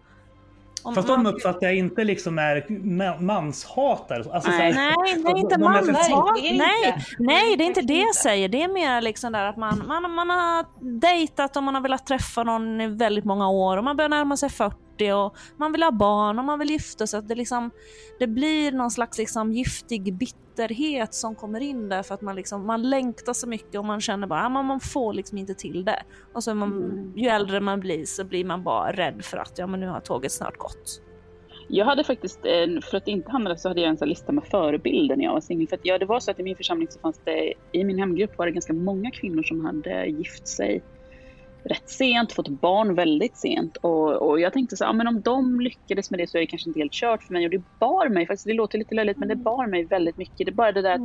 Om 0.83 0.95
Fast 0.95 1.07
man- 1.07 1.23
de 1.23 1.33
uppfattar 1.35 1.67
jag 1.67 1.75
inte 1.75 2.03
liksom 2.03 2.39
är 2.39 2.61
ma- 2.69 3.21
manshatare. 3.21 4.33
Alltså, 4.33 4.51
Nej, 4.51 4.73
nej, 4.73 4.93
inte 5.37 5.55
de 5.57 5.63
är 5.63 5.81
för- 5.81 5.91
manshat. 5.91 5.95
Verkligen 6.35 6.57
Nej, 6.57 6.87
inte. 6.87 7.05
nej, 7.19 7.57
det 7.57 7.63
är 7.63 7.65
inte 7.65 7.81
det 7.81 7.93
jag 7.93 8.01
inte. 8.09 8.19
säger. 8.19 8.49
Det 8.49 8.61
är 8.63 8.67
mer 8.73 9.01
liksom 9.01 9.31
där 9.33 9.45
att 9.45 9.57
man, 9.57 9.83
man, 9.87 10.11
man 10.11 10.29
har 10.29 10.65
dejtat 10.99 11.57
och 11.57 11.63
man 11.63 11.75
har 11.75 11.81
velat 11.81 12.05
träffa 12.05 12.43
någon 12.43 12.81
i 12.81 12.87
väldigt 12.87 13.25
många 13.25 13.49
år 13.49 13.77
och 13.77 13.83
man 13.83 13.97
börjar 13.97 14.09
närma 14.09 14.37
sig 14.37 14.49
40 14.49 14.75
och 14.99 15.35
man 15.57 15.71
vill 15.71 15.83
ha 15.83 15.91
barn 15.91 16.39
och 16.39 16.45
man 16.45 16.59
vill 16.59 16.69
gifta 16.69 17.07
sig. 17.07 17.21
Det, 17.23 17.35
liksom, 17.35 17.71
det 18.19 18.27
blir 18.27 18.71
någon 18.71 18.91
slags 18.91 19.17
liksom 19.17 19.51
giftig 19.51 20.13
bitterhet 20.13 21.13
som 21.13 21.35
kommer 21.35 21.59
in 21.59 21.89
där 21.89 22.03
för 22.03 22.15
att 22.15 22.21
man, 22.21 22.35
liksom, 22.35 22.65
man 22.65 22.89
längtar 22.89 23.33
så 23.33 23.47
mycket 23.47 23.75
och 23.75 23.85
man 23.85 24.01
känner 24.01 24.27
bara 24.27 24.41
att 24.41 24.51
man, 24.51 24.65
man 24.65 24.79
får 24.79 25.13
liksom 25.13 25.37
inte 25.37 25.53
till 25.53 25.85
det. 25.85 26.03
Och 26.33 26.43
så 26.43 26.55
man, 26.55 27.13
ju 27.15 27.27
äldre 27.27 27.59
man 27.59 27.79
blir 27.79 28.05
så 28.05 28.23
blir 28.23 28.45
man 28.45 28.63
bara 28.63 28.91
rädd 28.91 29.25
för 29.25 29.37
att 29.37 29.57
ja, 29.57 29.67
men 29.67 29.79
nu 29.79 29.87
har 29.87 29.99
tåget 29.99 30.31
snart 30.31 30.57
gått. 30.57 31.01
Jag 31.73 31.85
hade 31.85 32.03
faktiskt, 32.03 32.41
för 32.89 32.95
att 32.95 33.07
inte 33.07 33.31
hamna 33.31 33.57
så 33.57 33.67
hade 33.67 33.81
jag 33.81 33.89
en 33.89 33.97
sån 33.97 34.09
lista 34.09 34.31
med 34.31 34.43
förebilder 34.43 35.15
när 35.15 35.23
jag 35.23 35.33
var 35.33 35.41
singel. 35.41 35.67
För 35.67 35.75
att 35.75 35.81
ja, 35.83 35.97
det 35.97 36.05
var 36.05 36.19
så 36.19 36.31
att 36.31 36.39
i 36.39 36.43
min 36.43 36.55
församling 36.55 36.87
så 36.91 36.99
fanns 36.99 37.21
det, 37.25 37.53
i 37.71 37.83
min 37.83 37.99
hemgrupp 37.99 38.37
var 38.37 38.45
det 38.45 38.51
ganska 38.51 38.73
många 38.73 39.11
kvinnor 39.11 39.43
som 39.43 39.65
hade 39.65 40.05
gift 40.05 40.47
sig 40.47 40.83
rätt 41.63 41.89
sent, 41.89 42.31
fått 42.33 42.47
barn 42.47 42.95
väldigt 42.95 43.37
sent. 43.37 43.77
Och, 43.77 44.29
och 44.29 44.39
jag 44.39 44.53
tänkte 44.53 44.77
så 44.77 44.83
ja 44.83 44.93
men 44.93 45.07
om 45.07 45.21
de 45.21 45.59
lyckades 45.61 46.11
med 46.11 46.19
det 46.19 46.27
så 46.27 46.37
är 46.37 46.41
det 46.41 46.47
kanske 46.47 46.69
inte 46.69 46.79
helt 46.79 46.93
kört 46.93 47.23
för 47.23 47.33
mig. 47.33 47.45
Och 47.45 47.51
det 47.51 47.61
bar 47.79 48.09
mig, 48.09 48.27
faktiskt 48.27 48.47
det 48.47 48.53
låter 48.53 48.77
lite 48.77 48.95
löjligt, 48.95 49.17
men 49.17 49.27
det 49.27 49.35
bar 49.35 49.67
mig 49.67 49.83
väldigt 49.83 50.17
mycket. 50.17 50.45
Det 50.45 50.51
bara 50.51 50.71
det 50.71 50.81
där 50.81 50.95
att 50.95 51.01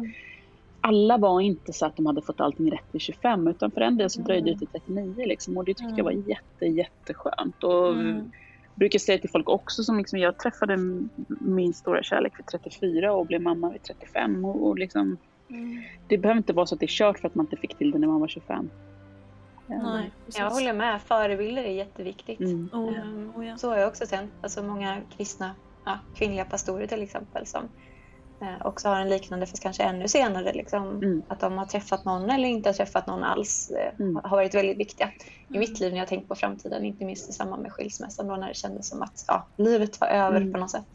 alla 0.81 1.17
var 1.19 1.41
inte 1.41 1.73
så 1.73 1.87
att 1.87 1.97
de 1.97 2.07
hade 2.07 2.23
fått 2.23 2.41
allting 2.41 2.71
rätt 2.71 2.91
till 2.91 3.01
25 3.01 3.49
utan 3.49 3.71
för 3.71 3.81
en 3.81 3.97
del 3.97 4.11
så 4.11 4.23
dröjde 4.23 4.51
det 4.53 4.59
till 4.59 4.67
39 4.67 5.15
liksom. 5.27 5.57
Och 5.57 5.65
det 5.65 5.75
tyckte 5.75 5.95
jag 5.97 6.05
var 6.05 6.13
jätte, 6.29 6.67
jätteskönt. 6.67 7.65
Och 7.65 7.93
Mm. 7.93 8.31
brukar 8.75 8.99
säga 8.99 9.19
till 9.19 9.31
folk 9.31 9.49
också 9.49 9.83
som 9.83 9.99
liksom, 9.99 10.19
jag 10.19 10.39
träffade 10.39 10.77
min 11.41 11.75
stora 11.75 12.03
kärlek 12.03 12.33
vid 12.39 12.47
34 12.47 13.13
och 13.13 13.27
blev 13.27 13.43
mamma 13.43 13.71
vid 13.71 13.83
35 13.83 14.45
och, 14.45 14.67
och 14.67 14.79
liksom 14.79 15.17
det 16.09 16.19
behöver 16.19 16.39
inte 16.39 16.53
vara 16.53 16.67
så 16.67 16.75
att 16.75 16.81
det 16.81 16.87
är 16.87 16.89
kört 16.89 17.19
för 17.19 17.29
att 17.29 17.35
man 17.35 17.47
inte 17.47 17.57
fick 17.57 17.79
till 17.79 17.91
det 17.91 17.99
när 17.99 18.07
man 18.09 18.21
var 18.21 18.29
25. 18.29 18.71
Nej. 19.67 20.11
Jag 20.37 20.51
håller 20.51 20.73
med. 20.73 21.03
Förebilder 21.03 21.65
är 21.65 21.71
jätteviktigt. 21.73 22.41
Mm. 22.41 22.69
Oh, 22.73 22.93
ja. 22.95 23.03
Ehm, 23.03 23.33
Oh, 23.37 23.47
ja. 23.47 23.57
Så 23.57 23.71
har 23.71 23.77
jag 23.77 23.89
också 23.89 24.07
känt. 24.07 24.33
Alltså 24.43 24.63
många 24.63 24.99
kristna, 25.17 25.55
ja, 25.85 25.99
kvinnliga 26.15 26.45
pastorer 26.45 26.87
till 26.87 27.03
exempel 27.03 27.47
som 27.47 27.69
eh, 28.41 28.67
också 28.67 28.89
har 28.89 29.01
en 29.01 29.09
liknande, 29.09 29.47
fast 29.47 29.63
kanske 29.63 29.83
ännu 29.83 30.09
senare, 30.09 30.53
liksom, 30.53 30.89
Mm. 30.89 31.23
att 31.29 31.41
de 31.41 31.59
har 31.59 31.67
träffat 31.67 32.05
någon 32.05 32.31
eller 32.31 32.49
inte 32.49 32.69
har 32.69 32.75
träffat 32.75 33.07
någon 33.07 33.25
alls 33.25 33.71
eh, 33.71 34.01
Mm. 34.01 34.17
har 34.25 34.37
varit 34.37 34.55
väldigt 34.55 34.79
viktiga 34.79 35.11
i 35.55 35.59
mitt 35.59 35.81
liv 35.81 35.93
när 35.93 35.99
jag 35.99 36.09
tänkt 36.09 36.29
på 36.29 36.35
framtiden, 36.35 36.85
inte 36.85 37.05
minst 37.05 37.31
i 37.31 37.33
samband 37.33 37.63
med 37.63 37.73
skilsmässan 37.73 38.29
då 38.29 38.37
när 38.37 38.49
det 38.49 38.55
kändes 38.55 38.89
som 38.89 39.03
att 39.03 39.25
ja, 39.29 39.47
livet 39.57 40.01
var 40.01 40.09
över 40.09 40.37
Mm. 40.41 40.53
på 40.53 40.59
något 40.59 40.71
sätt. 40.71 40.87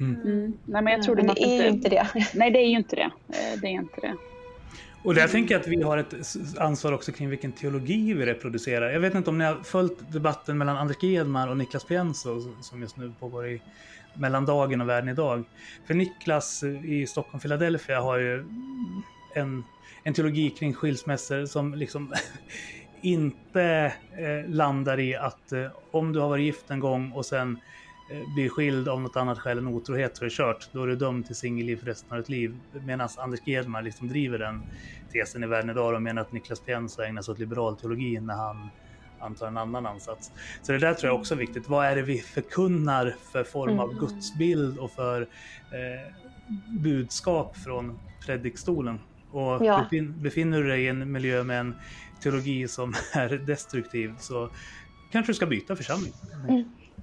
Mm. 0.00 0.58
Nej 0.64 0.82
men 0.82 0.92
jag 0.92 1.02
tror 1.02 1.16
Men 1.16 1.26
det, 1.26 1.32
det 1.34 1.44
är 1.44 1.62
ju 1.62 1.68
inte 1.68 1.88
det. 1.88 2.06
Nej 2.34 2.50
det 2.50 2.58
är 2.58 2.66
ju 2.68 2.76
inte 2.76 2.96
det. 2.96 3.10
Eh, 3.28 3.60
Det 3.60 3.66
är 3.66 3.70
inte 3.70 4.00
det. 4.00 4.14
Och 5.04 5.14
där 5.14 5.28
tänker 5.28 5.54
jag 5.54 5.60
att 5.60 5.68
vi 5.68 5.82
har 5.82 5.98
ett 5.98 6.14
ansvar 6.58 6.92
också 6.92 7.12
kring 7.12 7.28
vilken 7.28 7.52
teologi 7.52 8.12
vi 8.12 8.26
reproducerar. 8.26 8.90
Jag 8.90 9.00
vet 9.00 9.14
inte 9.14 9.30
om 9.30 9.38
ni 9.38 9.44
har 9.44 9.62
följt 9.62 10.12
debatten 10.12 10.58
mellan 10.58 10.76
Anders 10.76 11.02
Gedman 11.02 11.48
och 11.48 11.56
Niklas 11.56 11.84
Pienso 11.84 12.62
som 12.62 12.80
just 12.80 12.96
nu 12.96 13.12
pågår 13.20 13.48
i 13.48 13.62
mellandagen 14.14 14.80
och 14.80 14.88
världen 14.88 15.08
idag. 15.08 15.44
För 15.86 15.94
Niklas 15.94 16.62
eh, 16.62 16.84
i 16.84 17.06
Stockholm, 17.06 17.40
Philadelphia 17.40 18.00
har 18.00 18.18
ju 18.18 18.44
en, 19.34 19.64
en 20.02 20.14
teologi 20.14 20.50
kring 20.50 20.74
skilsmässor 20.74 21.46
som 21.46 21.74
liksom 21.74 22.14
inte 23.02 23.92
eh, 24.18 24.50
landar 24.50 25.00
i 25.00 25.14
att 25.14 25.52
eh, 25.52 25.66
om 25.90 26.12
du 26.12 26.20
har 26.20 26.28
varit 26.28 26.44
gift 26.44 26.70
en 26.70 26.80
gång 26.80 27.12
och 27.12 27.26
sen 27.26 27.58
blir 28.34 28.48
skild 28.48 28.88
av 28.88 29.00
något 29.00 29.16
annat 29.16 29.38
skäl 29.38 29.58
än 29.58 29.66
otrohet 29.68 30.16
så 30.16 30.24
är 30.24 30.26
det 30.26 30.34
kört. 30.34 30.72
Då 30.72 30.82
är 30.82 30.86
du 30.86 30.96
dömd 30.96 31.26
till 31.26 31.34
singelliv 31.36 31.76
för 31.76 31.86
resten 31.86 32.16
av 32.16 32.20
ditt 32.22 32.28
liv. 32.28 32.62
Medan 32.82 33.08
Anders 33.18 33.40
Gedmar 33.46 33.82
liksom 33.82 34.08
driver 34.08 34.38
den 34.38 34.64
tesen 35.12 35.42
i 35.44 35.46
världen 35.46 35.70
idag 35.70 35.94
och 35.94 36.02
menar 36.02 36.22
att 36.22 36.32
Niklas 36.32 36.60
Pienso 36.64 37.02
ägnar 37.02 37.22
sig 37.22 37.32
åt 37.32 37.38
liberal 37.38 37.76
teologi 37.78 38.20
när 38.20 38.34
han 38.34 38.72
antar 39.18 39.46
en 39.46 39.56
annan 39.56 39.86
ansats. 39.86 40.32
Så 40.62 40.72
det 40.72 40.78
där 40.78 40.94
tror 40.94 41.10
jag 41.12 41.20
också 41.20 41.34
är 41.34 41.38
viktigt. 41.38 41.68
Vad 41.68 41.86
är 41.86 41.96
det 41.96 42.02
vi 42.02 42.18
förkunnar 42.18 43.14
för 43.32 43.44
form 43.44 43.78
av 43.78 43.90
Mm. 43.90 43.98
gudsbild 44.00 44.78
och 44.78 44.92
för 44.92 45.22
eh, 45.22 46.14
budskap 46.82 47.56
från 47.56 48.00
predikstolen? 48.26 49.00
Och 49.30 49.64
Ja. 49.64 49.82
befin, 49.82 50.22
befinner 50.22 50.62
du 50.62 50.68
dig 50.68 50.84
i 50.84 50.88
en 50.88 51.12
miljö 51.12 51.44
med 51.44 51.60
en 51.60 51.74
teologi 52.22 52.68
som 52.68 52.94
är 53.14 53.28
destruktiv 53.46 54.14
så 54.18 54.50
kanske 55.12 55.32
du 55.32 55.34
ska 55.36 55.46
byta 55.46 55.76
församling. 55.76 56.12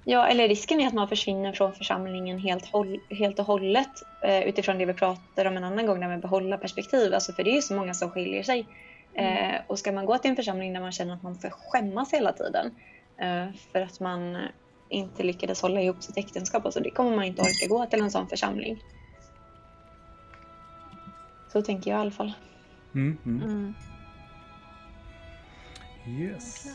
Ja, 0.04 0.28
eller 0.28 0.48
risken 0.48 0.80
är 0.80 0.88
att 0.88 0.94
man 0.94 1.08
försvinner 1.08 1.54
från 1.54 1.74
församlingen 1.74 2.40
helt, 2.40 2.66
håll, 2.66 3.00
helt 3.10 3.40
och 3.40 3.46
hållet 3.46 4.04
eh, 4.24 4.42
utifrån 4.42 4.78
det 4.78 4.86
vi 4.86 4.94
pratade 4.94 5.50
om 5.50 5.58
en 5.58 5.64
annan 5.64 5.86
gång, 5.86 6.00
där 6.00 6.08
med 6.08 6.20
behålla 6.20 6.58
perspektiv. 6.58 7.14
Alltså, 7.14 7.34
för 7.34 7.44
det 7.44 7.50
är 7.50 7.56
ju 7.56 7.62
så 7.62 7.74
många 7.74 7.94
som 7.94 8.10
skiljer 8.10 8.44
sig. 8.44 8.68
Eh, 9.14 9.62
och 9.68 9.80
ska 9.80 9.92
man 9.92 10.06
gå 10.06 10.18
till 10.18 10.30
en 10.30 10.36
församling 10.36 10.74
där 10.74 10.82
man 10.82 10.92
känner 10.92 11.14
att 11.14 11.24
man 11.24 11.36
får 11.36 11.50
skämmas 11.50 12.14
hela 12.14 12.32
tiden 12.34 12.72
eh, 13.18 13.46
för 13.72 13.82
att 13.82 14.00
man 14.00 14.38
inte 14.90 15.24
lyckades 15.24 15.62
hålla 15.62 15.82
ihop 15.82 16.04
sitt 16.04 16.18
äktenskap, 16.18 16.66
alltså, 16.66 16.80
det 16.80 16.90
kommer 16.90 17.16
man 17.16 17.26
inte 17.26 17.42
orka 17.42 17.68
gå 17.68 17.86
till 17.86 18.02
en 18.02 18.12
sån 18.12 18.28
församling. 18.28 18.84
Så 21.52 21.62
tänker 21.62 21.92
jag 21.92 21.98
i 21.98 22.02
alla 22.02 22.12
fall. 22.12 22.34
Mm, 22.96 23.18
mm. 23.26 23.44
Mm. 23.44 23.74
Yes. 26.08 26.66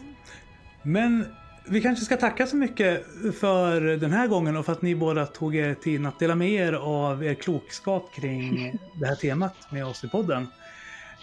Men 0.82 1.36
vi 1.68 1.80
kanske 1.80 2.04
ska 2.04 2.16
tacka 2.16 2.46
så 2.46 2.56
mycket 2.56 3.06
för 3.40 3.80
den 3.80 4.12
här 4.12 4.26
gången 4.26 4.56
och 4.56 4.66
för 4.66 4.72
att 4.72 4.82
ni 4.82 4.94
båda 4.94 5.26
tog 5.26 5.56
er 5.56 5.74
tid 5.74 6.06
att 6.06 6.18
dela 6.18 6.34
med 6.34 6.50
er 6.50 6.72
av 6.72 7.24
er 7.24 7.34
klokskap 7.34 8.14
kring 8.14 8.78
det 9.00 9.06
här 9.06 9.14
temat 9.14 9.54
med 9.70 9.86
oss 9.86 10.04
i 10.04 10.08
podden. 10.08 10.46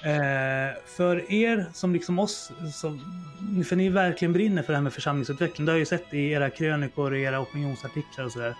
Eh, 0.03 0.77
för 0.85 1.31
er 1.31 1.65
som 1.73 1.93
liksom 1.93 2.19
oss, 2.19 2.51
som, 2.73 2.99
för 3.69 3.75
ni 3.75 3.89
verkligen 3.89 4.33
brinner 4.33 4.63
för 4.63 4.73
det 4.73 4.77
här 4.77 4.83
med 4.83 4.93
församlingsutveckling, 4.93 5.65
det 5.65 5.71
har 5.71 5.77
jag 5.77 5.79
ju 5.79 5.85
sett 5.85 6.13
i 6.13 6.31
era 6.31 6.49
krönikor 6.49 7.11
och 7.11 7.17
era 7.17 7.39
opinionsartiklar 7.39 8.25
och 8.25 8.31
sådär. 8.31 8.55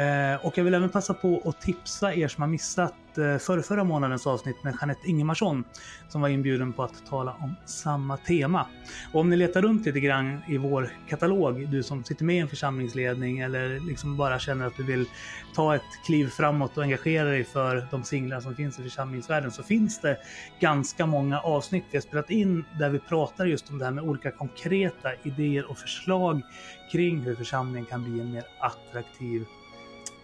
Eh, 0.00 0.46
och 0.46 0.58
jag 0.58 0.64
vill 0.64 0.74
även 0.74 0.88
passa 0.88 1.14
på 1.14 1.42
att 1.44 1.60
tipsa 1.60 2.14
er 2.14 2.28
som 2.28 2.42
har 2.42 2.48
missat 2.48 3.18
eh, 3.18 3.38
förra, 3.38 3.62
förra 3.62 3.84
månadens 3.84 4.26
avsnitt 4.26 4.64
med 4.64 4.74
Jeanette 4.80 5.08
Ingemarsson 5.10 5.64
som 6.08 6.20
var 6.20 6.28
inbjuden 6.28 6.72
på 6.72 6.82
att 6.82 7.06
tala 7.06 7.32
om 7.32 7.54
samma 7.66 8.16
tema. 8.16 8.66
Och 9.12 9.20
om 9.20 9.30
ni 9.30 9.36
letar 9.36 9.62
runt 9.62 9.86
lite 9.86 10.00
grann 10.00 10.40
i 10.48 10.56
vår 10.56 10.90
katalog, 11.08 11.68
du 11.68 11.82
som 11.82 12.04
sitter 12.04 12.24
med 12.24 12.36
i 12.36 12.38
en 12.38 12.48
församlingsledning 12.48 13.38
eller 13.38 13.88
liksom 13.88 14.16
bara 14.16 14.38
känner 14.38 14.66
att 14.66 14.76
du 14.76 14.82
vill 14.82 15.06
ta 15.54 15.74
ett 15.74 15.82
kliv 16.06 16.28
framåt 16.28 16.76
och 16.76 16.82
engagera 16.82 17.28
dig 17.28 17.44
för 17.44 17.86
de 17.90 18.04
singlar 18.04 18.40
som 18.40 18.54
finns 18.54 18.78
i 18.78 18.82
församlingsvärlden 18.82 19.50
så 19.50 19.62
finns 19.62 20.00
det 20.00 20.16
ganska 20.60 21.06
många 21.06 21.40
avsnitt 21.40 21.84
vi 21.90 21.96
har 21.96 22.02
spelat 22.02 22.30
in 22.30 22.64
där 22.78 22.90
vi 22.90 22.98
pratar 22.98 23.46
just 23.46 23.70
om 23.70 23.78
det 23.78 23.84
här 23.84 23.92
med 23.92 24.04
olika 24.04 24.30
konkreta 24.30 25.08
idéer 25.22 25.70
och 25.70 25.78
förslag 25.78 26.42
kring 26.92 27.20
hur 27.20 27.34
församlingen 27.34 27.86
kan 27.86 28.04
bli 28.04 28.20
en 28.20 28.32
mer 28.32 28.44
attraktiv 28.60 29.44